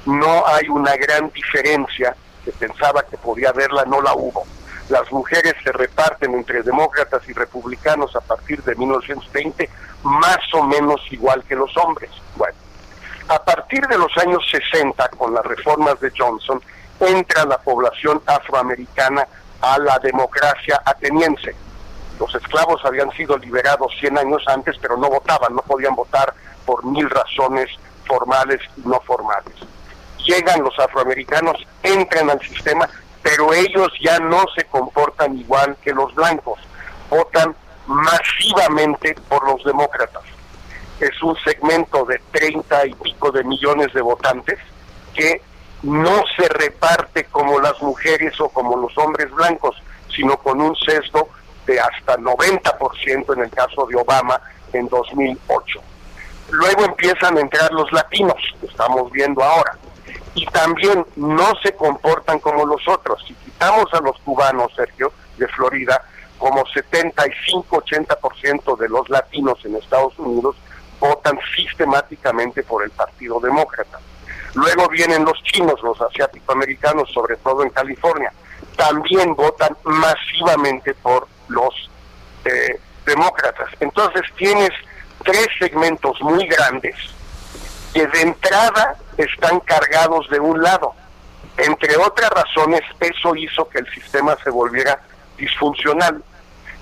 No 0.07 0.47
hay 0.47 0.69
una 0.69 0.97
gran 0.97 1.31
diferencia, 1.31 2.17
que 2.45 2.53
pensaba 2.53 3.03
que 3.03 3.19
podía 3.19 3.51
haberla, 3.51 3.85
no 3.85 4.01
la 4.01 4.15
hubo. 4.15 4.47
Las 4.89 5.11
mujeres 5.13 5.55
se 5.63 5.71
reparten 5.73 6.33
entre 6.33 6.63
demócratas 6.63 7.29
y 7.29 7.35
republicanos 7.35 8.17
a 8.17 8.21
partir 8.21 8.63
de 8.63 8.75
1920 8.75 9.69
más 10.03 10.39
o 10.55 10.63
menos 10.63 11.01
igual 11.11 11.45
que 11.45 11.55
los 11.55 11.77
hombres. 11.77 12.11
Bueno, 12.37 12.57
a 13.29 13.45
partir 13.45 13.87
de 13.87 13.99
los 13.99 14.17
años 14.17 14.43
60, 14.51 15.09
con 15.11 15.35
las 15.35 15.45
reformas 15.45 16.01
de 16.01 16.11
Johnson, 16.17 16.63
entra 17.01 17.45
la 17.45 17.59
población 17.59 18.23
afroamericana 18.25 19.29
a 19.61 19.79
la 19.79 19.99
democracia 19.99 20.81
ateniense 20.85 21.55
los 22.19 22.35
esclavos 22.35 22.85
habían 22.85 23.11
sido 23.13 23.39
liberados 23.39 23.93
100 24.01 24.19
años 24.19 24.43
antes, 24.47 24.77
pero 24.81 24.97
no 24.97 25.09
votaban, 25.09 25.55
no 25.55 25.63
podían 25.63 25.95
votar 25.95 26.35
por 26.65 26.85
mil 26.85 27.09
razones 27.09 27.71
formales 28.07 28.61
y 28.77 28.89
no 28.89 29.01
formales. 29.01 29.55
Llegan 30.25 30.63
los 30.63 30.79
afroamericanos, 30.79 31.57
entran 31.83 32.31
al 32.31 32.41
sistema, 32.41 32.89
pero 33.23 33.55
ellos 33.55 33.89
ya 34.01 34.19
no 34.19 34.45
se 34.55 34.65
comportan 34.65 35.39
igual 35.39 35.77
que 35.83 35.93
los 35.93 36.15
blancos, 36.15 36.59
votan 37.09 37.55
masivamente 37.87 39.15
por 39.29 39.47
los 39.49 39.65
demócratas. 39.65 40.23
Es 41.01 41.23
un 41.23 41.37
segmento 41.45 42.05
de 42.05 42.21
30 42.33 42.87
y 42.87 42.95
pico 42.95 43.31
de 43.31 43.45
millones 43.45 43.93
de 43.95 44.03
votantes 44.03 44.59
que 45.15 45.41
no 45.83 46.25
se 46.37 46.49
reparte 46.49 47.25
como 47.25 47.61
las 47.61 47.81
mujeres 47.81 48.39
o 48.41 48.49
como 48.49 48.77
los 48.77 48.97
hombres 48.99 49.31
blancos, 49.31 49.77
sino 50.15 50.37
con 50.39 50.61
un 50.61 50.75
sesgo 50.77 51.29
de 51.69 51.79
hasta 51.79 52.17
90% 52.17 53.35
en 53.35 53.43
el 53.43 53.51
caso 53.51 53.87
de 53.87 53.95
Obama 53.97 54.41
en 54.73 54.89
2008. 54.89 55.81
Luego 56.51 56.87
empiezan 56.87 57.37
a 57.37 57.41
entrar 57.41 57.71
los 57.73 57.93
latinos, 57.93 58.37
que 58.59 58.67
estamos 58.67 59.13
viendo 59.13 59.45
ahora, 59.45 59.77
y 60.35 60.47
también 60.47 61.05
no 61.17 61.53
se 61.63 61.75
comportan 61.75 62.39
como 62.39 62.65
los 62.65 62.89
otros. 62.89 63.23
Si 63.27 63.35
quitamos 63.35 63.93
a 63.93 64.01
los 64.01 64.19
cubanos, 64.21 64.73
Sergio, 64.75 65.13
de 65.37 65.47
Florida, 65.49 66.03
como 66.39 66.65
75-80% 66.65 68.79
de 68.79 68.89
los 68.89 69.11
latinos 69.11 69.63
en 69.65 69.77
Estados 69.77 70.19
Unidos 70.19 70.57
votan 70.99 71.39
sistemáticamente 71.55 72.63
por 72.63 72.83
el 72.83 72.91
Partido 72.91 73.39
Demócrata. 73.41 74.01
Luego 74.55 74.89
vienen 74.89 75.23
los 75.25 75.41
chinos, 75.43 75.83
los 75.83 76.01
asiático-americanos, 76.01 77.11
sobre 77.13 77.37
todo 77.37 77.63
en 77.63 77.69
California, 77.71 78.33
también 78.77 79.35
votan 79.35 79.77
masivamente 79.85 80.95
por 80.95 81.29
los 81.49 81.91
eh, 82.45 82.81
demócratas. 83.05 83.69
Entonces 83.81 84.23
tienes 84.37 84.71
tres 85.25 85.49
segmentos 85.59 86.21
muy 86.21 86.47
grandes 86.47 86.95
que 87.93 88.07
de 88.07 88.21
entrada 88.21 88.97
están 89.17 89.61
cargados 89.61 90.29
de 90.31 90.41
un 90.41 90.63
lado. 90.63 90.95
Entre 91.57 91.97
otras 91.97 92.31
razones, 92.31 92.83
eso 93.01 93.35
hizo 93.35 93.69
que 93.69 93.79
el 93.79 93.91
sistema 93.93 94.37
se 94.45 94.51
volviera 94.51 95.01
disfuncional. 95.37 96.23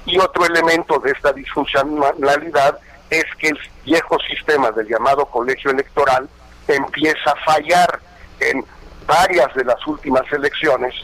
Y 0.05 0.19
otro 0.19 0.45
elemento 0.45 0.99
de 0.99 1.13
esta 1.13 1.33
disfuncionalidad 1.33 2.79
es 3.11 3.25
que 3.39 3.49
el 3.49 3.59
viejo 3.85 4.19
sistema 4.29 4.71
del 4.73 4.89
llamado 4.89 5.27
colegio 5.27 5.71
electoral 5.71 6.29
empieza 6.69 7.31
a 7.31 7.45
fallar 7.45 8.01
en 8.41 8.65
varias 9.07 9.55
de 9.55 9.65
las 9.65 9.85
últimas 9.87 10.31
elecciones. 10.33 10.95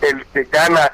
El 0.00 0.24
que 0.26 0.44
gana 0.44 0.92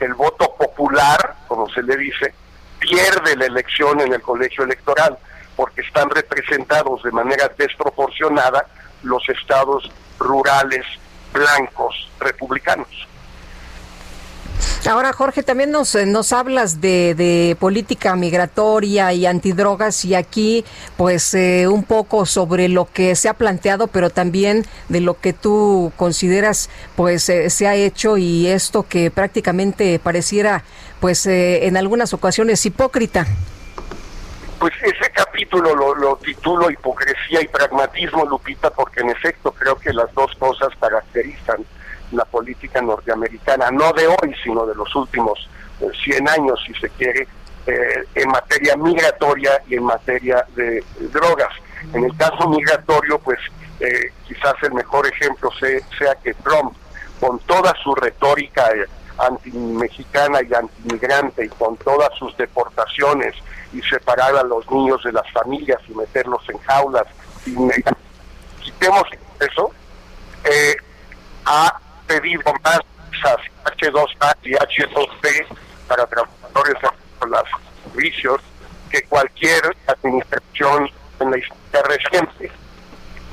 el 0.00 0.14
voto 0.14 0.54
popular, 0.56 1.36
como 1.48 1.68
se 1.68 1.82
le 1.82 1.96
dice, 1.96 2.32
pierde 2.78 3.36
la 3.36 3.46
elección 3.46 4.00
en 4.00 4.12
el 4.12 4.22
colegio 4.22 4.64
electoral 4.64 5.18
porque 5.56 5.80
están 5.80 6.10
representados 6.10 7.02
de 7.02 7.10
manera 7.10 7.50
desproporcionada 7.56 8.66
los 9.02 9.26
estados 9.28 9.90
rurales 10.18 10.84
blancos 11.32 12.10
republicanos. 12.20 13.08
Ahora, 14.84 15.12
Jorge, 15.12 15.42
también 15.42 15.72
nos, 15.72 15.96
eh, 15.96 16.06
nos 16.06 16.32
hablas 16.32 16.80
de, 16.80 17.16
de 17.16 17.56
política 17.58 18.14
migratoria 18.14 19.12
y 19.12 19.26
antidrogas 19.26 20.04
y 20.04 20.14
aquí, 20.14 20.64
pues, 20.96 21.34
eh, 21.34 21.66
un 21.66 21.82
poco 21.82 22.24
sobre 22.24 22.68
lo 22.68 22.84
que 22.92 23.16
se 23.16 23.28
ha 23.28 23.34
planteado, 23.34 23.88
pero 23.88 24.10
también 24.10 24.64
de 24.88 25.00
lo 25.00 25.18
que 25.18 25.32
tú 25.32 25.92
consideras, 25.96 26.70
pues, 26.94 27.28
eh, 27.28 27.50
se 27.50 27.66
ha 27.66 27.74
hecho 27.74 28.16
y 28.16 28.46
esto 28.46 28.84
que 28.88 29.10
prácticamente 29.10 29.98
pareciera, 29.98 30.62
pues, 31.00 31.26
en 31.26 31.76
algunas 31.76 32.14
ocasiones 32.14 32.64
hipócrita. 32.64 33.26
Pues 34.60 34.72
ese 34.82 35.10
capítulo 35.12 35.74
lo, 35.74 35.94
lo 35.96 36.16
titulo 36.16 36.70
Hipocresía 36.70 37.42
y 37.42 37.48
Pragmatismo, 37.48 38.24
Lupita, 38.24 38.70
porque 38.70 39.00
en 39.00 39.10
efecto 39.10 39.52
creo 39.52 39.76
que 39.76 39.92
las 39.92 40.12
dos 40.14 40.34
cosas 40.38 40.68
caracterizan 40.80 41.66
la 42.12 42.24
política 42.24 42.80
norteamericana, 42.80 43.70
no 43.70 43.92
de 43.92 44.06
hoy, 44.06 44.34
sino 44.42 44.66
de 44.66 44.74
los 44.74 44.94
últimos 44.94 45.48
100 46.04 46.28
años, 46.28 46.58
si 46.66 46.74
se 46.74 46.88
quiere, 46.90 47.26
eh, 47.66 48.04
en 48.14 48.28
materia 48.28 48.76
migratoria 48.76 49.60
y 49.68 49.74
en 49.74 49.84
materia 49.84 50.46
de 50.54 50.84
drogas. 51.12 51.52
En 51.92 52.04
el 52.04 52.16
caso 52.16 52.48
migratorio, 52.48 53.18
pues 53.18 53.38
eh, 53.80 54.12
quizás 54.26 54.54
el 54.62 54.72
mejor 54.72 55.06
ejemplo 55.06 55.50
sea 55.58 56.14
que 56.22 56.34
Trump, 56.34 56.74
con 57.20 57.38
toda 57.40 57.74
su 57.82 57.94
retórica 57.94 58.70
eh, 58.70 58.86
anti-mexicana 59.18 60.40
y 60.42 60.54
antimigrante 60.54 61.44
y 61.44 61.48
con 61.48 61.76
todas 61.78 62.10
sus 62.18 62.36
deportaciones 62.36 63.34
y 63.72 63.82
separar 63.82 64.36
a 64.36 64.42
los 64.42 64.70
niños 64.70 65.02
de 65.02 65.12
las 65.12 65.30
familias 65.32 65.80
y 65.88 65.94
meterlos 65.94 66.42
en 66.48 66.58
jaulas, 66.58 67.06
y 67.44 67.54
quitemos 68.62 69.04
eso, 69.40 69.70
eh, 70.44 70.76
ha 71.44 71.80
pedido 72.06 72.52
más 72.64 72.80
H2A 73.64 74.36
y 74.42 74.52
H2B 74.52 75.46
para 75.88 76.06
trabajadores 76.06 76.74
de 76.80 76.88
servicios 77.84 78.40
que 78.90 79.02
cualquier 79.04 79.76
administración 79.86 80.88
en 81.20 81.30
la 81.30 81.38
historia 81.38 81.82
reciente. 81.82 82.50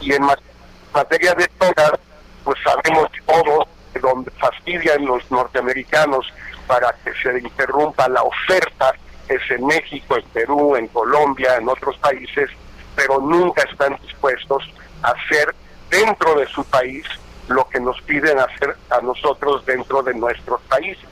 Y 0.01 0.13
en 0.13 0.23
materia 0.93 1.33
de 1.33 1.49
drogas, 1.59 1.99
pues 2.43 2.57
sabemos 2.63 3.09
todos 3.25 3.67
de 3.93 3.99
donde 3.99 4.31
fastidian 4.31 5.05
los 5.05 5.29
norteamericanos 5.29 6.25
para 6.67 6.93
que 7.03 7.13
se 7.21 7.39
interrumpa 7.39 8.07
la 8.09 8.23
oferta 8.23 8.93
es 9.29 9.41
en 9.51 9.65
México, 9.65 10.17
en 10.17 10.23
Perú, 10.29 10.75
en 10.75 10.87
Colombia, 10.87 11.55
en 11.55 11.69
otros 11.69 11.97
países, 11.97 12.49
pero 12.95 13.19
nunca 13.19 13.63
están 13.63 13.97
dispuestos 14.01 14.63
a 15.01 15.11
hacer 15.11 15.55
dentro 15.89 16.35
de 16.35 16.47
su 16.47 16.63
país 16.65 17.05
lo 17.47 17.67
que 17.69 17.79
nos 17.79 18.01
piden 18.01 18.39
hacer 18.39 18.75
a 18.89 19.01
nosotros 19.01 19.65
dentro 19.65 20.01
de 20.03 20.13
nuestros 20.13 20.61
países. 20.61 21.05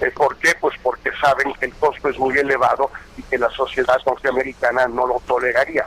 Eh, 0.00 0.10
¿Por 0.14 0.36
qué? 0.36 0.54
Pues 0.60 0.74
porque 0.82 1.10
saben 1.20 1.52
que 1.54 1.66
el 1.66 1.74
costo 1.74 2.08
es 2.08 2.18
muy 2.18 2.36
elevado 2.36 2.90
y 3.16 3.22
que 3.22 3.38
la 3.38 3.50
sociedad 3.50 3.96
norteamericana 4.06 4.86
no 4.88 5.06
lo 5.06 5.22
toleraría. 5.26 5.86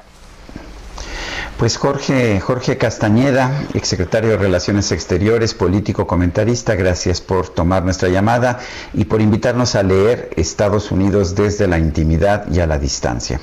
Pues 1.58 1.78
Jorge, 1.78 2.40
Jorge 2.40 2.78
Castañeda, 2.78 3.52
exsecretario 3.74 4.30
de 4.32 4.38
Relaciones 4.38 4.92
Exteriores, 4.94 5.54
político 5.54 6.08
comentarista, 6.08 6.76
gracias 6.76 7.20
por 7.20 7.50
tomar 7.50 7.84
nuestra 7.84 8.08
llamada 8.08 8.60
y 8.94 9.06
por 9.06 9.22
invitarnos 9.22 9.76
a 9.76 9.84
leer 9.84 10.30
Estados 10.38 10.90
Unidos 10.90 11.36
desde 11.36 11.68
la 11.68 11.78
intimidad 11.78 12.50
y 12.50 12.62
a 12.62 12.68
la 12.68 12.80
distancia. 12.80 13.42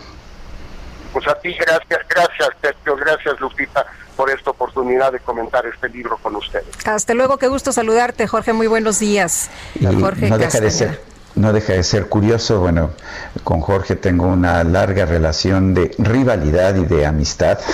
Pues 1.12 1.28
a 1.28 1.34
ti 1.34 1.54
gracias, 1.54 2.00
gracias 2.08 2.48
Sergio, 2.62 2.96
gracias 2.96 3.38
Lupita 3.38 3.86
por 4.16 4.30
esta 4.30 4.50
oportunidad 4.50 5.12
de 5.12 5.20
comentar 5.20 5.66
este 5.66 5.88
libro 5.88 6.18
con 6.22 6.36
ustedes. 6.36 6.66
Hasta 6.84 7.14
luego, 7.14 7.36
qué 7.36 7.48
gusto 7.48 7.72
saludarte, 7.72 8.26
Jorge, 8.26 8.52
muy 8.52 8.66
buenos 8.66 8.98
días. 8.98 9.50
Jorge 10.00 10.28
no 10.28 10.38
deja 10.38 10.60
de 10.60 10.70
ser 10.70 11.16
no 11.36 11.52
deja 11.52 11.74
de 11.74 11.82
ser 11.82 12.08
curioso. 12.08 12.60
Bueno, 12.60 12.90
con 13.44 13.60
Jorge 13.60 13.94
tengo 13.94 14.26
una 14.26 14.64
larga 14.64 15.04
relación 15.04 15.74
de 15.74 15.94
rivalidad 15.98 16.74
y 16.74 16.84
de 16.84 17.06
amistad. 17.06 17.58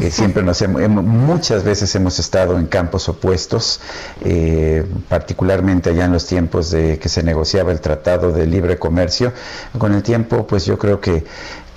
Eh, 0.00 0.10
siempre 0.10 0.42
nos 0.42 0.62
hemos, 0.62 0.80
muchas 1.04 1.62
veces 1.62 1.94
hemos 1.94 2.18
estado 2.18 2.58
en 2.58 2.66
campos 2.66 3.06
opuestos, 3.10 3.80
eh, 4.24 4.86
particularmente 5.10 5.90
allá 5.90 6.06
en 6.06 6.12
los 6.12 6.26
tiempos 6.26 6.70
de 6.70 6.98
que 6.98 7.10
se 7.10 7.22
negociaba 7.22 7.70
el 7.70 7.80
Tratado 7.82 8.32
de 8.32 8.46
Libre 8.46 8.78
Comercio. 8.78 9.32
Con 9.76 9.92
el 9.94 10.02
tiempo, 10.02 10.46
pues 10.46 10.64
yo 10.64 10.78
creo 10.78 11.02
que 11.02 11.24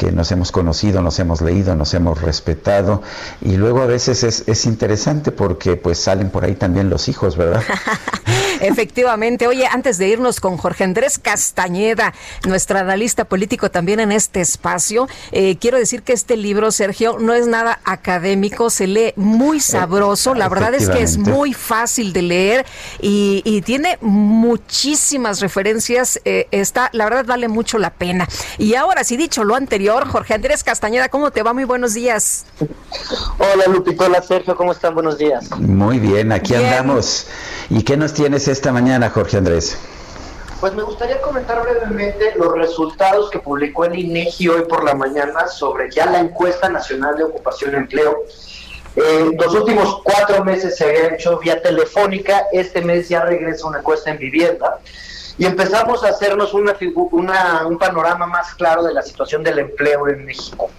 que 0.02 0.11
nos 0.11 0.32
hemos 0.32 0.52
conocido, 0.52 1.03
nos 1.03 1.19
hemos 1.19 1.41
leído, 1.41 1.76
nos 1.76 1.94
hemos 1.94 2.19
respetado 2.19 3.03
y 3.40 3.56
luego 3.56 3.84
a 3.84 3.86
veces 3.86 4.23
es, 4.23 4.45
es 4.48 4.65
interesante 4.65 5.32
porque 5.32 5.76
pues 5.76 5.99
salen 5.99 6.32
por 6.32 6.44
ahí 6.44 6.56
también 6.56 6.90
los 6.90 7.07
hijos, 7.07 7.38
¿verdad? 7.38 7.61
Efectivamente. 8.61 9.48
Oye, 9.48 9.68
antes 9.68 9.99
de 9.99 10.07
irnos 10.07 10.40
con 10.40 10.57
Jorge 10.57 10.84
Andrés 10.84 11.19
Castañeda, 11.19 12.14
nuestro 12.48 12.80
analista 12.80 13.26
político 13.26 13.69
también 13.69 13.99
en 13.99 14.11
este 14.11 14.41
espacio, 14.41 15.07
eh, 15.32 15.57
quiero 15.57 15.78
decir 15.78 16.02
que 16.02 16.14
este 16.14 16.36
libro, 16.36 16.72
Sergio, 16.72 17.18
no 17.19 17.34
es 17.34 17.45
nada 17.45 17.80
académico, 17.84 18.72
se 18.72 18.88
lee 18.88 19.14
muy 19.15 19.57
eh, 19.57 19.61
sabroso, 19.61 20.34
la 20.34 20.49
verdad 20.49 20.73
es 20.73 20.90
que 20.90 21.02
es 21.02 21.18
muy 21.18 21.53
fácil 21.53 22.11
de 22.11 22.22
leer 22.23 22.65
y, 22.99 23.61
tiene 23.61 23.99
muchísimas 24.02 25.40
referencias, 25.40 26.19
eh, 26.26 26.48
está, 26.49 26.90
la 26.94 27.06
verdad 27.06 27.26
vale 27.26 27.48
mucho 27.48 27.78
la 27.78 27.91
pena. 27.91 28.28
Y 28.57 28.73
ahora, 28.73 29.03
si 29.03 29.15
dicho 29.15 29.44
lo 29.44 29.56
anterior, 29.56 29.90
Jorge 29.99 30.34
Andrés 30.34 30.63
Castañeda, 30.63 31.09
¿cómo 31.09 31.31
te 31.31 31.43
va? 31.43 31.53
Muy 31.53 31.65
buenos 31.65 31.93
días. 31.93 32.45
Hola 33.38 33.65
Lupito, 33.68 34.05
hola 34.05 34.22
Sergio, 34.22 34.55
¿cómo 34.55 34.72
están? 34.72 34.93
Buenos 34.93 35.18
días. 35.18 35.51
Muy 35.59 35.99
bien, 35.99 36.31
aquí 36.31 36.55
andamos. 36.55 37.27
¿Y 37.69 37.84
qué 37.84 37.97
nos 37.97 38.13
tienes 38.13 38.47
esta 38.47 38.72
mañana, 38.72 39.09
Jorge 39.09 39.38
Andrés? 39.38 39.77
Pues 40.61 40.73
me 40.73 40.84
gustaría 40.84 41.19
comentar 41.22 41.61
brevemente 41.61 42.34
los 42.38 42.53
resultados 42.53 43.30
que 43.31 43.39
publicó 43.39 43.84
el 43.84 43.99
INEGI 43.99 44.47
hoy 44.47 44.61
por 44.61 44.84
la 44.85 44.93
mañana 44.93 45.47
sobre 45.47 45.91
ya 45.91 46.05
la 46.05 46.19
encuesta 46.19 46.69
nacional 46.69 47.18
de 47.18 47.26
ocupación 47.26 47.73
y 47.73 47.77
empleo. 47.77 48.23
Eh, 48.95 49.31
los 49.38 49.53
últimos 49.53 50.01
cuatro 50.03 50.43
meses 50.45 50.77
se 50.77 50.85
había 50.85 51.15
hecho 51.15 51.38
vía 51.39 51.61
telefónica, 51.61 52.45
este 52.53 52.81
mes 52.81 53.09
ya 53.09 53.26
regresa 53.26 53.68
una 53.68 53.80
encuesta 53.80 54.11
en 54.11 54.19
vivienda 54.19 54.80
y 55.38 55.45
empezamos 55.45 56.03
a 56.03 56.10
hacernos 56.10 56.53
una, 56.53 56.76
un 57.66 57.78
panorama 57.78 58.26
más 58.28 58.53
claro 58.56 58.84
de 58.84 58.94
la 58.94 59.02
situación 59.02 59.44
del 59.44 59.60
empleo 59.60 60.08
en 60.08 60.26
México. 60.26 60.70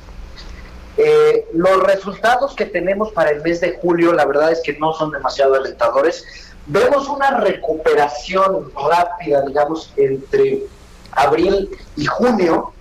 Eh, 0.97 1.47
los 1.55 1.83
resultados 1.83 2.55
que 2.55 2.67
tenemos 2.67 3.13
para 3.13 3.31
el 3.31 3.43
mes 3.43 3.61
de 3.61 3.79
julio, 3.81 4.13
la 4.13 4.27
verdad 4.27 4.53
es 4.53 4.61
que 4.61 4.75
no 4.75 4.93
son 4.93 5.11
demasiado 5.11 5.55
alentadores. 5.55 6.25
Vemos 6.67 7.09
una 7.09 7.39
recuperación 7.41 8.71
rápida, 8.75 9.43
digamos, 9.43 9.93
entre 9.97 10.65
abril 11.13 11.71
y 11.97 12.05
junio, 12.05 12.73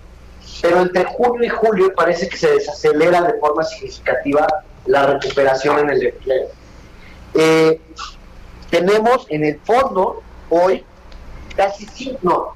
pero 0.60 0.82
entre 0.82 1.04
junio 1.04 1.44
y 1.44 1.48
julio 1.48 1.92
parece 1.94 2.28
que 2.28 2.36
se 2.36 2.52
desacelera 2.52 3.22
de 3.22 3.38
forma 3.40 3.64
significativa 3.64 4.46
la 4.86 5.06
recuperación 5.06 5.78
en 5.80 5.90
el 5.90 6.06
empleo. 6.06 6.48
Eh, 7.34 7.80
tenemos 8.70 9.26
en 9.30 9.44
el 9.44 9.60
fondo 9.60 10.22
hoy 10.50 10.84
casi 11.56 11.86
5, 11.86 12.18
no, 12.22 12.54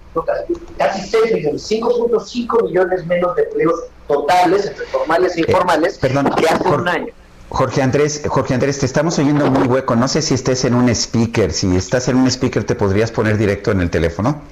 casi 0.78 1.09
6 1.09 1.32
millones, 1.35 1.70
5.5 1.70 2.64
millones 2.64 3.06
menos 3.06 3.35
de 3.36 3.43
empleos 3.43 3.81
totales, 4.09 4.66
entre 4.66 4.86
formales 4.86 5.36
e 5.36 5.40
informales, 5.40 5.98
perdón, 5.98 6.31
que 6.36 6.47
hace 6.47 6.68
un 6.68 6.89
año. 6.89 7.12
Jorge 7.48 7.81
Andrés, 7.81 8.23
Jorge 8.27 8.55
Andrés, 8.55 8.81
te 8.81 8.86
estamos 8.86 9.18
oyendo 9.18 9.51
muy 9.51 9.68
hueco. 9.68 9.94
No 9.94 10.09
sé 10.09 10.20
si 10.20 10.35
estés 10.35 10.64
en 10.64 10.74
un 10.74 10.89
speaker. 10.89 11.52
Si 11.52 11.77
estás 11.77 12.09
en 12.09 12.16
un 12.16 12.27
speaker, 12.27 12.64
¿te 12.64 12.74
podrías 12.74 13.12
poner 13.12 13.39
directo 13.39 13.70
en 13.70 13.81
el 13.81 13.89
teléfono? 13.89 14.43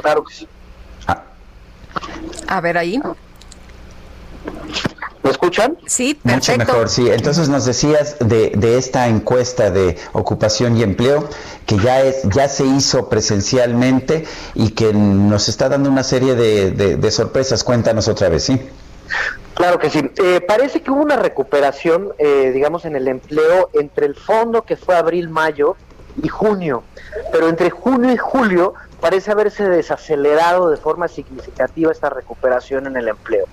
Claro 0.00 0.22
que 0.22 0.34
sí. 0.34 0.48
Ah. 1.06 1.22
A 2.46 2.60
ver 2.60 2.76
ahí. 2.76 3.00
¿Me 5.26 5.32
escuchan? 5.32 5.76
Sí, 5.86 6.14
perfecto. 6.14 6.52
Mucho 6.52 6.72
mejor, 6.72 6.88
sí. 6.88 7.10
Entonces 7.10 7.48
nos 7.48 7.64
decías 7.64 8.16
de, 8.20 8.52
de, 8.54 8.78
esta 8.78 9.08
encuesta 9.08 9.70
de 9.70 9.96
ocupación 10.12 10.76
y 10.76 10.84
empleo 10.84 11.28
que 11.66 11.76
ya, 11.78 12.00
es, 12.00 12.22
ya 12.32 12.48
se 12.48 12.64
hizo 12.64 13.08
presencialmente 13.08 14.24
y 14.54 14.70
que 14.70 14.92
nos 14.92 15.48
está 15.48 15.68
dando 15.68 15.90
una 15.90 16.04
serie 16.04 16.36
de, 16.36 16.70
de 16.70 17.10
sorpresas. 17.10 17.64
Cuéntanos 17.64 18.06
otra 18.06 18.28
vez, 18.28 18.44
¿sí? 18.44 18.60
Claro 19.54 19.78
que 19.78 19.88
sí. 19.88 20.10
Eh, 20.16 20.40
parece 20.46 20.82
que 20.82 20.90
hubo 20.90 21.00
una 21.00 21.16
recuperación, 21.16 22.10
eh, 22.18 22.52
digamos, 22.52 22.84
en 22.84 22.94
el 22.94 23.08
empleo 23.08 23.70
entre 23.72 24.06
el 24.06 24.14
fondo 24.14 24.62
que 24.62 24.76
fue 24.76 24.94
abril-mayo 24.94 25.76
y 26.22 26.28
junio, 26.28 26.82
pero 27.32 27.48
entre 27.48 27.70
junio 27.70 28.12
y 28.12 28.16
julio 28.16 28.74
parece 29.00 29.30
haberse 29.30 29.68
desacelerado 29.68 30.70
de 30.70 30.76
forma 30.76 31.08
significativa 31.08 31.92
esta 31.92 32.10
recuperación 32.10 32.86
en 32.86 32.96
el 32.96 33.08
empleo. 33.08 33.46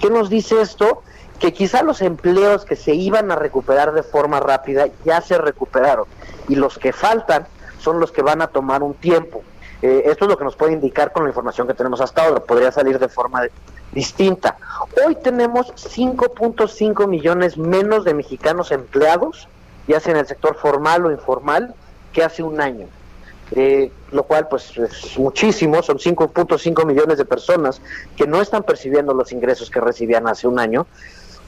¿Qué 0.00 0.10
nos 0.10 0.30
dice 0.30 0.60
esto? 0.60 1.02
Que 1.38 1.52
quizá 1.52 1.82
los 1.82 2.02
empleos 2.02 2.64
que 2.64 2.76
se 2.76 2.94
iban 2.94 3.30
a 3.30 3.36
recuperar 3.36 3.92
de 3.92 4.02
forma 4.02 4.40
rápida 4.40 4.88
ya 5.04 5.20
se 5.20 5.38
recuperaron 5.38 6.06
y 6.48 6.56
los 6.56 6.78
que 6.78 6.92
faltan 6.92 7.46
son 7.78 8.00
los 8.00 8.12
que 8.12 8.22
van 8.22 8.42
a 8.42 8.48
tomar 8.48 8.82
un 8.82 8.94
tiempo. 8.94 9.42
Eh, 9.82 10.02
esto 10.06 10.26
es 10.26 10.30
lo 10.30 10.36
que 10.36 10.44
nos 10.44 10.56
puede 10.56 10.72
indicar 10.72 11.12
con 11.12 11.24
la 11.24 11.30
información 11.30 11.66
que 11.66 11.74
tenemos 11.74 12.00
hasta 12.00 12.24
ahora. 12.24 12.40
Podría 12.40 12.70
salir 12.70 12.98
de 12.98 13.08
forma 13.08 13.42
distinta. 13.92 14.56
Hoy 15.06 15.16
tenemos 15.16 15.72
5.5 15.74 17.06
millones 17.06 17.56
menos 17.56 18.04
de 18.04 18.14
mexicanos 18.14 18.70
empleados, 18.72 19.48
ya 19.88 20.00
sea 20.00 20.12
en 20.12 20.18
el 20.18 20.26
sector 20.26 20.56
formal 20.56 21.06
o 21.06 21.10
informal, 21.10 21.74
que 22.12 22.22
hace 22.22 22.42
un 22.42 22.60
año. 22.60 22.86
Eh, 23.52 23.90
lo 24.12 24.24
cual 24.24 24.48
pues 24.48 24.76
es 24.76 25.18
muchísimo, 25.18 25.82
son 25.82 25.98
5.5 25.98 26.84
millones 26.84 27.18
de 27.18 27.24
personas 27.24 27.80
que 28.16 28.26
no 28.26 28.40
están 28.40 28.62
percibiendo 28.62 29.14
los 29.14 29.32
ingresos 29.32 29.70
que 29.70 29.80
recibían 29.80 30.26
hace 30.28 30.48
un 30.48 30.58
año. 30.58 30.86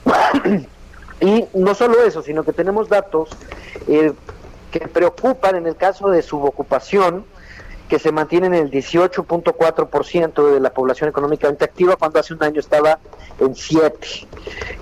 y 1.21 1.45
no 1.53 1.75
solo 1.75 2.03
eso, 2.03 2.21
sino 2.21 2.43
que 2.43 2.53
tenemos 2.53 2.89
datos 2.89 3.29
eh, 3.87 4.13
que 4.71 4.87
preocupan 4.87 5.55
en 5.55 5.67
el 5.67 5.75
caso 5.75 6.09
de 6.09 6.21
subocupación, 6.21 7.25
que 7.89 7.99
se 7.99 8.11
mantiene 8.11 8.47
en 8.47 8.53
el 8.55 8.71
18.4% 8.71 10.53
de 10.53 10.59
la 10.59 10.71
población 10.71 11.09
económicamente 11.09 11.65
activa, 11.65 11.95
cuando 11.95 12.19
hace 12.19 12.33
un 12.33 12.41
año 12.43 12.59
estaba 12.59 12.97
en 13.39 13.55
7. 13.55 13.97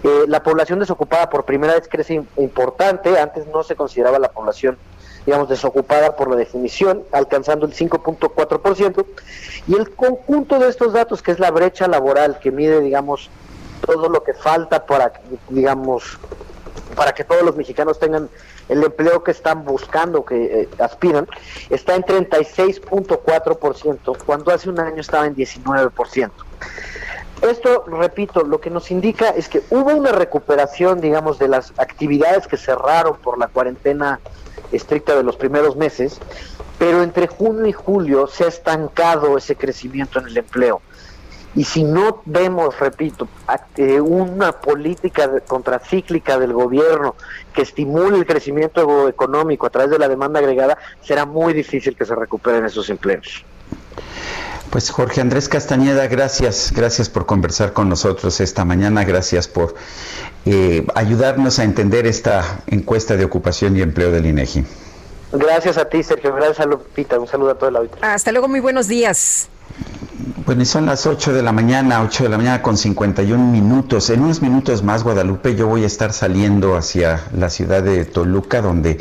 Eh, 0.04 0.24
la 0.28 0.42
población 0.44 0.80
desocupada 0.80 1.30
por 1.30 1.44
primera 1.44 1.74
vez 1.74 1.88
crece 1.90 2.24
importante, 2.38 3.20
antes 3.20 3.48
no 3.48 3.64
se 3.64 3.76
consideraba 3.76 4.18
la 4.20 4.32
población 4.32 4.78
digamos, 5.26 5.50
desocupada 5.50 6.16
por 6.16 6.30
la 6.30 6.36
definición, 6.36 7.04
alcanzando 7.12 7.66
el 7.66 7.74
5.4%, 7.74 9.06
y 9.68 9.76
el 9.76 9.92
conjunto 9.92 10.60
de 10.60 10.70
estos 10.70 10.94
datos, 10.94 11.22
que 11.22 11.32
es 11.32 11.40
la 11.40 11.52
brecha 11.52 11.88
laboral, 11.88 12.40
que 12.40 12.52
mide, 12.52 12.80
digamos, 12.80 13.30
todo 13.86 14.10
lo 14.10 14.24
que 14.24 14.34
falta 14.34 14.86
para, 14.86 15.14
digamos, 15.50 16.20
para 16.96 17.14
que 17.14 17.24
todos 17.24 17.44
los 17.44 17.56
mexicanos 17.56 18.00
tengan 18.00 18.30
el 18.70 18.84
empleo 18.84 19.24
que 19.24 19.32
están 19.32 19.66
buscando, 19.66 20.24
que 20.24 20.62
eh, 20.62 20.70
aspiran, 20.80 21.28
está 21.70 21.96
en 21.96 22.04
36.4%, 22.04 24.18
cuando 24.26 24.52
hace 24.52 24.70
un 24.70 24.80
año 24.80 25.02
estaba 25.02 25.28
en 25.28 25.36
19%. 25.36 26.32
Esto, 27.42 27.86
repito, 27.88 28.44
lo 28.44 28.62
que 28.62 28.70
nos 28.70 28.92
indica 28.92 29.30
es 29.30 29.50
que 29.50 29.64
hubo 29.72 29.96
una 29.96 30.12
recuperación, 30.12 31.02
digamos, 31.02 31.40
de 31.40 31.48
las 31.48 31.74
actividades 31.78 32.48
que 32.48 32.56
cerraron 32.56 33.18
por 33.18 33.40
la 33.40 33.48
cuarentena 33.48 34.20
estricta 34.72 35.16
de 35.16 35.24
los 35.24 35.36
primeros 35.36 35.76
meses, 35.76 36.20
pero 36.78 37.04
entre 37.04 37.28
junio 37.28 37.66
y 37.66 37.74
julio 37.74 38.28
se 38.28 38.46
ha 38.46 38.48
estancado 38.48 39.38
ese 39.38 39.56
crecimiento 39.56 40.20
en 40.20 40.28
el 40.28 40.38
empleo. 40.38 40.82
Y 41.54 41.66
si 41.66 41.84
no 41.84 42.22
vemos, 42.26 42.80
repito, 42.80 43.28
eh, 43.76 44.00
una 44.00 44.54
política 44.54 45.30
contracíclica 45.46 46.40
del 46.40 46.54
gobierno 46.54 47.16
que 47.54 47.64
estimule 47.64 48.18
el 48.18 48.26
crecimiento 48.26 49.10
económico 49.10 49.68
a 49.68 49.70
través 49.70 49.92
de 49.92 50.00
la 50.00 50.08
demanda 50.08 50.40
agregada, 50.40 50.78
será 51.02 51.26
muy 51.26 51.54
difícil 51.54 51.96
que 51.96 52.06
se 52.06 52.16
recuperen 52.16 52.66
esos 52.66 52.90
empleos. 52.90 53.44
Pues 54.72 54.90
Jorge 54.90 55.20
Andrés 55.20 55.50
Castañeda, 55.50 56.08
gracias, 56.08 56.72
gracias 56.74 57.10
por 57.10 57.26
conversar 57.26 57.74
con 57.74 57.90
nosotros 57.90 58.40
esta 58.40 58.64
mañana, 58.64 59.04
gracias 59.04 59.50
por 59.50 59.76
eh, 60.46 60.88
ayudarnos 60.96 61.60
a 61.60 61.66
entender 61.66 62.08
esta 62.08 62.62
encuesta 62.68 63.18
de 63.18 63.26
ocupación 63.26 63.76
y 63.76 63.82
empleo 63.82 64.12
del 64.12 64.28
INEGI. 64.28 64.64
Gracias 65.34 65.78
a 65.78 65.84
ti, 65.84 66.02
Sergio, 66.04 66.34
gracias 66.34 66.62
a 66.62 66.66
Lupita, 66.66 67.20
un 67.20 67.28
saludo 67.28 67.52
a 67.52 67.56
todo 67.56 67.70
el 67.70 67.76
auditorio. 67.76 68.06
Hasta 68.06 68.32
luego, 68.32 68.48
muy 68.48 68.62
buenos 68.62 68.88
días. 68.88 69.50
Bueno, 70.46 70.66
son 70.66 70.86
las 70.86 71.06
8 71.06 71.34
de 71.34 71.44
la 71.44 71.52
mañana, 71.52 72.02
8 72.02 72.24
de 72.24 72.30
la 72.30 72.38
mañana 72.38 72.62
con 72.62 72.76
51 72.76 73.52
minutos. 73.52 74.10
En 74.10 74.22
unos 74.22 74.42
minutos 74.42 74.84
más, 74.84 75.04
Guadalupe, 75.04 75.56
yo 75.56 75.68
voy 75.68 75.84
a 75.84 75.88
estar 75.88 76.14
saliendo 76.14 76.76
hacia 76.76 77.22
la 77.38 77.50
ciudad 77.50 77.84
de 77.84 78.06
Toluca, 78.06 78.62
donde 78.62 79.00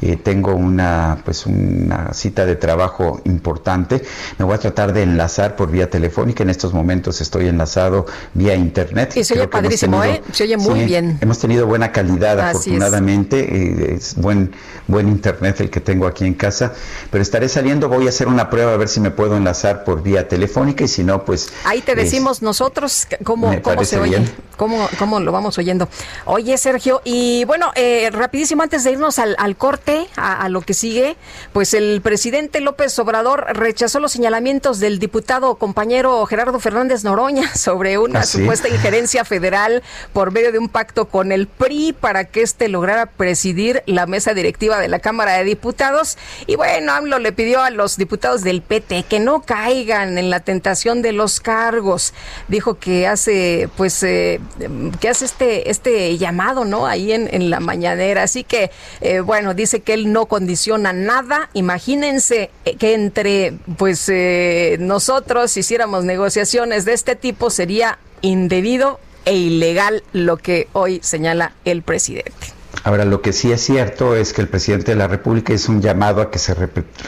eh, 0.00 0.16
tengo 0.16 0.54
una, 0.54 1.18
pues 1.24 1.46
una 1.46 2.12
cita 2.14 2.46
de 2.46 2.56
trabajo 2.56 3.20
importante. 3.26 4.02
Me 4.38 4.44
voy 4.44 4.54
a 4.54 4.58
tratar 4.58 4.92
de 4.92 5.02
enlazar 5.02 5.56
por 5.56 5.70
vía 5.70 5.90
telefónica. 5.90 6.42
En 6.42 6.50
estos 6.50 6.72
momentos 6.72 7.20
estoy 7.20 7.48
enlazado 7.48 8.06
vía 8.34 8.54
internet. 8.54 9.16
Y 9.16 9.24
se 9.24 9.34
oye 9.34 9.46
padrísimo, 9.46 10.02
¿eh? 10.02 10.22
Se 10.32 10.44
oye 10.44 10.56
muy 10.56 10.84
bien. 10.84 11.18
Hemos 11.20 11.38
tenido 11.38 11.66
buena 11.66 11.92
calidad, 11.92 12.40
afortunadamente. 12.40 13.40
Eh, 13.40 13.94
es. 13.96 14.14
buen, 14.16 14.52
buen 14.86 15.08
internet 15.08 15.60
el 15.60 15.70
que 15.70 15.80
tengo 15.80 16.06
aquí 16.06 16.24
en 16.24 16.34
casa. 16.34 16.72
Pero 17.10 17.22
estaré 17.22 17.48
saliendo, 17.48 17.88
voy 17.88 18.06
a 18.06 18.08
hacer 18.08 18.26
una 18.26 18.50
prueba 18.50 18.72
a 18.72 18.76
ver 18.76 18.88
si 18.88 19.00
me 19.00 19.10
puedo 19.10 19.36
enlazar 19.36 19.84
por 19.84 20.02
vía 20.02 20.07
telefónica 20.28 20.84
y 20.84 20.88
si 20.88 21.04
no, 21.04 21.24
pues... 21.24 21.52
Ahí 21.64 21.80
te 21.80 21.94
decimos 21.94 22.42
nosotros 22.42 23.06
cómo, 23.24 23.60
cómo 23.62 23.84
se 23.84 23.98
oye, 23.98 24.22
cómo, 24.56 24.88
cómo, 24.98 25.20
lo 25.20 25.32
vamos 25.32 25.58
oyendo. 25.58 25.88
Oye, 26.24 26.56
Sergio, 26.58 27.00
y 27.04 27.44
bueno, 27.44 27.72
eh, 27.74 28.10
rapidísimo 28.12 28.62
antes 28.62 28.84
de 28.84 28.92
irnos 28.92 29.18
al, 29.18 29.36
al 29.38 29.56
corte, 29.56 30.06
a, 30.16 30.48
lo 30.48 30.62
que 30.62 30.74
sigue, 30.74 31.16
pues 31.52 31.74
el 31.74 32.00
presidente 32.02 32.60
López 32.60 32.98
Obrador 32.98 33.46
rechazó 33.52 34.00
los 34.00 34.12
señalamientos 34.12 34.80
del 34.80 34.98
diputado 34.98 35.56
compañero 35.56 36.24
Gerardo 36.26 36.58
Fernández 36.60 37.04
Noroña 37.04 37.54
sobre 37.54 37.98
una 37.98 38.20
¿Ah, 38.20 38.24
supuesta 38.24 38.68
injerencia 38.68 39.24
federal 39.24 39.82
por 40.12 40.32
medio 40.32 40.52
de 40.52 40.58
un 40.58 40.68
pacto 40.68 41.08
con 41.08 41.32
el 41.32 41.46
PRI 41.46 41.92
para 41.92 42.24
que 42.24 42.42
éste 42.42 42.68
lograra 42.68 43.06
presidir 43.06 43.82
la 43.86 44.06
mesa 44.06 44.34
directiva 44.34 44.78
de 44.78 44.88
la 44.88 44.98
Cámara 44.98 45.36
de 45.38 45.44
Diputados. 45.44 46.18
Y 46.46 46.56
bueno, 46.56 46.92
AMLO 46.92 47.18
le 47.18 47.32
pidió 47.32 47.62
a 47.62 47.70
los 47.70 47.96
diputados 47.96 48.42
del 48.42 48.62
PT 48.62 49.04
que 49.04 49.20
no 49.20 49.42
caigan 49.42 49.87
en 49.90 50.30
la 50.30 50.40
tentación 50.40 51.02
de 51.02 51.12
los 51.12 51.40
cargos. 51.40 52.12
Dijo 52.48 52.78
que 52.78 53.06
hace, 53.06 53.68
pues, 53.76 54.02
eh, 54.02 54.40
que 55.00 55.08
hace 55.08 55.24
este, 55.24 55.70
este 55.70 56.16
llamado, 56.18 56.64
¿no? 56.64 56.86
Ahí 56.86 57.12
en, 57.12 57.28
en 57.32 57.50
la 57.50 57.60
mañanera. 57.60 58.22
Así 58.22 58.44
que, 58.44 58.70
eh, 59.00 59.20
bueno, 59.20 59.54
dice 59.54 59.80
que 59.80 59.94
él 59.94 60.12
no 60.12 60.26
condiciona 60.26 60.92
nada. 60.92 61.50
Imagínense 61.54 62.50
que 62.78 62.94
entre, 62.94 63.54
pues, 63.76 64.08
eh, 64.08 64.76
nosotros 64.80 65.56
hiciéramos 65.56 66.04
negociaciones 66.04 66.84
de 66.84 66.92
este 66.92 67.16
tipo, 67.16 67.50
sería 67.50 67.98
indebido 68.20 69.00
e 69.24 69.34
ilegal 69.34 70.02
lo 70.12 70.36
que 70.36 70.68
hoy 70.72 71.00
señala 71.02 71.52
el 71.64 71.82
presidente. 71.82 72.57
Ahora, 72.84 73.04
lo 73.04 73.22
que 73.22 73.32
sí 73.32 73.50
es 73.52 73.60
cierto 73.60 74.14
es 74.14 74.32
que 74.32 74.40
el 74.40 74.48
presidente 74.48 74.92
de 74.92 74.96
la 74.96 75.08
República 75.08 75.52
hizo 75.52 75.72
un 75.72 75.82
llamado 75.82 76.22
a 76.22 76.30
que 76.30 76.38
se 76.38 76.54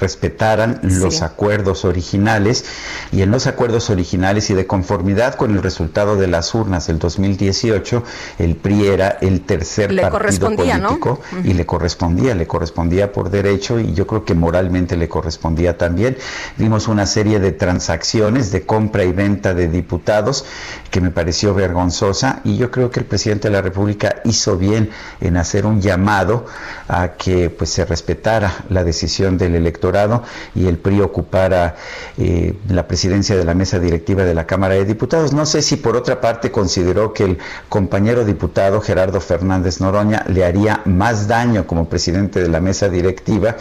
respetaran 0.01 0.81
los 0.83 1.23
acuerdos 1.23 1.85
originales 1.85 2.65
y 3.13 3.23
en 3.23 3.31
los 3.31 3.47
acuerdos 3.47 3.91
originales 3.91 4.51
y 4.51 4.55
de 4.55 4.67
conformidad 4.67 5.35
con 5.35 5.53
el 5.53 5.63
resultado 5.63 6.17
de 6.17 6.27
las 6.27 6.55
urnas 6.55 6.87
del 6.87 6.99
2018, 6.99 8.03
el 8.39 8.57
PRI 8.57 8.89
era 8.89 9.19
el 9.21 9.43
tercer 9.43 9.95
partido 10.01 10.55
político 10.57 11.21
y 11.45 11.55
le 11.55 11.67
correspondía, 11.67 12.35
le 12.35 12.47
correspondía 12.47 13.13
por 13.13 13.31
derecho 13.31 13.79
y 13.79 13.95
yo 13.95 14.07
creo 14.07 14.25
que 14.25 14.35
moralmente 14.35 14.97
le 14.97 15.09
correspondía 15.09 15.79
también. 15.79 16.17
Vimos 16.57 16.89
una 16.89 17.07
serie 17.07 17.41
de 17.41 17.53
transacciones 17.53 18.51
de 18.51 18.67
compra 18.67 19.05
y 19.05 19.13
venta 19.13 19.55
de 19.55 19.69
diputados 19.69 20.45
que 20.91 21.01
me 21.01 21.11
pareció 21.11 21.55
vergonzosa 21.55 22.41
y 22.45 22.57
yo 22.57 22.71
creo 22.71 22.91
que 22.91 23.01
el 23.01 23.07
presidente 23.07 23.49
de 23.49 23.55
la 23.55 23.63
República 23.63 24.17
hizo 24.25 24.57
bien 24.57 24.91
en 25.21 25.37
hacer 25.37 25.60
un 25.67 25.81
llamado 25.81 26.47
a 26.89 27.13
que 27.13 27.51
pues 27.51 27.71
se 27.71 27.85
respetara 27.85 28.65
la 28.69 28.85
decisión 28.85 29.39
del 29.39 29.55
electorado 29.55 30.23
y 30.55 30.67
el 30.67 30.79
PRI 30.79 31.01
ocupara 31.01 31.77
eh, 32.19 32.55
la 32.69 32.87
presidencia 32.87 33.37
de 33.37 33.45
la 33.45 33.55
mesa 33.55 33.79
directiva 33.79 34.25
de 34.25 34.35
la 34.35 34.47
Cámara 34.47 34.75
de 34.75 34.85
Diputados. 34.85 35.33
No 35.33 35.47
sé 35.47 35.63
si 35.63 35.77
por 35.77 35.97
otra 35.97 36.21
parte 36.21 36.51
consideró 36.51 37.13
que 37.13 37.25
el 37.25 37.39
compañero 37.69 38.25
diputado 38.25 38.81
Gerardo 38.81 39.21
Fernández 39.21 39.81
Noroña 39.81 40.25
le 40.29 40.45
haría 40.45 40.83
más 40.85 41.29
daño 41.29 41.67
como 41.67 41.89
presidente 41.89 42.41
de 42.41 42.49
la 42.49 42.61
mesa 42.61 42.89
directiva 42.89 43.57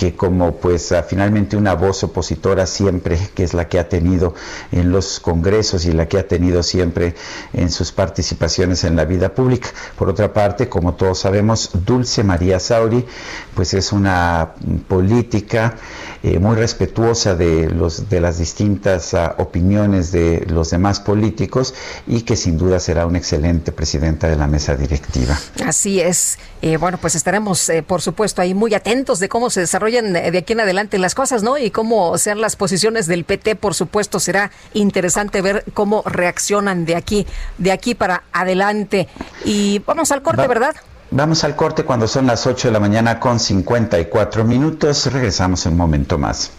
que 0.00 0.16
como 0.16 0.56
pues 0.56 0.94
finalmente 1.06 1.58
una 1.58 1.74
voz 1.74 2.02
opositora 2.04 2.64
siempre, 2.64 3.18
que 3.34 3.44
es 3.44 3.52
la 3.52 3.68
que 3.68 3.78
ha 3.78 3.86
tenido 3.86 4.34
en 4.72 4.90
los 4.92 5.20
congresos 5.20 5.84
y 5.84 5.92
la 5.92 6.08
que 6.08 6.18
ha 6.18 6.26
tenido 6.26 6.62
siempre 6.62 7.14
en 7.52 7.70
sus 7.70 7.92
participaciones 7.92 8.84
en 8.84 8.96
la 8.96 9.04
vida 9.04 9.34
pública. 9.34 9.68
Por 9.98 10.08
otra 10.08 10.32
parte, 10.32 10.70
como 10.70 10.94
todos 10.94 11.18
sabemos, 11.18 11.72
Dulce 11.84 12.24
María 12.24 12.58
Sauri, 12.60 13.04
pues 13.54 13.74
es 13.74 13.92
una 13.92 14.54
política 14.88 15.76
eh, 16.22 16.38
muy 16.38 16.56
respetuosa 16.56 17.34
de, 17.34 17.68
los, 17.68 18.08
de 18.08 18.22
las 18.22 18.38
distintas 18.38 19.12
uh, 19.12 19.40
opiniones 19.40 20.12
de 20.12 20.46
los 20.48 20.70
demás 20.70 21.00
políticos 21.00 21.74
y 22.06 22.22
que 22.22 22.36
sin 22.36 22.56
duda 22.56 22.80
será 22.80 23.06
una 23.06 23.18
excelente 23.18 23.70
presidenta 23.70 24.28
de 24.28 24.36
la 24.36 24.46
mesa 24.46 24.76
directiva. 24.76 25.38
Así 25.64 26.00
es. 26.00 26.38
Eh, 26.62 26.76
bueno, 26.76 26.98
pues 26.98 27.14
estaremos, 27.14 27.66
eh, 27.70 27.82
por 27.82 28.02
supuesto, 28.02 28.42
ahí 28.42 28.52
muy 28.52 28.74
atentos 28.74 29.18
de 29.18 29.30
cómo 29.30 29.48
se 29.48 29.62
desarrollan 29.90 30.32
de 30.32 30.38
aquí 30.38 30.52
en 30.52 30.60
adelante 30.60 30.98
las 30.98 31.14
cosas, 31.14 31.42
¿no? 31.42 31.58
Y 31.58 31.70
cómo 31.70 32.16
sean 32.18 32.40
las 32.40 32.56
posiciones 32.56 33.06
del 33.06 33.24
PT, 33.24 33.56
por 33.56 33.74
supuesto, 33.74 34.20
será 34.20 34.50
interesante 34.74 35.42
ver 35.42 35.64
cómo 35.74 36.02
reaccionan 36.06 36.84
de 36.84 36.96
aquí, 36.96 37.26
de 37.58 37.72
aquí 37.72 37.94
para 37.94 38.24
adelante. 38.32 39.08
Y 39.44 39.80
vamos 39.80 40.12
al 40.12 40.22
corte, 40.22 40.46
¿verdad? 40.46 40.74
Vamos 41.10 41.42
al 41.42 41.56
corte 41.56 41.84
cuando 41.84 42.06
son 42.06 42.26
las 42.26 42.46
8 42.46 42.68
de 42.68 42.72
la 42.72 42.80
mañana 42.80 43.18
con 43.18 43.40
54 43.40 44.44
minutos. 44.44 45.12
Regresamos 45.12 45.66
en 45.66 45.72
un 45.72 45.78
momento 45.78 46.18
más. 46.18 46.52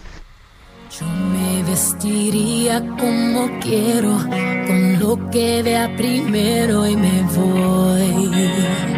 Yo 0.99 1.05
me 1.05 1.63
vestiría 1.63 2.81
como 2.81 3.59
quiero, 3.61 4.17
con 4.67 4.99
lo 4.99 5.29
que 5.29 5.63
vea 5.63 5.89
primero 5.95 6.85
y 6.85 6.97
me 6.97 7.23
voy. 7.33 8.90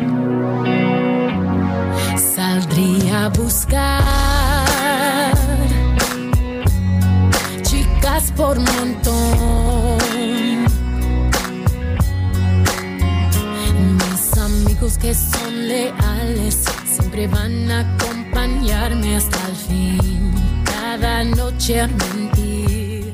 Saldría 2.74 3.26
a 3.26 3.30
buscar 3.30 4.04
chicas 7.62 8.32
por 8.36 8.60
montón 8.60 9.94
que 15.00 15.14
son 15.14 15.68
leales 15.68 16.64
siempre 16.86 17.28
van 17.28 17.72
a 17.72 17.82
acompañarme 17.82 19.16
hasta 19.18 19.38
el 19.48 19.56
fin. 19.56 20.34
Cada 20.66 21.24
noche 21.24 21.82
a 21.82 21.88
mentir. 21.88 23.14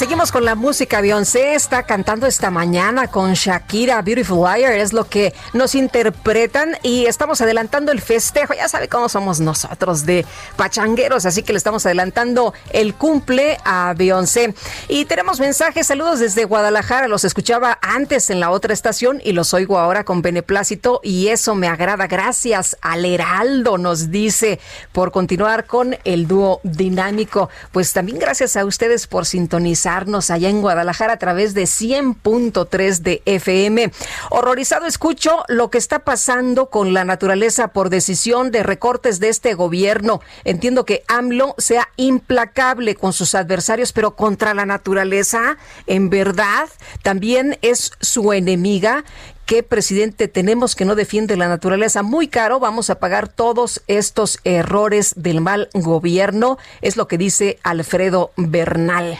Seguimos 0.00 0.32
con 0.32 0.46
la 0.46 0.54
música. 0.54 1.02
Beyoncé 1.02 1.52
está 1.52 1.82
cantando 1.82 2.26
esta 2.26 2.50
mañana 2.50 3.08
con 3.08 3.34
Shakira, 3.34 4.00
Beautiful 4.00 4.38
Liar, 4.38 4.72
es 4.72 4.94
lo 4.94 5.06
que 5.06 5.34
nos 5.52 5.74
interpretan 5.74 6.74
y 6.82 7.04
estamos 7.04 7.42
adelantando 7.42 7.92
el 7.92 8.00
festejo. 8.00 8.54
Ya 8.54 8.66
sabe 8.66 8.88
cómo 8.88 9.10
somos 9.10 9.40
nosotros 9.40 10.06
de 10.06 10.24
pachangueros, 10.56 11.26
así 11.26 11.42
que 11.42 11.52
le 11.52 11.58
estamos 11.58 11.84
adelantando 11.84 12.54
el 12.72 12.94
cumple 12.94 13.58
a 13.62 13.92
Beyoncé. 13.94 14.54
Y 14.88 15.04
tenemos 15.04 15.38
mensajes, 15.38 15.88
saludos 15.88 16.18
desde 16.18 16.46
Guadalajara. 16.46 17.06
Los 17.06 17.26
escuchaba 17.26 17.78
antes 17.82 18.30
en 18.30 18.40
la 18.40 18.52
otra 18.52 18.72
estación 18.72 19.20
y 19.22 19.32
los 19.32 19.52
oigo 19.52 19.78
ahora 19.78 20.04
con 20.04 20.22
beneplácito 20.22 21.00
y 21.02 21.28
eso 21.28 21.54
me 21.54 21.68
agrada. 21.68 22.06
Gracias 22.06 22.78
al 22.80 23.04
Heraldo, 23.04 23.76
nos 23.76 24.10
dice, 24.10 24.60
por 24.92 25.12
continuar 25.12 25.66
con 25.66 25.98
el 26.04 26.26
dúo 26.26 26.60
dinámico. 26.62 27.50
Pues 27.70 27.92
también 27.92 28.18
gracias 28.18 28.56
a 28.56 28.64
ustedes 28.64 29.06
por 29.06 29.26
sintonizar 29.26 29.89
allá 29.90 30.48
en 30.48 30.60
Guadalajara 30.60 31.14
a 31.14 31.18
través 31.18 31.52
de 31.52 31.64
100.3 31.64 32.98
de 32.98 33.22
FM. 33.24 33.90
Horrorizado 34.30 34.86
escucho 34.86 35.42
lo 35.48 35.70
que 35.70 35.78
está 35.78 36.00
pasando 36.00 36.66
con 36.66 36.94
la 36.94 37.04
naturaleza 37.04 37.68
por 37.68 37.90
decisión 37.90 38.52
de 38.52 38.62
recortes 38.62 39.18
de 39.18 39.28
este 39.28 39.54
gobierno. 39.54 40.20
Entiendo 40.44 40.84
que 40.84 41.02
AMLO 41.08 41.54
sea 41.58 41.88
implacable 41.96 42.94
con 42.94 43.12
sus 43.12 43.34
adversarios, 43.34 43.92
pero 43.92 44.14
contra 44.14 44.54
la 44.54 44.64
naturaleza, 44.64 45.58
en 45.86 46.08
verdad, 46.08 46.68
también 47.02 47.58
es 47.62 47.92
su 48.00 48.32
enemiga 48.32 49.04
qué 49.50 49.64
presidente 49.64 50.28
tenemos 50.28 50.76
que 50.76 50.84
no 50.84 50.94
defiende 50.94 51.36
la 51.36 51.48
naturaleza. 51.48 52.04
Muy 52.04 52.28
caro, 52.28 52.60
vamos 52.60 52.88
a 52.88 53.00
pagar 53.00 53.26
todos 53.26 53.82
estos 53.88 54.38
errores 54.44 55.14
del 55.16 55.40
mal 55.40 55.68
gobierno, 55.74 56.56
es 56.82 56.96
lo 56.96 57.08
que 57.08 57.18
dice 57.18 57.58
Alfredo 57.64 58.30
Bernal. 58.36 59.18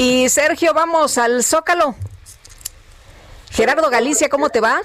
Y 0.00 0.28
Sergio, 0.28 0.72
vamos 0.74 1.18
al 1.18 1.42
Zócalo. 1.42 1.96
Gerardo 3.50 3.90
Galicia, 3.90 4.28
¿cómo 4.28 4.48
te 4.48 4.60
va? 4.60 4.80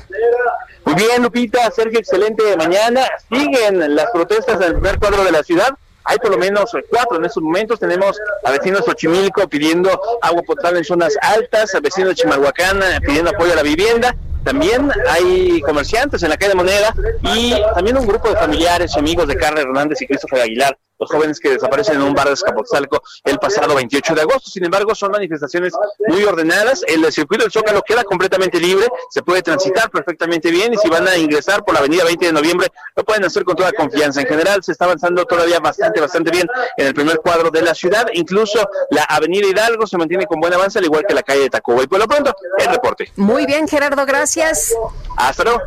Muy 0.86 0.96
bien, 0.96 1.22
Lupita, 1.22 1.70
Sergio, 1.70 2.00
excelente 2.00 2.58
mañana. 2.58 3.02
Siguen 3.32 3.96
las 3.96 4.10
protestas 4.10 4.56
en 4.56 4.64
el 4.64 4.74
primer 4.74 4.98
cuadro 4.98 5.24
de 5.24 5.32
la 5.32 5.44
ciudad. 5.44 5.70
Hay 6.06 6.18
por 6.18 6.32
lo 6.32 6.40
menos 6.40 6.72
cuatro 6.90 7.18
en 7.18 7.26
estos 7.26 7.44
momentos. 7.44 7.80
Tenemos 7.80 8.20
a 8.44 8.50
vecinos 8.50 8.80
de 8.80 8.86
Xochimilco 8.88 9.48
pidiendo 9.48 9.92
agua 10.20 10.42
potable 10.42 10.80
en 10.80 10.86
zonas 10.86 11.16
altas, 11.22 11.76
a 11.76 11.80
vecinos 11.80 12.10
de 12.10 12.16
Chimalhuacán 12.16 12.80
pidiendo 13.06 13.30
apoyo 13.30 13.54
a 13.54 13.58
la 13.58 13.64
vivienda 13.64 14.16
también 14.44 14.92
hay 15.10 15.62
comerciantes 15.62 16.24
en 16.24 16.30
la 16.30 16.38
calle 16.38 16.56
Moneda 16.56 16.94
y 17.36 17.54
también 17.74 17.98
un 17.98 18.08
grupo 18.08 18.30
de 18.30 18.36
familiares 18.36 18.94
y 18.96 19.00
amigos 19.00 19.28
de 19.28 19.36
Carlos 19.36 19.62
Hernández 19.62 20.02
y 20.02 20.08
Christopher 20.08 20.42
Aguilar, 20.42 20.78
los 21.04 21.12
jóvenes 21.12 21.40
que 21.40 21.52
desaparecen 21.52 21.96
en 21.96 22.02
un 22.02 22.14
bar 22.14 22.28
de 22.28 22.34
Escapotzalco 22.34 23.02
el 23.24 23.38
pasado 23.38 23.76
28 23.76 24.16
de 24.16 24.22
agosto. 24.22 24.50
Sin 24.50 24.64
embargo, 24.66 24.96
son 24.96 25.12
manifestaciones 25.12 25.74
muy 26.08 26.24
ordenadas. 26.24 26.84
El 26.88 27.12
circuito 27.12 27.44
del 27.44 27.52
Zócalo 27.52 27.82
queda 27.82 28.04
completamente 28.04 28.60
libre, 28.60 28.88
se 29.10 29.22
puede 29.22 29.42
transitar 29.42 29.90
perfectamente 29.90 30.50
bien 30.50 30.74
y 30.74 30.78
si 30.78 30.90
van 30.90 31.08
a 31.08 31.18
ingresar 31.18 31.64
por 31.64 31.74
la 31.74 31.82
avenida 31.82 32.04
20 32.06 32.26
de 32.26 32.34
noviembre, 32.34 32.68
lo 32.96 33.04
pueden 33.04 33.26
hacer 33.26 33.44
con 33.44 33.56
toda 33.56 33.72
confianza. 33.74 34.22
En 34.22 34.28
general, 34.28 34.64
se 34.64 34.72
está 34.72 34.86
avanzando 34.86 35.26
todavía 35.26 35.60
bastante, 35.60 36.00
bastante 36.00 36.32
bien 36.32 36.48
en 36.78 36.88
el 36.88 36.94
primer 36.94 37.18
cuadro 37.18 37.50
de 37.52 37.62
la 37.62 37.76
ciudad. 37.76 38.08
Incluso 38.14 38.68
la 38.92 39.04
avenida 39.04 39.48
Hidalgo 39.48 39.86
se 39.86 39.98
mantiene 39.98 40.26
con 40.26 40.40
buen 40.40 40.54
avance, 40.54 40.80
al 40.80 40.86
igual 40.86 41.06
que 41.08 41.14
la 41.14 41.24
calle 41.24 41.42
de 41.42 41.50
Tacuba. 41.50 41.84
Y 41.84 41.88
por 41.88 42.00
lo 42.00 42.08
pronto, 42.08 42.34
el 42.60 42.68
reporte. 42.68 43.12
Muy 43.18 43.46
bien, 43.46 43.68
Gerardo, 43.68 44.06
gracias. 44.06 44.74
Hasta 45.18 45.44
luego. 45.44 45.62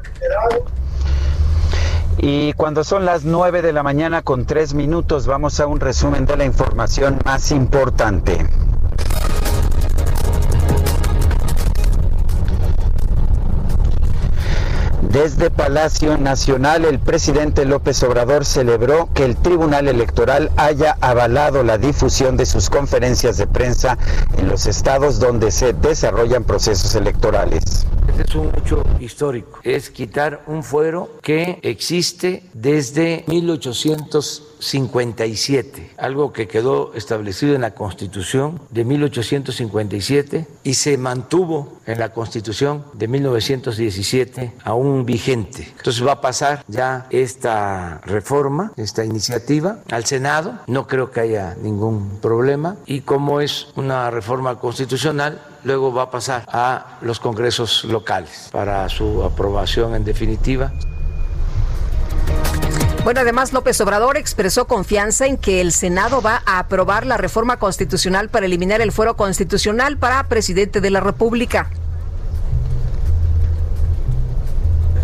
Y 2.18 2.54
cuando 2.54 2.82
son 2.84 3.04
las 3.04 3.24
9 3.24 3.62
de 3.62 3.72
la 3.72 3.82
mañana 3.82 4.22
con 4.22 4.46
3 4.46 4.74
minutos, 4.74 5.26
vamos 5.26 5.60
a 5.60 5.66
un 5.66 5.80
resumen 5.80 6.24
de 6.24 6.36
la 6.36 6.44
información 6.44 7.18
más 7.24 7.50
importante. 7.50 8.46
Desde 15.16 15.48
Palacio 15.48 16.18
Nacional, 16.18 16.84
el 16.84 16.98
presidente 16.98 17.64
López 17.64 18.02
Obrador 18.02 18.44
celebró 18.44 19.08
que 19.14 19.24
el 19.24 19.34
Tribunal 19.34 19.88
Electoral 19.88 20.50
haya 20.58 20.98
avalado 21.00 21.62
la 21.62 21.78
difusión 21.78 22.36
de 22.36 22.44
sus 22.44 22.68
conferencias 22.68 23.38
de 23.38 23.46
prensa 23.46 23.96
en 24.36 24.46
los 24.46 24.66
estados 24.66 25.18
donde 25.18 25.52
se 25.52 25.72
desarrollan 25.72 26.44
procesos 26.44 26.94
electorales. 26.94 27.86
Este 28.08 28.30
es 28.30 28.34
un 28.34 28.50
hecho 28.56 28.82
histórico, 29.00 29.60
es 29.62 29.88
quitar 29.90 30.42
un 30.46 30.62
fuero 30.62 31.08
que 31.22 31.60
existe 31.62 32.42
desde 32.52 33.24
1857, 33.26 35.92
algo 35.96 36.30
que 36.32 36.46
quedó 36.46 36.92
establecido 36.94 37.54
en 37.54 37.62
la 37.62 37.74
Constitución 37.74 38.60
de 38.70 38.84
1857 38.84 40.46
y 40.62 40.74
se 40.74 40.98
mantuvo 40.98 41.80
en 41.86 41.98
la 41.98 42.10
Constitución 42.10 42.84
de 42.94 43.08
1917 43.08 44.52
aún 44.64 45.05
vigente. 45.06 45.72
Entonces 45.78 46.06
va 46.06 46.12
a 46.12 46.20
pasar 46.20 46.64
ya 46.68 47.06
esta 47.10 48.00
reforma, 48.04 48.72
esta 48.76 49.04
iniciativa 49.04 49.78
al 49.90 50.04
Senado, 50.04 50.58
no 50.66 50.86
creo 50.86 51.10
que 51.10 51.20
haya 51.20 51.56
ningún 51.62 52.18
problema 52.20 52.76
y 52.84 53.00
como 53.00 53.40
es 53.40 53.68
una 53.76 54.10
reforma 54.10 54.58
constitucional, 54.58 55.40
luego 55.64 55.94
va 55.94 56.02
a 56.02 56.10
pasar 56.10 56.44
a 56.48 56.98
los 57.00 57.20
congresos 57.20 57.84
locales 57.84 58.50
para 58.52 58.88
su 58.88 59.24
aprobación 59.24 59.94
en 59.94 60.04
definitiva. 60.04 60.72
Bueno, 63.04 63.20
además 63.20 63.52
López 63.52 63.80
Obrador 63.80 64.16
expresó 64.16 64.66
confianza 64.66 65.26
en 65.26 65.36
que 65.36 65.60
el 65.60 65.70
Senado 65.70 66.20
va 66.20 66.42
a 66.44 66.58
aprobar 66.58 67.06
la 67.06 67.16
reforma 67.16 67.56
constitucional 67.56 68.30
para 68.30 68.46
eliminar 68.46 68.80
el 68.80 68.90
fuero 68.90 69.16
constitucional 69.16 69.96
para 69.96 70.24
presidente 70.24 70.80
de 70.80 70.90
la 70.90 70.98
República. 70.98 71.70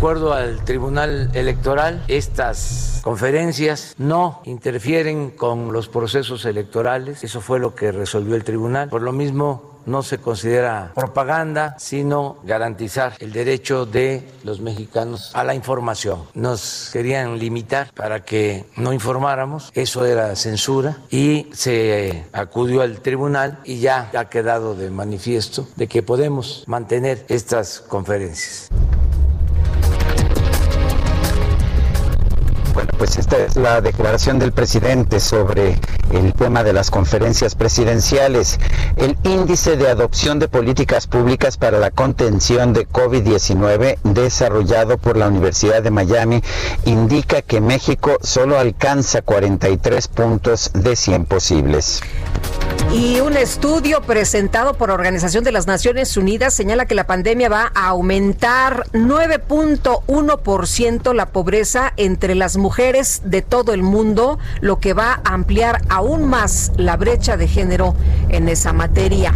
Acuerdo 0.03 0.33
al 0.33 0.65
Tribunal 0.65 1.29
Electoral, 1.33 2.03
estas 2.09 2.99
conferencias 3.05 3.95
no 3.97 4.41
interfieren 4.43 5.29
con 5.29 5.71
los 5.71 5.87
procesos 5.87 6.43
electorales. 6.43 7.23
Eso 7.23 7.39
fue 7.39 7.57
lo 7.57 7.73
que 7.73 7.93
resolvió 7.93 8.35
el 8.35 8.43
tribunal. 8.43 8.89
Por 8.89 9.01
lo 9.01 9.13
mismo, 9.13 9.79
no 9.85 10.03
se 10.03 10.17
considera 10.17 10.91
propaganda, 10.93 11.77
sino 11.79 12.35
garantizar 12.43 13.13
el 13.19 13.31
derecho 13.31 13.85
de 13.85 14.29
los 14.43 14.59
mexicanos 14.59 15.31
a 15.33 15.45
la 15.45 15.55
información. 15.55 16.23
Nos 16.33 16.89
querían 16.91 17.39
limitar 17.39 17.93
para 17.93 18.25
que 18.25 18.65
no 18.75 18.91
informáramos, 18.91 19.71
eso 19.73 20.05
era 20.05 20.35
censura 20.35 20.97
y 21.11 21.47
se 21.53 22.25
acudió 22.33 22.81
al 22.81 22.99
tribunal 22.99 23.59
y 23.63 23.79
ya 23.79 24.11
ha 24.13 24.25
quedado 24.25 24.75
de 24.75 24.89
manifiesto 24.89 25.65
de 25.77 25.87
que 25.87 26.03
podemos 26.03 26.65
mantener 26.67 27.25
estas 27.29 27.79
conferencias. 27.79 28.69
Bueno, 32.73 32.89
pues 32.97 33.17
esta 33.17 33.37
es 33.37 33.55
la 33.55 33.81
declaración 33.81 34.39
del 34.39 34.51
presidente 34.51 35.19
sobre 35.19 35.77
el 36.11 36.33
tema 36.33 36.63
de 36.63 36.73
las 36.73 36.89
conferencias 36.89 37.53
presidenciales. 37.53 38.59
El 38.95 39.15
índice 39.23 39.77
de 39.77 39.89
adopción 39.89 40.39
de 40.39 40.47
políticas 40.47 41.05
públicas 41.05 41.57
para 41.57 41.77
la 41.77 41.91
contención 41.91 42.73
de 42.73 42.87
COVID-19 42.87 43.99
desarrollado 44.03 44.97
por 44.97 45.17
la 45.17 45.27
Universidad 45.27 45.83
de 45.83 45.91
Miami 45.91 46.41
indica 46.85 47.43
que 47.43 47.61
México 47.61 48.17
solo 48.21 48.57
alcanza 48.57 49.21
43 49.21 50.07
puntos 50.07 50.71
de 50.73 50.95
100 50.95 51.25
posibles. 51.25 52.01
Y 52.93 53.19
un 53.21 53.35
estudio 53.35 54.01
presentado 54.01 54.75
por 54.75 54.89
la 54.89 54.93
Organización 54.93 55.43
de 55.43 55.51
las 55.51 55.65
Naciones 55.65 56.15
Unidas 56.15 56.53
señala 56.53 56.85
que 56.85 56.93
la 56.93 57.07
pandemia 57.07 57.49
va 57.49 57.71
a 57.73 57.87
aumentar 57.87 58.85
9.1% 58.91 61.15
la 61.15 61.25
pobreza 61.25 61.91
entre 61.97 62.35
las 62.35 62.55
mujeres 62.55 63.23
de 63.25 63.41
todo 63.41 63.73
el 63.73 63.81
mundo, 63.81 64.37
lo 64.61 64.79
que 64.79 64.93
va 64.93 65.21
a 65.23 65.33
ampliar 65.33 65.81
aún 65.89 66.27
más 66.27 66.71
la 66.77 66.95
brecha 66.95 67.35
de 67.35 67.47
género 67.47 67.95
en 68.29 68.47
esa 68.47 68.73
materia. 68.73 69.35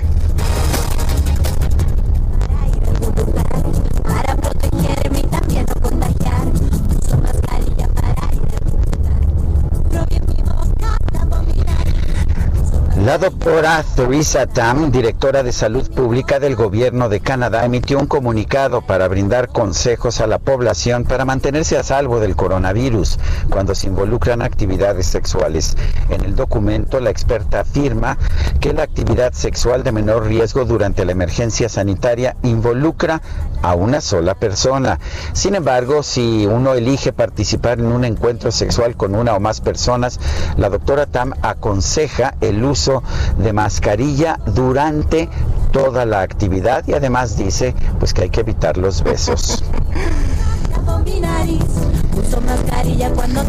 La 13.07 13.17
doctora 13.17 13.85
Theresa 13.95 14.47
Tam, 14.47 14.91
directora 14.91 15.41
de 15.41 15.53
salud 15.53 15.89
pública 15.91 16.41
del 16.41 16.57
gobierno 16.57 17.07
de 17.07 17.21
Canadá, 17.21 17.63
emitió 17.63 17.99
un 17.99 18.05
comunicado 18.05 18.81
para 18.81 19.07
brindar 19.07 19.47
consejos 19.47 20.19
a 20.19 20.27
la 20.27 20.39
población 20.39 21.05
para 21.05 21.23
mantenerse 21.23 21.77
a 21.77 21.83
salvo 21.83 22.19
del 22.19 22.35
coronavirus 22.35 23.17
cuando 23.49 23.75
se 23.75 23.87
involucran 23.87 24.41
actividades 24.41 25.07
sexuales. 25.07 25.77
En 26.09 26.25
el 26.25 26.35
documento, 26.35 26.99
la 26.99 27.09
experta 27.09 27.61
afirma 27.61 28.17
que 28.59 28.73
la 28.73 28.83
actividad 28.83 29.31
sexual 29.31 29.85
de 29.85 29.93
menor 29.93 30.25
riesgo 30.25 30.65
durante 30.65 31.05
la 31.05 31.13
emergencia 31.13 31.69
sanitaria 31.69 32.35
involucra 32.43 33.21
a 33.61 33.73
una 33.73 34.01
sola 34.01 34.35
persona. 34.35 34.99
Sin 35.31 35.55
embargo, 35.55 36.03
si 36.03 36.45
uno 36.45 36.73
elige 36.73 37.13
participar 37.13 37.79
en 37.79 37.85
un 37.85 38.03
encuentro 38.03 38.51
sexual 38.51 38.97
con 38.97 39.15
una 39.15 39.33
o 39.33 39.39
más 39.39 39.61
personas, 39.61 40.19
la 40.57 40.67
doctora 40.67 41.05
Tam 41.05 41.31
aconseja 41.41 42.35
el 42.41 42.65
uso 42.65 42.96
de 43.37 43.53
mascarilla 43.53 44.39
durante 44.45 45.29
toda 45.71 46.05
la 46.05 46.21
actividad 46.21 46.83
y 46.87 46.93
además 46.93 47.37
dice 47.37 47.75
pues 47.99 48.13
que 48.13 48.23
hay 48.23 48.29
que 48.29 48.41
evitar 48.41 48.77
los 48.77 49.03
besos. 49.03 49.63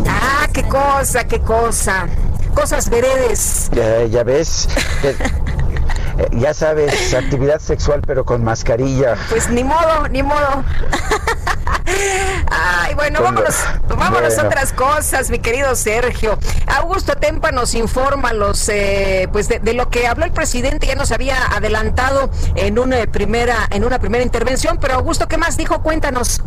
Ah, 0.06 0.46
qué 0.52 0.62
cosa, 0.64 1.24
qué 1.24 1.40
cosa. 1.40 2.06
Cosas 2.54 2.88
veredes. 2.88 3.70
Ya, 3.72 4.04
ya 4.04 4.22
ves. 4.22 4.68
Eh, 5.02 5.16
ya 6.32 6.52
sabes, 6.54 7.14
actividad 7.14 7.60
sexual 7.60 8.02
pero 8.06 8.24
con 8.24 8.42
mascarilla. 8.42 9.16
Pues 9.30 9.48
ni 9.50 9.64
modo, 9.64 10.08
ni 10.10 10.22
modo. 10.22 10.64
Ay, 12.50 12.94
bueno, 12.94 13.20
vámonos, 13.22 13.56
vámonos 13.88 14.38
a 14.38 14.46
otras 14.46 14.72
cosas, 14.72 15.30
mi 15.30 15.38
querido 15.38 15.74
Sergio. 15.74 16.38
Augusto 16.66 17.14
Tempa 17.14 17.50
nos 17.52 17.74
informa 17.74 18.32
los, 18.32 18.68
eh, 18.68 19.28
pues 19.32 19.48
de, 19.48 19.74
lo 19.74 19.88
que 19.88 20.06
habló 20.06 20.24
el 20.24 20.32
presidente, 20.32 20.86
ya 20.86 20.94
nos 20.94 21.12
había 21.12 21.36
adelantado 21.54 22.30
en 22.54 22.78
una 22.78 23.06
primera, 23.06 23.56
en 23.70 23.84
una 23.84 23.98
primera 23.98 24.24
intervención, 24.24 24.78
pero 24.80 24.94
Augusto, 24.94 25.28
¿qué 25.28 25.36
más 25.36 25.56
dijo? 25.56 25.82
Cuéntanos. 25.82 26.42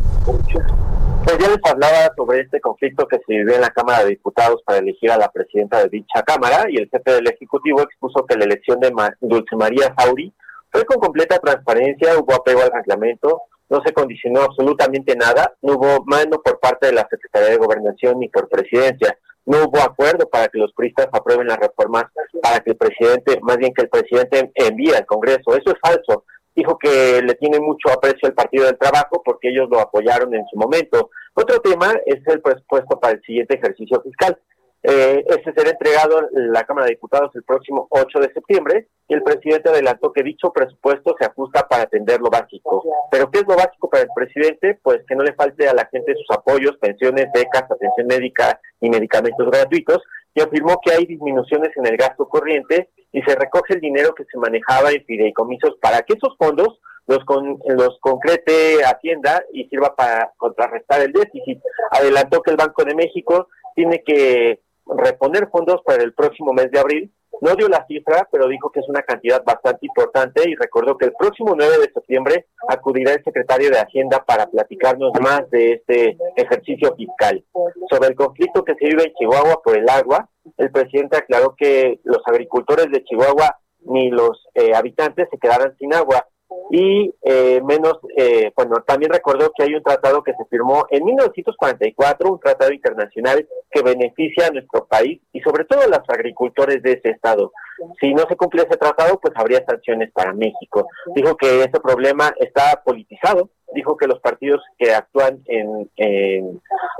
Pues 1.23 1.37
ya 1.37 1.49
les 1.49 1.59
hablaba 1.63 2.11
sobre 2.15 2.41
este 2.41 2.59
conflicto 2.59 3.07
que 3.07 3.17
se 3.17 3.23
vivió 3.27 3.53
en 3.53 3.61
la 3.61 3.69
Cámara 3.69 4.03
de 4.03 4.09
Diputados 4.09 4.61
para 4.65 4.79
elegir 4.79 5.11
a 5.11 5.17
la 5.17 5.29
presidenta 5.29 5.83
de 5.83 5.89
dicha 5.89 6.23
Cámara 6.23 6.65
y 6.67 6.77
el 6.77 6.89
jefe 6.89 7.11
del 7.11 7.27
Ejecutivo 7.27 7.81
expuso 7.81 8.25
que 8.25 8.35
la 8.37 8.45
elección 8.45 8.79
de 8.79 8.91
Dulce 9.21 9.55
María 9.55 9.93
Sauri 9.97 10.33
fue 10.71 10.85
con 10.85 10.99
completa 10.99 11.37
transparencia, 11.37 12.17
hubo 12.17 12.33
apego 12.33 12.61
al 12.61 12.71
reglamento, 12.71 13.41
no 13.71 13.81
se 13.85 13.93
condicionó 13.93 14.41
absolutamente 14.41 15.15
nada, 15.15 15.55
no 15.61 15.75
hubo 15.75 16.03
mano 16.05 16.41
por 16.43 16.59
parte 16.59 16.87
de 16.87 16.93
la 16.93 17.07
Secretaría 17.09 17.51
de 17.51 17.57
Gobernación 17.57 18.19
ni 18.19 18.27
por 18.27 18.49
presidencia, 18.49 19.17
no 19.45 19.63
hubo 19.63 19.79
acuerdo 19.79 20.27
para 20.29 20.49
que 20.49 20.59
los 20.59 20.73
priistas 20.73 21.07
aprueben 21.13 21.47
las 21.47 21.57
reformas, 21.57 22.03
para 22.43 22.59
que 22.59 22.71
el 22.71 22.77
presidente, 22.77 23.39
más 23.41 23.55
bien 23.55 23.73
que 23.73 23.83
el 23.83 23.89
presidente 23.89 24.51
envíe 24.55 24.93
al 24.93 25.05
Congreso. 25.05 25.55
Eso 25.55 25.71
es 25.71 25.79
falso. 25.81 26.25
Dijo 26.53 26.77
que 26.77 27.21
le 27.23 27.33
tiene 27.35 27.61
mucho 27.61 27.89
aprecio 27.89 28.27
al 28.27 28.33
Partido 28.33 28.65
del 28.65 28.77
Trabajo 28.77 29.21
porque 29.23 29.49
ellos 29.49 29.69
lo 29.71 29.79
apoyaron 29.79 30.33
en 30.35 30.45
su 30.51 30.57
momento. 30.57 31.09
Otro 31.33 31.59
tema 31.61 31.93
es 32.05 32.19
el 32.27 32.41
presupuesto 32.41 32.99
para 32.99 33.13
el 33.13 33.21
siguiente 33.21 33.55
ejercicio 33.55 34.01
fiscal. 34.01 34.37
Eh, 34.83 35.23
este 35.27 35.53
será 35.53 35.69
entregado 35.69 36.27
en 36.35 36.51
la 36.51 36.63
Cámara 36.63 36.87
de 36.87 36.93
Diputados 36.93 37.29
el 37.35 37.43
próximo 37.43 37.87
8 37.91 38.19
de 38.19 38.33
septiembre 38.33 38.87
y 39.07 39.13
el 39.13 39.21
presidente 39.21 39.69
adelantó 39.69 40.11
que 40.11 40.23
dicho 40.23 40.51
presupuesto 40.51 41.15
se 41.19 41.25
ajusta 41.25 41.67
para 41.67 41.83
atender 41.83 42.19
lo 42.19 42.29
básico. 42.29 42.83
¿Pero 43.11 43.29
qué 43.29 43.39
es 43.39 43.47
lo 43.47 43.55
básico 43.55 43.89
para 43.89 44.03
el 44.03 44.09
presidente? 44.15 44.79
Pues 44.81 45.01
que 45.07 45.15
no 45.15 45.23
le 45.23 45.33
falte 45.33 45.67
a 45.67 45.73
la 45.73 45.85
gente 45.85 46.15
sus 46.15 46.35
apoyos, 46.35 46.77
pensiones, 46.77 47.27
becas, 47.33 47.69
atención 47.69 48.07
médica 48.07 48.59
y 48.79 48.89
medicamentos 48.89 49.45
gratuitos 49.51 50.01
y 50.33 50.41
afirmó 50.41 50.79
que 50.83 50.93
hay 50.93 51.05
disminuciones 51.05 51.69
en 51.75 51.85
el 51.85 51.97
gasto 51.97 52.27
corriente 52.27 52.89
y 53.11 53.21
se 53.21 53.35
recoge 53.35 53.75
el 53.75 53.81
dinero 53.81 54.15
que 54.15 54.25
se 54.25 54.37
manejaba 54.37 54.91
en 54.91 55.03
fideicomisos 55.05 55.77
para 55.81 56.01
que 56.01 56.13
esos 56.13 56.35
fondos 56.37 56.79
los, 57.07 57.23
con, 57.25 57.59
los 57.65 57.99
concrete 57.99 58.83
Hacienda 58.85 59.43
y 59.51 59.65
sirva 59.65 59.95
para 59.95 60.31
contrarrestar 60.37 61.01
el 61.01 61.11
déficit. 61.11 61.59
Adelantó 61.91 62.41
que 62.41 62.51
el 62.51 62.57
Banco 62.57 62.83
de 62.83 62.95
México 62.95 63.47
tiene 63.75 64.01
que 64.03 64.61
reponer 64.85 65.49
fondos 65.49 65.81
para 65.85 66.03
el 66.03 66.13
próximo 66.13 66.53
mes 66.53 66.71
de 66.71 66.79
abril. 66.79 67.13
No 67.41 67.55
dio 67.55 67.67
la 67.67 67.85
cifra, 67.87 68.27
pero 68.31 68.47
dijo 68.47 68.71
que 68.71 68.81
es 68.81 68.89
una 68.89 69.01
cantidad 69.01 69.43
bastante 69.43 69.87
importante 69.87 70.47
y 70.47 70.55
recordó 70.55 70.95
que 70.97 71.05
el 71.05 71.13
próximo 71.13 71.55
9 71.57 71.79
de 71.79 71.91
septiembre 71.91 72.45
acudirá 72.67 73.13
el 73.13 73.23
secretario 73.23 73.71
de 73.71 73.79
Hacienda 73.79 74.23
para 74.23 74.45
platicarnos 74.47 75.11
más 75.19 75.49
de 75.49 75.73
este 75.73 76.17
ejercicio 76.35 76.93
fiscal. 76.95 77.43
Sobre 77.89 78.09
el 78.09 78.15
conflicto 78.15 78.63
que 78.63 78.75
se 78.75 78.85
vive 78.85 79.05
en 79.05 79.13
Chihuahua 79.13 79.59
por 79.63 79.75
el 79.75 79.89
agua, 79.89 80.29
el 80.57 80.71
presidente 80.71 81.17
aclaró 81.17 81.55
que 81.57 81.99
los 82.03 82.21
agricultores 82.27 82.91
de 82.91 83.03
Chihuahua 83.03 83.57
ni 83.85 84.11
los 84.11 84.47
eh, 84.53 84.75
habitantes 84.75 85.27
se 85.31 85.39
quedarán 85.39 85.75
sin 85.77 85.93
agua 85.95 86.27
y 86.69 87.13
eh, 87.23 87.61
menos, 87.63 87.99
eh, 88.15 88.51
bueno, 88.55 88.77
también 88.87 89.11
recordó 89.11 89.51
que 89.51 89.63
hay 89.63 89.75
un 89.75 89.83
tratado 89.83 90.23
que 90.23 90.33
se 90.33 90.45
firmó 90.45 90.85
en 90.89 91.03
1944, 91.03 92.31
un 92.31 92.39
tratado 92.39 92.71
internacional 92.71 93.45
que 93.69 93.81
beneficia 93.81 94.47
a 94.47 94.51
nuestro 94.51 94.85
país 94.85 95.21
y 95.33 95.41
sobre 95.41 95.65
todo 95.65 95.81
a 95.81 95.87
los 95.87 96.09
agricultores 96.09 96.81
de 96.81 96.93
ese 96.93 97.09
estado. 97.09 97.51
Si 97.99 98.13
no 98.13 98.23
se 98.27 98.35
cumple 98.35 98.63
ese 98.63 98.77
tratado, 98.77 99.19
pues 99.19 99.33
habría 99.35 99.65
sanciones 99.65 100.11
para 100.11 100.33
México. 100.33 100.87
Dijo 101.15 101.35
que 101.35 101.59
ese 101.59 101.79
problema 101.81 102.31
está 102.39 102.81
politizado, 102.85 103.49
dijo 103.73 103.97
que 103.97 104.07
los 104.07 104.19
partidos 104.19 104.61
que 104.77 104.93
actúan 104.93 105.43
en, 105.47 105.89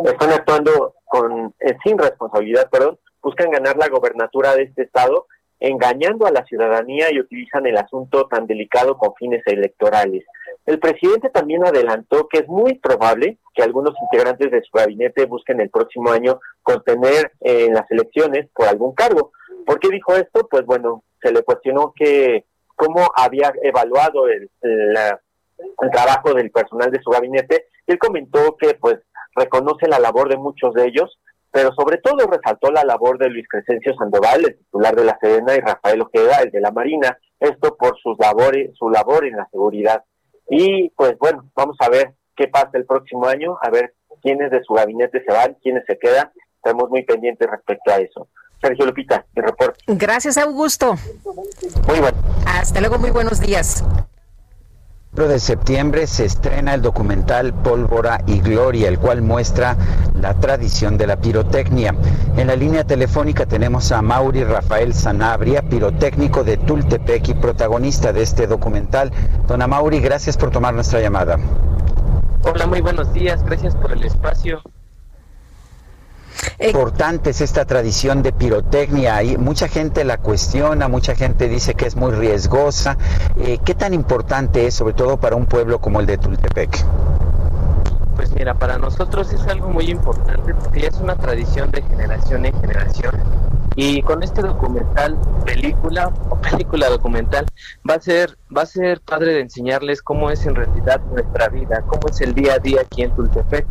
están 0.06 0.32
actuando 0.32 0.96
con 1.06 1.54
eh, 1.60 1.78
sin 1.84 1.98
responsabilidad, 1.98 2.70
perdón, 2.70 3.00
buscan 3.22 3.52
ganar 3.52 3.78
la 3.78 3.88
gobernatura 3.88 4.56
de 4.56 4.64
este 4.64 4.84
estado 4.84 5.28
engañando 5.62 6.26
a 6.26 6.32
la 6.32 6.44
ciudadanía 6.46 7.08
y 7.12 7.20
utilizan 7.20 7.66
el 7.66 7.78
asunto 7.78 8.28
tan 8.28 8.46
delicado 8.48 8.98
con 8.98 9.16
fines 9.16 9.42
electorales. 9.46 10.26
El 10.66 10.80
presidente 10.80 11.30
también 11.30 11.66
adelantó 11.66 12.28
que 12.28 12.40
es 12.40 12.48
muy 12.48 12.76
probable 12.76 13.38
que 13.54 13.64
algunos 13.64 13.96
integrantes 14.02 14.52
de 14.52 14.62
su 14.62 14.78
gabinete 14.78 15.26
busquen 15.26 15.62
el 15.62 15.70
próximo 15.70 16.12
año 16.12 16.40
contener 16.62 17.32
eh, 17.42 17.68
en 17.68 17.74
las 17.74 17.90
elecciones 17.90 18.50
por 18.54 18.68
algún 18.68 18.94
cargo. 18.94 19.32
¿Por 19.66 19.80
qué 19.80 19.90
dijo 19.90 20.16
esto? 20.16 20.48
Pues 20.50 20.66
bueno, 20.66 21.04
se 21.22 21.32
le 21.32 21.44
cuestionó 21.44 21.94
que 21.96 22.46
cómo 22.76 23.10
había 23.16 23.54
evaluado 23.64 24.28
el, 24.28 24.50
el 24.62 25.92
trabajo 25.92 26.34
del 26.34 26.52
personal 26.52 26.92
de 26.92 27.02
su 27.02 27.10
gabinete 27.12 27.68
él 27.88 28.00
comentó 28.00 28.56
que 28.58 28.74
pues 28.76 29.00
reconoce 29.36 29.88
la 29.88 30.00
labor 30.00 30.30
de 30.30 30.38
muchos 30.38 30.74
de 30.74 30.86
ellos, 30.86 31.20
pero 31.52 31.72
sobre 31.74 31.98
todo 31.98 32.28
resaltó 32.28 32.72
la 32.72 32.84
labor 32.84 33.18
de 33.18 33.30
Luis 33.30 33.46
Crescencio 33.48 33.94
Sandoval, 33.96 34.46
el 34.46 34.58
titular 34.58 34.96
de 34.96 35.04
la 35.04 35.18
Sedena, 35.20 35.56
y 35.56 35.60
Rafael 35.60 36.02
Ojeda, 36.02 36.42
el 36.42 36.52
de 36.52 36.62
la 36.62 36.72
Marina, 36.72 37.18
esto 37.40 37.76
por 37.78 37.98
sus 38.02 38.18
labores, 38.18 38.72
su 38.78 38.90
labor 38.90 39.26
en 39.26 39.36
la 39.36 39.48
seguridad. 39.52 40.04
Y 40.50 40.90
pues 40.92 41.18
bueno, 41.20 41.50
vamos 41.56 41.76
a 41.80 41.90
ver 41.90 42.14
qué 42.36 42.48
pasa 42.48 42.72
el 42.74 42.86
próximo 42.86 43.28
año, 43.28 43.58
a 43.62 43.70
ver 43.70 43.94
quiénes 44.22 44.52
de 44.52 44.64
su 44.64 44.74
gabinete 44.74 45.24
se 45.24 45.34
van, 45.34 45.58
quiénes 45.62 45.84
se 45.86 45.98
quedan. 45.98 46.32
Estamos 46.56 46.90
muy 46.90 47.04
pendientes 47.04 47.50
respecto 47.50 47.92
a 47.92 47.98
eso. 47.98 48.28
Sergio 48.62 48.86
Lupita, 48.86 49.26
mi 49.36 49.42
reporte. 49.42 49.80
Gracias, 49.88 50.38
Augusto. 50.38 50.94
Muy 51.88 52.00
bueno. 52.00 52.18
Hasta 52.46 52.80
luego, 52.80 53.00
muy 53.00 53.10
buenos 53.10 53.40
días 53.40 53.84
de 55.14 55.40
septiembre 55.40 56.08
se 56.08 56.24
estrena 56.24 56.74
el 56.74 56.82
documental 56.82 57.54
Pólvora 57.54 58.22
y 58.28 58.40
Gloria, 58.40 58.88
el 58.88 58.98
cual 58.98 59.22
muestra 59.22 59.76
la 60.16 60.34
tradición 60.36 60.98
de 60.98 61.06
la 61.06 61.18
pirotecnia. 61.18 61.94
En 62.38 62.48
la 62.48 62.56
línea 62.56 62.86
telefónica 62.86 63.46
tenemos 63.46 63.92
a 63.92 64.02
Mauri 64.02 64.46
Rafael 64.46 64.94
Sanabria, 64.94 65.64
pirotécnico 65.64 66.46
de 66.46 66.56
Tultepec 66.56 67.28
y 67.28 67.34
protagonista 67.34 68.14
de 68.14 68.22
este 68.22 68.48
documental. 68.48 69.12
Dona 69.48 69.68
Mauri, 69.68 70.00
gracias 70.00 70.38
por 70.38 70.50
tomar 70.50 70.74
nuestra 70.74 71.02
llamada. 71.02 71.38
Hola, 72.44 72.66
muy 72.66 72.80
buenos 72.80 73.14
días, 73.14 73.44
gracias 73.44 73.76
por 73.76 73.92
el 73.92 74.04
espacio. 74.04 74.62
Importante 76.60 77.32
es 77.32 77.42
esta 77.42 77.66
tradición 77.66 78.22
de 78.22 78.32
pirotecnia 78.32 79.24
y 79.24 79.38
mucha 79.38 79.68
gente 79.68 80.04
la 80.04 80.18
cuestiona, 80.18 80.88
mucha 80.88 81.16
gente 81.16 81.48
dice 81.48 81.74
que 81.74 81.86
es 81.86 81.96
muy 81.96 82.12
riesgosa. 82.12 82.98
Eh, 83.38 83.60
¿Qué 83.64 83.76
tan 83.76 83.94
importante 83.94 84.68
es, 84.68 84.76
sobre 84.76 84.94
todo 84.94 85.18
para 85.18 85.36
un 85.36 85.46
pueblo 85.46 85.80
como 85.80 86.00
el 86.00 86.06
de 86.06 86.18
Tultepec? 86.18 86.86
Pues 88.16 88.32
mira, 88.34 88.54
para 88.54 88.78
nosotros 88.78 89.32
es 89.34 89.42
algo 89.48 89.70
muy 89.70 89.90
importante 89.90 90.54
porque 90.54 90.88
es 90.88 90.96
una 90.96 91.16
tradición 91.16 91.72
de 91.72 91.82
generación 91.82 92.46
en 92.46 92.60
generación. 92.62 93.16
Y 93.84 94.04
con 94.04 94.22
este 94.22 94.44
documental, 94.44 95.18
película 95.44 96.14
o 96.30 96.36
película 96.36 96.88
documental, 96.88 97.48
va 97.90 97.96
a 97.96 98.00
ser 98.00 98.38
va 98.56 98.62
a 98.62 98.66
ser 98.68 99.02
padre 99.02 99.34
de 99.34 99.40
enseñarles 99.40 100.04
cómo 100.04 100.30
es 100.30 100.46
en 100.46 100.54
realidad 100.54 101.02
nuestra 101.12 101.50
vida, 101.50 101.84
cómo 101.88 102.08
es 102.08 102.22
el 102.22 102.36
día 102.36 102.54
a 102.54 102.60
día 102.60 102.82
aquí 102.82 103.02
en 103.02 103.16
Tultepec 103.16 103.66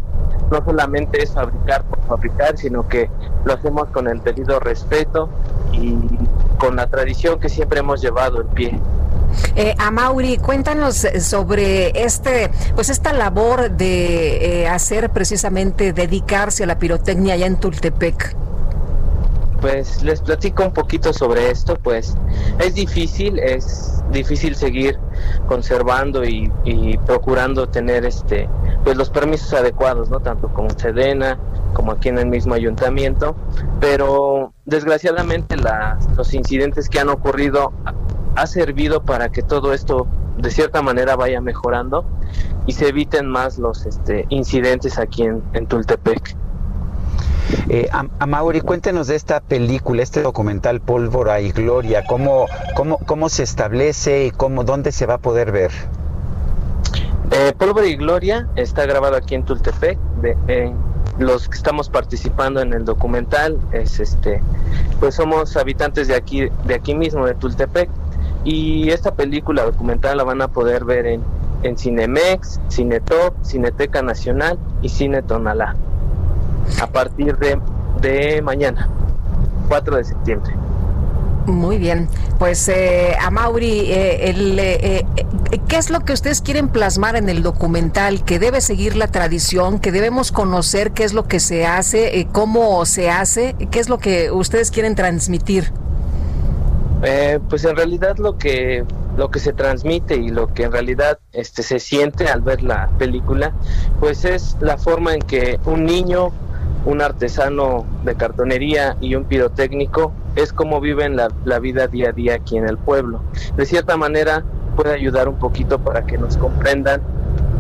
no 0.51 0.65
solamente 0.65 1.23
es 1.23 1.32
fabricar 1.32 1.85
por 1.85 2.03
fabricar, 2.07 2.59
sino 2.59 2.89
que 2.89 3.09
lo 3.45 3.55
hacemos 3.55 3.89
con 3.91 4.09
el 4.09 4.20
debido 4.23 4.59
respeto 4.59 5.31
y 5.73 5.95
con 6.59 6.74
la 6.74 6.89
tradición 6.89 7.39
que 7.39 7.49
siempre 7.49 7.78
hemos 7.78 8.03
llevado 8.03 8.41
en 8.41 8.49
pie. 8.49 8.81
Eh, 9.55 9.77
Mauri, 9.93 10.39
cuéntanos 10.39 11.07
sobre 11.20 12.05
este, 12.05 12.51
pues 12.74 12.91
esta 12.91 13.12
labor 13.12 13.70
de 13.70 14.62
eh, 14.62 14.69
hacer 14.69 15.11
precisamente 15.11 15.93
dedicarse 15.93 16.65
a 16.65 16.66
la 16.66 16.81
pirotecnia 16.81 17.35
allá 17.35 17.47
en 17.47 17.61
Tultepec. 17.61 18.37
Pues 19.61 20.03
les 20.03 20.20
platico 20.23 20.65
un 20.65 20.73
poquito 20.73 21.12
sobre 21.12 21.51
esto, 21.51 21.77
pues 21.77 22.16
es 22.59 22.74
difícil, 22.74 23.39
es 23.39 24.03
difícil 24.11 24.55
seguir 24.55 24.99
conservando 25.47 26.24
y, 26.24 26.51
procurando 27.07 27.69
tener 27.69 28.05
este 28.05 28.49
pues 28.85 28.97
los 28.97 29.11
permisos 29.11 29.53
adecuados, 29.53 30.09
¿no? 30.11 30.20
Tanto 30.20 30.49
como 30.49 30.70
Sedena 30.70 31.39
como 31.74 31.93
aquí 31.93 32.09
en 32.09 32.19
el 32.19 32.27
mismo 32.27 32.55
ayuntamiento, 32.55 33.37
pero 33.81 34.53
desgraciadamente 34.65 35.57
los 36.16 36.35
incidentes 36.35 36.89
que 36.89 36.99
han 36.99 37.09
ocurrido 37.09 37.73
ha 38.37 38.47
servido 38.47 39.03
para 39.03 39.31
que 39.31 39.43
todo 39.43 39.73
esto 39.73 40.07
de 40.39 40.51
cierta 40.51 40.82
manera 40.82 41.16
vaya 41.16 41.41
mejorando 41.41 42.05
y 42.66 42.73
se 42.73 42.89
eviten 42.89 43.28
más 43.28 43.59
los 43.59 43.87
este, 43.87 44.27
incidentes 44.31 44.99
aquí 44.99 45.24
en 45.24 45.66
Tultepec. 45.66 46.37
Eh, 47.68 47.88
a, 47.92 48.26
Mauri, 48.26 48.60
cuéntenos 48.60 49.06
de 49.06 49.16
esta 49.16 49.40
película, 49.40 50.02
este 50.02 50.22
documental 50.22 50.80
Pólvora 50.80 51.40
y 51.40 51.52
Gloria, 51.52 52.05
cómo, 52.06 52.47
cómo, 52.74 52.98
cómo 52.98 53.28
se 53.28 53.42
establece 53.42 54.26
y 54.26 54.30
cómo, 54.30 54.64
dónde 54.64 54.92
se 54.92 55.06
va 55.06 55.14
a 55.14 55.18
poder 55.18 55.52
ver. 55.52 55.70
Eh, 57.30 57.52
Pólvora 57.56 57.86
y 57.86 57.97
Gloria 57.97 58.48
está 58.56 58.86
grabado 58.86 59.16
aquí 59.16 59.34
en 59.34 59.44
Tultepec. 59.44 59.98
De, 60.20 60.72
los 61.18 61.48
que 61.48 61.56
estamos 61.56 61.90
participando 61.90 62.60
en 62.60 62.72
el 62.72 62.84
documental 62.84 63.59
es 63.72 64.01
este, 64.01 64.40
pues 65.01 65.14
somos 65.14 65.56
habitantes 65.56 66.09
de 66.09 66.14
aquí, 66.14 66.48
de 66.64 66.74
aquí 66.74 66.94
mismo, 66.94 67.26
de 67.26 67.34
Tultepec. 67.34 67.88
Y 68.42 68.90
esta 68.90 69.14
película 69.14 69.64
documental 69.64 70.16
la 70.16 70.24
van 70.24 70.40
a 70.40 70.48
poder 70.48 70.84
ver 70.84 71.06
en, 71.06 71.22
en 71.62 71.76
Cinemex, 71.76 72.59
Cinetop, 72.70 73.34
Cineteca 73.44 74.02
Nacional 74.02 74.59
y 74.82 74.88
Cine 74.88 75.22
Tonalá 75.22 75.76
a 76.81 76.87
partir 76.87 77.37
de, 77.39 77.61
de 78.01 78.43
mañana, 78.43 78.89
4 79.69 79.97
de 79.97 80.05
septiembre. 80.05 80.55
Muy 81.47 81.78
bien, 81.78 82.09
pues 82.39 82.69
eh, 82.69 83.16
a 83.20 83.31
Mauri, 83.31 83.91
eh, 83.91 84.31
eh, 84.31 85.05
¿qué 85.69 85.77
es 85.77 85.91
lo 85.91 86.01
que 86.01 86.12
ustedes 86.12 86.43
quieren 86.43 86.69
plasmar 86.69 87.16
en 87.16 87.28
el 87.28 87.43
documental? 87.43 88.24
Que 88.24 88.39
debe 88.39 88.61
seguir 88.61 88.97
la 88.97 89.09
tradición, 89.09 89.78
que 89.78 89.91
debemos 89.91 90.32
conocer 90.32 90.93
qué 90.93 91.05
es 91.05 91.12
lo 91.12 91.27
que 91.27 91.41
se 91.41 91.66
hace, 91.66 92.28
cómo 92.32 92.85
se 92.87 93.11
hace, 93.11 93.57
qué 93.70 93.81
es 93.81 93.89
lo 93.89 93.99
que 93.99 94.31
ustedes 94.31 94.70
quieren 94.70 94.95
transmitir. 94.95 95.73
pues 97.49 97.65
en 97.65 97.77
realidad 97.77 98.19
lo 98.19 98.37
que 98.37 98.85
lo 99.16 99.31
que 99.31 99.41
se 99.41 99.53
transmite 99.53 100.16
y 100.16 100.28
lo 100.28 100.55
que 100.55 100.62
en 100.62 100.73
realidad 100.73 101.19
este 101.32 101.62
se 101.62 101.81
siente 101.81 102.28
al 102.28 102.43
ver 102.43 102.62
la 102.62 102.89
película, 102.99 103.53
pues 103.99 104.24
es 104.24 104.57
la 104.61 104.78
forma 104.78 105.15
en 105.15 105.20
que 105.20 105.59
un 105.65 105.85
niño 105.85 106.32
un 106.85 107.02
artesano 107.02 107.85
de 108.05 108.15
cartonería 108.15 108.97
y 109.01 109.15
un 109.15 109.24
pirotécnico 109.24 110.12
es 110.36 110.52
como 110.52 110.81
viven 110.81 111.16
la, 111.16 111.28
la, 111.44 111.59
vida 111.59 111.86
día 111.86 112.11
a 112.11 112.12
día 112.12 112.35
aquí 112.35 112.57
en 112.57 112.69
el 112.69 112.78
pueblo. 112.78 113.23
De 113.57 113.66
cierta 113.66 113.97
manera 113.97 114.44
puede 114.77 114.94
ayudar 114.94 115.28
un 115.28 115.39
poquito 115.39 115.78
para 115.78 116.07
que 116.07 116.16
nos 116.16 116.36
comprendan 116.36 117.02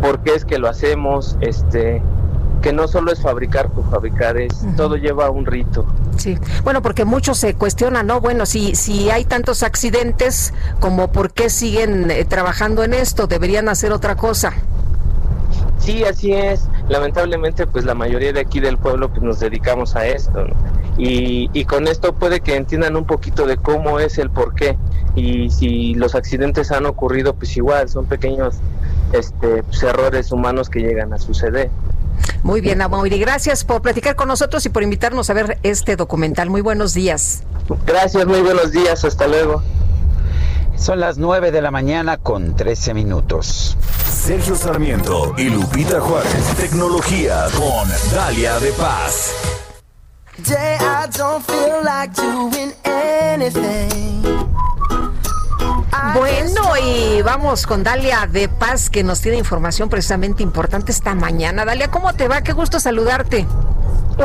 por 0.00 0.20
qué 0.20 0.34
es 0.34 0.44
que 0.44 0.58
lo 0.58 0.68
hacemos, 0.68 1.36
este, 1.40 2.00
que 2.62 2.72
no 2.72 2.88
solo 2.88 3.12
es 3.12 3.20
fabricar 3.20 3.70
por 3.70 3.88
fabricar, 3.90 4.36
es 4.36 4.64
todo 4.76 4.96
lleva 4.96 5.30
un 5.30 5.46
rito. 5.46 5.86
Sí, 6.16 6.38
bueno, 6.64 6.82
porque 6.82 7.04
muchos 7.04 7.38
se 7.38 7.54
cuestionan, 7.54 8.06
¿no? 8.06 8.20
Bueno, 8.20 8.46
si, 8.46 8.74
si 8.74 9.10
hay 9.10 9.24
tantos 9.24 9.62
accidentes, 9.62 10.52
como 10.78 11.12
por 11.12 11.32
qué 11.32 11.50
siguen 11.50 12.10
eh, 12.10 12.24
trabajando 12.24 12.84
en 12.84 12.94
esto, 12.94 13.26
deberían 13.26 13.68
hacer 13.68 13.92
otra 13.92 14.16
cosa. 14.16 14.52
Sí, 15.78 16.04
así 16.04 16.32
es. 16.32 16.68
Lamentablemente, 16.90 17.68
pues 17.68 17.84
la 17.84 17.94
mayoría 17.94 18.32
de 18.32 18.40
aquí 18.40 18.58
del 18.58 18.76
pueblo 18.76 19.10
pues, 19.10 19.22
nos 19.22 19.38
dedicamos 19.38 19.94
a 19.94 20.08
esto. 20.08 20.44
Y, 20.98 21.48
y, 21.52 21.64
con 21.64 21.86
esto 21.86 22.12
puede 22.12 22.40
que 22.40 22.56
entiendan 22.56 22.96
un 22.96 23.06
poquito 23.06 23.46
de 23.46 23.56
cómo 23.56 24.00
es 24.00 24.18
el 24.18 24.28
por 24.28 24.56
qué. 24.56 24.76
Y 25.14 25.50
si 25.50 25.94
los 25.94 26.16
accidentes 26.16 26.72
han 26.72 26.86
ocurrido, 26.86 27.32
pues 27.34 27.56
igual, 27.56 27.88
son 27.88 28.06
pequeños 28.06 28.56
este, 29.12 29.62
pues, 29.62 29.82
errores 29.84 30.32
humanos 30.32 30.68
que 30.68 30.80
llegan 30.80 31.12
a 31.12 31.18
suceder. 31.18 31.70
Muy 32.42 32.60
bien, 32.60 32.82
Amaury, 32.82 33.20
gracias 33.20 33.62
por 33.62 33.82
platicar 33.82 34.16
con 34.16 34.26
nosotros 34.26 34.66
y 34.66 34.68
por 34.68 34.82
invitarnos 34.82 35.30
a 35.30 35.34
ver 35.34 35.58
este 35.62 35.94
documental. 35.94 36.50
Muy 36.50 36.60
buenos 36.60 36.92
días. 36.92 37.44
Gracias, 37.86 38.26
muy 38.26 38.40
buenos 38.40 38.72
días, 38.72 39.04
hasta 39.04 39.28
luego. 39.28 39.62
Son 40.80 40.98
las 40.98 41.18
9 41.18 41.52
de 41.52 41.60
la 41.60 41.70
mañana 41.70 42.16
con 42.16 42.56
13 42.56 42.94
minutos. 42.94 43.76
Sergio 44.10 44.56
Sarmiento 44.56 45.34
y 45.36 45.50
Lupita 45.50 46.00
Juárez. 46.00 46.56
Tecnología 46.56 47.44
con 47.54 47.86
Dalia 48.14 48.58
de 48.58 48.72
Paz. 48.72 49.30
Bueno, 56.14 56.62
y 56.82 57.20
vamos 57.20 57.66
con 57.66 57.82
Dalia 57.82 58.26
de 58.26 58.48
Paz, 58.48 58.88
que 58.88 59.04
nos 59.04 59.20
tiene 59.20 59.36
información 59.36 59.90
precisamente 59.90 60.42
importante 60.42 60.92
esta 60.92 61.14
mañana. 61.14 61.66
Dalia, 61.66 61.90
¿cómo 61.90 62.14
te 62.14 62.26
va? 62.26 62.40
Qué 62.40 62.52
gusto 62.52 62.80
saludarte. 62.80 63.46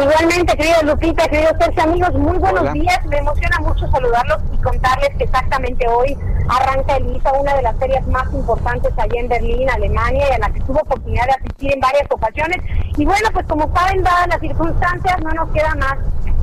Igualmente, 0.01 0.57
querido 0.57 0.83
Lupita, 0.83 1.25
querido 1.29 1.51
Sergio, 1.57 1.83
amigos, 1.83 2.13
muy 2.15 2.37
buenos 2.37 2.73
días. 2.73 3.05
Me 3.05 3.17
emociona 3.17 3.57
mucho 3.61 3.87
saludarlos 3.87 4.39
y 4.51 4.57
contarles 4.57 5.09
que 5.17 5.23
exactamente 5.23 5.87
hoy 5.87 6.17
arranca 6.49 6.97
el 6.97 7.15
IFA, 7.15 7.31
una 7.31 7.55
de 7.55 7.61
las 7.61 7.77
ferias 7.77 8.05
más 8.07 8.25
importantes 8.33 8.91
allá 8.97 9.21
en 9.21 9.29
Berlín, 9.29 9.69
Alemania, 9.69 10.27
y 10.29 10.33
a 10.33 10.37
la 10.39 10.49
que 10.49 10.59
tuvo 10.61 10.81
oportunidad 10.81 11.25
de 11.27 11.31
asistir 11.31 11.73
en 11.73 11.79
varias 11.79 12.07
ocasiones. 12.09 12.57
Y 12.97 13.05
bueno, 13.05 13.29
pues 13.31 13.45
como 13.47 13.73
saben, 13.73 14.03
dadas 14.03 14.27
las 14.27 14.39
circunstancias, 14.41 15.15
no 15.23 15.29
nos 15.31 15.49
queda 15.51 15.73
más 15.75 15.95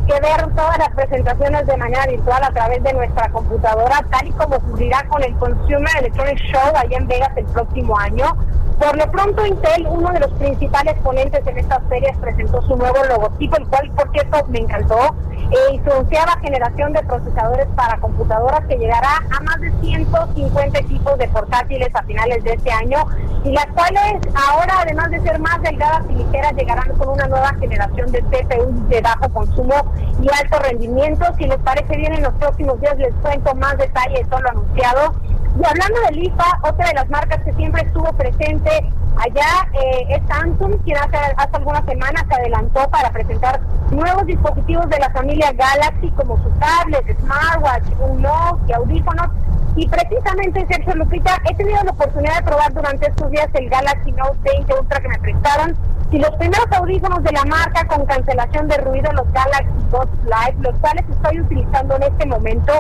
que 0.07 0.15
ver 0.15 0.55
todas 0.57 0.79
las 0.79 0.89
presentaciones 0.95 1.67
de 1.67 1.77
manera 1.77 2.07
virtual 2.07 2.43
a 2.43 2.51
través 2.53 2.83
de 2.83 2.93
nuestra 2.95 3.29
computadora, 3.29 4.03
tal 4.11 4.29
y 4.29 4.33
como 4.33 4.57
ocurrirá 4.57 5.05
con 5.09 5.23
el 5.23 5.35
Consumer 5.37 5.93
Electronic 5.99 6.39
Show 6.39 6.73
allá 6.75 6.97
en 6.97 7.07
Vegas 7.07 7.31
el 7.37 7.45
próximo 7.45 7.99
año. 7.99 8.35
Por 8.79 8.97
lo 8.97 9.11
pronto, 9.11 9.47
Intel, 9.47 9.87
uno 9.89 10.11
de 10.13 10.21
los 10.21 10.31
principales 10.33 10.95
ponentes 11.03 11.47
en 11.47 11.59
estas 11.59 11.81
ferias, 11.89 12.17
presentó 12.19 12.63
su 12.63 12.77
nuevo 12.77 12.97
logotipo, 13.09 13.57
el 13.57 13.67
cual, 13.69 13.91
por 13.93 14.11
cierto, 14.13 14.45
me 14.49 14.59
encantó, 14.61 15.15
eh, 15.51 15.75
y 15.75 15.79
su 15.81 15.91
onceava 15.97 16.39
generación 16.41 16.93
de 16.93 17.03
procesadores 17.03 17.67
para 17.77 17.99
computadoras 17.99 18.65
que 18.67 18.77
llegará 18.77 19.19
a 19.31 19.41
más 19.43 19.61
de 19.61 19.71
150 19.83 20.79
equipos 20.79 21.19
de 21.19 21.29
portátiles 21.29 21.95
a 21.95 22.03
finales 22.05 22.43
de 22.43 22.55
este 22.55 22.71
año, 22.73 23.07
y 23.45 23.53
las 23.53 23.67
cuales 23.67 24.15
ahora, 24.49 24.81
además 24.81 25.11
de 25.11 25.21
ser 25.21 25.39
más 25.39 25.61
delgadas 25.63 26.03
y 26.09 26.15
ligeras, 26.15 26.53
llegarán 26.55 26.89
con 26.97 27.09
una 27.09 27.27
nueva 27.27 27.55
generación 27.61 28.11
de 28.13 28.23
CPU 28.23 28.89
de 28.89 29.01
bajo 29.01 29.29
consumo 29.31 29.75
y 30.23 30.29
alto 30.29 30.59
rendimiento. 30.61 31.25
Si 31.39 31.45
les 31.45 31.59
parece 31.59 31.97
bien, 31.97 32.15
en 32.15 32.23
los 32.23 32.35
próximos 32.35 32.81
días 32.81 32.97
les 32.99 33.15
cuento 33.17 33.55
más 33.55 33.77
detalles 33.77 34.21
de 34.21 34.25
todo 34.25 34.41
lo 34.41 34.51
anunciado. 34.51 35.15
Y 35.61 35.65
hablando 35.65 36.01
del 36.09 36.25
IFA, 36.25 36.61
otra 36.63 36.87
de 36.87 36.95
las 36.95 37.09
marcas 37.11 37.43
que 37.45 37.53
siempre 37.53 37.83
estuvo 37.83 38.11
presente 38.15 38.71
allá 39.17 39.69
eh, 39.75 40.07
es 40.17 40.23
Samsung, 40.29 40.83
quien 40.85 40.97
hace, 40.97 41.17
hace 41.37 41.57
algunas 41.57 41.85
semanas 41.85 42.25
se 42.27 42.35
adelantó 42.35 42.89
para 42.91 43.11
presentar 43.11 43.61
nuevos 43.91 44.27
dispositivos 44.27 44.89
de 44.89 44.99
la 44.99 45.11
familia 45.11 45.53
Galaxy 45.53 46.11
como 46.13 46.43
sus 46.43 46.59
tablets, 46.59 47.19
smartwatch, 47.21 47.85
un 48.01 48.27
y 48.67 48.73
audífonos. 48.73 49.29
Y 49.77 49.89
precisamente, 49.89 50.67
Sergio 50.69 50.95
Lupita, 50.95 51.39
he 51.51 51.55
tenido 51.55 51.83
la 51.83 51.93
oportunidad 51.93 52.37
de 52.37 52.43
probar 52.43 52.73
durante 52.73 53.09
estos 53.09 53.31
días 53.31 53.49
el 53.55 53.69
Galaxy 53.71 54.13
Note 54.13 54.39
20 54.43 54.75
Ultra 54.75 55.01
que 55.01 55.09
me 55.09 55.19
prestaron 55.19 55.77
y 56.13 56.19
los 56.19 56.31
primeros 56.33 56.67
audífonos 56.73 57.23
de 57.25 57.33
la 57.33 57.45
marca 57.47 57.87
con 57.87 58.05
cancelación 58.05 58.69
de 58.69 58.77
ruido, 58.79 59.11
los 59.13 59.33
Galaxy 59.33 59.73
Buds 59.91 60.13
Live, 60.25 60.57
los 60.61 60.79
cuales 60.79 61.05
estoy 61.09 61.41
utilizando 61.41 61.97
en 61.97 62.03
este 62.03 62.27
momento. 62.27 62.73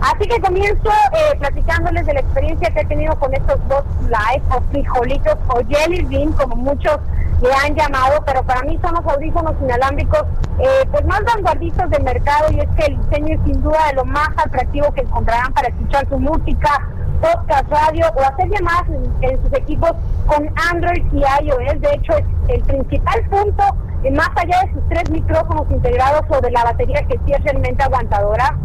Así 0.00 0.26
que 0.26 0.40
comienzo 0.40 0.90
eh, 1.12 1.36
platicándoles 1.38 2.06
de 2.06 2.14
la 2.18 2.22
experiencia 2.22 2.70
que 2.70 2.80
he 2.80 2.84
tenido 2.86 3.14
con 3.16 3.32
estos 3.32 3.56
Buds 3.68 4.02
Live 4.02 4.42
o 4.50 4.60
frijolitos 4.72 5.36
o 5.48 5.60
Jelly 5.68 6.02
Bean, 6.04 6.32
como 6.32 6.56
muchos 6.56 6.98
le 7.40 7.52
han 7.52 7.76
llamado, 7.76 8.20
pero 8.26 8.42
para 8.42 8.62
mí 8.62 8.76
son 8.82 8.94
los 8.94 9.06
audífonos 9.06 9.54
inalámbricos 9.62 10.24
eh, 10.58 10.84
pues 10.90 11.04
más 11.04 11.22
vanguardistas 11.24 11.88
del 11.90 12.02
mercado 12.02 12.50
y 12.50 12.58
es 12.58 12.68
que 12.76 12.86
el 12.86 12.98
diseño 12.98 13.34
es 13.36 13.40
sin 13.44 13.62
duda 13.62 13.78
de 13.88 13.94
lo 13.94 14.04
más 14.04 14.28
atractivo 14.36 14.92
que 14.92 15.02
encontrarán 15.02 15.52
para 15.52 15.68
escuchar 15.68 16.08
su 16.08 16.18
música, 16.18 16.88
podcast, 17.20 17.70
radio 17.70 18.06
o 18.16 18.20
hacer 18.22 18.48
llamadas 18.48 18.86
en, 19.22 19.40
sus 19.40 19.52
equipos 19.52 19.92
con 20.26 20.50
Android 20.72 21.04
y 21.12 21.18
iOS. 21.18 21.80
De 21.80 21.90
hecho, 21.92 22.16
es 22.16 22.24
el 22.48 22.62
principal 22.64 23.22
punto, 23.30 23.62
eh, 24.02 24.10
más 24.10 24.30
allá 24.34 24.62
de 24.64 24.72
sus 24.72 24.88
tres 24.88 25.08
micrófonos 25.10 25.70
integrados 25.70 26.22
o 26.28 26.40
de 26.40 26.50
la 26.50 26.64
batería 26.64 27.06
que 27.06 27.20
sí 27.24 27.32
es 27.32 27.44
realmente 27.44 27.84
aguantadora, 27.84 28.56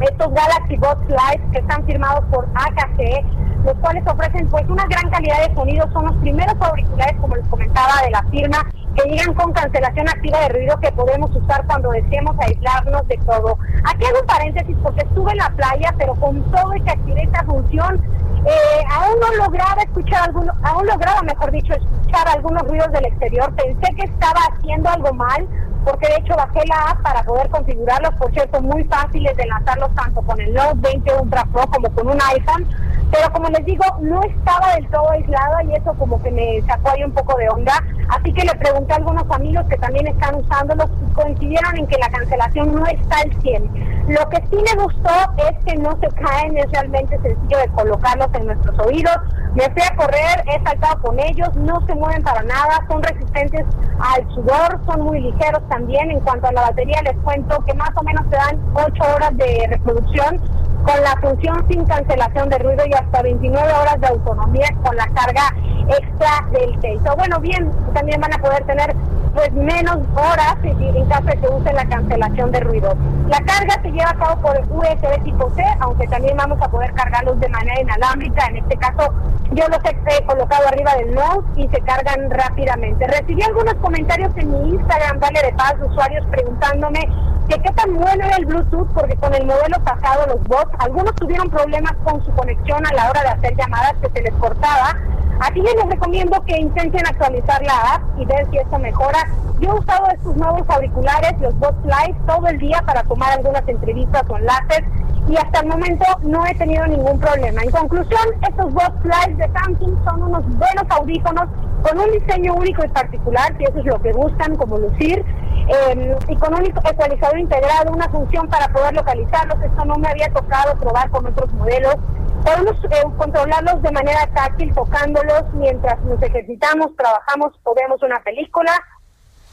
estos 0.00 0.32
Galaxy 0.32 0.76
Box 0.76 1.00
Live 1.08 1.50
que 1.52 1.58
están 1.58 1.84
firmados 1.86 2.24
por 2.30 2.46
AKG, 2.54 3.64
los 3.64 3.74
cuales 3.78 4.04
ofrecen 4.06 4.48
pues 4.48 4.64
una 4.68 4.84
gran 4.86 5.10
calidad 5.10 5.48
de 5.48 5.54
sonido, 5.54 5.90
son 5.92 6.06
los 6.06 6.16
primeros 6.16 6.54
auriculares, 6.60 7.16
como 7.20 7.36
les 7.36 7.46
comentaba, 7.48 8.02
de 8.04 8.10
la 8.10 8.22
firma 8.24 8.58
que 8.94 9.08
llegan 9.08 9.34
con 9.34 9.52
cancelación 9.52 10.08
activa 10.08 10.40
de 10.40 10.48
ruido 10.50 10.78
que 10.80 10.92
podemos 10.92 11.34
usar 11.34 11.66
cuando 11.66 11.90
deseemos 11.90 12.36
aislarnos 12.38 13.06
de 13.08 13.16
todo. 13.18 13.58
Aquí 13.84 14.04
hago 14.04 14.20
un 14.20 14.26
paréntesis 14.26 14.76
porque 14.82 15.02
estuve 15.02 15.32
en 15.32 15.38
la 15.38 15.50
playa, 15.50 15.94
pero 15.98 16.14
con 16.14 16.42
todo 16.52 16.74
y 16.74 16.80
que 16.82 16.90
activé 16.90 17.22
esta 17.22 17.44
función, 17.44 18.00
eh, 18.46 18.84
aún 18.92 19.18
no 19.20 19.44
lograba 19.44 19.82
escuchar 19.82 20.24
algunos, 20.24 20.54
aún 20.62 20.86
lograba, 20.86 21.22
mejor 21.22 21.50
dicho, 21.50 21.72
escuchar 21.72 22.28
algunos 22.28 22.62
ruidos 22.68 22.92
del 22.92 23.06
exterior. 23.06 23.52
Pensé 23.54 23.94
que 23.94 24.04
estaba 24.04 24.40
haciendo 24.52 24.90
algo 24.90 25.12
mal, 25.14 25.48
porque 25.84 26.08
de 26.08 26.16
hecho 26.16 26.34
bajé 26.36 26.60
la 26.66 26.90
app 26.90 27.02
para 27.02 27.22
poder 27.22 27.48
configurarlos, 27.50 28.14
por 28.14 28.32
cierto, 28.32 28.60
muy 28.60 28.84
fáciles 28.84 29.36
de 29.36 29.46
lanzarlos 29.46 29.94
tanto 29.94 30.22
con 30.22 30.40
el 30.40 30.52
Note 30.54 30.78
20 30.80 31.14
Ultra 31.20 31.44
Pro 31.52 31.66
como 31.68 31.90
con 31.94 32.08
un 32.08 32.18
iPhone, 32.20 32.66
pero 33.10 33.32
como 33.32 33.48
les 33.48 33.64
digo, 33.64 33.84
no 34.00 34.20
estaba 34.22 34.74
del 34.74 34.88
todo 34.88 35.10
aislada 35.10 35.62
y 35.64 35.74
eso 35.74 35.94
como 35.94 36.20
que 36.22 36.30
me 36.30 36.62
sacó 36.66 36.90
ahí 36.90 37.04
un 37.04 37.12
poco 37.12 37.36
de 37.36 37.48
onda, 37.48 37.74
así 38.08 38.32
que 38.32 38.44
le 38.44 38.54
pregunté 38.56 38.92
a 38.92 38.96
algunos 38.96 39.30
amigos 39.30 39.64
que 39.68 39.76
también 39.76 40.06
están 40.08 40.34
usándolos 40.36 40.90
y 41.08 41.12
coincidieron 41.14 41.76
en 41.76 41.86
que 41.86 41.98
la 41.98 42.08
cancelación 42.08 42.74
no 42.74 42.86
está 42.86 43.16
al 43.18 43.40
100. 43.40 43.94
Lo 44.08 44.28
que 44.28 44.36
sí 44.50 44.56
me 44.56 44.82
gustó 44.82 45.10
es 45.38 45.64
que 45.64 45.76
no 45.76 45.96
se 46.00 46.08
caen, 46.20 46.58
es 46.58 46.70
realmente 46.72 47.18
sencillo 47.20 47.58
de 47.58 47.68
colocarlos 47.68 48.28
en 48.34 48.46
nuestros 48.46 48.78
oídos. 48.80 49.16
Me 49.54 49.64
fui 49.70 49.82
a 49.82 49.96
correr, 49.96 50.44
he 50.46 50.62
saltado 50.62 51.00
con 51.00 51.18
ellos, 51.18 51.54
no 51.56 51.80
se 51.86 51.94
mueven 51.94 52.22
para 52.22 52.42
nada, 52.42 52.84
son 52.88 53.02
resistentes 53.02 53.64
al 54.00 54.28
sudor, 54.34 54.80
son 54.84 55.02
muy 55.02 55.20
ligeros 55.20 55.62
también. 55.74 56.10
En 56.10 56.20
cuanto 56.20 56.46
a 56.46 56.52
la 56.52 56.62
batería, 56.62 57.02
les 57.02 57.16
cuento 57.24 57.62
que 57.64 57.74
más 57.74 57.90
o 57.96 58.02
menos 58.04 58.24
te 58.30 58.36
dan 58.36 58.60
8 58.74 59.02
horas 59.14 59.36
de 59.36 59.66
reproducción 59.68 60.40
con 60.84 61.02
la 61.02 61.16
función 61.20 61.66
sin 61.68 61.84
cancelación 61.86 62.48
de 62.50 62.58
ruido 62.58 62.84
y 62.86 62.92
hasta 62.92 63.22
29 63.22 63.72
horas 63.72 64.00
de 64.00 64.06
autonomía 64.06 64.68
con 64.82 64.94
la 64.96 65.06
carga 65.08 65.54
extra 65.88 66.46
del 66.52 66.74
case. 66.76 67.10
O 67.10 67.16
bueno, 67.16 67.40
bien, 67.40 67.70
también 67.94 68.20
van 68.20 68.34
a 68.34 68.38
poder 68.38 68.64
tener 68.64 68.94
pues 69.34 69.52
menos 69.52 69.98
horas 70.14 70.56
en 70.62 71.06
caso 71.06 71.24
de 71.24 71.36
que 71.36 71.48
usen 71.48 71.74
la 71.74 71.86
cancelación 71.86 72.52
de 72.52 72.60
ruido. 72.60 72.94
La 73.28 73.40
carga 73.40 73.80
se 73.82 73.90
lleva 73.90 74.10
a 74.10 74.14
cabo 74.14 74.40
por 74.40 74.56
USB 74.70 75.24
tipo 75.24 75.50
C, 75.56 75.64
aunque 75.80 76.06
también 76.06 76.36
vamos 76.36 76.60
a 76.60 76.68
poder 76.68 76.92
cargarlos 76.92 77.40
de 77.40 77.48
manera 77.48 77.80
inalámbrica. 77.80 78.46
En 78.46 78.58
este 78.58 78.76
caso, 78.76 79.12
yo 79.52 79.66
los 79.68 79.78
he 79.84 80.24
colocado 80.24 80.68
arriba 80.68 80.94
del 80.96 81.14
Note 81.14 81.60
y 81.60 81.68
se 81.68 81.80
cargan 81.80 82.30
rápidamente. 82.30 83.06
Recibí 83.06 83.42
algunos 83.42 83.74
comentarios 83.74 84.30
en 84.36 84.50
mi 84.50 84.70
Instagram, 84.74 85.18
Dale 85.18 85.40
de 85.42 85.52
Paz, 85.54 85.74
usuarios 85.84 86.24
preguntándome 86.30 87.00
que 87.48 87.60
qué 87.60 87.70
tan 87.72 87.94
bueno 87.94 88.24
era 88.24 88.36
el 88.36 88.46
Bluetooth, 88.46 88.88
porque 88.94 89.16
con 89.16 89.34
el 89.34 89.46
modelo 89.46 89.78
pasado, 89.84 90.26
los 90.26 90.42
bots, 90.44 90.70
algunos 90.78 91.14
tuvieron 91.16 91.50
problemas 91.50 91.92
con 92.04 92.24
su 92.24 92.30
conexión 92.32 92.86
a 92.86 92.92
la 92.94 93.10
hora 93.10 93.22
de 93.22 93.28
hacer 93.28 93.56
llamadas 93.56 93.94
que 94.02 94.10
se 94.10 94.22
les 94.22 94.34
cortaba. 94.34 94.96
Aquí 95.40 95.60
yo 95.60 95.74
les 95.74 95.90
recomiendo 95.90 96.40
que 96.44 96.56
intenten 96.56 97.06
actualizar 97.06 97.62
la 97.62 97.94
app 97.94 98.02
y 98.18 98.24
ver 98.24 98.48
si 98.50 98.58
esto 98.58 98.78
mejora. 98.78 99.18
Yo 99.60 99.70
he 99.70 99.78
usado 99.78 100.06
estos 100.08 100.36
nuevos 100.36 100.62
auriculares, 100.68 101.38
los 101.40 101.58
Bots 101.58 101.84
Live, 101.84 102.16
todo 102.26 102.46
el 102.46 102.58
día 102.58 102.82
para 102.86 103.02
tomar 103.02 103.32
algunas 103.32 103.66
entrevistas 103.68 104.22
o 104.28 104.36
enlaces 104.36 104.84
y 105.28 105.36
hasta 105.36 105.60
el 105.60 105.66
momento 105.66 106.04
no 106.22 106.44
he 106.46 106.54
tenido 106.54 106.86
ningún 106.86 107.18
problema. 107.18 107.62
En 107.62 107.70
conclusión, 107.70 108.22
estos 108.46 108.72
Bots 108.72 109.04
Live 109.04 109.36
de 109.36 109.50
Samsung 109.52 110.04
son 110.04 110.22
unos 110.22 110.44
buenos 110.44 110.84
audífonos 110.90 111.48
con 111.82 111.98
un 111.98 112.10
diseño 112.12 112.54
único 112.54 112.84
y 112.84 112.88
particular, 112.88 113.54
si 113.56 113.64
eso 113.64 113.78
es 113.78 113.84
lo 113.86 114.00
que 114.00 114.12
buscan, 114.12 114.56
como 114.56 114.78
lucir, 114.78 115.24
eh, 115.68 116.16
y 116.28 116.36
con 116.36 116.54
un 116.54 116.64
ecualizador 116.66 117.38
integrado, 117.38 117.92
una 117.92 118.08
función 118.08 118.48
para 118.48 118.68
poder 118.68 118.94
localizarlos. 118.94 119.62
Esto 119.62 119.84
no 119.84 119.96
me 119.96 120.08
había 120.08 120.28
tocado 120.30 120.78
probar 120.78 121.10
con 121.10 121.26
otros 121.26 121.52
modelos. 121.54 121.96
Podemos 122.44 122.76
eh, 122.84 123.02
controlarlos 123.16 123.80
de 123.82 123.92
manera 123.92 124.26
táctil, 124.34 124.74
tocándolos 124.74 125.44
mientras 125.54 125.98
nos 126.02 126.22
ejercitamos, 126.22 126.94
trabajamos 126.96 127.52
o 127.62 127.74
vemos 127.74 128.02
una 128.02 128.20
película 128.20 128.72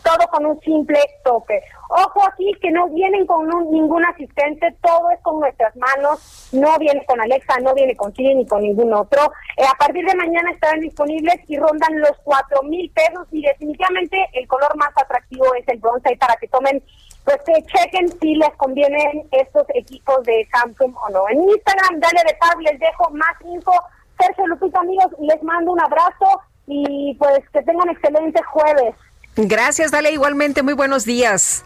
todo 0.04 0.28
con 0.30 0.46
un 0.46 0.60
simple 0.62 1.00
toque. 1.24 1.62
Ojo 1.94 2.24
aquí 2.26 2.50
que 2.62 2.72
no 2.72 2.88
vienen 2.88 3.26
con 3.28 3.50
ningún 3.70 4.06
asistente, 4.06 4.74
todo 4.82 5.12
es 5.12 5.20
con 5.24 5.42
nuestras 5.42 5.76
manos, 5.76 6.50
no 6.54 6.80
viene 6.80 7.04
con 7.06 7.20
Alexa, 7.20 7.60
no 7.60 7.74
viene 7.74 7.98
con 7.98 8.16
Siri 8.16 8.34
ni 8.34 8.48
con 8.48 8.62
ningún 8.62 8.94
otro. 8.94 9.34
Eh, 9.58 9.66
a 9.70 9.78
partir 9.78 10.06
de 10.06 10.16
mañana 10.16 10.52
estarán 10.52 10.80
disponibles 10.80 11.36
y 11.50 11.58
rondan 11.58 12.00
los 12.00 12.14
cuatro 12.24 12.64
mil 12.64 12.90
pesos 12.92 13.28
y 13.34 13.42
definitivamente 13.42 14.18
el 14.32 14.48
color 14.48 14.74
más 14.78 14.92
atractivo 14.96 15.54
es 15.56 15.68
el 15.68 15.80
bronce 15.80 16.14
y 16.14 16.16
para 16.16 16.38
que 16.38 16.48
tomen, 16.48 16.82
pues 17.26 17.40
que 17.46 17.62
chequen 17.64 18.08
si 18.22 18.36
les 18.36 18.52
convienen 18.56 19.28
estos 19.32 19.66
equipos 19.74 20.24
de 20.24 20.48
Samsung 20.50 20.96
o 20.96 21.10
no. 21.10 21.28
En 21.28 21.42
Instagram, 21.44 22.00
dale 22.00 22.22
de 22.26 22.38
paz, 22.40 22.56
les 22.62 22.80
dejo 22.80 23.10
más 23.10 23.36
info. 23.44 23.74
Sergio 24.18 24.48
Lupita, 24.48 24.80
amigos, 24.80 25.08
les 25.20 25.44
mando 25.44 25.74
un 25.74 25.82
abrazo 25.82 26.42
y 26.68 27.16
pues 27.16 27.42
que 27.52 27.62
tengan 27.64 27.90
excelente 27.90 28.42
jueves. 28.44 28.96
Gracias, 29.36 29.92
dale 29.92 30.12
igualmente. 30.12 30.64
Muy 30.64 30.74
buenos 30.74 31.04
días. 31.04 31.66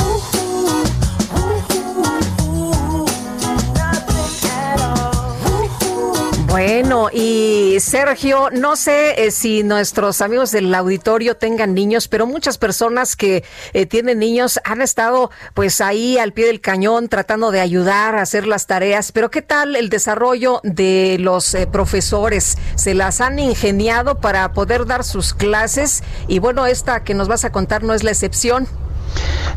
Bueno, 6.51 7.07
y 7.13 7.77
Sergio, 7.79 8.49
no 8.51 8.75
sé 8.75 9.25
eh, 9.25 9.31
si 9.31 9.63
nuestros 9.63 10.19
amigos 10.19 10.51
del 10.51 10.75
auditorio 10.75 11.37
tengan 11.37 11.73
niños, 11.73 12.09
pero 12.09 12.27
muchas 12.27 12.57
personas 12.57 13.15
que 13.15 13.45
eh, 13.71 13.85
tienen 13.85 14.19
niños 14.19 14.59
han 14.65 14.81
estado 14.81 15.31
pues 15.53 15.79
ahí 15.79 16.17
al 16.17 16.33
pie 16.33 16.47
del 16.47 16.59
cañón 16.59 17.07
tratando 17.07 17.51
de 17.51 17.61
ayudar 17.61 18.15
a 18.15 18.23
hacer 18.23 18.47
las 18.47 18.67
tareas, 18.67 19.13
pero 19.13 19.31
¿qué 19.31 19.41
tal 19.41 19.77
el 19.77 19.87
desarrollo 19.87 20.59
de 20.63 21.15
los 21.21 21.53
eh, 21.53 21.67
profesores? 21.67 22.57
¿Se 22.75 22.95
las 22.95 23.21
han 23.21 23.39
ingeniado 23.39 24.19
para 24.19 24.51
poder 24.51 24.85
dar 24.85 25.05
sus 25.05 25.33
clases? 25.33 26.03
Y 26.27 26.39
bueno, 26.39 26.65
esta 26.65 27.05
que 27.05 27.13
nos 27.13 27.29
vas 27.29 27.45
a 27.45 27.53
contar 27.53 27.83
no 27.83 27.93
es 27.93 28.03
la 28.03 28.11
excepción. 28.11 28.67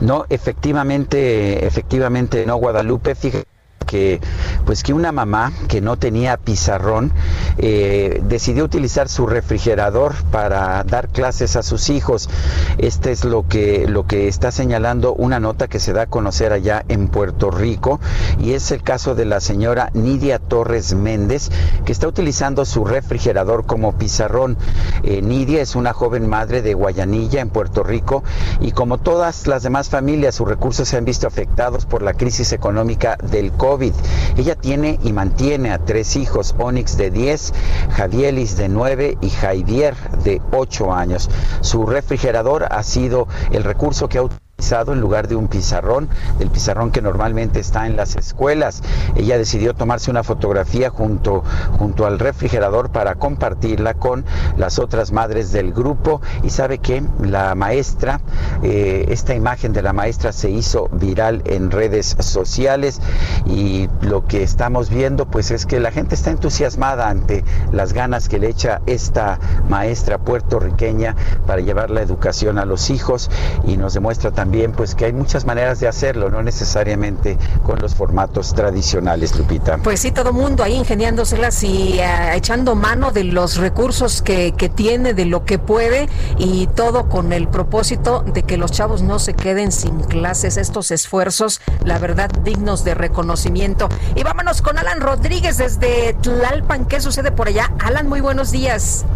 No, 0.01 0.27
efectivamente, 0.29 1.67
efectivamente, 1.67 2.47
no, 2.47 2.55
Guadalupe, 2.55 3.17
fíjate 3.17 3.54
que 3.95 4.21
pues 4.67 4.83
que 4.83 4.93
una 4.93 5.13
mamá 5.13 5.53
que 5.69 5.81
no 5.81 5.97
tenía 5.97 6.37
pizarrón 6.37 7.13
eh, 7.59 8.21
decidió 8.25 8.65
utilizar 8.65 9.09
su 9.09 9.25
refrigerador 9.29 10.15
para 10.33 10.83
dar 10.83 11.11
clases 11.11 11.55
a 11.55 11.63
sus 11.63 11.91
hijos. 11.91 12.29
Este 12.79 13.13
es 13.13 13.25
lo 13.25 13.47
que 13.47 13.87
lo 13.87 14.05
que 14.09 14.27
está 14.27 14.51
señalando 14.51 15.15
una 15.15 15.39
nota 15.39 15.69
que 15.69 15.79
se 15.79 15.93
da 15.93 16.03
a 16.03 16.07
conocer 16.07 16.53
allá 16.53 16.85
en 16.89 17.07
Puerto 17.07 17.53
Rico 17.53 18.01
y 18.41 18.55
es 18.55 18.73
el 18.73 18.83
caso 18.83 19.15
de 19.15 19.27
la 19.27 19.39
señora 19.39 19.91
Nidia 19.95 20.41
Torres 20.41 20.95
Méndez 20.95 21.51
que 21.85 21.93
está 21.93 22.09
utilizando 22.09 22.65
su 22.65 22.85
refrigerador 22.85 23.65
como 23.65 23.97
pizarrón. 23.97 24.57
Eh, 25.05 25.23
Nidia 25.23 25.63
es 25.63 25.77
una 25.77 25.93
joven 25.93 26.29
madre 26.29 26.63
de 26.63 26.75
Guayanilla 26.75 27.41
en 27.41 27.51
Puerto 27.51 27.85
Rico 27.85 28.25
y 28.61 28.73
como 28.73 28.99
todas 28.99 29.47
las 29.47 29.63
demás 29.63 29.89
familias 29.89 30.35
sus 30.35 30.49
recursos 30.49 30.89
se 30.89 30.97
han 30.97 31.05
visto 31.05 31.29
afectados 31.29 31.87
por 31.87 32.03
la 32.03 32.15
crisis 32.15 32.51
económica 32.51 33.17
del 33.23 33.53
COVID 33.53 33.84
ella 34.37 34.55
tiene 34.55 34.99
y 35.03 35.13
mantiene 35.13 35.71
a 35.71 35.79
tres 35.79 36.17
hijos, 36.17 36.55
Onyx 36.59 36.97
de 36.97 37.11
10, 37.11 37.53
Javielis 37.91 38.57
de 38.57 38.69
9 38.69 39.19
y 39.21 39.31
Javier 39.31 39.95
de 40.23 40.41
8 40.53 40.93
años. 40.93 41.31
Su 41.61 41.87
refrigerador 41.87 42.67
ha 42.71 42.83
sido 42.83 43.29
el 43.53 43.65
recurso 43.65 44.09
que 44.09 44.19
ha 44.19 44.23
en 44.75 45.01
lugar 45.01 45.29
de 45.29 45.37
un 45.37 45.47
pizarrón, 45.47 46.09
del 46.39 46.51
pizarrón 46.51 46.91
que 46.91 47.01
normalmente 47.03 47.61
está 47.61 47.87
en 47.87 47.97
las 47.97 48.17
escuelas. 48.17 48.83
Ella 49.15 49.37
decidió 49.39 49.75
tomarse 49.75 50.11
una 50.11 50.25
fotografía 50.25 50.91
junto, 50.91 51.45
junto 51.79 52.07
al 52.07 52.19
refrigerador 52.19 52.91
para 52.91 53.15
compartirla 53.15 53.95
con 53.95 54.25
las 54.57 54.79
otras 54.79 55.13
madres 55.13 55.53
del 55.53 55.73
grupo 55.73 56.23
y 56.43 56.51
sabe 56.51 56.79
que 56.79 57.05
la 57.21 57.55
maestra, 57.55 58.21
eh, 58.63 59.07
esta 59.11 59.35
imagen 59.35 59.73
de 59.73 59.83
la 59.83 59.93
maestra 59.93 60.33
se 60.33 60.51
hizo 60.51 60.89
viral 60.89 61.43
en 61.45 61.71
redes 61.71 62.17
sociales 62.19 63.01
y 63.47 63.89
lo 64.01 64.25
que 64.25 64.43
estamos 64.43 64.89
viendo 64.89 65.27
pues 65.27 65.51
es 65.51 65.67
que 65.67 65.79
la 65.79 65.93
gente 65.93 66.15
está 66.15 66.31
entusiasmada 66.31 67.09
ante 67.11 67.45
las 67.71 67.93
ganas 67.93 68.29
que 68.29 68.39
le 68.39 68.49
echa 68.49 68.81
esta 68.87 69.39
maestra 69.69 70.19
puertorriqueña 70.19 71.15
para 71.47 71.61
llevar 71.61 71.91
la 71.91 72.03
educación 72.03 72.59
a 72.59 72.65
los 72.65 72.91
hijos 72.91 73.31
y 73.65 73.77
nos 73.77 73.95
demuestra 73.95 74.31
también 74.33 74.44
también 74.45 74.73
pues 74.73 74.95
que 74.95 75.07
hay 75.07 75.15
muchas 75.15 75.47
maneras 75.47 75.81
de 75.81 75.89
hacerlo, 75.89 76.29
no 76.29 76.43
necesariamente 76.43 77.39
con 77.63 77.79
los 77.79 77.95
formatos 77.95 78.53
tradicionales, 78.53 79.35
Lupita. 79.39 79.79
Pues 79.79 80.01
sí, 80.01 80.13
todo 80.13 80.35
mundo 80.35 80.63
ahí 80.63 80.75
ingeniándoselas 80.75 81.65
y 81.65 81.99
uh, 81.99 82.35
echando 82.35 82.75
mano 82.75 83.11
de 83.11 83.25
los 83.25 83.57
recursos 83.57 84.21
que, 84.21 84.53
que 84.53 84.69
tiene, 84.69 85.15
de 85.15 85.25
lo 85.25 85.47
que 85.47 85.59
puede 85.59 86.11
y 86.37 86.67
todo 86.67 87.09
con 87.09 87.33
el 87.33 87.49
propósito 87.49 88.21
de 88.21 88.43
que 88.43 88.59
los 88.59 88.71
chavos 88.71 89.01
no 89.01 89.19
se 89.19 89.33
queden 89.33 89.73
sin 89.73 90.01
clases, 90.01 90.59
estos 90.59 90.91
esfuerzos, 90.91 91.63
la 91.83 91.99
verdad, 91.99 92.31
dignos 92.43 92.85
de 92.85 92.93
reconocimiento. 92.93 93.89
Y 94.15 94.25
vámonos 94.25 94.61
con 94.61 94.77
Alan 94.77 95.01
Rodríguez 95.01 95.57
desde 95.57 96.13
Tlalpan. 96.21 96.85
¿Qué 96.85 97.01
sucede 97.01 97.33
por 97.33 97.49
allá? 97.49 97.73
Alan, 97.79 98.11
muy 98.11 98.21
buenos 98.21 98.51
días. 98.51 99.07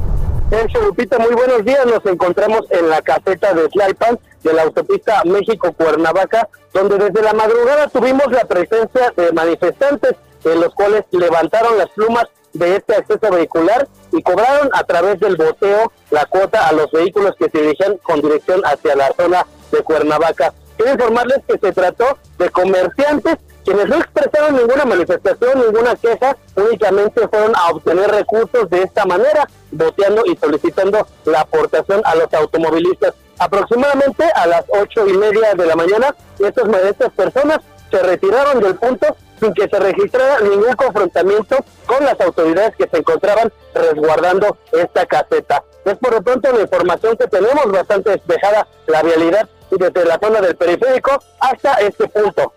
Sergio 0.48 0.80
Lupita, 0.84 1.18
muy 1.18 1.34
buenos 1.34 1.66
días. 1.66 1.84
Nos 1.84 2.06
encontramos 2.06 2.62
en 2.70 2.88
la 2.88 3.02
caseta 3.02 3.52
de 3.52 3.68
Tlalpan 3.68 4.18
de 4.42 4.52
la 4.52 4.62
autopista 4.62 5.22
México-Cuernavaca, 5.24 6.48
donde 6.72 6.98
desde 6.98 7.22
la 7.22 7.32
madrugada 7.32 7.88
tuvimos 7.88 8.30
la 8.30 8.44
presencia 8.44 9.12
de 9.16 9.32
manifestantes, 9.32 10.14
en 10.44 10.60
los 10.60 10.74
cuales 10.74 11.04
levantaron 11.10 11.76
las 11.78 11.88
plumas 11.90 12.26
de 12.52 12.76
este 12.76 12.94
acceso 12.94 13.30
vehicular 13.30 13.88
y 14.12 14.22
cobraron 14.22 14.70
a 14.72 14.84
través 14.84 15.20
del 15.20 15.36
boteo 15.36 15.92
la 16.10 16.24
cuota 16.26 16.68
a 16.68 16.72
los 16.72 16.90
vehículos 16.90 17.34
que 17.38 17.50
se 17.50 17.58
dirigían 17.58 17.98
con 17.98 18.20
dirección 18.20 18.62
hacia 18.64 18.96
la 18.96 19.12
zona 19.16 19.46
de 19.70 19.82
Cuernavaca. 19.82 20.54
Quiero 20.76 20.92
informarles 20.92 21.40
que 21.46 21.58
se 21.58 21.72
trató 21.72 22.18
de 22.38 22.48
comerciantes 22.50 23.38
quienes 23.68 23.86
no 23.86 23.96
expresaron 23.96 24.56
ninguna 24.56 24.86
manifestación, 24.86 25.60
ninguna 25.60 25.94
queja, 25.96 26.38
únicamente 26.56 27.28
fueron 27.28 27.54
a 27.54 27.68
obtener 27.68 28.10
recursos 28.10 28.70
de 28.70 28.82
esta 28.82 29.04
manera, 29.04 29.46
boteando 29.70 30.22
y 30.24 30.34
solicitando 30.38 31.06
la 31.26 31.42
aportación 31.42 32.00
a 32.04 32.14
los 32.14 32.32
automovilistas. 32.32 33.12
Aproximadamente 33.38 34.24
a 34.34 34.46
las 34.46 34.64
ocho 34.68 35.06
y 35.06 35.12
media 35.16 35.54
de 35.54 35.66
la 35.66 35.76
mañana, 35.76 36.14
estas, 36.38 36.68
estas 36.84 37.12
personas 37.12 37.58
se 37.90 38.02
retiraron 38.02 38.60
del 38.60 38.74
punto 38.76 39.16
sin 39.40 39.54
que 39.54 39.68
se 39.68 39.78
registrara 39.78 40.40
ningún 40.40 40.74
confrontamiento 40.74 41.56
con 41.86 42.04
las 42.04 42.20
autoridades 42.20 42.74
que 42.76 42.88
se 42.88 42.98
encontraban 42.98 43.52
resguardando 43.74 44.58
esta 44.72 45.06
caseta. 45.06 45.64
Es 45.84 45.96
por 45.98 46.12
lo 46.12 46.22
pronto 46.22 46.52
la 46.52 46.62
información 46.62 47.16
que 47.16 47.28
tenemos, 47.28 47.70
bastante 47.70 48.10
despejada 48.10 48.66
la 48.86 49.02
realidad 49.02 49.48
desde 49.70 50.04
la 50.04 50.18
zona 50.20 50.40
del 50.40 50.56
periférico 50.56 51.18
hasta 51.40 51.74
este 51.74 52.08
punto. 52.08 52.52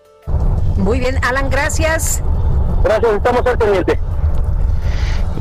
Muy 0.78 1.00
bien, 1.00 1.24
Alan, 1.24 1.50
gracias. 1.50 2.22
Gracias, 2.84 3.14
estamos 3.14 3.46
al 3.46 3.58
pendiente. 3.58 4.00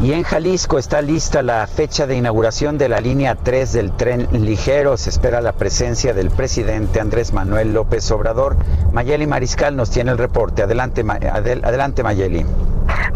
Y 0.03 0.15
en 0.15 0.23
Jalisco 0.23 0.79
está 0.79 1.03
lista 1.03 1.43
la 1.43 1.67
fecha 1.67 2.07
de 2.07 2.17
inauguración 2.17 2.79
de 2.79 2.89
la 2.89 3.01
línea 3.01 3.35
3 3.35 3.71
del 3.75 3.93
tren 3.93 4.29
ligero. 4.33 4.97
Se 4.97 5.11
espera 5.11 5.43
la 5.43 5.53
presencia 5.53 6.15
del 6.15 6.31
presidente 6.31 7.01
Andrés 7.01 7.35
Manuel 7.35 7.75
López 7.75 8.11
Obrador. 8.11 8.57
Mayeli 8.93 9.27
Mariscal 9.27 9.77
nos 9.77 9.91
tiene 9.91 10.13
el 10.13 10.17
reporte. 10.17 10.63
Adelante, 10.63 11.05
adelante 11.07 12.03
Mayeli. 12.03 12.47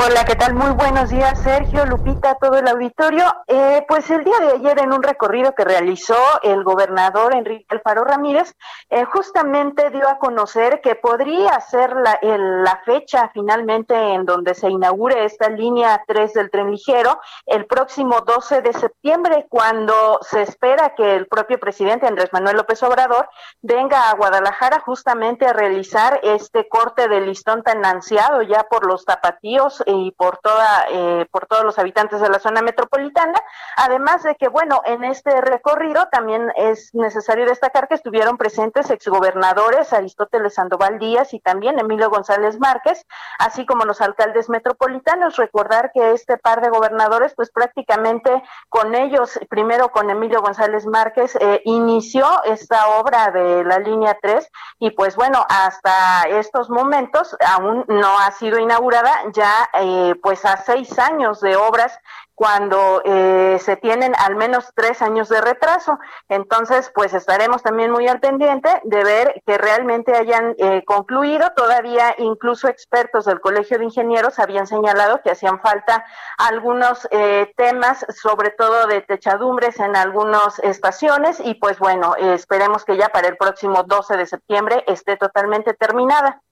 Hola, 0.06 0.24
¿qué 0.26 0.34
tal? 0.34 0.54
Muy 0.54 0.72
buenos 0.72 1.08
días, 1.08 1.40
Sergio, 1.42 1.86
Lupita, 1.86 2.34
todo 2.34 2.58
el 2.58 2.68
auditorio. 2.68 3.24
Eh, 3.46 3.86
pues 3.88 4.10
el 4.10 4.22
día 4.22 4.38
de 4.38 4.52
ayer 4.52 4.80
en 4.80 4.92
un 4.92 5.02
recorrido 5.02 5.54
que 5.54 5.64
realizó 5.64 6.16
el 6.42 6.62
gobernador 6.62 7.34
Enrique 7.34 7.64
Alfaro 7.70 8.04
Ramírez, 8.04 8.54
eh, 8.90 9.04
justamente 9.04 9.88
dio 9.90 10.06
a 10.06 10.18
conocer 10.18 10.82
que 10.82 10.94
podría 10.94 11.58
ser 11.60 11.96
la, 11.96 12.18
la 12.22 12.82
fecha 12.84 13.30
finalmente 13.32 13.94
en 13.94 14.26
donde 14.26 14.54
se 14.54 14.68
inaugure 14.68 15.24
esta 15.24 15.48
línea 15.48 16.02
3 16.06 16.34
del 16.34 16.50
tren 16.50 16.70
ligero 16.70 17.18
el 17.46 17.64
próximo 17.64 18.20
12 18.20 18.60
de 18.60 18.72
septiembre, 18.74 19.46
cuando 19.48 20.18
se 20.20 20.42
espera 20.42 20.94
que 20.94 21.14
el 21.14 21.28
propio 21.28 21.58
presidente 21.58 22.06
Andrés 22.06 22.30
Manuel 22.32 22.56
López 22.56 22.82
Obrador 22.82 23.28
venga 23.62 24.10
a 24.10 24.14
Guadalajara 24.16 24.80
justamente 24.80 25.46
a 25.46 25.54
realizar 25.54 26.20
este 26.22 26.68
corte 26.68 27.08
de 27.08 27.22
listón 27.22 27.62
tan 27.62 27.84
ansiado 27.86 28.42
ya 28.42 28.64
por 28.64 28.86
los 28.86 29.06
tapatíos 29.06 29.63
y 29.86 30.10
por 30.12 30.38
toda 30.38 30.86
eh, 30.90 31.26
por 31.30 31.46
todos 31.46 31.64
los 31.64 31.78
habitantes 31.78 32.20
de 32.20 32.28
la 32.28 32.38
zona 32.38 32.62
metropolitana, 32.62 33.40
además 33.76 34.22
de 34.22 34.36
que 34.36 34.48
bueno, 34.48 34.82
en 34.84 35.04
este 35.04 35.40
recorrido 35.40 36.08
también 36.10 36.52
es 36.56 36.94
necesario 36.94 37.46
destacar 37.46 37.88
que 37.88 37.94
estuvieron 37.94 38.36
presentes 38.36 38.90
exgobernadores 38.90 39.92
Aristóteles 39.92 40.54
Sandoval 40.54 40.98
Díaz 40.98 41.34
y 41.34 41.40
también 41.40 41.78
Emilio 41.78 42.10
González 42.10 42.58
Márquez, 42.58 43.06
así 43.38 43.66
como 43.66 43.84
los 43.84 44.00
alcaldes 44.00 44.48
metropolitanos. 44.48 45.36
Recordar 45.36 45.90
que 45.92 46.12
este 46.12 46.38
par 46.38 46.60
de 46.60 46.70
gobernadores, 46.70 47.34
pues 47.34 47.50
prácticamente 47.50 48.42
con 48.68 48.94
ellos, 48.94 49.38
primero 49.48 49.90
con 49.90 50.10
Emilio 50.10 50.40
González 50.42 50.86
Márquez, 50.86 51.36
eh, 51.40 51.62
inició 51.64 52.26
esta 52.44 52.88
obra 52.98 53.30
de 53.30 53.64
la 53.64 53.78
línea 53.78 54.18
3 54.20 54.50
y 54.78 54.90
pues 54.90 55.16
bueno, 55.16 55.44
hasta 55.48 56.22
estos 56.28 56.70
momentos 56.70 57.36
aún 57.46 57.84
no 57.88 58.18
ha 58.18 58.30
sido 58.32 58.58
inaugurada, 58.58 59.10
ya 59.32 59.53
eh, 59.80 60.14
pues 60.22 60.44
a 60.44 60.56
seis 60.58 60.98
años 60.98 61.40
de 61.40 61.56
obras 61.56 61.98
cuando 62.34 63.00
eh, 63.04 63.58
se 63.60 63.76
tienen 63.76 64.12
al 64.18 64.34
menos 64.36 64.72
tres 64.74 65.02
años 65.02 65.28
de 65.28 65.40
retraso. 65.40 65.98
Entonces, 66.28 66.90
pues 66.94 67.14
estaremos 67.14 67.62
también 67.62 67.90
muy 67.90 68.08
al 68.08 68.20
pendiente 68.20 68.68
de 68.84 69.04
ver 69.04 69.42
que 69.46 69.56
realmente 69.56 70.16
hayan 70.16 70.54
eh, 70.58 70.82
concluido. 70.84 71.52
Todavía 71.56 72.14
incluso 72.18 72.68
expertos 72.68 73.24
del 73.26 73.40
Colegio 73.40 73.78
de 73.78 73.84
Ingenieros 73.84 74.38
habían 74.38 74.66
señalado 74.66 75.20
que 75.22 75.30
hacían 75.30 75.60
falta 75.60 76.04
algunos 76.38 77.06
eh, 77.10 77.52
temas, 77.56 78.04
sobre 78.08 78.50
todo 78.50 78.86
de 78.86 79.00
techadumbres 79.02 79.78
en 79.78 79.94
algunas 79.96 80.58
estaciones 80.60 81.40
y 81.40 81.54
pues 81.54 81.78
bueno, 81.78 82.16
esperemos 82.16 82.84
que 82.84 82.96
ya 82.96 83.08
para 83.08 83.28
el 83.28 83.36
próximo 83.36 83.84
12 83.84 84.16
de 84.16 84.26
septiembre 84.26 84.84
esté 84.86 85.16
totalmente 85.16 85.74
terminada. 85.74 86.42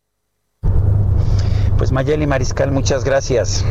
Pues 1.78 1.92
Mayeli 1.92 2.26
Mariscal, 2.26 2.70
muchas 2.70 3.04
gracias. 3.04 3.64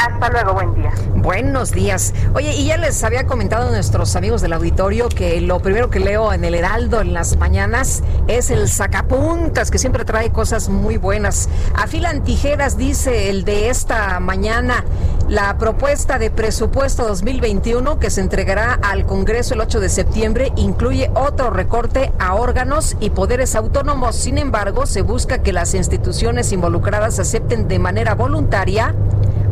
Hasta 0.00 0.30
luego, 0.30 0.54
buen 0.54 0.74
día. 0.74 0.92
Buenos 1.16 1.72
días. 1.72 2.14
Oye, 2.34 2.54
y 2.54 2.68
ya 2.68 2.78
les 2.78 3.04
había 3.04 3.26
comentado 3.26 3.68
a 3.68 3.70
nuestros 3.70 4.16
amigos 4.16 4.40
del 4.40 4.54
auditorio 4.54 5.10
que 5.10 5.42
lo 5.42 5.60
primero 5.60 5.90
que 5.90 6.00
leo 6.00 6.32
en 6.32 6.42
el 6.42 6.54
Heraldo 6.54 7.02
en 7.02 7.12
las 7.12 7.36
mañanas 7.36 8.02
es 8.26 8.50
el 8.50 8.70
sacapuntas, 8.70 9.70
que 9.70 9.76
siempre 9.76 10.06
trae 10.06 10.30
cosas 10.30 10.70
muy 10.70 10.96
buenas. 10.96 11.50
Afilan 11.74 12.24
tijeras, 12.24 12.78
dice 12.78 13.28
el 13.28 13.44
de 13.44 13.68
esta 13.68 14.18
mañana. 14.20 14.86
La 15.28 15.58
propuesta 15.58 16.18
de 16.18 16.30
presupuesto 16.30 17.06
2021 17.06 17.98
que 17.98 18.08
se 18.08 18.22
entregará 18.22 18.78
al 18.82 19.04
Congreso 19.04 19.52
el 19.52 19.60
8 19.60 19.80
de 19.80 19.90
septiembre 19.90 20.50
incluye 20.56 21.10
otro 21.14 21.50
recorte 21.50 22.10
a 22.18 22.36
órganos 22.36 22.96
y 23.00 23.10
poderes 23.10 23.54
autónomos. 23.54 24.16
Sin 24.16 24.38
embargo, 24.38 24.86
se 24.86 25.02
busca 25.02 25.42
que 25.42 25.52
las 25.52 25.74
instituciones 25.74 26.52
involucradas 26.52 27.18
acepten 27.18 27.68
de 27.68 27.78
manera 27.78 28.14
voluntaria 28.14 28.94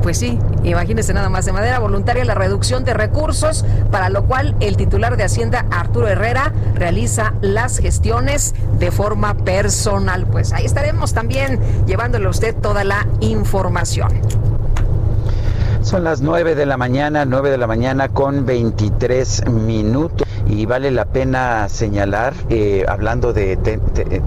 pues 0.02 0.18
sí, 0.18 0.38
imagínense 0.65 1.12
nada 1.15 1.28
más 1.28 1.44
de 1.44 1.52
manera 1.52 1.78
voluntaria 1.78 2.24
la 2.24 2.35
reducción 2.35 2.85
de 2.85 2.94
recursos, 2.94 3.65
para 3.90 4.09
lo 4.09 4.24
cual 4.24 4.55
el 4.60 4.77
titular 4.77 5.16
de 5.16 5.24
Hacienda, 5.24 5.66
Arturo 5.70 6.09
Herrera, 6.09 6.52
realiza 6.74 7.35
las 7.40 7.78
gestiones 7.78 8.55
de 8.78 8.90
forma 8.90 9.35
personal. 9.35 10.27
Pues 10.27 10.52
ahí 10.52 10.66
estaremos 10.66 11.15
también 11.15 11.59
llevándole 11.86 12.27
a 12.27 12.31
usted 12.31 12.55
toda 12.55 12.85
la 12.85 13.06
información. 13.20 14.12
Son 15.82 16.05
las 16.05 16.20
9 16.20 16.55
de 16.55 16.66
la 16.66 16.77
mañana, 16.77 17.24
9 17.24 17.51
de 17.51 17.56
la 17.56 17.66
mañana 17.66 18.09
con 18.09 18.44
23 18.44 19.48
minutos 19.48 20.27
y 20.48 20.66
vale 20.66 20.90
la 20.90 21.04
pena 21.04 21.68
señalar, 21.68 22.34
eh, 22.48 22.84
hablando 22.88 23.32
de 23.32 23.56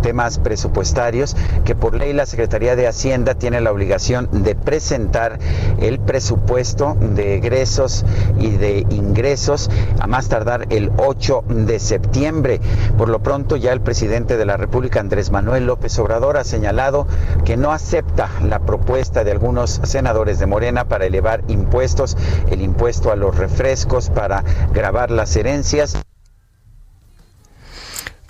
temas 0.02 0.38
presupuestarios, 0.38 1.36
que 1.66 1.76
por 1.76 1.96
ley 1.96 2.14
la 2.14 2.26
Secretaría 2.26 2.76
de 2.76 2.88
Hacienda 2.88 3.36
tiene 3.36 3.60
la 3.60 3.72
obligación 3.72 4.30
de 4.32 4.56
presentar 4.56 5.40
el 5.80 6.00
presupuesto 6.00 6.96
de 7.00 7.36
egresos 7.36 8.06
y 8.40 8.52
de 8.52 8.86
ingresos 8.90 9.70
a 10.00 10.08
más 10.08 10.30
tardar 10.30 10.68
el 10.70 10.92
8 10.98 11.44
de 11.48 11.80
septiembre. 11.80 12.62
Por 12.98 13.10
lo 13.10 13.20
pronto 13.20 13.56
ya 13.56 13.74
el 13.74 13.82
presidente 13.82 14.38
de 14.38 14.46
la 14.46 14.58
República, 14.58 15.00
Andrés 15.00 15.32
Manuel 15.32 15.66
López 15.66 15.98
Obrador, 16.00 16.38
ha 16.38 16.44
señalado 16.44 17.08
que 17.46 17.58
no 17.58 17.72
acepta 17.72 18.30
la 18.44 18.60
propuesta 18.60 19.24
de 19.24 19.32
algunos 19.32 19.82
senadores 19.84 20.40
de 20.40 20.46
Morena 20.46 20.86
para 20.86 21.06
elevar 21.06 21.44
impuestos, 21.48 22.16
el 22.50 22.62
impuesto 22.62 23.12
a 23.12 23.16
los 23.16 23.36
refrescos, 23.38 24.10
para 24.10 24.44
grabar 24.74 25.10
las 25.10 25.36
herencias. 25.36 25.98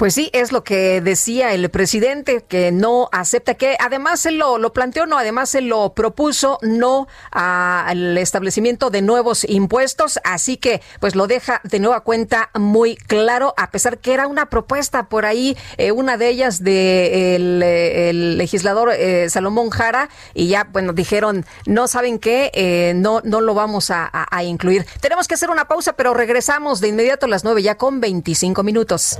Pues 0.01 0.15
sí, 0.15 0.31
es 0.33 0.51
lo 0.51 0.63
que 0.63 0.99
decía 0.99 1.53
el 1.53 1.69
presidente, 1.69 2.43
que 2.47 2.71
no 2.71 3.07
acepta, 3.11 3.53
que 3.53 3.77
además 3.79 4.25
él 4.25 4.39
lo, 4.39 4.57
lo 4.57 4.73
planteó, 4.73 5.05
no, 5.05 5.15
además 5.15 5.53
él 5.53 5.67
lo 5.67 5.93
propuso, 5.93 6.57
no 6.63 7.07
al 7.29 8.17
establecimiento 8.17 8.89
de 8.89 9.03
nuevos 9.03 9.47
impuestos, 9.47 10.19
así 10.23 10.57
que 10.57 10.81
pues 10.99 11.15
lo 11.15 11.27
deja 11.27 11.61
de 11.63 11.79
nueva 11.79 11.99
cuenta 11.99 12.49
muy 12.55 12.95
claro, 12.95 13.53
a 13.57 13.69
pesar 13.69 13.99
que 13.99 14.15
era 14.15 14.25
una 14.25 14.49
propuesta 14.49 15.07
por 15.07 15.23
ahí, 15.23 15.55
eh, 15.77 15.91
una 15.91 16.17
de 16.17 16.29
ellas 16.29 16.63
de 16.63 17.35
el, 17.35 18.39
legislador 18.39 18.89
eh, 18.97 19.29
Salomón 19.29 19.69
Jara, 19.69 20.09
y 20.33 20.47
ya, 20.47 20.63
bueno, 20.63 20.93
dijeron, 20.93 21.45
no 21.67 21.87
saben 21.87 22.17
qué, 22.17 22.49
eh, 22.55 22.93
no, 22.95 23.21
no 23.23 23.39
lo 23.39 23.53
vamos 23.53 23.91
a, 23.91 24.09
a 24.11 24.43
incluir. 24.43 24.83
Tenemos 24.99 25.27
que 25.27 25.35
hacer 25.35 25.51
una 25.51 25.65
pausa, 25.65 25.93
pero 25.93 26.15
regresamos 26.15 26.81
de 26.81 26.87
inmediato 26.87 27.27
a 27.27 27.29
las 27.29 27.43
nueve 27.43 27.61
ya 27.61 27.77
con 27.77 28.01
25 28.01 28.63
minutos. 28.63 29.19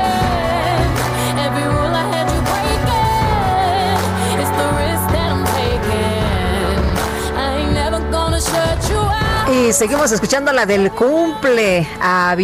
Seguimos 9.69 10.11
escuchando 10.11 10.51
la 10.51 10.65
del 10.65 10.91
cumple 10.91 11.87
a 12.01 12.35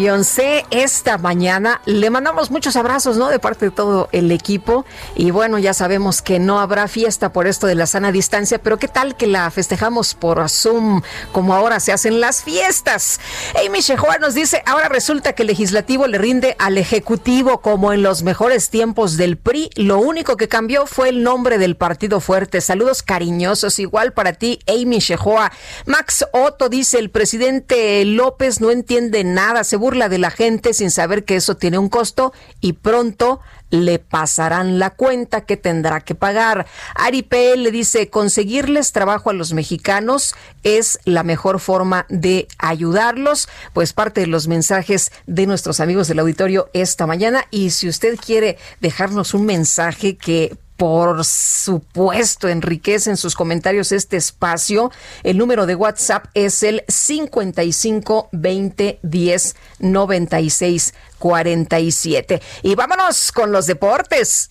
esta 0.69 1.17
mañana. 1.17 1.81
Le 1.85 2.09
mandamos 2.09 2.51
muchos 2.51 2.75
abrazos, 2.75 3.17
¿no? 3.17 3.27
De 3.27 3.39
parte 3.39 3.65
de 3.65 3.71
todo 3.71 4.07
el 4.11 4.31
equipo. 4.31 4.85
Y 5.15 5.31
bueno, 5.31 5.57
ya 5.57 5.73
sabemos 5.73 6.21
que 6.21 6.39
no 6.39 6.59
habrá 6.59 6.87
fiesta 6.87 7.33
por 7.33 7.47
esto 7.47 7.67
de 7.67 7.75
la 7.75 7.85
sana 7.85 8.11
distancia, 8.11 8.59
pero 8.59 8.77
¿qué 8.77 8.87
tal 8.87 9.17
que 9.17 9.27
la 9.27 9.49
festejamos 9.51 10.13
por 10.13 10.47
Zoom, 10.47 11.01
como 11.33 11.53
ahora 11.53 11.79
se 11.79 11.91
hacen 11.91 12.21
las 12.21 12.43
fiestas? 12.43 13.19
Amy 13.65 13.81
Shehoa 13.81 14.19
nos 14.19 14.33
dice, 14.33 14.61
ahora 14.65 14.87
resulta 14.87 15.33
que 15.33 15.43
el 15.43 15.47
legislativo 15.47 16.07
le 16.07 16.19
rinde 16.19 16.55
al 16.59 16.77
ejecutivo 16.77 17.61
como 17.61 17.91
en 17.93 18.03
los 18.03 18.23
mejores 18.23 18.69
tiempos 18.69 19.17
del 19.17 19.37
PRI. 19.37 19.71
Lo 19.75 19.99
único 19.99 20.37
que 20.37 20.47
cambió 20.47 20.85
fue 20.85 21.09
el 21.09 21.23
nombre 21.23 21.57
del 21.57 21.75
partido 21.75 22.21
fuerte. 22.21 22.61
Saludos 22.61 23.03
cariñosos, 23.03 23.79
igual 23.79 24.13
para 24.13 24.33
ti, 24.33 24.59
Amy 24.67 24.99
Shehoa. 24.99 25.51
Max 25.85 26.25
Otto 26.31 26.69
dice, 26.69 27.06
presidente 27.09 28.03
López 28.05 28.61
no 28.61 28.71
entiende 28.71 29.23
nada, 29.23 29.63
se 29.63 29.77
burla 29.77 30.09
de 30.09 30.17
la 30.17 30.31
gente 30.31 30.73
sin 30.73 30.91
saber 30.91 31.25
que 31.25 31.35
eso 31.35 31.55
tiene 31.55 31.77
un 31.77 31.89
costo 31.89 32.33
y 32.61 32.73
pronto 32.73 33.39
le 33.69 33.99
pasarán 33.99 34.79
la 34.79 34.91
cuenta 34.91 35.41
que 35.41 35.57
tendrá 35.57 36.01
que 36.01 36.15
pagar. 36.15 36.67
Ari 36.95 37.23
P. 37.23 37.57
le 37.57 37.71
dice, 37.71 38.09
conseguirles 38.09 38.91
trabajo 38.91 39.29
a 39.29 39.33
los 39.33 39.53
mexicanos 39.53 40.35
es 40.63 40.99
la 41.05 41.23
mejor 41.23 41.59
forma 41.59 42.05
de 42.09 42.47
ayudarlos. 42.57 43.49
Pues 43.73 43.93
parte 43.93 44.21
de 44.21 44.27
los 44.27 44.47
mensajes 44.47 45.11
de 45.25 45.47
nuestros 45.47 45.79
amigos 45.79 46.07
del 46.07 46.19
auditorio 46.19 46.69
esta 46.73 47.07
mañana. 47.07 47.45
Y 47.51 47.71
si 47.71 47.89
usted 47.89 48.17
quiere 48.17 48.57
dejarnos 48.79 49.33
un 49.33 49.45
mensaje 49.45 50.17
que 50.17 50.57
por 50.77 51.25
supuesto, 51.25 52.47
enriquece 52.47 53.09
en 53.09 53.17
sus 53.17 53.35
comentarios 53.35 53.91
este 53.91 54.15
espacio. 54.15 54.91
El 55.23 55.37
número 55.37 55.65
de 55.65 55.75
WhatsApp 55.75 56.27
es 56.35 56.61
el 56.63 56.83
55 56.87 58.29
20 58.31 58.99
10 59.01 59.55
96 59.79 60.93
47. 61.17 62.41
Y 62.61 62.75
vámonos 62.75 63.31
con 63.31 63.51
los 63.51 63.65
deportes. 63.65 64.49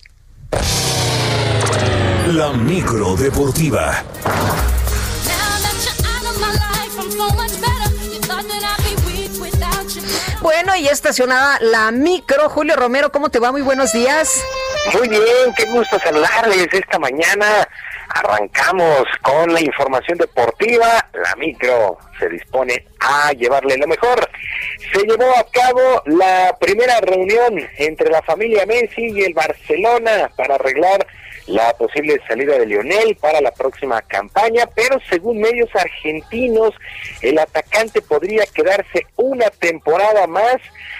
La 2.27 2.51
micro 2.51 3.15
deportiva. 3.15 4.03
Bueno, 10.41 10.75
y 10.75 10.87
estacionada 10.87 11.57
la 11.61 11.91
micro. 11.91 12.49
Julio 12.49 12.75
Romero, 12.75 13.11
¿cómo 13.11 13.29
te 13.29 13.39
va? 13.39 13.51
Muy 13.51 13.61
buenos 13.61 13.93
días. 13.93 14.41
Muy 14.93 15.09
bien, 15.09 15.53
qué 15.55 15.65
gusto 15.65 15.99
saludarles 15.99 16.67
esta 16.71 16.97
mañana. 16.97 17.67
Arrancamos 18.09 19.03
con 19.21 19.53
la 19.53 19.59
información 19.61 20.17
deportiva. 20.17 21.09
La 21.13 21.35
micro 21.35 21.97
se 22.17 22.29
dispone 22.29 22.85
a 22.99 23.31
llevarle 23.33 23.77
lo 23.77 23.87
mejor. 23.87 24.29
Se 24.93 25.01
llevó 25.01 25.29
a 25.37 25.45
cabo 25.51 26.01
la 26.05 26.55
primera 26.59 26.99
reunión 27.01 27.59
entre 27.77 28.09
la 28.09 28.21
familia 28.21 28.65
Messi 28.65 29.11
y 29.11 29.23
el 29.23 29.33
Barcelona 29.33 30.31
para 30.37 30.55
arreglar 30.55 31.05
la 31.47 31.73
posible 31.73 32.19
salida 32.27 32.57
de 32.57 32.65
Lionel 32.65 33.15
para 33.15 33.41
la 33.41 33.51
próxima 33.51 34.01
campaña, 34.01 34.65
pero 34.75 34.99
según 35.09 35.39
medios 35.39 35.69
argentinos, 35.75 36.73
el 37.21 37.39
atacante 37.39 38.01
podría 38.01 38.45
quedarse 38.45 39.07
una 39.15 39.49
temporada 39.49 40.27
más. 40.27 40.57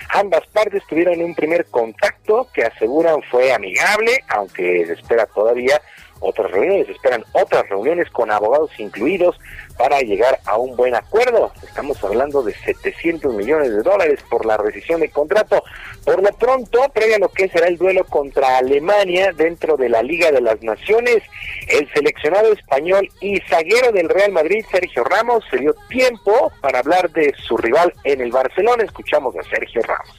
Ambas 0.09 0.47
partes 0.47 0.83
tuvieron 0.87 1.21
un 1.21 1.35
primer 1.35 1.65
contacto 1.65 2.47
que 2.53 2.63
aseguran 2.63 3.21
fue 3.29 3.51
amigable, 3.51 4.23
aunque 4.29 4.85
se 4.85 4.93
espera 4.93 5.25
todavía 5.25 5.81
otras 6.19 6.52
reuniones, 6.52 6.89
esperan 6.89 7.23
otras 7.34 7.68
reuniones 7.69 8.10
con 8.11 8.31
abogados 8.31 8.72
incluidos 8.77 9.39
para 9.77 9.99
llegar 10.02 10.39
a 10.45 10.57
un 10.57 10.76
buen 10.76 10.95
acuerdo. 10.95 11.52
Estamos 11.64 12.03
hablando 12.03 12.41
de 12.44 12.53
700 12.53 13.34
millones 13.34 13.72
de 13.72 13.81
dólares 13.81 14.19
por 14.30 14.45
la 14.45 14.57
rescisión 14.57 15.02
del 15.02 15.11
contrato. 15.11 15.64
Por 16.03 16.22
lo 16.22 16.30
pronto, 16.38 16.80
previa 16.94 17.18
a 17.18 17.19
lo 17.19 17.30
que 17.30 17.49
será 17.49 17.68
el 17.68 17.77
duelo 17.77 18.03
contra 18.06 18.57
Alemania 18.57 19.31
dentro 19.35 19.77
de 19.77 19.89
la 19.89 20.02
Liga 20.02 20.31
de 20.31 20.41
las 20.41 20.61
Naciones, 20.61 21.22
el 21.68 21.91
seleccionado 21.94 22.52
español 22.53 23.10
y 23.22 23.39
zaguero 23.41 23.91
del 23.91 24.10
Real 24.10 24.31
Madrid, 24.31 24.65
Sergio 24.72 25.03
Ramos, 25.03 25.44
se 25.49 25.57
dio 25.57 25.76
tiempo 25.89 26.52
para 26.61 26.80
hablar 26.80 27.11
de 27.11 27.34
su 27.38 27.57
rival 27.57 27.94
en 28.03 28.22
el 28.22 28.31
Barcelona. 28.31 28.84
Escuchamos 28.84 29.35
a 29.35 29.44
Sergio 29.44 29.81
Ramos. 29.84 30.15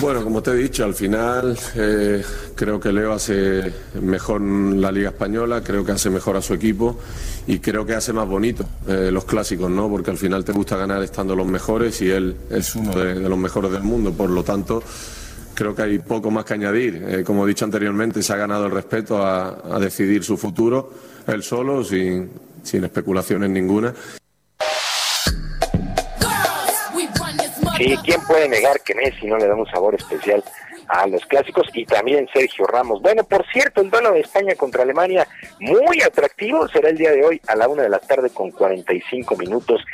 Bueno, 0.00 0.22
como 0.22 0.40
te 0.40 0.52
he 0.52 0.54
dicho, 0.54 0.84
al 0.84 0.94
final 0.94 1.58
eh, 1.74 2.22
creo 2.54 2.78
que 2.78 2.92
Leo 2.92 3.12
hace 3.12 3.72
mejor 4.00 4.40
la 4.40 4.92
Liga 4.92 5.08
Española, 5.08 5.60
creo 5.60 5.84
que 5.84 5.90
hace 5.90 6.08
mejor 6.08 6.36
a 6.36 6.42
su 6.42 6.54
equipo 6.54 6.96
y 7.48 7.58
creo 7.58 7.84
que 7.84 7.94
hace 7.94 8.12
más 8.12 8.28
bonito 8.28 8.64
eh, 8.86 9.10
los 9.12 9.24
clásicos, 9.24 9.68
¿no? 9.68 9.88
Porque 9.88 10.12
al 10.12 10.16
final 10.16 10.44
te 10.44 10.52
gusta 10.52 10.76
ganar 10.76 11.02
estando 11.02 11.34
los 11.34 11.48
mejores 11.48 12.00
y 12.00 12.10
él 12.10 12.36
es 12.48 12.76
uno 12.76 12.94
de, 12.94 13.16
los 13.28 13.38
mejores 13.38 13.72
del 13.72 13.82
mundo, 13.82 14.12
por 14.12 14.30
lo 14.30 14.44
tanto 14.44 14.82
creo 15.52 15.74
que 15.74 15.82
hay 15.82 15.98
poco 15.98 16.30
más 16.30 16.44
que 16.44 16.54
añadir. 16.54 17.04
Eh, 17.08 17.24
como 17.24 17.44
he 17.44 17.48
dicho 17.48 17.64
anteriormente, 17.64 18.22
se 18.22 18.32
ha 18.32 18.36
ganado 18.36 18.66
el 18.66 18.70
respeto 18.70 19.20
a, 19.20 19.74
a 19.74 19.80
decidir 19.80 20.22
su 20.22 20.36
futuro, 20.36 20.92
él 21.26 21.42
solo, 21.42 21.82
sin, 21.82 22.30
sin 22.62 22.84
especulaciones 22.84 23.50
ninguna. 23.50 23.92
Sí, 27.78 27.96
¿quién 28.04 28.20
puede 28.26 28.48
negar 28.48 28.80
que 28.80 28.94
Messi 28.94 29.26
no 29.26 29.38
le 29.38 29.46
da 29.46 29.54
un 29.54 29.66
sabor 29.66 29.94
especial 29.94 30.42
a 30.88 31.06
los 31.06 31.24
clásicos 31.26 31.66
y 31.74 31.84
también 31.84 32.28
Sergio 32.32 32.66
Ramos. 32.66 33.00
Bueno, 33.02 33.22
por 33.24 33.46
cierto, 33.52 33.82
el 33.82 33.90
duelo 33.90 34.12
de 34.12 34.20
España 34.20 34.54
contra 34.54 34.82
Alemania, 34.82 35.26
muy 35.60 36.00
atractivo, 36.02 36.66
será 36.68 36.88
el 36.88 36.96
día 36.96 37.12
de 37.12 37.24
hoy 37.24 37.40
a 37.46 37.54
la 37.54 37.68
una 37.68 37.82
de 37.82 37.90
la 37.90 37.98
tarde 37.98 38.30
con 38.30 38.50
45 38.50 39.36
minutos. 39.36 39.84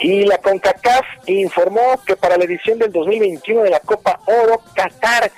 Y 0.00 0.24
la 0.24 0.38
CONCACAF 0.38 1.04
informó 1.26 2.00
que 2.06 2.16
para 2.16 2.36
la 2.36 2.44
edición 2.44 2.78
del 2.78 2.92
2021 2.92 3.62
de 3.62 3.70
la 3.70 3.80
Copa 3.80 4.20
Oro, 4.26 4.60
Qatar 4.74 5.30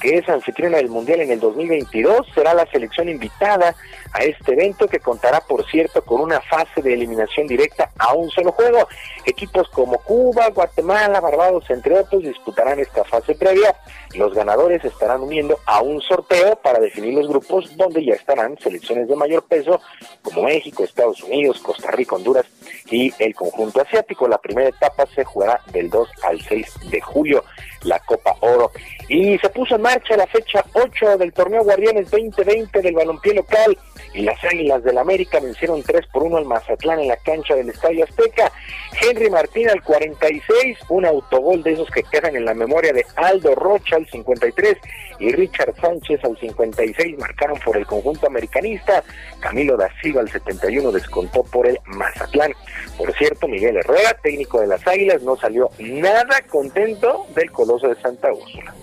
que 0.00 0.18
es 0.18 0.28
anfitriona 0.28 0.78
del 0.78 0.88
Mundial 0.88 1.20
en 1.20 1.30
el 1.30 1.38
2022, 1.38 2.26
será 2.34 2.54
la 2.54 2.66
selección 2.66 3.08
invitada 3.08 3.76
a 4.12 4.24
este 4.24 4.52
evento 4.52 4.86
que 4.86 5.00
contará, 5.00 5.40
por 5.40 5.68
cierto, 5.70 6.04
con 6.04 6.20
una 6.20 6.40
fase 6.40 6.82
de 6.82 6.92
eliminación 6.92 7.46
directa 7.46 7.90
a 7.98 8.12
un 8.14 8.30
solo 8.30 8.52
juego. 8.52 8.86
Equipos 9.24 9.68
como 9.70 9.98
Cuba, 9.98 10.48
Guatemala, 10.50 11.20
Barbados, 11.20 11.68
entre 11.70 11.98
otros, 11.98 12.22
disputarán 12.22 12.78
esta 12.78 13.04
fase 13.04 13.34
previa. 13.34 13.74
Los 14.14 14.34
ganadores 14.34 14.84
estarán 14.84 15.22
uniendo 15.22 15.58
a 15.64 15.80
un 15.80 16.00
sorteo 16.02 16.56
para 16.56 16.78
definir 16.78 17.14
los 17.14 17.28
grupos 17.28 17.74
donde 17.76 18.04
ya 18.04 18.14
estarán 18.14 18.58
selecciones 18.58 19.08
de 19.08 19.16
mayor 19.16 19.44
peso 19.44 19.80
como 20.22 20.42
México, 20.42 20.84
Estados 20.84 21.22
Unidos, 21.22 21.60
Costa 21.60 21.90
Rica, 21.90 22.16
Honduras 22.16 22.46
y 22.90 23.12
el 23.18 23.34
conjunto 23.34 23.80
asiático. 23.80 24.28
La 24.28 24.38
primera 24.38 24.68
etapa 24.68 25.06
se 25.14 25.24
jugará 25.24 25.60
del 25.72 25.88
2 25.88 26.08
al 26.24 26.40
6 26.40 26.90
de 26.90 27.00
julio, 27.00 27.44
la 27.84 27.98
Copa 28.00 28.36
Oro. 28.40 28.70
Y 29.08 29.38
se 29.38 29.48
puso 29.48 29.76
en 29.76 29.82
marcha 29.82 30.16
la 30.16 30.26
fecha 30.26 30.64
8 30.74 31.16
del 31.18 31.32
torneo 31.32 31.64
Guardianes 31.64 32.10
2020 32.10 32.80
del 32.80 32.94
balompié 32.94 33.34
local 33.34 33.78
y 34.14 34.22
las 34.22 34.42
Águilas 34.44 34.82
del 34.84 34.98
América 34.98 35.40
vencieron 35.40 35.82
3 35.82 36.06
por 36.12 36.22
1 36.24 36.36
al 36.38 36.44
Mazatlán 36.44 37.00
en 37.00 37.08
la 37.08 37.16
cancha 37.16 37.54
del 37.54 37.68
Estadio 37.68 38.04
Azteca. 38.04 38.52
Henry 39.00 39.30
Martín 39.30 39.70
al 39.70 39.82
46, 39.82 40.78
un 40.88 41.06
autogol 41.06 41.62
de 41.62 41.72
esos 41.72 41.90
que 41.90 42.02
quedan 42.02 42.36
en 42.36 42.44
la 42.44 42.54
memoria 42.54 42.92
de 42.92 43.04
Aldo 43.16 43.54
Rocha 43.54 43.96
al 43.96 44.06
53 44.06 44.76
y 45.18 45.32
Richard 45.32 45.74
Sánchez 45.80 46.22
al 46.24 46.36
56 46.38 47.18
marcaron 47.18 47.58
por 47.60 47.76
el 47.76 47.86
conjunto 47.86 48.26
americanista. 48.26 49.02
Camilo 49.40 49.76
da 49.76 49.88
Silva 50.02 50.20
al 50.20 50.30
71 50.30 50.92
descontó 50.92 51.42
por 51.44 51.66
el 51.66 51.78
Mazatlán. 51.86 52.52
Por 52.98 53.12
cierto, 53.14 53.48
Miguel 53.48 53.76
Herrera, 53.76 54.16
técnico 54.22 54.60
de 54.60 54.66
las 54.66 54.86
Águilas, 54.86 55.22
no 55.22 55.36
salió 55.36 55.70
nada 55.78 56.40
contento 56.48 57.26
del 57.34 57.50
Coloso 57.50 57.88
de 57.88 58.00
Santa 58.00 58.32
Úrsula. 58.32 58.74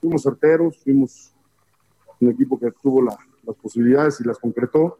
Fuimos 0.00 0.22
certeros, 0.22 0.78
fuimos 0.82 1.32
un 2.20 2.30
equipo 2.30 2.58
que 2.58 2.70
tuvo 2.82 3.02
las 3.02 3.16
posibilidades 3.62 4.20
y 4.20 4.24
las 4.24 4.38
concretó, 4.38 4.98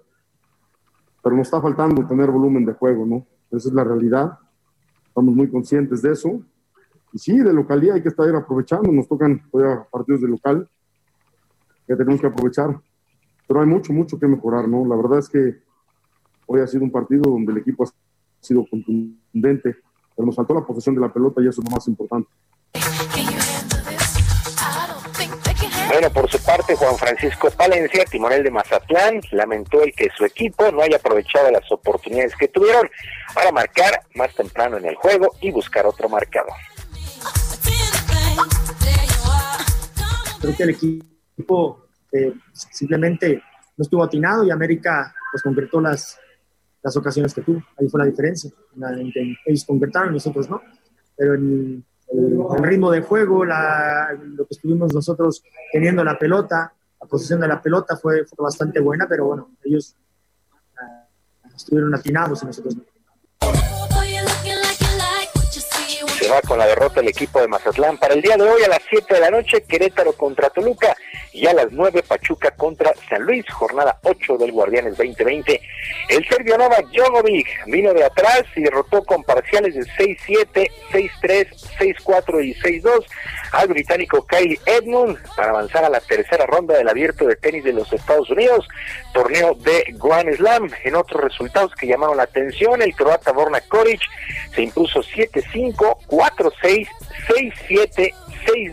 pero 1.22 1.36
nos 1.36 1.46
está 1.46 1.60
faltando 1.60 2.06
tener 2.06 2.30
volumen 2.30 2.64
de 2.64 2.72
juego, 2.72 3.06
¿no? 3.06 3.26
Esa 3.50 3.68
es 3.68 3.74
la 3.74 3.84
realidad. 3.84 4.38
Estamos 5.06 5.34
muy 5.34 5.48
conscientes 5.48 6.02
de 6.02 6.12
eso. 6.12 6.40
Y 7.12 7.18
sí, 7.18 7.38
de 7.38 7.52
localidad 7.52 7.96
hay 7.96 8.02
que 8.02 8.08
estar 8.08 8.34
aprovechando. 8.34 8.90
Nos 8.92 9.08
tocan 9.08 9.42
todavía 9.50 9.86
partidos 9.90 10.20
de 10.20 10.28
local 10.28 10.68
que 11.86 11.96
tenemos 11.96 12.20
que 12.20 12.28
aprovechar. 12.28 12.80
Pero 13.46 13.60
hay 13.60 13.66
mucho, 13.66 13.92
mucho 13.92 14.18
que 14.18 14.28
mejorar, 14.28 14.68
¿no? 14.68 14.86
La 14.86 14.94
verdad 14.94 15.18
es 15.18 15.28
que 15.28 15.60
hoy 16.46 16.60
ha 16.60 16.66
sido 16.66 16.84
un 16.84 16.92
partido 16.92 17.22
donde 17.30 17.52
el 17.52 17.58
equipo 17.58 17.84
ha 17.84 17.88
sido 18.40 18.64
contundente, 18.70 19.76
pero 20.16 20.26
nos 20.26 20.36
faltó 20.36 20.54
la 20.54 20.64
posesión 20.64 20.94
de 20.94 21.00
la 21.00 21.12
pelota 21.12 21.42
y 21.42 21.48
eso 21.48 21.60
es 21.60 21.68
lo 21.68 21.74
más 21.74 21.88
importante. 21.88 22.30
Bueno, 25.92 26.08
por 26.12 26.30
su 26.30 26.38
parte, 26.44 26.76
Juan 26.76 26.96
Francisco 26.96 27.50
Palencia, 27.50 28.04
timonel 28.04 28.44
de 28.44 28.50
Mazatlán, 28.52 29.20
lamentó 29.32 29.82
el 29.82 29.92
que 29.92 30.08
su 30.16 30.24
equipo 30.24 30.70
no 30.70 30.82
haya 30.82 30.98
aprovechado 30.98 31.50
las 31.50 31.70
oportunidades 31.72 32.32
que 32.36 32.46
tuvieron 32.46 32.88
para 33.34 33.50
marcar 33.50 34.00
más 34.14 34.32
temprano 34.32 34.76
en 34.76 34.84
el 34.84 34.94
juego 34.94 35.34
y 35.40 35.50
buscar 35.50 35.84
otro 35.86 36.08
marcador. 36.08 36.52
Creo 40.40 40.56
que 40.56 40.62
el 40.62 40.70
equipo 40.70 41.88
eh, 42.12 42.34
simplemente 42.52 43.42
no 43.76 43.82
estuvo 43.82 44.04
atinado 44.04 44.44
y 44.44 44.52
América 44.52 45.12
pues 45.32 45.42
concretó 45.42 45.80
las, 45.80 46.20
las 46.82 46.96
ocasiones 46.96 47.34
que 47.34 47.42
tuvo. 47.42 47.64
Ahí 47.76 47.88
fue 47.88 47.98
la 47.98 48.06
diferencia. 48.06 48.48
ellos 49.44 49.64
concretaron, 49.66 50.12
nosotros 50.12 50.48
no. 50.48 50.62
Pero 51.16 51.34
en, 51.34 51.84
el, 52.12 52.62
ritmo 52.64 52.90
de 52.90 53.02
juego, 53.02 53.44
lo 53.44 54.46
que 54.46 54.54
estuvimos 54.54 54.92
nosotros 54.92 55.42
teniendo 55.72 56.02
la 56.04 56.18
pelota, 56.18 56.72
la 57.00 57.06
posición 57.06 57.40
de 57.40 57.48
la 57.48 57.62
pelota 57.62 57.96
fue, 57.96 58.24
fue 58.26 58.44
bastante 58.44 58.80
buena, 58.80 59.06
pero 59.08 59.26
bueno, 59.26 59.50
ellos 59.64 59.96
uh, 60.52 61.56
estuvieron 61.56 61.94
atinados 61.94 62.42
y 62.42 62.46
nosotros 62.46 62.76
no. 62.76 62.89
Va 66.30 66.40
con 66.42 66.58
la 66.58 66.66
derrota 66.66 67.00
el 67.00 67.08
equipo 67.08 67.40
de 67.40 67.48
Mazatlán. 67.48 67.98
Para 67.98 68.14
el 68.14 68.22
día 68.22 68.36
de 68.36 68.44
hoy 68.44 68.62
a 68.62 68.68
las 68.68 68.80
7 68.88 69.14
de 69.14 69.20
la 69.20 69.30
noche, 69.30 69.62
Querétaro 69.62 70.12
contra 70.12 70.50
Toluca 70.50 70.96
y 71.32 71.46
a 71.46 71.54
las 71.54 71.68
9 71.70 72.02
Pachuca 72.06 72.52
contra 72.52 72.92
San 73.08 73.22
Luis, 73.22 73.44
jornada 73.50 73.98
8 74.02 74.36
del 74.38 74.52
Guardianes 74.52 74.96
2020. 74.96 75.60
El 76.08 76.28
serbio 76.28 76.56
Novak 76.58 76.86
Djokovic 76.90 77.46
vino 77.66 77.92
de 77.92 78.04
atrás 78.04 78.44
y 78.54 78.62
derrotó 78.62 79.02
con 79.04 79.24
parciales 79.24 79.74
de 79.74 79.82
6-7, 79.82 80.70
6-3, 80.92 81.48
6-4 81.78 82.44
y 82.44 82.54
6-2 82.54 83.04
al 83.52 83.68
británico 83.68 84.24
Kyle 84.26 84.60
Edmund 84.66 85.18
para 85.36 85.50
avanzar 85.50 85.84
a 85.84 85.88
la 85.88 86.00
tercera 86.00 86.46
ronda 86.46 86.76
del 86.76 86.88
abierto 86.88 87.26
de 87.26 87.36
tenis 87.36 87.64
de 87.64 87.72
los 87.72 87.92
Estados 87.92 88.30
Unidos, 88.30 88.66
torneo 89.12 89.54
de 89.54 89.84
Grand 89.94 90.32
Slam. 90.36 90.70
En 90.84 90.94
otros 90.94 91.22
resultados 91.22 91.74
que 91.74 91.86
llamaron 91.86 92.16
la 92.16 92.24
atención, 92.24 92.82
el 92.82 92.94
croata 92.94 93.32
Borna 93.32 93.60
Koric 93.62 94.00
se 94.54 94.62
impuso 94.62 95.00
7-5, 95.02 95.96
4-6, 96.20 96.86
6-7, 97.28 98.14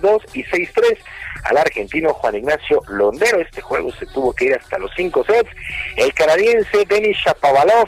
6-2 0.01 0.21
y 0.33 0.43
6-3 0.43 0.97
al 1.45 1.57
argentino 1.57 2.13
Juan 2.13 2.35
Ignacio 2.35 2.81
Londero. 2.89 3.39
Este 3.39 3.61
juego 3.61 3.89
se 3.93 4.05
tuvo 4.07 4.33
que 4.33 4.45
ir 4.45 4.55
hasta 4.55 4.77
los 4.77 4.91
cinco 4.97 5.23
sets. 5.23 5.49
El 5.95 6.13
canadiense 6.13 6.83
Denis 6.85 7.15
Shapovalov 7.25 7.87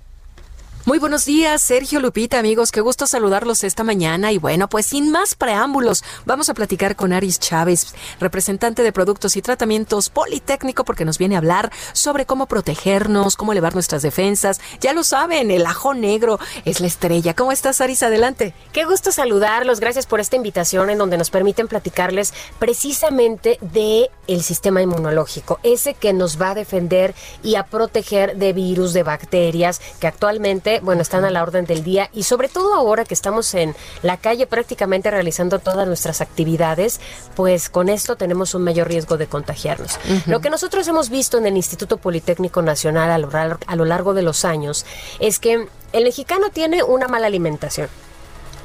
Muy 0.88 0.99
buenos 0.99 1.25
días, 1.25 1.61
Sergio 1.61 1.99
Lupita, 1.99 2.40
amigos. 2.40 2.72
Qué 2.72 2.80
gusto 2.80 3.07
saludarlos 3.07 3.66
esta 3.66 3.83
mañana. 3.83 4.32
Y 4.32 4.38
bueno, 4.38 4.69
pues 4.69 4.85
sin 4.85 5.11
más 5.11 5.35
preámbulos, 5.35 6.01
vamos 6.25 6.48
a 6.48 6.53
platicar 6.53 6.95
con 6.95 7.11
Aris 7.11 7.41
Chávez, 7.41 7.93
representante 8.22 8.83
de 8.83 8.93
Productos 8.93 9.35
y 9.35 9.41
Tratamientos 9.41 10.09
Politécnico, 10.09 10.85
porque 10.85 11.03
nos 11.03 11.17
viene 11.17 11.35
a 11.35 11.40
hablar 11.40 11.74
sobre 11.91 12.25
cómo 12.25 12.45
protegernos, 12.45 13.35
cómo 13.35 13.51
elevar 13.51 13.74
nuestras 13.74 14.01
defensas. 14.01 14.61
Ya 14.80 14.93
lo 14.93 15.03
saben, 15.03 15.51
el 15.51 15.66
ajo 15.66 15.93
negro 15.93 16.40
es 16.64 16.80
la 16.80 16.88
estrella. 16.88 17.33
¿Cómo 17.33 17.51
estás, 17.51 17.82
Aris? 17.82 18.01
Adelante. 18.01 18.53
Qué 18.72 18.85
gusto 18.85 19.11
saludarlos. 19.11 19.82
Gracias 19.82 20.06
por 20.06 20.22
esta 20.22 20.38
invitación 20.38 20.90
en 20.90 20.99
donde 20.99 21.17
nos 21.17 21.32
permiten 21.32 21.67
platicarles 21.67 22.33
precisamente 22.59 23.57
de 23.59 24.09
el 24.27 24.41
sistema 24.41 24.82
inmunológico, 24.82 25.59
ese 25.64 25.95
que 25.95 26.14
nos 26.14 26.41
va 26.41 26.51
a 26.51 26.56
defender 26.56 27.14
y 27.43 27.56
a 27.56 27.64
proteger 27.64 28.38
de 28.38 28.53
virus, 28.53 28.93
de 28.93 29.03
bacterias 29.03 29.82
que 29.99 30.07
actualmente 30.07 30.76
bueno, 30.81 31.01
están 31.01 31.25
a 31.25 31.31
la 31.31 31.43
orden 31.43 31.65
del 31.65 31.83
día 31.83 32.09
y 32.14 32.23
sobre 32.23 32.49
todo 32.49 32.73
ahora 32.73 33.06
que 33.06 33.14
estamos 33.14 33.53
en 33.53 33.75
la 34.03 34.17
calle 34.17 34.47
prácticamente 34.47 35.11
realizando 35.11 35.59
todas 35.59 35.88
nuestras 35.88 36.22
actividades, 36.22 36.99
pues 37.35 37.69
con 37.69 37.89
esto 37.89 38.15
tenemos 38.15 38.53
un 38.53 38.64
mayor 38.64 38.88
riesgo 38.88 39.17
de 39.17 39.27
contagiarnos. 39.27 39.99
Lo 40.25 40.39
que 40.39 40.49
nosotros 40.49 40.88
hemos 40.88 41.09
visto 41.09 41.38
en 41.38 41.47
el 41.47 41.56
Instituto 41.56 41.97
Politécnico 41.97 42.61
Nacional 42.61 43.11
a 43.11 43.17
lo, 43.17 43.30
a 43.65 43.75
lo 43.75 43.85
largo 43.85 44.14
de 44.14 44.22
los 44.22 44.45
años 44.45 44.85
es 45.19 45.39
que 45.39 45.67
el 45.93 46.03
mexicano 46.03 46.49
tiene 46.51 46.83
una 46.83 47.07
mala 47.07 47.27
alimentación. 47.27 47.89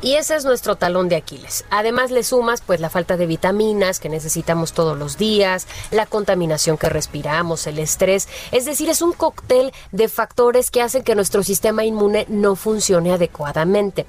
Y 0.03 0.15
ese 0.17 0.35
es 0.35 0.45
nuestro 0.45 0.75
talón 0.75 1.09
de 1.09 1.15
Aquiles. 1.15 1.65
Además 1.71 2.11
le 2.11 2.25
sumas 2.25 2.61
pues 2.61 2.81
la 2.81 2.91
falta 2.91 3.17
de 3.17 3.27
vitaminas 3.27 4.01
que 4.01 4.09
necesitamos 4.09 4.73
todos 4.73 4.99
los 4.99 5.17
días, 5.17 5.69
la 5.93 6.07
contaminación 6.07 6.77
que 6.77 6.89
respiramos, 6.89 7.69
el 7.69 7.79
estrés, 7.79 8.29
es 8.51 8.65
decir, 8.65 8.91
es 8.91 9.01
un 9.01 9.13
cóctel 9.13 9.73
de 9.93 10.09
factores 10.09 10.73
que 10.73 10.83
hacen 10.83 11.05
que 11.05 11.15
nuestro 11.15 11.45
sistema 11.45 11.85
inmune 11.85 12.27
no 12.29 12.57
funcione 12.57 13.13
adecuadamente. 13.13 14.05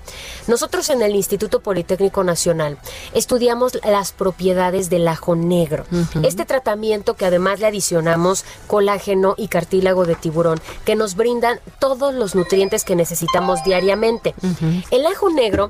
Nosotros 0.48 0.90
en 0.90 1.04
el 1.04 1.16
Instituto 1.16 1.60
Politécnico 1.60 2.24
Nacional 2.24 2.80
estudiamos 3.14 3.80
las 3.84 4.14
propiedades 4.14 4.90
del 4.90 5.08
ajo 5.08 5.36
negro. 5.36 5.86
Este 6.24 6.46
tratamiento 6.46 7.16
que 7.16 7.26
además 7.26 7.60
le 7.60 7.68
adicionamos 7.68 8.46
colágeno 8.66 9.36
y 9.38 9.48
cartílago 9.48 10.06
de 10.06 10.16
tiburón 10.16 10.60
que 10.86 10.96
nos 10.96 11.16
brindan 11.16 11.60
todos 11.80 12.16
los 12.16 12.34
nutrientes 12.34 12.84
que 12.84 12.96
necesitamos 12.96 13.64
diariamente. 13.64 14.34
El 14.90 15.06
ajo 15.06 15.30
negro 15.30 15.70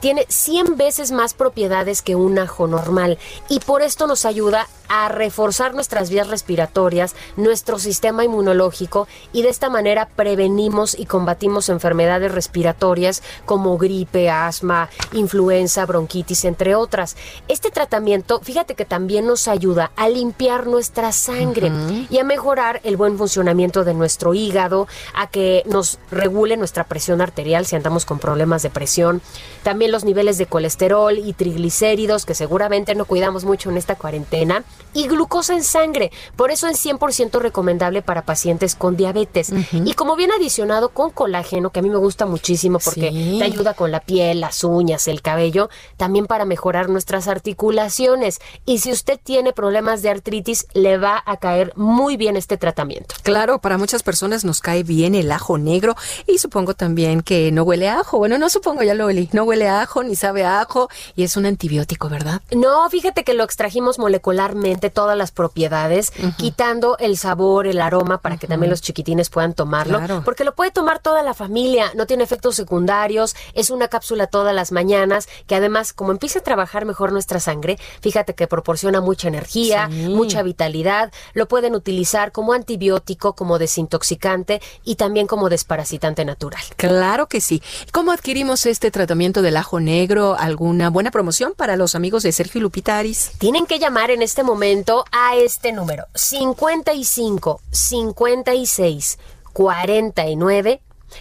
tiene 0.00 0.26
100 0.28 0.76
veces 0.76 1.12
más 1.12 1.34
propiedades 1.34 2.02
que 2.02 2.16
un 2.16 2.38
ajo 2.38 2.66
normal. 2.66 3.18
Y 3.48 3.60
por 3.60 3.82
esto 3.82 4.06
nos 4.06 4.24
ayuda 4.24 4.66
a 4.90 5.08
reforzar 5.08 5.72
nuestras 5.72 6.10
vías 6.10 6.26
respiratorias, 6.26 7.14
nuestro 7.36 7.78
sistema 7.78 8.24
inmunológico 8.24 9.06
y 9.32 9.42
de 9.42 9.48
esta 9.48 9.70
manera 9.70 10.08
prevenimos 10.08 10.98
y 10.98 11.06
combatimos 11.06 11.68
enfermedades 11.68 12.32
respiratorias 12.32 13.22
como 13.46 13.78
gripe, 13.78 14.30
asma, 14.30 14.90
influenza, 15.12 15.86
bronquitis, 15.86 16.44
entre 16.44 16.74
otras. 16.74 17.16
Este 17.46 17.70
tratamiento, 17.70 18.40
fíjate 18.40 18.74
que 18.74 18.84
también 18.84 19.26
nos 19.26 19.46
ayuda 19.46 19.92
a 19.94 20.08
limpiar 20.08 20.66
nuestra 20.66 21.12
sangre 21.12 21.70
y 22.10 22.18
a 22.18 22.24
mejorar 22.24 22.80
el 22.82 22.96
buen 22.96 23.16
funcionamiento 23.16 23.84
de 23.84 23.94
nuestro 23.94 24.34
hígado, 24.34 24.88
a 25.14 25.28
que 25.28 25.62
nos 25.66 25.98
regule 26.10 26.56
nuestra 26.56 26.84
presión 26.84 27.20
arterial 27.20 27.64
si 27.64 27.76
andamos 27.76 28.04
con 28.04 28.18
problemas 28.18 28.62
de 28.62 28.70
presión, 28.70 29.22
también 29.62 29.89
los 29.90 30.04
niveles 30.04 30.38
de 30.38 30.46
colesterol 30.46 31.18
y 31.18 31.32
triglicéridos 31.32 32.24
que 32.24 32.34
seguramente 32.34 32.94
no 32.94 33.04
cuidamos 33.04 33.44
mucho 33.44 33.70
en 33.70 33.76
esta 33.76 33.94
cuarentena 33.94 34.64
y 34.92 35.06
glucosa 35.08 35.54
en 35.54 35.62
sangre. 35.62 36.10
Por 36.36 36.50
eso 36.50 36.66
es 36.66 36.84
100% 36.84 37.38
recomendable 37.40 38.02
para 38.02 38.22
pacientes 38.22 38.74
con 38.74 38.96
diabetes. 38.96 39.52
Y 39.72 39.94
como 39.94 40.16
bien 40.16 40.32
adicionado 40.32 40.90
con 40.90 41.10
colágeno, 41.10 41.70
que 41.70 41.80
a 41.80 41.82
mí 41.82 41.90
me 41.90 41.96
gusta 41.96 42.26
muchísimo 42.26 42.78
porque 42.78 43.10
te 43.10 43.44
ayuda 43.44 43.74
con 43.74 43.90
la 43.90 44.00
piel, 44.00 44.40
las 44.40 44.64
uñas, 44.64 45.08
el 45.08 45.22
cabello, 45.22 45.70
también 45.96 46.26
para 46.26 46.44
mejorar 46.44 46.88
nuestras 46.88 47.28
articulaciones. 47.28 48.40
Y 48.66 48.78
si 48.78 48.92
usted 48.92 49.18
tiene 49.22 49.52
problemas 49.52 50.02
de 50.02 50.10
artritis, 50.10 50.66
le 50.74 50.98
va 50.98 51.22
a 51.24 51.36
caer 51.36 51.72
muy 51.76 52.16
bien 52.16 52.36
este 52.36 52.56
tratamiento. 52.56 53.14
Claro, 53.22 53.60
para 53.60 53.78
muchas 53.78 54.02
personas 54.02 54.44
nos 54.44 54.60
cae 54.60 54.82
bien 54.82 55.14
el 55.14 55.30
ajo 55.32 55.58
negro 55.58 55.94
y 56.26 56.38
supongo 56.38 56.74
también 56.74 57.22
que 57.22 57.52
no 57.52 57.62
huele 57.62 57.88
a 57.88 58.00
ajo. 58.00 58.18
Bueno, 58.18 58.38
no 58.38 58.48
supongo, 58.48 58.82
ya 58.82 58.94
lo 58.94 59.06
olí. 59.06 59.28
No 59.32 59.44
huele 59.44 59.68
a 59.68 59.79
ajo 59.82 60.02
ni 60.02 60.16
sabe 60.16 60.44
a 60.44 60.60
ajo 60.60 60.88
y 61.16 61.22
es 61.22 61.36
un 61.36 61.46
antibiótico, 61.46 62.08
¿verdad? 62.08 62.40
No, 62.50 62.88
fíjate 62.88 63.24
que 63.24 63.34
lo 63.34 63.44
extrajimos 63.44 63.98
molecularmente 63.98 64.90
todas 64.90 65.16
las 65.16 65.30
propiedades, 65.30 66.12
quitando 66.36 66.96
el 66.98 67.16
sabor, 67.16 67.66
el 67.66 67.80
aroma 67.80 68.18
para 68.18 68.36
que 68.36 68.46
también 68.46 68.70
los 68.70 68.82
chiquitines 68.82 69.30
puedan 69.30 69.54
tomarlo, 69.54 70.00
porque 70.24 70.44
lo 70.44 70.54
puede 70.54 70.70
tomar 70.70 71.00
toda 71.00 71.22
la 71.22 71.34
familia, 71.34 71.92
no 71.94 72.06
tiene 72.06 72.24
efectos 72.24 72.56
secundarios, 72.56 73.34
es 73.54 73.70
una 73.70 73.88
cápsula 73.88 74.26
todas 74.26 74.54
las 74.54 74.72
mañanas 74.72 75.28
que 75.46 75.54
además 75.54 75.92
como 75.92 76.12
empieza 76.12 76.40
a 76.40 76.42
trabajar 76.42 76.84
mejor 76.84 77.12
nuestra 77.12 77.40
sangre, 77.40 77.78
fíjate 78.00 78.34
que 78.34 78.46
proporciona 78.46 79.00
mucha 79.00 79.28
energía, 79.28 79.88
mucha 79.88 80.42
vitalidad, 80.42 81.12
lo 81.34 81.48
pueden 81.48 81.74
utilizar 81.74 82.32
como 82.32 82.52
antibiótico, 82.52 83.34
como 83.34 83.58
desintoxicante 83.58 84.60
y 84.84 84.96
también 84.96 85.26
como 85.26 85.48
desparasitante 85.48 86.24
natural. 86.24 86.62
Claro 86.76 87.28
que 87.28 87.40
sí. 87.40 87.62
¿Cómo 87.92 88.12
adquirimos 88.12 88.66
este 88.66 88.90
tratamiento 88.90 89.42
del 89.42 89.56
ajo 89.56 89.69
negro? 89.78 90.34
¿Alguna 90.36 90.90
buena 90.90 91.12
promoción 91.12 91.52
para 91.56 91.76
los 91.76 91.94
amigos 91.94 92.24
de 92.24 92.32
Sergio 92.32 92.60
Lupitaris? 92.60 93.32
Tienen 93.38 93.66
que 93.66 93.78
llamar 93.78 94.10
en 94.10 94.22
este 94.22 94.42
momento 94.42 95.04
a 95.12 95.36
este 95.36 95.70
número 95.72 96.06
55 96.14 97.60
56 97.70 99.18
49 99.52 100.80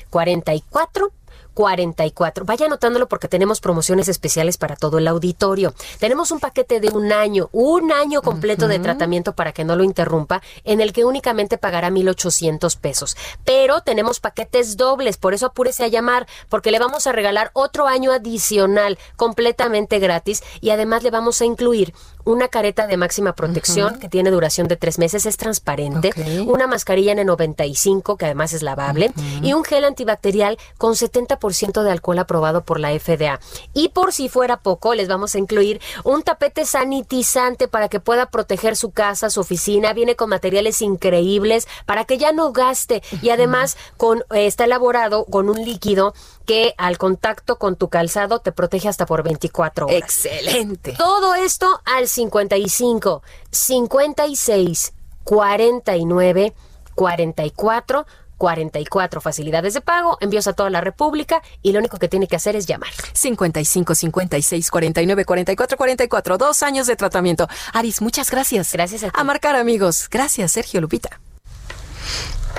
44 0.10 1.12
44. 1.60 2.46
Vaya 2.46 2.68
anotándolo 2.68 3.10
porque 3.10 3.28
tenemos 3.28 3.60
promociones 3.60 4.08
especiales 4.08 4.58
para 4.58 4.78
todo 4.78 4.98
el 4.98 5.10
auditorio. 5.10 5.74
Tenemos 6.00 6.32
un 6.32 6.40
paquete 6.40 6.80
de 6.80 6.88
un 6.88 7.12
año, 7.12 7.50
un 7.52 7.92
año 7.92 8.22
completo 8.22 8.70
de 8.70 8.80
tratamiento 8.80 9.34
para 9.34 9.52
que 9.52 9.66
no 9.66 9.76
lo 9.76 9.84
interrumpa, 9.84 10.42
en 10.64 10.80
el 10.80 10.94
que 10.94 11.04
únicamente 11.04 11.58
pagará 11.58 11.90
1,800 11.90 12.78
pesos. 12.78 13.18
Pero 13.44 13.82
tenemos 13.82 14.22
paquetes 14.22 14.78
dobles, 14.78 15.18
por 15.18 15.34
eso 15.34 15.48
apúrese 15.48 15.84
a 15.84 15.90
llamar, 15.90 16.28
porque 16.48 16.72
le 16.72 16.80
vamos 16.80 17.08
a 17.08 17.12
regalar 17.12 17.52
otro 17.52 17.88
año 17.88 18.14
adicional 18.14 18.98
completamente 19.18 20.00
gratis 20.00 20.42
y 20.62 20.70
además 20.70 21.04
le 21.04 21.12
vamos 21.12 21.42
a 21.42 21.46
incluir 21.46 21.94
una 22.26 22.48
careta 22.48 22.88
de 22.88 22.98
máxima 22.98 23.34
protección 23.34 24.00
que 24.00 24.10
tiene 24.10 24.32
duración 24.32 24.68
de 24.68 24.76
tres 24.76 25.00
meses, 25.00 25.26
es 25.26 25.38
transparente, 25.38 26.12
una 26.48 26.68
mascarilla 26.68 27.14
N95 27.14 28.18
que 28.18 28.26
además 28.26 28.54
es 28.54 28.62
lavable 28.62 29.12
y 29.42 29.54
un 29.54 29.64
gel 29.64 29.86
antibacterial 29.86 30.58
con 30.78 30.94
70% 30.94 31.84
de 31.84 31.92
alcohol 31.92 32.20
aprobado 32.20 32.64
por 32.64 32.80
la 32.80 32.98
FDA. 32.98 33.40
Y 33.74 33.90
por 33.90 34.14
si 34.14 34.30
fuera 34.30 34.58
poco, 34.58 34.94
les 34.96 35.08
vamos 35.08 35.36
a 35.36 35.40
incluir 35.40 35.82
un 36.04 36.24
tapete 36.24 36.66
sanitizante 36.66 37.68
para 37.68 37.90
que 37.90 38.00
pueda 38.00 38.28
proteger 38.28 38.76
su 38.76 38.92
casa, 38.92 39.30
su 39.30 39.40
oficina, 39.40 39.94
viene 39.94 40.16
con 40.16 40.30
materiales 40.30 40.82
increíbles 40.82 41.68
para 41.86 42.06
que 42.06 42.18
ya 42.18 42.32
no 42.32 42.52
gaste 42.52 43.02
y 43.22 43.30
además 43.30 43.78
con 43.98 44.20
eh, 44.34 44.46
está 44.46 44.66
elaborado 44.66 45.26
con 45.26 45.50
un 45.50 45.64
líquido 45.64 46.14
que 46.50 46.74
al 46.80 46.98
contacto 46.98 47.60
con 47.60 47.76
tu 47.76 47.90
calzado 47.90 48.40
te 48.40 48.52
protege 48.52 48.90
hasta 48.90 49.06
por 49.06 49.22
24 49.22 49.86
horas. 49.86 50.00
Excelente. 50.00 50.96
Todo 50.98 51.36
esto 51.36 51.80
al 51.86 52.08
55 52.08 53.22
56 53.52 54.94
49 55.24 56.54
44 56.96 58.08
44 58.40 59.22
facilidades 59.22 59.76
de 59.76 59.82
pago, 59.82 60.18
envíos 60.22 60.48
a 60.48 60.54
toda 60.54 60.72
la 60.72 60.82
República 60.82 61.44
y 61.62 61.72
lo 61.72 61.78
único 61.78 62.00
que 62.00 62.08
tiene 62.08 62.28
que 62.28 62.38
hacer 62.38 62.56
es 62.56 62.66
llamar. 62.66 62.90
55 63.14 63.94
56 63.94 64.72
49 64.72 65.26
44 65.26 65.78
44. 65.78 66.38
Dos 66.40 66.64
años 66.64 66.88
de 66.88 66.96
tratamiento. 66.96 67.48
Aris, 67.74 68.02
muchas 68.02 68.32
gracias. 68.32 68.74
Gracias 68.74 69.04
a 69.04 69.12
ti. 69.12 69.14
A 69.14 69.24
marcar, 69.24 69.56
amigos. 69.56 70.08
Gracias, 70.10 70.54
Sergio 70.54 70.82
Lupita. 70.82 71.20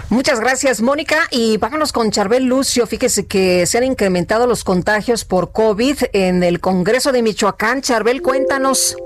Muchas 0.09 0.41
gracias, 0.41 0.81
Mónica. 0.81 1.17
Y 1.31 1.57
vámonos 1.59 1.93
con 1.93 2.11
Charbel 2.11 2.45
Lucio. 2.45 2.87
Fíjese 2.87 3.27
que 3.27 3.67
se 3.67 3.79
han 3.79 3.85
incrementado 3.85 4.47
los 4.47 4.65
contagios 4.65 5.25
por 5.25 5.53
COVID 5.53 5.99
en 6.13 6.43
el 6.43 6.61
Congreso 6.61 7.13
de 7.13 7.23
Michoacán. 7.23 7.81
Charbel, 7.83 8.23
cuéntanos. 8.23 8.97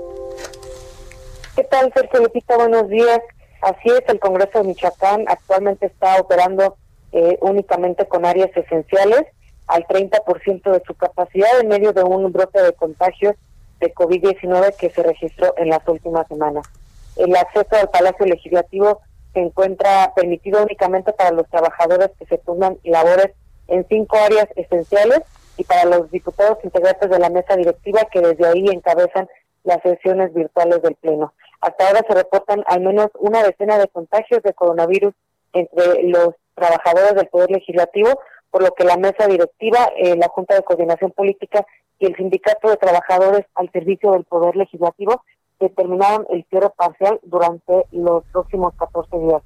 ¿Qué 1.55 1.63
tal, 1.63 1.91
Sergio 1.93 2.21
Lupita? 2.21 2.57
Buenos 2.57 2.89
días. 2.89 3.19
Así 3.61 3.89
es, 3.89 4.01
el 4.07 4.19
Congreso 4.19 4.59
de 4.59 4.65
Michoacán 4.65 5.25
actualmente 5.27 5.85
está 5.85 6.17
operando 6.19 6.75
eh, 7.11 7.37
únicamente 7.41 8.07
con 8.07 8.25
áreas 8.25 8.49
esenciales 8.55 9.23
al 9.67 9.85
30% 9.87 10.71
de 10.71 10.83
su 10.85 10.93
capacidad 10.95 11.59
en 11.59 11.69
medio 11.69 11.93
de 11.93 12.03
un 12.03 12.31
brote 12.31 12.61
de 12.61 12.73
contagios 12.73 13.35
de 13.79 13.93
COVID-19 13.93 14.75
que 14.75 14.89
se 14.89 15.01
registró 15.01 15.53
en 15.57 15.69
las 15.69 15.87
últimas 15.87 16.27
semanas. 16.27 16.67
El 17.15 17.35
acceso 17.35 17.75
al 17.75 17.89
Palacio 17.89 18.25
Legislativo 18.25 19.01
se 19.35 19.41
encuentra 19.41 20.13
permitido 20.15 20.63
únicamente 20.63 21.11
para 21.11 21.31
los 21.31 21.47
trabajadores 21.49 22.09
que 22.17 22.25
se 22.25 22.37
pongan 22.37 22.79
labores 22.83 23.31
en 23.67 23.85
cinco 23.89 24.17
áreas 24.17 24.47
esenciales 24.55 25.19
y 25.57 25.65
para 25.65 25.83
los 25.85 26.09
diputados 26.09 26.57
integrantes 26.63 27.09
de 27.09 27.19
la 27.19 27.29
mesa 27.29 27.57
directiva 27.57 28.07
que 28.11 28.21
desde 28.21 28.47
ahí 28.47 28.65
encabezan 28.69 29.27
las 29.63 29.81
sesiones 29.81 30.33
virtuales 30.33 30.81
del 30.81 30.95
Pleno. 30.95 31.33
Hasta 31.59 31.87
ahora 31.87 32.01
se 32.07 32.15
reportan 32.15 32.63
al 32.67 32.81
menos 32.81 33.09
una 33.19 33.43
decena 33.43 33.77
de 33.77 33.89
contagios 33.89 34.41
de 34.41 34.53
coronavirus 34.53 35.13
entre 35.51 36.03
los 36.03 36.29
trabajadores 36.53 37.15
del 37.15 37.27
Poder 37.27 37.51
Legislativo, 37.51 38.19
por 38.51 38.63
lo 38.63 38.71
que 38.73 38.85
la 38.85 38.95
mesa 38.95 39.27
directiva, 39.27 39.89
eh, 39.97 40.15
la 40.15 40.29
Junta 40.29 40.55
de 40.55 40.63
Coordinación 40.63 41.11
Política 41.11 41.65
y 41.99 42.05
el 42.05 42.15
Sindicato 42.15 42.69
de 42.69 42.77
Trabajadores 42.77 43.45
al 43.55 43.69
Servicio 43.71 44.11
del 44.11 44.23
Poder 44.23 44.55
Legislativo 44.55 45.23
determinaron 45.59 46.25
el 46.29 46.45
cierre 46.49 46.69
parcial 46.75 47.19
durante 47.23 47.85
los 47.91 48.23
próximos 48.31 48.73
14 48.75 49.17
días. 49.19 49.41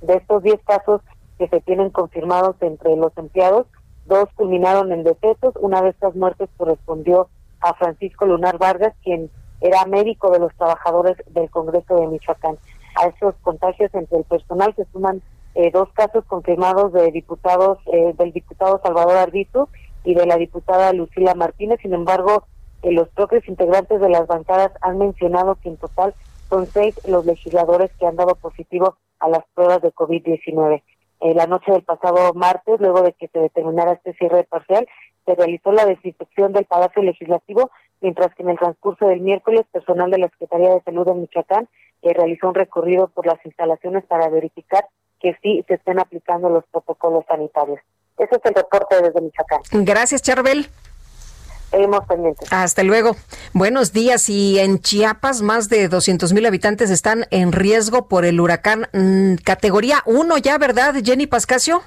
De 0.00 0.14
estos 0.14 0.42
10 0.42 0.60
casos 0.64 1.00
que 1.38 1.48
se 1.48 1.60
tienen 1.60 1.90
confirmados 1.90 2.56
entre 2.60 2.96
los 2.96 3.16
empleados, 3.16 3.66
dos 4.06 4.28
culminaron 4.34 4.92
en 4.92 5.04
decesos. 5.04 5.54
Una 5.60 5.82
de 5.82 5.90
estas 5.90 6.14
muertes 6.14 6.48
correspondió 6.56 7.28
a 7.60 7.74
Francisco 7.74 8.26
Lunar 8.26 8.58
Vargas, 8.58 8.94
quien 9.02 9.30
era 9.60 9.84
médico 9.86 10.30
de 10.30 10.40
los 10.40 10.54
trabajadores 10.56 11.16
del 11.28 11.48
Congreso 11.50 11.96
de 11.96 12.08
Michoacán. 12.08 12.58
A 13.00 13.06
esos 13.06 13.34
contagios 13.42 13.94
entre 13.94 14.18
el 14.18 14.24
personal 14.24 14.74
se 14.76 14.84
suman 14.92 15.22
eh, 15.54 15.70
dos 15.70 15.88
casos 15.92 16.24
confirmados 16.26 16.92
de 16.92 17.10
diputados 17.10 17.78
eh, 17.92 18.14
del 18.18 18.32
diputado 18.32 18.80
Salvador 18.82 19.16
Arbizu 19.16 19.68
y 20.04 20.14
de 20.14 20.26
la 20.26 20.36
diputada 20.36 20.92
Lucila 20.92 21.34
Martínez. 21.34 21.78
Sin 21.80 21.94
embargo, 21.94 22.44
eh, 22.82 22.92
los 22.92 23.08
propios 23.10 23.46
integrantes 23.48 24.00
de 24.00 24.08
las 24.08 24.26
bancadas 24.26 24.72
han 24.80 24.98
mencionado 24.98 25.56
que 25.56 25.68
en 25.68 25.76
total 25.76 26.14
son 26.48 26.66
seis 26.66 26.98
los 27.06 27.24
legisladores 27.24 27.90
que 27.98 28.06
han 28.06 28.16
dado 28.16 28.34
positivo 28.34 28.96
a 29.20 29.28
las 29.28 29.44
pruebas 29.54 29.80
de 29.82 29.92
COVID-19. 29.92 30.82
la 31.34 31.46
noche 31.46 31.70
del 31.72 31.82
pasado 31.82 32.34
martes, 32.34 32.80
luego 32.80 33.02
de 33.02 33.12
que 33.12 33.28
se 33.28 33.38
determinara 33.38 33.92
este 33.92 34.12
cierre 34.14 34.44
parcial, 34.44 34.86
se 35.24 35.34
realizó 35.34 35.70
la 35.72 35.86
desinfección 35.86 36.52
del 36.52 36.64
Palacio 36.64 37.02
Legislativo 37.02 37.70
mientras 38.02 38.34
que 38.34 38.42
en 38.42 38.50
el 38.50 38.58
transcurso 38.58 39.06
del 39.06 39.20
miércoles, 39.20 39.64
personal 39.72 40.10
de 40.10 40.18
la 40.18 40.28
Secretaría 40.28 40.74
de 40.74 40.82
Salud 40.82 41.06
de 41.06 41.14
Michoacán 41.14 41.68
eh, 42.02 42.12
realizó 42.12 42.48
un 42.48 42.54
recorrido 42.54 43.08
por 43.08 43.26
las 43.26 43.38
instalaciones 43.46 44.04
para 44.04 44.28
verificar 44.28 44.86
que 45.20 45.36
sí 45.40 45.64
se 45.68 45.74
estén 45.74 46.00
aplicando 46.00 46.50
los 46.50 46.64
protocolos 46.66 47.24
sanitarios. 47.28 47.78
Ese 48.18 48.36
es 48.36 48.44
el 48.44 48.54
reporte 48.54 49.00
desde 49.00 49.20
Michoacán. 49.20 49.60
Gracias, 49.84 50.20
Charbel. 50.20 50.66
Seguimos 51.72 52.06
pendientes. 52.06 52.52
Hasta 52.52 52.82
luego. 52.82 53.16
Buenos 53.54 53.92
días. 53.92 54.28
Y 54.28 54.58
en 54.58 54.78
Chiapas, 54.78 55.40
más 55.40 55.70
de 55.70 55.88
200 55.88 56.32
mil 56.34 56.46
habitantes 56.46 56.90
están 56.90 57.26
en 57.30 57.50
riesgo 57.50 58.06
por 58.08 58.26
el 58.26 58.38
huracán 58.40 58.88
mm, 58.92 59.36
categoría 59.42 60.02
1 60.04 60.38
ya, 60.38 60.58
¿verdad, 60.58 60.94
Jenny 61.02 61.26
Pascasio? 61.26 61.82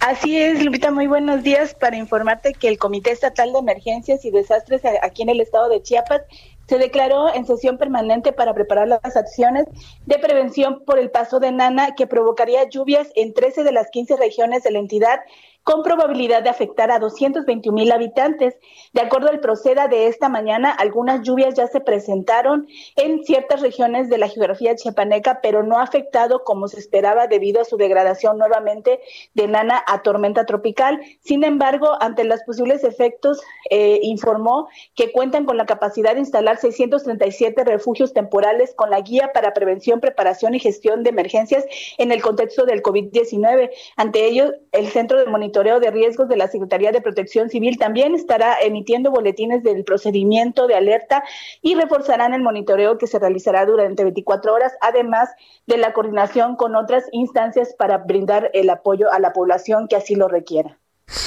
Así 0.00 0.40
es, 0.40 0.62
Lupita, 0.62 0.90
muy 0.90 1.06
buenos 1.06 1.42
días 1.42 1.74
para 1.74 1.96
informarte 1.96 2.52
que 2.52 2.68
el 2.68 2.78
Comité 2.78 3.10
Estatal 3.10 3.52
de 3.52 3.58
Emergencias 3.58 4.24
y 4.24 4.30
Desastres 4.30 4.82
aquí 5.02 5.22
en 5.22 5.30
el 5.30 5.40
estado 5.40 5.68
de 5.68 5.82
Chiapas 5.82 6.22
se 6.68 6.78
declaró 6.78 7.34
en 7.34 7.46
sesión 7.46 7.78
permanente 7.78 8.32
para 8.32 8.54
preparar 8.54 8.88
las 8.88 9.16
acciones 9.16 9.66
de 10.04 10.18
prevención 10.18 10.84
por 10.84 10.98
el 10.98 11.10
paso 11.10 11.40
de 11.40 11.50
Nana 11.50 11.94
que 11.96 12.06
provocaría 12.06 12.68
lluvias 12.68 13.08
en 13.16 13.32
13 13.32 13.64
de 13.64 13.72
las 13.72 13.90
15 13.90 14.16
regiones 14.16 14.62
de 14.62 14.70
la 14.70 14.78
entidad 14.78 15.20
con 15.68 15.82
probabilidad 15.82 16.42
de 16.42 16.48
afectar 16.48 16.90
a 16.90 16.98
221 16.98 17.74
mil 17.74 17.92
habitantes. 17.92 18.56
De 18.94 19.02
acuerdo 19.02 19.28
al 19.28 19.40
Proceda 19.40 19.86
de 19.86 20.06
esta 20.06 20.30
mañana, 20.30 20.70
algunas 20.70 21.22
lluvias 21.22 21.54
ya 21.54 21.66
se 21.66 21.80
presentaron 21.80 22.66
en 22.96 23.22
ciertas 23.24 23.60
regiones 23.60 24.08
de 24.08 24.16
la 24.16 24.28
geografía 24.28 24.74
chiapaneca, 24.76 25.40
pero 25.42 25.62
no 25.62 25.78
ha 25.78 25.82
afectado 25.82 26.42
como 26.42 26.68
se 26.68 26.78
esperaba 26.78 27.26
debido 27.26 27.60
a 27.60 27.64
su 27.64 27.76
degradación 27.76 28.38
nuevamente 28.38 29.00
de 29.34 29.46
nana 29.46 29.84
a 29.86 30.02
tormenta 30.02 30.46
tropical. 30.46 31.00
Sin 31.20 31.44
embargo, 31.44 31.90
ante 32.00 32.24
los 32.24 32.42
posibles 32.44 32.82
efectos, 32.82 33.42
eh, 33.70 34.00
informó 34.02 34.68
que 34.94 35.12
cuentan 35.12 35.44
con 35.44 35.56
la 35.56 35.66
capacidad 35.66 36.14
de 36.14 36.20
instalar 36.20 36.56
637 36.56 37.64
refugios 37.64 38.14
temporales 38.14 38.74
con 38.74 38.90
la 38.90 39.00
guía 39.00 39.32
para 39.34 39.52
prevención, 39.52 40.00
preparación 40.00 40.54
y 40.54 40.60
gestión 40.60 41.02
de 41.02 41.10
emergencias 41.10 41.64
en 41.98 42.10
el 42.10 42.22
contexto 42.22 42.64
del 42.64 42.82
COVID-19. 42.82 43.70
Ante 43.96 44.24
ello, 44.24 44.52
el 44.72 44.88
Centro 44.88 45.18
de 45.18 45.26
Monitoreo 45.26 45.47
de 45.52 45.90
riesgos 45.90 46.28
de 46.28 46.36
la 46.36 46.48
Secretaría 46.48 46.92
de 46.92 47.00
Protección 47.00 47.50
Civil 47.50 47.78
también 47.78 48.14
estará 48.14 48.58
emitiendo 48.60 49.10
boletines 49.10 49.62
del 49.62 49.84
procedimiento 49.84 50.66
de 50.66 50.74
alerta 50.74 51.24
y 51.62 51.74
reforzarán 51.74 52.34
el 52.34 52.42
monitoreo 52.42 52.98
que 52.98 53.06
se 53.06 53.18
realizará 53.18 53.66
durante 53.66 54.04
24 54.04 54.54
horas, 54.54 54.72
además 54.80 55.30
de 55.66 55.78
la 55.78 55.92
coordinación 55.92 56.56
con 56.56 56.76
otras 56.76 57.04
instancias 57.12 57.74
para 57.78 57.98
brindar 57.98 58.50
el 58.54 58.70
apoyo 58.70 59.10
a 59.12 59.18
la 59.18 59.32
población 59.32 59.88
que 59.88 59.96
así 59.96 60.14
lo 60.14 60.28
requiera. 60.28 60.78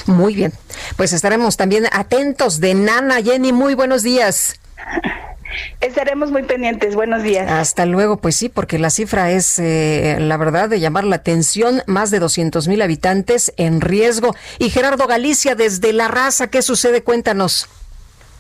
Muy 0.06 0.36
bien, 0.36 0.52
pues 0.96 1.14
estaremos 1.14 1.58
también 1.58 1.86
atentos 1.92 2.60
de 2.60 2.76
Nana. 2.76 3.22
Jenny, 3.22 3.52
muy 3.52 3.74
buenos 3.76 4.04
días. 4.04 4.60
Estaremos 5.80 6.32
muy 6.32 6.44
pendientes. 6.44 6.96
Buenos 6.96 7.24
días. 7.24 7.50
Hasta 7.50 7.86
luego. 7.86 8.18
Pues 8.18 8.36
sí, 8.36 8.50
porque 8.50 8.80
la 8.80 8.90
cifra 8.90 9.32
es, 9.32 9.60
eh, 9.60 10.18
la 10.20 10.38
verdad, 10.38 10.70
de 10.70 10.80
llamar 10.80 11.04
la 11.04 11.18
atención. 11.18 11.82
Más 11.88 12.12
de 12.12 12.20
200 12.20 12.68
mil 12.68 12.82
habitantes 12.82 13.54
en 13.58 13.82
riesgo. 13.82 14.36
Y 14.60 14.70
Gerardo 14.70 15.08
Galicia, 15.08 15.56
desde 15.56 15.94
La 15.94 16.08
Raza, 16.08 16.48
¿qué 16.48 16.62
sucede? 16.62 17.04
Cuéntanos. 17.04 17.68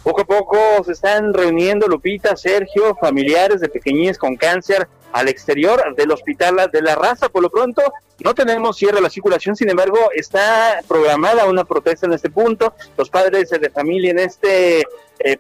Poco 0.04 0.22
a 0.22 0.26
poco 0.26 0.58
se 0.84 0.94
están 0.94 1.34
reuniendo 1.34 1.88
Lupita, 1.88 2.36
Sergio, 2.36 2.96
familiares 3.00 3.62
de 3.62 3.70
pequeñines 3.70 4.18
con 4.18 4.36
cáncer 4.36 4.88
al 5.12 5.28
exterior 5.28 5.96
del 5.96 6.12
Hospital 6.12 6.70
de 6.72 6.82
la 6.82 6.96
Raza. 6.96 7.30
Por 7.30 7.42
lo 7.42 7.50
pronto, 7.50 7.82
no 8.24 8.34
tenemos 8.34 8.78
cierre 8.78 8.96
de 8.96 9.02
la 9.02 9.10
circulación, 9.10 9.56
sin 9.56 9.70
embargo, 9.70 9.98
está 10.16 10.82
programada 10.88 11.46
una 11.46 11.64
protesta 11.64 12.06
en 12.06 12.14
este 12.14 12.30
punto. 12.30 12.74
Los 12.98 13.10
padres 13.10 13.50
de 13.50 13.70
familia 13.70 14.12
en 14.12 14.20
este 14.20 14.84
eh, 15.24 15.38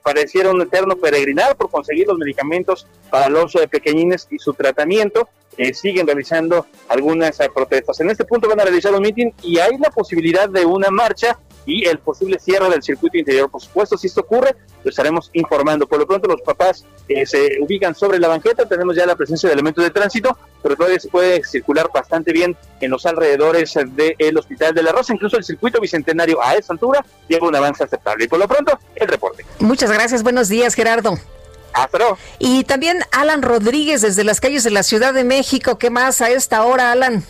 un 0.51 0.61
eterno 0.61 0.95
peregrinar 0.95 1.55
por 1.55 1.69
conseguir 1.69 2.07
los 2.07 2.17
medicamentos 2.17 2.87
para 3.09 3.29
los 3.29 3.55
eh, 3.55 3.67
pequeñines 3.67 4.27
y 4.29 4.37
su 4.37 4.53
tratamiento. 4.53 5.29
Eh, 5.57 5.73
siguen 5.73 6.07
realizando 6.07 6.65
algunas 6.87 7.39
eh, 7.39 7.49
protestas. 7.53 7.99
En 7.99 8.09
este 8.09 8.23
punto 8.23 8.47
van 8.47 8.61
a 8.61 8.63
realizar 8.63 8.93
un 8.93 9.01
meeting 9.01 9.31
y 9.43 9.59
hay 9.59 9.77
la 9.77 9.89
posibilidad 9.89 10.47
de 10.47 10.65
una 10.65 10.89
marcha 10.89 11.37
y 11.71 11.85
el 11.87 11.99
posible 11.99 12.37
cierre 12.37 12.69
del 12.69 12.83
circuito 12.83 13.17
interior. 13.17 13.49
Por 13.49 13.61
supuesto, 13.61 13.97
si 13.97 14.07
esto 14.07 14.21
ocurre, 14.21 14.55
lo 14.83 14.89
estaremos 14.89 15.29
informando. 15.33 15.87
Por 15.87 15.99
lo 15.99 16.05
pronto, 16.07 16.27
los 16.27 16.41
papás 16.41 16.83
eh, 17.07 17.25
se 17.25 17.57
ubican 17.61 17.95
sobre 17.95 18.19
la 18.19 18.27
banqueta, 18.27 18.67
tenemos 18.67 18.95
ya 18.95 19.05
la 19.05 19.15
presencia 19.15 19.47
de 19.47 19.53
elementos 19.53 19.83
de 19.83 19.89
tránsito, 19.89 20.37
pero 20.61 20.75
todavía 20.75 20.99
se 20.99 21.07
puede 21.07 21.41
circular 21.45 21.89
bastante 21.93 22.33
bien 22.33 22.57
en 22.81 22.91
los 22.91 23.05
alrededores 23.05 23.73
del 23.95 24.37
Hospital 24.37 24.73
de 24.73 24.83
la 24.83 24.91
Rosa. 24.91 25.13
Incluso 25.13 25.37
el 25.37 25.45
circuito 25.45 25.79
bicentenario 25.79 26.43
a 26.43 26.55
esa 26.55 26.73
altura 26.73 27.05
lleva 27.29 27.47
un 27.47 27.55
avance 27.55 27.83
aceptable. 27.83 28.25
Y 28.25 28.27
por 28.27 28.39
lo 28.39 28.47
pronto, 28.47 28.77
el 28.95 29.07
reporte. 29.07 29.45
Muchas 29.59 29.91
gracias. 29.91 30.23
Buenos 30.23 30.49
días, 30.49 30.73
Gerardo. 30.73 31.17
Hasta 31.73 31.97
luego. 31.97 32.17
Y 32.37 32.65
también 32.65 32.99
Alan 33.13 33.41
Rodríguez 33.41 34.01
desde 34.01 34.25
las 34.25 34.41
calles 34.41 34.65
de 34.65 34.71
la 34.71 34.83
Ciudad 34.83 35.13
de 35.13 35.23
México. 35.23 35.77
¿Qué 35.77 35.89
más 35.89 36.19
a 36.19 36.29
esta 36.29 36.65
hora, 36.65 36.91
Alan? 36.91 37.23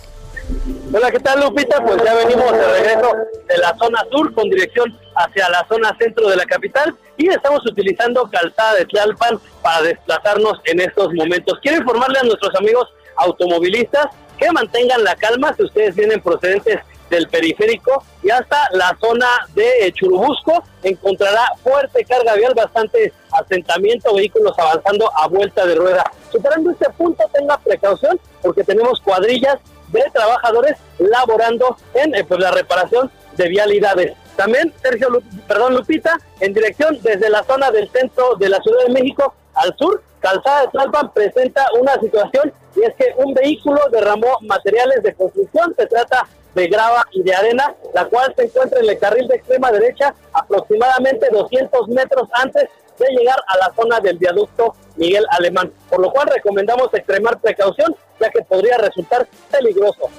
Hola, 0.94 1.12
¿qué 1.12 1.20
tal 1.20 1.40
Lupita? 1.40 1.82
Pues 1.84 2.04
ya 2.04 2.14
venimos 2.14 2.52
de 2.52 2.68
regreso 2.68 3.14
de 3.48 3.58
la 3.58 3.76
zona 3.78 4.04
sur 4.12 4.34
con 4.34 4.50
dirección 4.50 4.98
hacia 5.16 5.50
la 5.50 5.66
zona 5.68 5.96
centro 5.98 6.30
de 6.30 6.36
la 6.36 6.46
capital 6.46 6.94
y 7.16 7.30
estamos 7.30 7.62
utilizando 7.66 8.30
calzada 8.30 8.76
de 8.76 8.86
Tlalpan 8.86 9.40
para 9.62 9.82
desplazarnos 9.84 10.60
en 10.66 10.82
estos 10.82 11.14
momentos. 11.14 11.58
Quiero 11.62 11.78
informarle 11.78 12.20
a 12.20 12.24
nuestros 12.24 12.54
amigos 12.56 12.90
automovilistas 13.16 14.08
que 14.38 14.52
mantengan 14.52 15.04
la 15.04 15.16
calma 15.16 15.54
si 15.56 15.64
ustedes 15.64 15.96
vienen 15.96 16.22
procedentes 16.22 16.80
del 17.10 17.28
periférico 17.28 18.04
y 18.24 18.30
hasta 18.30 18.58
la 18.74 18.98
zona 19.00 19.28
de 19.54 19.92
Churubusco 19.94 20.64
encontrará 20.84 21.46
fuerte 21.64 22.04
carga 22.06 22.36
vial, 22.36 22.54
bastante 22.56 23.14
asentamiento, 23.32 24.16
vehículos 24.16 24.58
avanzando 24.58 25.10
a 25.16 25.28
vuelta 25.28 25.66
de 25.66 25.76
rueda. 25.76 26.04
Superando 26.32 26.72
este 26.72 26.90
punto, 26.92 27.24
tenga 27.34 27.58
precaución 27.58 28.20
porque 28.42 28.64
tenemos 28.64 29.00
cuadrillas 29.02 29.58
de 29.92 30.03
trabajadores 30.14 30.78
laborando 31.00 31.78
en 31.94 32.16
eh, 32.16 32.24
pues, 32.24 32.40
la 32.40 32.52
reparación 32.52 33.11
de 33.36 33.48
vialidades. 33.48 34.14
También, 34.36 34.74
Sergio, 34.82 35.10
perdón, 35.48 35.76
Lupita, 35.76 36.18
en 36.40 36.53
dirección 36.53 36.98
desde 37.02 37.30
la 37.30 37.44
zona 37.44 37.72
del 37.72 37.90
centro 37.90 38.36
de 38.36 38.50
la 38.50 38.60
Ciudad 38.61 38.86
de 38.88 38.94
México 38.94 39.34
al 39.53 39.76
sur, 39.78 40.02
Calzada 40.20 40.61
de 40.61 40.68
Tlalpan 40.70 41.11
presenta 41.14 41.68
una 41.80 42.00
situación 42.00 42.53
y 42.76 42.84
es 42.84 42.94
que 42.95 43.14
un 43.18 43.34
vehículo 43.34 43.82
derramó 43.92 44.38
materiales 44.42 45.03
de 45.03 45.14
construcción, 45.14 45.74
se 45.78 45.88
trata 45.88 46.28
de 46.53 46.68
grava 46.68 47.06
y 47.11 47.24
de 47.24 47.34
arena, 47.34 47.74
la 47.94 48.06
cual 48.06 48.34
se 48.36 48.44
encuentra 48.44 48.80
en 48.80 48.90
el 48.90 49.00
carril 49.00 49.28
de 49.28 49.36
extrema 49.36 49.72
derecha 49.72 50.14
aproximadamente 50.34 51.28
200 51.32 51.88
metros 51.90 52.30
antes 52.34 52.70
de 52.98 53.08
llegar 53.18 53.38
a 53.48 53.58
la 53.58 53.74
zona 53.76 54.00
del 54.00 54.18
viaducto 54.18 54.76
Miguel 54.95 55.26
Alemán, 55.32 55.72
por 55.90 56.02
lo 56.02 56.11
cual 56.11 56.28
recomendamos 56.28 56.94
extremar 56.94 57.40
precaución 57.40 57.95
ya 58.20 58.30
que 58.30 58.42
podría 58.44 58.78
resultar 58.78 59.28
peligroso. 59.50 60.10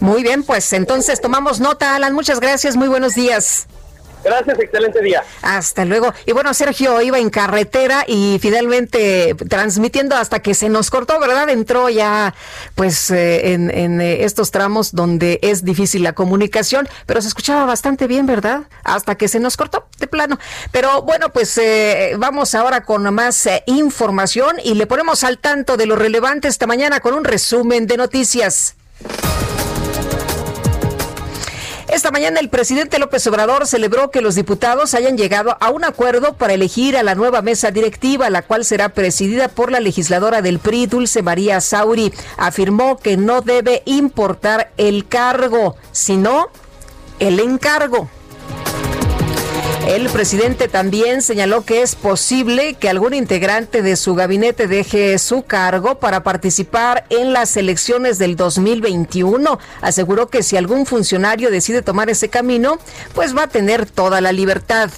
Muy 0.00 0.22
bien, 0.22 0.44
pues 0.44 0.72
entonces 0.72 1.20
tomamos 1.20 1.60
nota, 1.60 1.94
Alan. 1.94 2.14
Muchas 2.14 2.40
gracias, 2.40 2.76
muy 2.76 2.88
buenos 2.88 3.14
días. 3.14 3.66
Gracias, 4.24 4.58
excelente 4.58 5.02
día. 5.02 5.22
Hasta 5.42 5.84
luego. 5.84 6.12
Y 6.26 6.32
bueno, 6.32 6.52
Sergio 6.54 7.00
iba 7.00 7.18
en 7.18 7.30
carretera 7.30 8.04
y 8.06 8.38
finalmente 8.40 9.34
transmitiendo 9.48 10.16
hasta 10.16 10.40
que 10.40 10.54
se 10.54 10.68
nos 10.68 10.90
cortó, 10.90 11.18
¿verdad? 11.20 11.48
Entró 11.50 11.88
ya 11.88 12.34
pues 12.74 13.10
eh, 13.10 13.52
en, 13.52 14.00
eh, 14.00 14.24
estos 14.24 14.50
tramos 14.50 14.92
donde 14.94 15.38
es 15.42 15.64
difícil 15.64 16.02
la 16.02 16.14
comunicación, 16.14 16.88
pero 17.06 17.22
se 17.22 17.28
escuchaba 17.28 17.64
bastante 17.64 18.06
bien, 18.06 18.26
¿verdad? 18.26 18.62
Hasta 18.84 19.14
que 19.16 19.28
se 19.28 19.40
nos 19.40 19.56
cortó 19.56 19.86
de 19.98 20.06
plano. 20.06 20.38
Pero 20.72 21.02
bueno, 21.02 21.30
pues 21.32 21.56
eh, 21.58 22.14
vamos 22.18 22.54
ahora 22.54 22.82
con 22.82 23.12
más 23.14 23.46
eh, 23.46 23.62
información 23.66 24.56
y 24.62 24.74
le 24.74 24.86
ponemos 24.86 25.24
al 25.24 25.38
tanto 25.38 25.76
de 25.76 25.86
lo 25.86 25.96
relevante 25.96 26.48
esta 26.48 26.66
mañana 26.66 27.00
con 27.00 27.14
un 27.14 27.24
resumen 27.24 27.86
de 27.86 27.96
noticias. 27.96 28.74
Esta 31.88 32.10
mañana 32.10 32.38
el 32.38 32.50
presidente 32.50 32.98
López 32.98 33.26
Obrador 33.28 33.66
celebró 33.66 34.10
que 34.10 34.20
los 34.20 34.34
diputados 34.34 34.92
hayan 34.92 35.16
llegado 35.16 35.56
a 35.58 35.70
un 35.70 35.84
acuerdo 35.84 36.34
para 36.34 36.52
elegir 36.52 36.98
a 36.98 37.02
la 37.02 37.14
nueva 37.14 37.40
mesa 37.40 37.70
directiva, 37.70 38.28
la 38.28 38.42
cual 38.42 38.66
será 38.66 38.90
presidida 38.90 39.48
por 39.48 39.72
la 39.72 39.80
legisladora 39.80 40.42
del 40.42 40.58
PRI, 40.58 40.86
Dulce 40.86 41.22
María 41.22 41.62
Sauri. 41.62 42.12
Afirmó 42.36 42.98
que 42.98 43.16
no 43.16 43.40
debe 43.40 43.82
importar 43.86 44.70
el 44.76 45.08
cargo, 45.08 45.76
sino 45.90 46.48
el 47.20 47.40
encargo. 47.40 48.10
El 49.88 50.10
presidente 50.10 50.68
también 50.68 51.22
señaló 51.22 51.64
que 51.64 51.80
es 51.80 51.96
posible 51.96 52.74
que 52.74 52.90
algún 52.90 53.14
integrante 53.14 53.80
de 53.80 53.96
su 53.96 54.14
gabinete 54.14 54.66
deje 54.66 55.16
su 55.18 55.44
cargo 55.44 55.98
para 55.98 56.22
participar 56.22 57.06
en 57.08 57.32
las 57.32 57.56
elecciones 57.56 58.18
del 58.18 58.36
2021. 58.36 59.58
Aseguró 59.80 60.28
que 60.28 60.42
si 60.42 60.58
algún 60.58 60.84
funcionario 60.84 61.50
decide 61.50 61.80
tomar 61.80 62.10
ese 62.10 62.28
camino, 62.28 62.78
pues 63.14 63.34
va 63.34 63.44
a 63.44 63.48
tener 63.48 63.86
toda 63.86 64.20
la 64.20 64.30
libertad. 64.30 64.90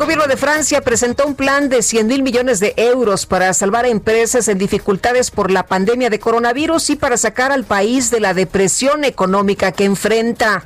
Gobierno 0.00 0.26
de 0.26 0.38
Francia 0.38 0.80
presentó 0.80 1.26
un 1.26 1.34
plan 1.34 1.68
de 1.68 1.82
100 1.82 2.06
mil 2.06 2.22
millones 2.22 2.58
de 2.58 2.72
euros 2.78 3.26
para 3.26 3.52
salvar 3.52 3.84
a 3.84 3.88
empresas 3.88 4.48
en 4.48 4.56
dificultades 4.56 5.30
por 5.30 5.50
la 5.50 5.66
pandemia 5.66 6.08
de 6.08 6.18
coronavirus 6.18 6.88
y 6.88 6.96
para 6.96 7.18
sacar 7.18 7.52
al 7.52 7.64
país 7.64 8.10
de 8.10 8.18
la 8.18 8.32
depresión 8.32 9.04
económica 9.04 9.72
que 9.72 9.84
enfrenta. 9.84 10.64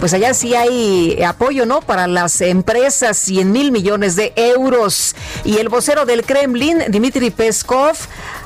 Pues 0.00 0.14
allá 0.14 0.32
sí 0.32 0.54
hay 0.54 1.22
apoyo, 1.22 1.66
¿no? 1.66 1.82
Para 1.82 2.06
las 2.06 2.40
empresas, 2.40 3.18
100 3.18 3.52
mil 3.52 3.72
millones 3.72 4.16
de 4.16 4.32
euros. 4.36 5.16
Y 5.44 5.58
el 5.58 5.68
vocero 5.68 6.06
del 6.06 6.24
Kremlin, 6.24 6.78
Dmitry 6.88 7.30
Peskov, 7.30 7.96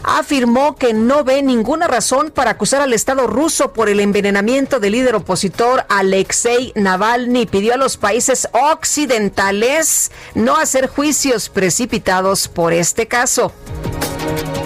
afirmó 0.07 0.77
que 0.77 0.95
no 0.95 1.25
ve 1.25 1.43
ninguna 1.43 1.89
razón 1.89 2.31
para 2.31 2.53
acusar 2.53 2.81
al 2.81 2.93
Estado 2.93 3.27
ruso 3.27 3.73
por 3.73 3.89
el 3.89 3.99
envenenamiento 3.99 4.79
del 4.79 4.93
líder 4.93 5.17
opositor 5.17 5.85
Alexei 5.89 6.73
Navalny. 6.77 7.47
Pidió 7.47 7.75
a 7.75 7.77
los 7.77 7.97
países 7.97 8.49
occidentales 8.53 10.13
no 10.35 10.57
hacer 10.57 10.87
juicios 10.87 11.49
precipitados 11.49 12.47
por 12.47 12.73
este 12.73 13.09
caso. 13.09 13.53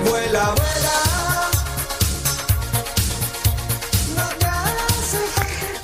Vuela, 0.04 0.54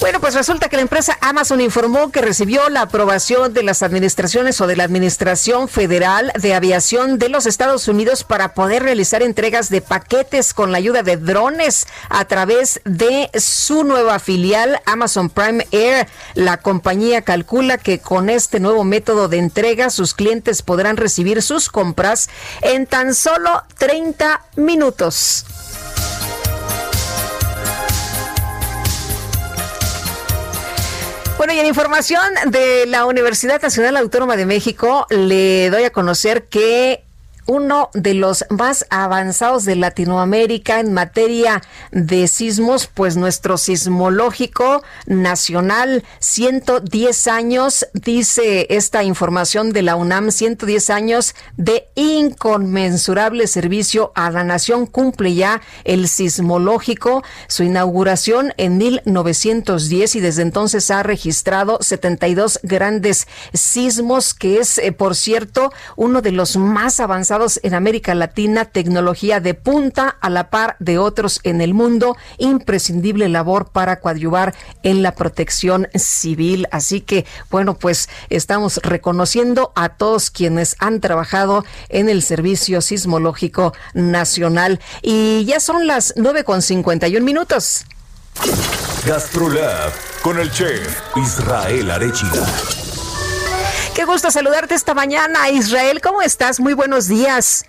Bueno, 0.06 0.20
pues 0.20 0.34
resulta 0.34 0.68
que 0.68 0.76
la 0.76 0.82
empresa 0.82 1.18
Amazon 1.20 1.60
informó 1.60 2.12
que 2.12 2.22
recibió 2.22 2.68
la 2.68 2.82
aprobación 2.82 3.52
de 3.52 3.64
las 3.64 3.82
administraciones 3.82 4.60
o 4.60 4.68
de 4.68 4.76
la 4.76 4.84
Administración 4.84 5.66
Federal 5.66 6.30
de 6.40 6.54
Aviación 6.54 7.18
de 7.18 7.28
los 7.28 7.44
Estados 7.44 7.88
Unidos 7.88 8.22
para 8.22 8.54
poder 8.54 8.84
realizar 8.84 9.20
entregas 9.24 9.68
de 9.68 9.80
paquetes 9.80 10.54
con 10.54 10.70
la 10.70 10.78
ayuda 10.78 11.02
de 11.02 11.16
drones 11.16 11.88
a 12.08 12.24
través 12.26 12.80
de 12.84 13.32
su 13.34 13.82
nueva 13.82 14.20
filial 14.20 14.80
Amazon 14.86 15.28
Prime 15.28 15.66
Air. 15.72 16.06
La 16.34 16.58
compañía 16.58 17.22
calcula 17.22 17.76
que 17.76 17.98
con 17.98 18.30
este 18.30 18.60
nuevo 18.60 18.84
método 18.84 19.26
de 19.26 19.38
entrega 19.38 19.90
sus 19.90 20.14
clientes 20.14 20.62
podrán 20.62 20.98
recibir 20.98 21.42
sus 21.42 21.68
compras 21.68 22.30
en 22.62 22.86
tan 22.86 23.12
solo 23.12 23.64
30 23.76 24.40
minutos. 24.54 25.46
Bueno, 31.46 31.58
y 31.58 31.60
en 31.60 31.68
información 31.68 32.24
de 32.46 32.86
la 32.86 33.04
Universidad 33.06 33.62
Nacional 33.62 33.96
Autónoma 33.98 34.34
de 34.34 34.46
México, 34.46 35.06
le 35.10 35.70
doy 35.70 35.84
a 35.84 35.90
conocer 35.90 36.48
que 36.48 37.04
uno 37.46 37.90
de 37.94 38.14
los 38.14 38.44
más 38.50 38.86
avanzados 38.90 39.64
de 39.64 39.76
Latinoamérica 39.76 40.80
en 40.80 40.92
materia 40.92 41.62
de 41.92 42.26
sismos, 42.28 42.88
pues 42.92 43.16
nuestro 43.16 43.56
sismológico 43.56 44.82
nacional, 45.06 46.04
110 46.18 47.26
años, 47.28 47.86
dice 47.92 48.66
esta 48.70 49.04
información 49.04 49.72
de 49.72 49.82
la 49.82 49.96
UNAM, 49.96 50.30
110 50.30 50.90
años 50.90 51.34
de 51.56 51.86
inconmensurable 51.94 53.46
servicio 53.46 54.12
a 54.14 54.30
la 54.30 54.42
nación, 54.42 54.86
cumple 54.86 55.34
ya 55.34 55.62
el 55.84 56.08
sismológico, 56.08 57.22
su 57.46 57.62
inauguración 57.62 58.52
en 58.56 58.78
1910 58.78 60.16
y 60.16 60.20
desde 60.20 60.42
entonces 60.42 60.90
ha 60.90 61.02
registrado 61.02 61.78
72 61.80 62.60
grandes 62.62 63.28
sismos, 63.52 64.34
que 64.34 64.58
es, 64.58 64.78
eh, 64.78 64.92
por 64.92 65.14
cierto, 65.14 65.72
uno 65.96 66.22
de 66.22 66.32
los 66.32 66.56
más 66.56 66.98
avanzados 67.00 67.35
en 67.62 67.74
América 67.74 68.14
Latina, 68.14 68.64
tecnología 68.64 69.40
de 69.40 69.52
punta 69.52 70.08
a 70.08 70.30
la 70.30 70.48
par 70.48 70.76
de 70.78 70.96
otros 70.96 71.40
en 71.42 71.60
el 71.60 71.74
mundo, 71.74 72.16
imprescindible 72.38 73.28
labor 73.28 73.68
para 73.70 74.00
coadyuvar 74.00 74.54
en 74.82 75.02
la 75.02 75.12
protección 75.12 75.88
civil. 75.94 76.66
Así 76.70 77.02
que, 77.02 77.26
bueno, 77.50 77.74
pues 77.74 78.08
estamos 78.30 78.78
reconociendo 78.82 79.72
a 79.74 79.90
todos 79.90 80.30
quienes 80.30 80.76
han 80.78 81.00
trabajado 81.00 81.64
en 81.90 82.08
el 82.08 82.22
Servicio 82.22 82.80
Sismológico 82.80 83.74
Nacional. 83.92 84.80
Y 85.02 85.44
ya 85.44 85.60
son 85.60 85.86
las 85.86 86.14
nueve 86.16 86.42
con 86.42 86.62
cincuenta 86.62 87.06
y 87.06 87.16
un 87.16 87.24
minutos. 87.24 87.84
Gastrolab 89.06 89.92
con 90.22 90.38
el 90.38 90.50
chef 90.50 91.00
Israel 91.16 91.90
Arechiga. 91.90 92.46
Qué 93.96 94.04
gusto 94.04 94.30
saludarte 94.30 94.74
esta 94.74 94.92
mañana, 94.92 95.48
Israel. 95.48 96.02
¿Cómo 96.02 96.20
estás? 96.20 96.60
Muy 96.60 96.74
buenos 96.74 97.08
días. 97.08 97.64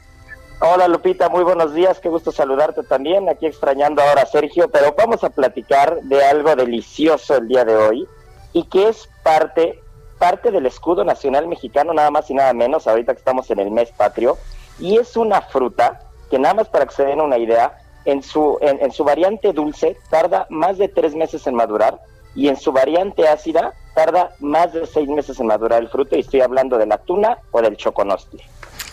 Hola 0.60 0.90
Lupita, 0.90 1.30
muy 1.30 1.42
buenos 1.42 1.74
días, 1.74 2.02
qué 2.02 2.10
gusto 2.10 2.34
saludarte 2.34 2.84
también, 2.84 3.30
aquí 3.30 3.46
extrañando 3.46 4.02
ahora 4.02 4.24
a 4.24 4.26
Sergio, 4.26 4.68
pero 4.68 4.94
vamos 4.98 5.24
a 5.24 5.30
platicar 5.30 6.02
de 6.02 6.26
algo 6.26 6.54
delicioso 6.58 7.38
el 7.38 7.48
día 7.48 7.64
de 7.64 7.78
hoy 7.78 8.08
y 8.52 8.66
que 8.66 8.90
es 8.90 9.08
parte, 9.24 9.82
parte 10.20 10.52
del 10.52 10.66
escudo 10.66 11.06
nacional 11.06 11.48
mexicano, 11.48 11.94
nada 11.94 12.12
más 12.12 12.30
y 12.30 12.34
nada 12.34 12.52
menos, 12.52 12.88
ahorita 12.88 13.14
que 13.14 13.20
estamos 13.20 13.50
en 13.50 13.60
el 13.60 13.72
mes 13.72 13.94
patrio, 13.96 14.38
y 14.80 14.98
es 14.98 15.16
una 15.16 15.42
fruta 15.42 16.02
que 16.30 16.40
nada 16.40 16.56
más 16.56 16.68
para 16.68 16.88
que 16.88 16.96
se 16.96 17.06
den 17.06 17.22
una 17.22 17.38
idea, 17.38 17.78
en 18.04 18.22
su, 18.22 18.58
en, 18.60 18.82
en 18.82 18.92
su 18.92 19.06
variante 19.06 19.54
dulce 19.54 19.96
tarda 20.10 20.46
más 20.50 20.78
de 20.78 20.90
tres 20.90 21.16
meses 21.16 21.48
en 21.48 21.56
madurar 21.56 22.02
y 22.38 22.48
en 22.48 22.56
su 22.56 22.72
variante 22.72 23.28
ácida 23.28 23.74
tarda 23.96 24.32
más 24.40 24.72
de 24.72 24.86
seis 24.86 25.10
meses 25.10 25.40
en 25.40 25.48
madurar 25.48 25.82
el 25.82 25.90
fruto 25.90 26.16
y 26.16 26.20
estoy 26.20 26.42
hablando 26.42 26.78
de 26.78 26.86
la 26.86 27.00
tuna 27.00 27.40
o 27.52 27.62
del 27.62 27.76
choconostle. 27.76 28.42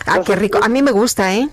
Ah, 0.07 0.19
qué 0.25 0.35
rico. 0.35 0.59
A 0.61 0.67
mí 0.67 0.81
me 0.81 0.91
gusta, 0.91 1.33
¿eh? 1.33 1.47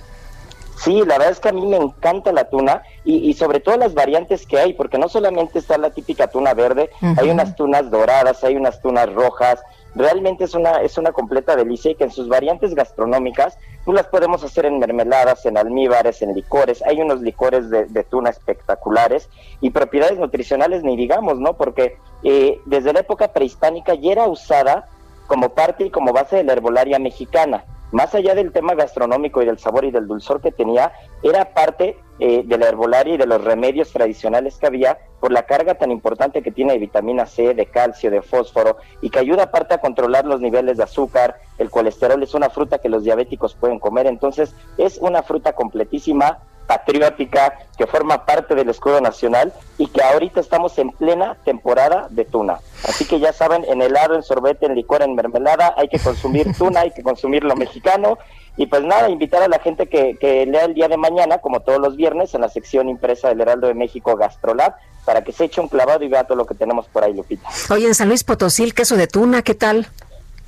Sí, 0.82 1.02
la 1.06 1.18
verdad 1.18 1.30
es 1.30 1.38
que 1.38 1.50
a 1.50 1.52
mí 1.52 1.64
me 1.66 1.76
encanta 1.76 2.32
la 2.32 2.48
tuna 2.48 2.82
y, 3.04 3.18
y 3.28 3.34
sobre 3.34 3.60
todo 3.60 3.76
las 3.76 3.92
variantes 3.92 4.46
que 4.46 4.58
hay, 4.58 4.72
porque 4.72 4.98
no 4.98 5.08
solamente 5.08 5.58
está 5.58 5.76
la 5.76 5.90
típica 5.90 6.28
tuna 6.28 6.54
verde, 6.54 6.90
hay 7.18 7.28
unas 7.28 7.54
tunas 7.54 7.90
doradas, 7.90 8.42
hay 8.42 8.56
unas 8.56 8.80
tunas 8.80 9.12
rojas, 9.12 9.60
realmente 9.94 10.44
es 10.44 10.54
una, 10.54 10.82
es 10.82 10.96
una 10.98 11.12
completa 11.12 11.56
delicia 11.56 11.90
y 11.90 11.94
que 11.94 12.04
en 12.04 12.10
sus 12.10 12.28
variantes 12.28 12.74
gastronómicas 12.74 13.58
tú 13.84 13.92
las 13.92 14.06
podemos 14.06 14.42
hacer 14.44 14.66
en 14.66 14.78
mermeladas, 14.78 15.44
en 15.46 15.58
almíbares, 15.58 16.22
en 16.22 16.34
licores, 16.34 16.82
hay 16.86 17.00
unos 17.00 17.20
licores 17.20 17.70
de, 17.70 17.86
de 17.86 18.04
tuna 18.04 18.30
espectaculares 18.30 19.28
y 19.60 19.70
propiedades 19.70 20.18
nutricionales 20.18 20.82
ni 20.82 20.96
digamos, 20.96 21.38
¿no? 21.38 21.54
Porque 21.54 21.96
eh, 22.22 22.60
desde 22.66 22.92
la 22.92 23.00
época 23.00 23.32
prehispánica 23.32 23.94
ya 23.94 24.12
era 24.12 24.26
usada 24.28 24.88
como 25.26 25.50
parte 25.50 25.86
y 25.86 25.90
como 25.90 26.12
base 26.12 26.36
de 26.36 26.44
la 26.44 26.52
herbolaria 26.52 26.98
mexicana. 26.98 27.64
Más 27.92 28.14
allá 28.14 28.34
del 28.34 28.52
tema 28.52 28.74
gastronómico 28.74 29.42
y 29.42 29.46
del 29.46 29.58
sabor 29.58 29.84
y 29.84 29.90
del 29.90 30.08
dulzor 30.08 30.40
que 30.40 30.50
tenía, 30.50 30.92
era 31.22 31.52
parte 31.52 31.96
eh, 32.18 32.42
de 32.44 32.58
la 32.58 32.68
herbolaria 32.68 33.14
y 33.14 33.18
de 33.18 33.26
los 33.26 33.44
remedios 33.44 33.92
tradicionales 33.92 34.56
que 34.56 34.66
había 34.66 34.98
por 35.20 35.30
la 35.30 35.44
carga 35.44 35.74
tan 35.74 35.90
importante 35.90 36.42
que 36.42 36.50
tiene 36.50 36.72
de 36.72 36.78
vitamina 36.78 37.26
C, 37.26 37.54
de 37.54 37.66
calcio, 37.66 38.10
de 38.10 38.22
fósforo 38.22 38.78
y 39.00 39.10
que 39.10 39.18
ayuda 39.18 39.44
aparte 39.44 39.74
a 39.74 39.78
controlar 39.78 40.24
los 40.24 40.40
niveles 40.40 40.78
de 40.78 40.84
azúcar, 40.84 41.40
el 41.58 41.68
colesterol. 41.68 42.22
Es 42.22 42.34
una 42.34 42.48
fruta 42.48 42.78
que 42.78 42.88
los 42.88 43.04
diabéticos 43.04 43.54
pueden 43.54 43.78
comer. 43.78 44.06
Entonces, 44.06 44.54
es 44.78 44.98
una 44.98 45.22
fruta 45.22 45.52
completísima, 45.52 46.38
patriótica, 46.66 47.58
que 47.76 47.86
forma 47.86 48.24
parte 48.24 48.54
del 48.54 48.68
escudo 48.68 49.00
nacional 49.00 49.52
y 49.78 49.86
que 49.88 50.02
ahorita 50.02 50.40
estamos 50.40 50.78
en 50.78 50.90
plena 50.90 51.36
temporada 51.44 52.06
de 52.10 52.24
tuna. 52.24 52.58
Así 52.88 53.04
que 53.04 53.20
ya 53.20 53.32
saben, 53.32 53.64
en 53.64 53.82
helado, 53.82 54.14
en 54.14 54.22
sorbete, 54.22 54.66
en 54.66 54.74
licor, 54.74 55.02
en 55.02 55.14
mermelada, 55.14 55.74
hay 55.76 55.88
que 55.88 55.98
consumir 55.98 56.54
tuna, 56.58 56.80
hay 56.80 56.92
que 56.92 57.02
consumir 57.02 57.44
lo 57.44 57.56
mexicano. 57.56 58.18
Y 58.56 58.66
pues 58.66 58.82
nada, 58.82 59.08
invitar 59.08 59.42
a 59.42 59.48
la 59.48 59.58
gente 59.58 59.88
que, 59.88 60.16
que 60.20 60.44
lea 60.44 60.66
el 60.66 60.74
día 60.74 60.88
de 60.88 60.98
mañana, 60.98 61.38
como 61.38 61.60
todos 61.60 61.80
los 61.80 61.96
viernes, 61.96 62.34
en 62.34 62.42
la 62.42 62.50
sección 62.50 62.88
impresa 62.88 63.28
del 63.28 63.40
Heraldo 63.40 63.66
de 63.66 63.74
México 63.74 64.14
Gastrolab, 64.14 64.74
para 65.06 65.24
que 65.24 65.32
se 65.32 65.44
eche 65.44 65.60
un 65.60 65.68
clavado 65.68 66.04
y 66.04 66.08
vea 66.08 66.24
todo 66.24 66.36
lo 66.36 66.46
que 66.46 66.54
tenemos 66.54 66.86
por 66.86 67.02
ahí, 67.02 67.14
Lupita. 67.14 67.48
Oye, 67.70 67.86
en 67.86 67.94
San 67.94 68.08
Luis 68.08 68.24
Potosí, 68.24 68.62
el 68.62 68.74
queso 68.74 68.96
de 68.96 69.06
tuna, 69.06 69.42
¿qué 69.42 69.54
tal? 69.54 69.88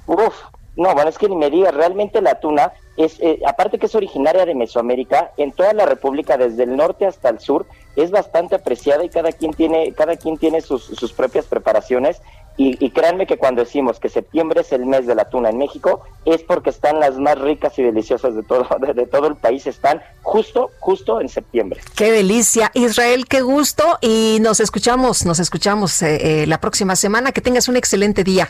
Uf, 0.06 0.34
no, 0.76 0.92
bueno, 0.94 1.08
es 1.08 1.18
que 1.18 1.28
ni 1.28 1.36
me 1.36 1.50
digas, 1.50 1.74
realmente 1.74 2.20
la 2.20 2.40
tuna 2.40 2.72
es, 2.96 3.20
eh, 3.20 3.40
aparte 3.46 3.78
que 3.78 3.86
es 3.86 3.94
originaria 3.94 4.44
de 4.44 4.54
Mesoamérica, 4.54 5.32
en 5.36 5.52
toda 5.52 5.72
la 5.72 5.86
República, 5.86 6.36
desde 6.36 6.64
el 6.64 6.76
norte 6.76 7.06
hasta 7.06 7.28
el 7.28 7.40
sur, 7.40 7.66
es 7.96 8.10
bastante 8.10 8.56
apreciada 8.56 9.04
y 9.04 9.08
cada 9.08 9.32
quien 9.32 9.52
tiene, 9.52 9.92
cada 9.92 10.16
quien 10.16 10.36
tiene 10.36 10.60
sus, 10.60 10.84
sus 10.84 11.12
propias 11.12 11.46
preparaciones. 11.46 12.20
Y, 12.56 12.84
y 12.84 12.90
créanme 12.90 13.26
que 13.26 13.36
cuando 13.36 13.64
decimos 13.64 13.98
que 13.98 14.08
septiembre 14.08 14.60
es 14.60 14.70
el 14.70 14.86
mes 14.86 15.06
de 15.06 15.16
la 15.16 15.28
tuna 15.28 15.50
en 15.50 15.58
México, 15.58 16.02
es 16.24 16.42
porque 16.44 16.70
están 16.70 17.00
las 17.00 17.18
más 17.18 17.36
ricas 17.40 17.76
y 17.80 17.82
deliciosas 17.82 18.36
de 18.36 18.44
todo, 18.44 18.64
de, 18.80 18.94
de 18.94 19.06
todo 19.06 19.26
el 19.26 19.34
país, 19.34 19.66
están 19.66 20.00
justo, 20.22 20.70
justo 20.78 21.20
en 21.20 21.28
septiembre. 21.28 21.80
Qué 21.96 22.12
delicia. 22.12 22.70
Israel, 22.74 23.26
qué 23.26 23.42
gusto. 23.42 23.98
Y 24.00 24.38
nos 24.40 24.60
escuchamos, 24.60 25.26
nos 25.26 25.40
escuchamos 25.40 26.00
eh, 26.02 26.42
eh, 26.42 26.46
la 26.46 26.60
próxima 26.60 26.94
semana. 26.94 27.32
Que 27.32 27.40
tengas 27.40 27.68
un 27.68 27.76
excelente 27.76 28.22
día. 28.22 28.48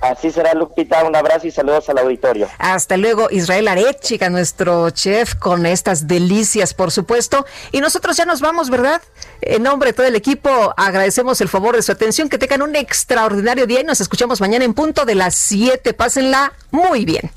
Así 0.00 0.30
será, 0.30 0.54
Lupita, 0.54 1.04
un 1.04 1.16
abrazo 1.16 1.48
y 1.48 1.50
saludos 1.50 1.88
al 1.88 1.98
auditorio. 1.98 2.48
Hasta 2.58 2.96
luego, 2.96 3.28
Israel 3.30 3.66
Arechiga, 3.66 4.30
nuestro 4.30 4.90
chef, 4.90 5.34
con 5.34 5.66
estas 5.66 6.06
delicias, 6.06 6.72
por 6.72 6.92
supuesto. 6.92 7.44
Y 7.72 7.80
nosotros 7.80 8.16
ya 8.16 8.24
nos 8.24 8.40
vamos, 8.40 8.70
¿verdad? 8.70 9.02
En 9.40 9.64
nombre 9.64 9.90
de 9.90 9.92
todo 9.94 10.06
el 10.06 10.14
equipo, 10.14 10.72
agradecemos 10.76 11.40
el 11.40 11.48
favor 11.48 11.74
de 11.74 11.82
su 11.82 11.90
atención. 11.90 12.28
Que 12.28 12.38
tengan 12.38 12.62
un 12.62 12.76
extraordinario 12.76 13.66
día 13.66 13.80
y 13.80 13.84
nos 13.84 14.00
escuchamos 14.00 14.40
mañana 14.40 14.64
en 14.64 14.74
punto 14.74 15.04
de 15.04 15.16
las 15.16 15.34
7. 15.34 15.92
Pásenla 15.94 16.52
muy 16.70 17.04
bien. 17.04 17.30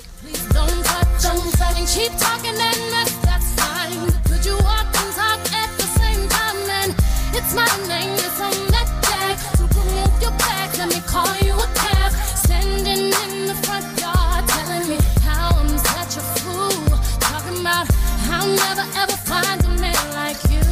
I'll 18.41 18.55
never 18.55 18.81
ever 18.97 19.17
find 19.29 19.63
a 19.63 19.69
man 19.79 20.03
like 20.17 20.41
you. 20.49 20.63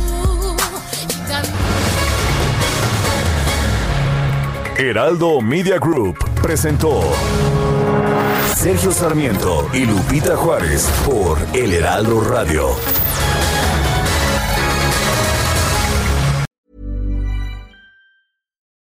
You 1.06 1.18
got. 1.30 1.46
Heraldo 4.76 5.40
Media 5.42 5.78
Group 5.78 6.18
presentó 6.42 7.04
Sergio 8.56 8.92
Sarmiento 8.92 9.70
y 9.72 9.86
Lupita 9.86 10.36
Juárez 10.36 10.90
por 11.06 11.38
El 11.54 11.72
Heraldo 11.74 12.22
Radio. 12.22 12.76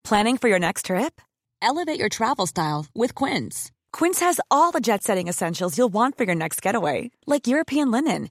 Planning 0.04 0.38
for 0.38 0.48
your 0.48 0.58
next 0.58 0.86
trip? 0.86 1.20
Elevate 1.60 1.98
your 1.98 2.08
travel 2.08 2.46
style 2.46 2.86
with 2.94 3.14
Quince. 3.14 3.70
Quince 3.92 4.20
has 4.20 4.40
all 4.50 4.70
the 4.70 4.80
jet 4.80 5.02
setting 5.02 5.28
essentials 5.28 5.76
you'll 5.76 5.92
want 5.92 6.16
for 6.16 6.24
your 6.24 6.34
next 6.34 6.62
getaway, 6.62 7.10
like 7.26 7.46
European 7.46 7.90
linen, 7.90 8.30